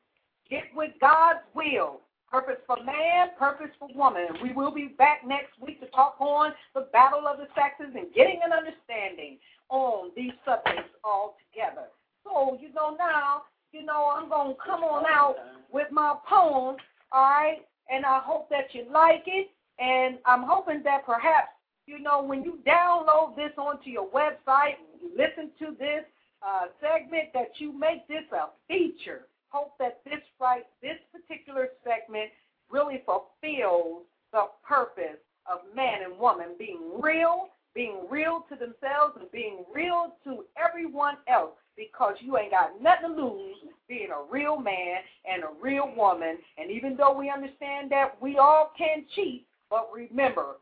Get 0.48 0.64
with 0.74 0.90
God's 1.00 1.40
will. 1.54 2.00
Purpose 2.30 2.58
for 2.66 2.76
man, 2.84 3.28
purpose 3.38 3.70
for 3.78 3.88
woman. 3.94 4.26
We 4.42 4.52
will 4.52 4.72
be 4.72 4.94
back 4.98 5.22
next 5.26 5.60
week 5.60 5.80
to 5.80 5.86
talk 5.88 6.16
on 6.20 6.52
the 6.74 6.88
battle 6.92 7.26
of 7.26 7.38
the 7.38 7.46
sexes 7.54 7.94
and 7.96 8.12
getting 8.14 8.40
an 8.44 8.52
understanding 8.52 9.38
on 9.68 10.10
these 10.16 10.32
subjects 10.44 10.90
all 11.02 11.36
together. 11.50 11.86
So, 12.24 12.56
you 12.60 12.72
know, 12.72 12.94
now, 12.96 13.42
you 13.72 13.84
know, 13.84 14.12
I'm 14.14 14.28
going 14.28 14.54
to 14.54 14.60
come 14.64 14.84
on 14.84 15.04
out 15.06 15.36
with 15.72 15.88
my 15.90 16.14
poem, 16.28 16.76
all 17.12 17.22
right? 17.22 17.58
and 17.90 18.04
I 18.06 18.20
hope 18.20 18.48
that 18.50 18.72
you 18.72 18.86
like 18.92 19.24
it. 19.26 19.50
And 19.80 20.18
I'm 20.26 20.42
hoping 20.42 20.82
that 20.84 21.06
perhaps, 21.06 21.48
you 21.86 21.98
know, 22.00 22.22
when 22.22 22.44
you 22.44 22.58
download 22.66 23.34
this 23.34 23.52
onto 23.56 23.90
your 23.90 24.08
website, 24.10 24.76
you 25.00 25.10
listen 25.16 25.50
to 25.58 25.74
this 25.78 26.04
uh, 26.46 26.66
segment, 26.80 27.32
that 27.34 27.52
you 27.58 27.76
make 27.76 28.06
this 28.06 28.24
a 28.32 28.48
feature. 28.68 29.26
Hope 29.48 29.72
that 29.78 30.00
this 30.04 30.20
right, 30.40 30.64
this 30.82 30.98
particular 31.10 31.68
segment 31.82 32.30
really 32.70 33.02
fulfills 33.04 34.04
the 34.32 34.44
purpose 34.62 35.18
of 35.50 35.60
man 35.74 36.02
and 36.04 36.18
woman 36.18 36.48
being 36.58 37.00
real, 37.00 37.48
being 37.74 38.06
real 38.10 38.44
to 38.48 38.54
themselves, 38.54 39.16
and 39.18 39.30
being 39.32 39.64
real 39.74 40.14
to 40.24 40.44
everyone 40.56 41.16
else 41.26 41.52
because 41.76 42.14
you 42.20 42.36
ain't 42.36 42.50
got 42.50 42.80
nothing 42.80 43.16
to 43.16 43.24
lose 43.24 43.56
being 43.88 44.10
a 44.10 44.32
real 44.32 44.58
man 44.58 44.98
and 45.30 45.42
a 45.42 45.48
real 45.60 45.90
woman. 45.96 46.38
And 46.58 46.70
even 46.70 46.96
though 46.96 47.16
we 47.16 47.30
understand 47.30 47.90
that 47.90 48.20
we 48.20 48.38
all 48.38 48.72
can 48.78 49.04
cheat, 49.14 49.46
but 49.70 49.88
remember, 49.94 50.56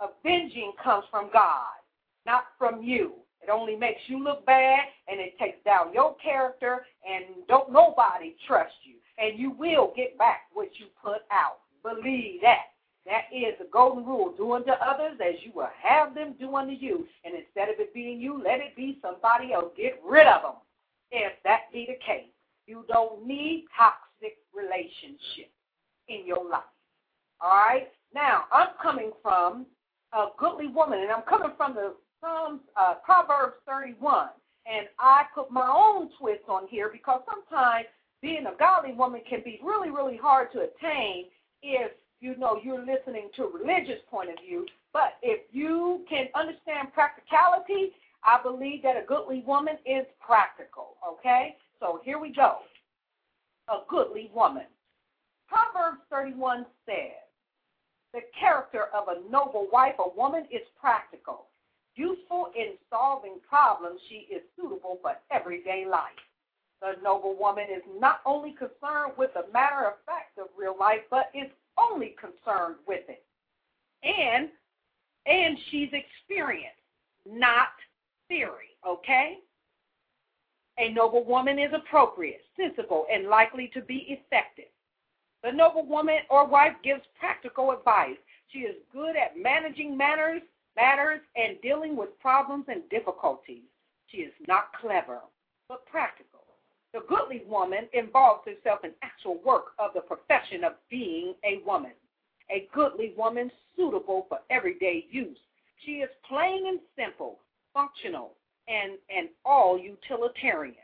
avenging 0.00 0.72
comes 0.82 1.04
from 1.10 1.30
God, 1.32 1.74
not 2.26 2.44
from 2.58 2.82
you. 2.82 3.14
It 3.42 3.50
only 3.50 3.76
makes 3.76 4.00
you 4.06 4.22
look 4.22 4.44
bad 4.46 4.80
and 5.08 5.20
it 5.20 5.38
takes 5.38 5.62
down 5.64 5.92
your 5.92 6.16
character 6.16 6.86
and 7.06 7.46
don't 7.48 7.72
nobody 7.72 8.36
trust 8.46 8.74
you. 8.84 8.94
And 9.18 9.38
you 9.38 9.50
will 9.50 9.92
get 9.96 10.16
back 10.18 10.42
what 10.52 10.68
you 10.78 10.86
put 11.02 11.22
out. 11.30 11.58
Believe 11.82 12.40
that. 12.42 12.72
That 13.06 13.24
is 13.30 13.52
the 13.58 13.68
golden 13.70 14.06
rule. 14.06 14.32
Do 14.34 14.52
unto 14.52 14.70
others 14.70 15.18
as 15.20 15.34
you 15.44 15.52
will 15.54 15.68
have 15.82 16.14
them 16.14 16.34
do 16.40 16.56
unto 16.56 16.72
you. 16.72 17.06
And 17.24 17.34
instead 17.34 17.68
of 17.68 17.78
it 17.78 17.92
being 17.92 18.18
you, 18.18 18.42
let 18.42 18.60
it 18.60 18.74
be 18.76 18.98
somebody 19.02 19.52
else. 19.52 19.72
Get 19.76 20.00
rid 20.02 20.26
of 20.26 20.40
them. 20.40 20.54
If 21.10 21.34
that 21.44 21.70
be 21.70 21.86
the 21.86 22.02
case, 22.04 22.30
you 22.66 22.84
don't 22.88 23.26
need 23.26 23.66
toxic 23.76 24.38
relationships 24.54 25.52
in 26.08 26.26
your 26.26 26.48
life. 26.48 26.62
All 27.42 27.50
right? 27.50 27.88
Now, 28.14 28.44
I'm 28.52 28.68
coming 28.80 29.10
from 29.22 29.66
a 30.12 30.26
goodly 30.38 30.68
woman, 30.68 31.00
and 31.00 31.10
I'm 31.10 31.22
coming 31.28 31.50
from 31.56 31.74
the 31.74 31.94
Psalms, 32.20 32.60
uh, 32.76 32.94
Proverbs 33.04 33.56
31. 33.66 34.28
And 34.66 34.86
I 34.98 35.24
put 35.34 35.50
my 35.50 35.68
own 35.68 36.08
twist 36.18 36.44
on 36.48 36.68
here 36.68 36.88
because 36.90 37.20
sometimes 37.28 37.86
being 38.22 38.46
a 38.46 38.56
godly 38.58 38.94
woman 38.94 39.20
can 39.28 39.42
be 39.44 39.60
really, 39.62 39.90
really 39.90 40.16
hard 40.16 40.50
to 40.52 40.60
attain 40.60 41.26
if 41.62 41.92
you 42.20 42.36
know 42.36 42.58
you're 42.62 42.86
listening 42.86 43.28
to 43.36 43.44
a 43.44 43.52
religious 43.52 44.00
point 44.10 44.30
of 44.30 44.36
view. 44.46 44.64
But 44.92 45.18
if 45.22 45.40
you 45.52 46.06
can 46.08 46.28
understand 46.34 46.94
practicality, 46.94 47.90
I 48.22 48.40
believe 48.42 48.82
that 48.84 48.96
a 48.96 49.04
goodly 49.06 49.42
woman 49.46 49.74
is 49.84 50.06
practical. 50.24 50.96
Okay? 51.06 51.56
So 51.80 52.00
here 52.04 52.18
we 52.18 52.32
go. 52.32 52.58
A 53.68 53.78
goodly 53.90 54.30
woman. 54.32 54.64
Proverbs 55.48 56.00
31 56.10 56.64
says, 56.86 57.23
The 58.14 58.22
character 58.38 58.84
of 58.94 59.08
a 59.08 59.28
noble 59.28 59.66
wife, 59.72 59.96
a 59.98 60.08
woman, 60.16 60.46
is 60.48 60.62
practical. 60.80 61.46
Useful 61.96 62.52
in 62.56 62.74
solving 62.88 63.40
problems, 63.48 64.00
she 64.08 64.32
is 64.32 64.40
suitable 64.54 64.98
for 65.02 65.16
everyday 65.32 65.84
life. 65.84 66.12
The 66.80 66.92
noble 67.02 67.34
woman 67.36 67.64
is 67.64 67.82
not 67.98 68.20
only 68.24 68.52
concerned 68.52 69.14
with 69.18 69.30
the 69.34 69.52
matter 69.52 69.84
of 69.86 69.94
fact 70.06 70.38
of 70.38 70.46
real 70.56 70.76
life, 70.78 71.00
but 71.10 71.30
is 71.34 71.50
only 71.76 72.14
concerned 72.20 72.76
with 72.86 73.02
it. 73.08 73.24
And 74.04 74.48
and 75.26 75.58
she's 75.70 75.88
experienced, 75.92 76.78
not 77.26 77.68
theory, 78.28 78.76
okay? 78.86 79.38
A 80.78 80.92
noble 80.92 81.24
woman 81.24 81.58
is 81.58 81.72
appropriate, 81.72 82.42
sensible, 82.56 83.06
and 83.10 83.28
likely 83.28 83.70
to 83.72 83.80
be 83.80 84.06
effective. 84.08 84.73
The 85.44 85.52
noble 85.52 85.84
woman 85.84 86.20
or 86.30 86.46
wife 86.46 86.72
gives 86.82 87.02
practical 87.20 87.70
advice. 87.72 88.16
She 88.48 88.60
is 88.60 88.76
good 88.90 89.14
at 89.14 89.36
managing 89.36 89.94
matters, 89.94 90.40
matters 90.74 91.20
and 91.36 91.60
dealing 91.60 91.96
with 91.96 92.18
problems 92.18 92.64
and 92.68 92.88
difficulties. 92.88 93.64
She 94.06 94.18
is 94.18 94.32
not 94.48 94.72
clever, 94.80 95.20
but 95.68 95.84
practical. 95.84 96.40
The 96.94 97.00
goodly 97.10 97.42
woman 97.46 97.88
involves 97.92 98.46
herself 98.46 98.84
in 98.84 98.92
actual 99.02 99.38
work 99.44 99.72
of 99.78 99.90
the 99.92 100.00
profession 100.00 100.64
of 100.64 100.76
being 100.88 101.34
a 101.44 101.60
woman. 101.66 101.92
A 102.50 102.66
goodly 102.72 103.12
woman 103.14 103.50
suitable 103.76 104.24
for 104.30 104.38
everyday 104.48 105.04
use. 105.10 105.38
She 105.84 105.96
is 105.96 106.10
plain 106.26 106.68
and 106.68 106.80
simple, 106.96 107.40
functional, 107.74 108.32
and, 108.66 108.92
and 109.14 109.28
all 109.44 109.78
utilitarian. 109.78 110.76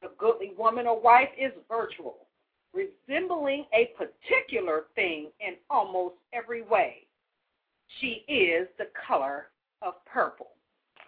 The 0.00 0.10
goodly 0.18 0.54
woman 0.58 0.88
or 0.88 1.00
wife 1.00 1.28
is 1.38 1.52
virtual, 1.68 2.26
resembling 2.74 3.66
a 3.74 3.90
particular 3.96 4.84
thing 4.94 5.28
in 5.40 5.54
almost 5.70 6.16
every 6.32 6.62
way. 6.62 7.06
She 8.00 8.24
is 8.28 8.68
the 8.78 8.88
color 9.06 9.48
of 9.82 9.94
purple. 10.06 10.50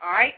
All 0.02 0.12
right? 0.12 0.34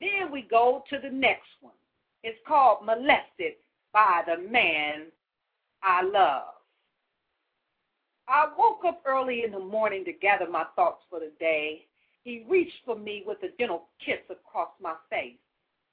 Then 0.00 0.32
we 0.32 0.42
go 0.42 0.82
to 0.90 0.98
the 0.98 1.10
next 1.10 1.48
one. 1.60 1.74
It's 2.22 2.38
called 2.46 2.84
Molested 2.84 3.54
by 3.92 4.22
the 4.26 4.42
Man 4.50 5.06
I 5.82 6.02
Love. 6.02 6.54
I 8.28 8.48
woke 8.56 8.84
up 8.86 9.02
early 9.06 9.44
in 9.44 9.52
the 9.52 9.58
morning 9.58 10.04
to 10.04 10.12
gather 10.12 10.48
my 10.48 10.64
thoughts 10.76 11.02
for 11.10 11.18
the 11.18 11.32
day. 11.40 11.86
He 12.22 12.44
reached 12.48 12.84
for 12.84 12.96
me 12.96 13.24
with 13.26 13.38
a 13.42 13.48
gentle 13.58 13.88
kiss 14.04 14.20
across 14.30 14.68
my 14.80 14.94
face. 15.08 15.38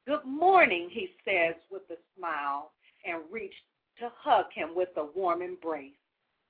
Good 0.05 0.23
morning, 0.25 0.89
he 0.91 1.09
says 1.25 1.55
with 1.71 1.83
a 1.89 1.97
smile, 2.17 2.71
and 3.05 3.21
reached 3.31 3.55
to 3.99 4.11
hug 4.17 4.45
him 4.53 4.69
with 4.75 4.89
a 4.97 5.05
warm 5.15 5.41
embrace. 5.41 5.91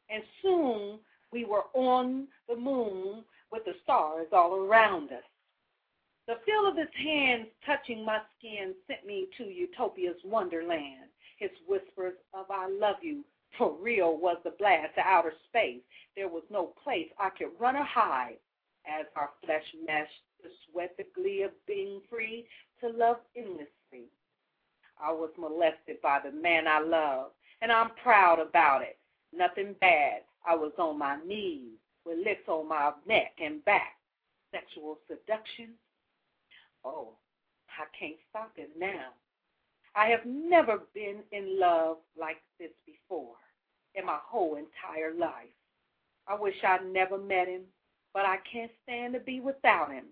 And 0.10 0.24
soon 0.42 1.00
we 1.32 1.46
were 1.46 1.66
on 1.74 2.28
the 2.48 2.56
moon 2.56 3.24
with 3.52 3.66
the 3.66 3.74
stars 3.84 4.28
all 4.32 4.56
around 4.56 5.12
us. 5.12 5.24
The 6.28 6.36
feel 6.46 6.68
of 6.68 6.78
his 6.78 6.94
hands 7.02 7.48
touching 7.66 8.04
my 8.04 8.20
skin 8.38 8.74
sent 8.88 9.06
me 9.06 9.28
to 9.38 9.46
Utopia's 9.46 10.18
wonderland. 10.26 11.10
His 11.38 11.52
whispers 11.68 12.16
of 12.34 12.48
I 12.50 12.68
love 12.68 12.98
you 13.02 13.24
for 13.58 13.74
real 13.82 14.18
was 14.18 14.38
the 14.44 14.52
blast 14.52 14.96
to 14.96 15.02
outer 15.02 15.34
space. 15.48 15.82
There 16.16 16.28
was 16.28 16.44
no 16.50 16.74
place 16.84 17.08
I 17.18 17.30
could 17.30 17.52
run 17.60 17.76
or 17.76 17.86
hide 17.86 18.38
as 18.86 19.06
our 19.16 19.30
flesh 19.44 19.64
meshed 19.86 20.12
to 20.42 20.50
sweat 20.70 20.96
the 20.98 21.06
glee 21.16 21.44
of 21.44 21.52
being 21.66 22.02
free 22.10 22.46
to 22.82 22.90
love 22.90 23.18
endlessly. 23.36 24.10
I 25.00 25.12
was 25.12 25.30
molested 25.38 26.02
by 26.02 26.20
the 26.24 26.32
man 26.32 26.68
I 26.68 26.80
love, 26.80 27.32
and 27.62 27.72
I'm 27.72 27.92
proud 28.02 28.40
about 28.40 28.82
it. 28.82 28.98
Nothing 29.34 29.76
bad. 29.80 30.22
I 30.48 30.56
was 30.56 30.72
on 30.78 30.98
my 30.98 31.18
knees 31.26 31.78
with 32.06 32.20
licks 32.24 32.48
on 32.48 32.70
my 32.70 32.92
neck 33.08 33.34
and 33.44 33.64
back. 33.66 33.96
Sexual 34.52 34.98
seduction, 35.08 35.74
Oh, 36.86 37.10
I 37.78 37.84
can't 37.98 38.16
stop 38.30 38.52
it 38.56 38.70
now. 38.78 39.10
I 39.96 40.08
have 40.08 40.26
never 40.26 40.80
been 40.94 41.18
in 41.32 41.60
love 41.60 41.98
like 42.20 42.38
this 42.60 42.72
before 42.86 43.36
in 43.96 44.06
my 44.06 44.20
whole 44.24 44.56
entire 44.56 45.14
life. 45.14 45.52
I 46.28 46.36
wish 46.36 46.56
I'd 46.64 46.86
never 46.86 47.18
met 47.18 47.48
him, 47.48 47.64
but 48.14 48.26
I 48.26 48.38
can't 48.52 48.72
stand 48.84 49.14
to 49.14 49.20
be 49.20 49.40
without 49.40 49.92
him. 49.92 50.06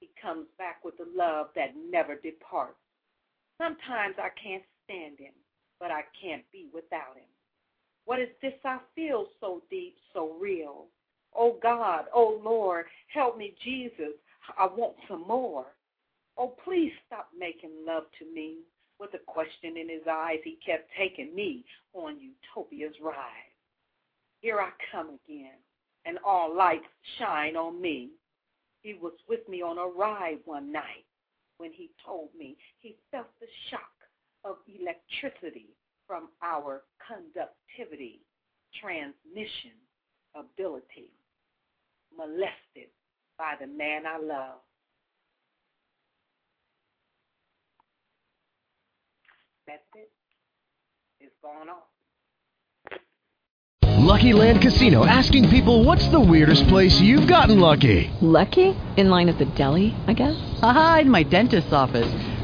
He 0.00 0.10
comes 0.20 0.46
back 0.58 0.84
with 0.84 0.94
a 1.00 1.18
love 1.18 1.48
that 1.56 1.74
never 1.90 2.14
departs. 2.16 2.78
Sometimes 3.60 4.16
I 4.18 4.28
can't 4.40 4.62
stand 4.84 5.18
him, 5.18 5.32
but 5.80 5.90
I 5.90 6.02
can't 6.20 6.44
be 6.52 6.66
without 6.72 7.16
him. 7.16 7.28
What 8.04 8.20
is 8.20 8.28
this 8.40 8.54
I 8.64 8.78
feel 8.94 9.26
so 9.40 9.62
deep, 9.70 9.96
so 10.12 10.36
real? 10.40 10.86
Oh 11.34 11.58
God, 11.62 12.04
oh 12.14 12.40
Lord, 12.42 12.86
help 13.12 13.36
me, 13.36 13.54
Jesus. 13.62 14.14
I 14.58 14.66
want 14.66 14.94
some 15.08 15.26
more. 15.26 15.66
Oh, 16.38 16.54
please 16.64 16.92
stop 17.06 17.28
making 17.36 17.70
love 17.86 18.04
to 18.18 18.32
me. 18.32 18.58
With 18.98 19.12
a 19.12 19.18
question 19.18 19.76
in 19.76 19.90
his 19.90 20.06
eyes, 20.10 20.38
he 20.42 20.58
kept 20.64 20.88
taking 20.96 21.34
me 21.34 21.64
on 21.92 22.16
Utopia's 22.18 22.94
ride. 23.02 23.52
Here 24.40 24.58
I 24.58 24.70
come 24.90 25.18
again, 25.26 25.58
and 26.06 26.18
all 26.24 26.54
lights 26.54 26.86
shine 27.18 27.56
on 27.56 27.80
me. 27.80 28.10
He 28.80 28.94
was 28.94 29.12
with 29.28 29.46
me 29.48 29.60
on 29.60 29.76
a 29.76 29.86
ride 29.86 30.38
one 30.46 30.72
night 30.72 31.04
when 31.58 31.72
he 31.72 31.90
told 32.06 32.28
me 32.38 32.56
he 32.80 32.96
felt 33.10 33.28
the 33.40 33.46
shock 33.70 33.90
of 34.46 34.56
electricity 34.68 35.74
from 36.06 36.28
our 36.42 36.82
conductivity, 37.02 38.20
transmission 38.80 39.74
ability, 40.34 41.10
molested 42.16 42.90
by 43.38 43.54
the 43.60 43.66
man 43.66 44.02
I 44.06 44.18
love. 44.18 44.60
That's 49.66 49.82
it. 49.96 50.10
It's 51.20 51.34
gone 51.42 51.68
off. 51.68 51.88
Lucky 53.98 54.32
Land 54.32 54.62
Casino 54.62 55.04
asking 55.04 55.48
people 55.50 55.82
what's 55.82 56.06
the 56.08 56.20
weirdest 56.20 56.68
place 56.68 57.00
you've 57.00 57.26
gotten 57.26 57.58
lucky? 57.58 58.08
Lucky? 58.20 58.76
In 58.96 59.10
line 59.10 59.28
at 59.28 59.38
the 59.38 59.46
deli, 59.56 59.96
I 60.06 60.12
guess? 60.12 60.36
Aha, 60.62 60.98
in 61.00 61.10
my 61.10 61.24
dentist's 61.24 61.72
office. 61.72 62.35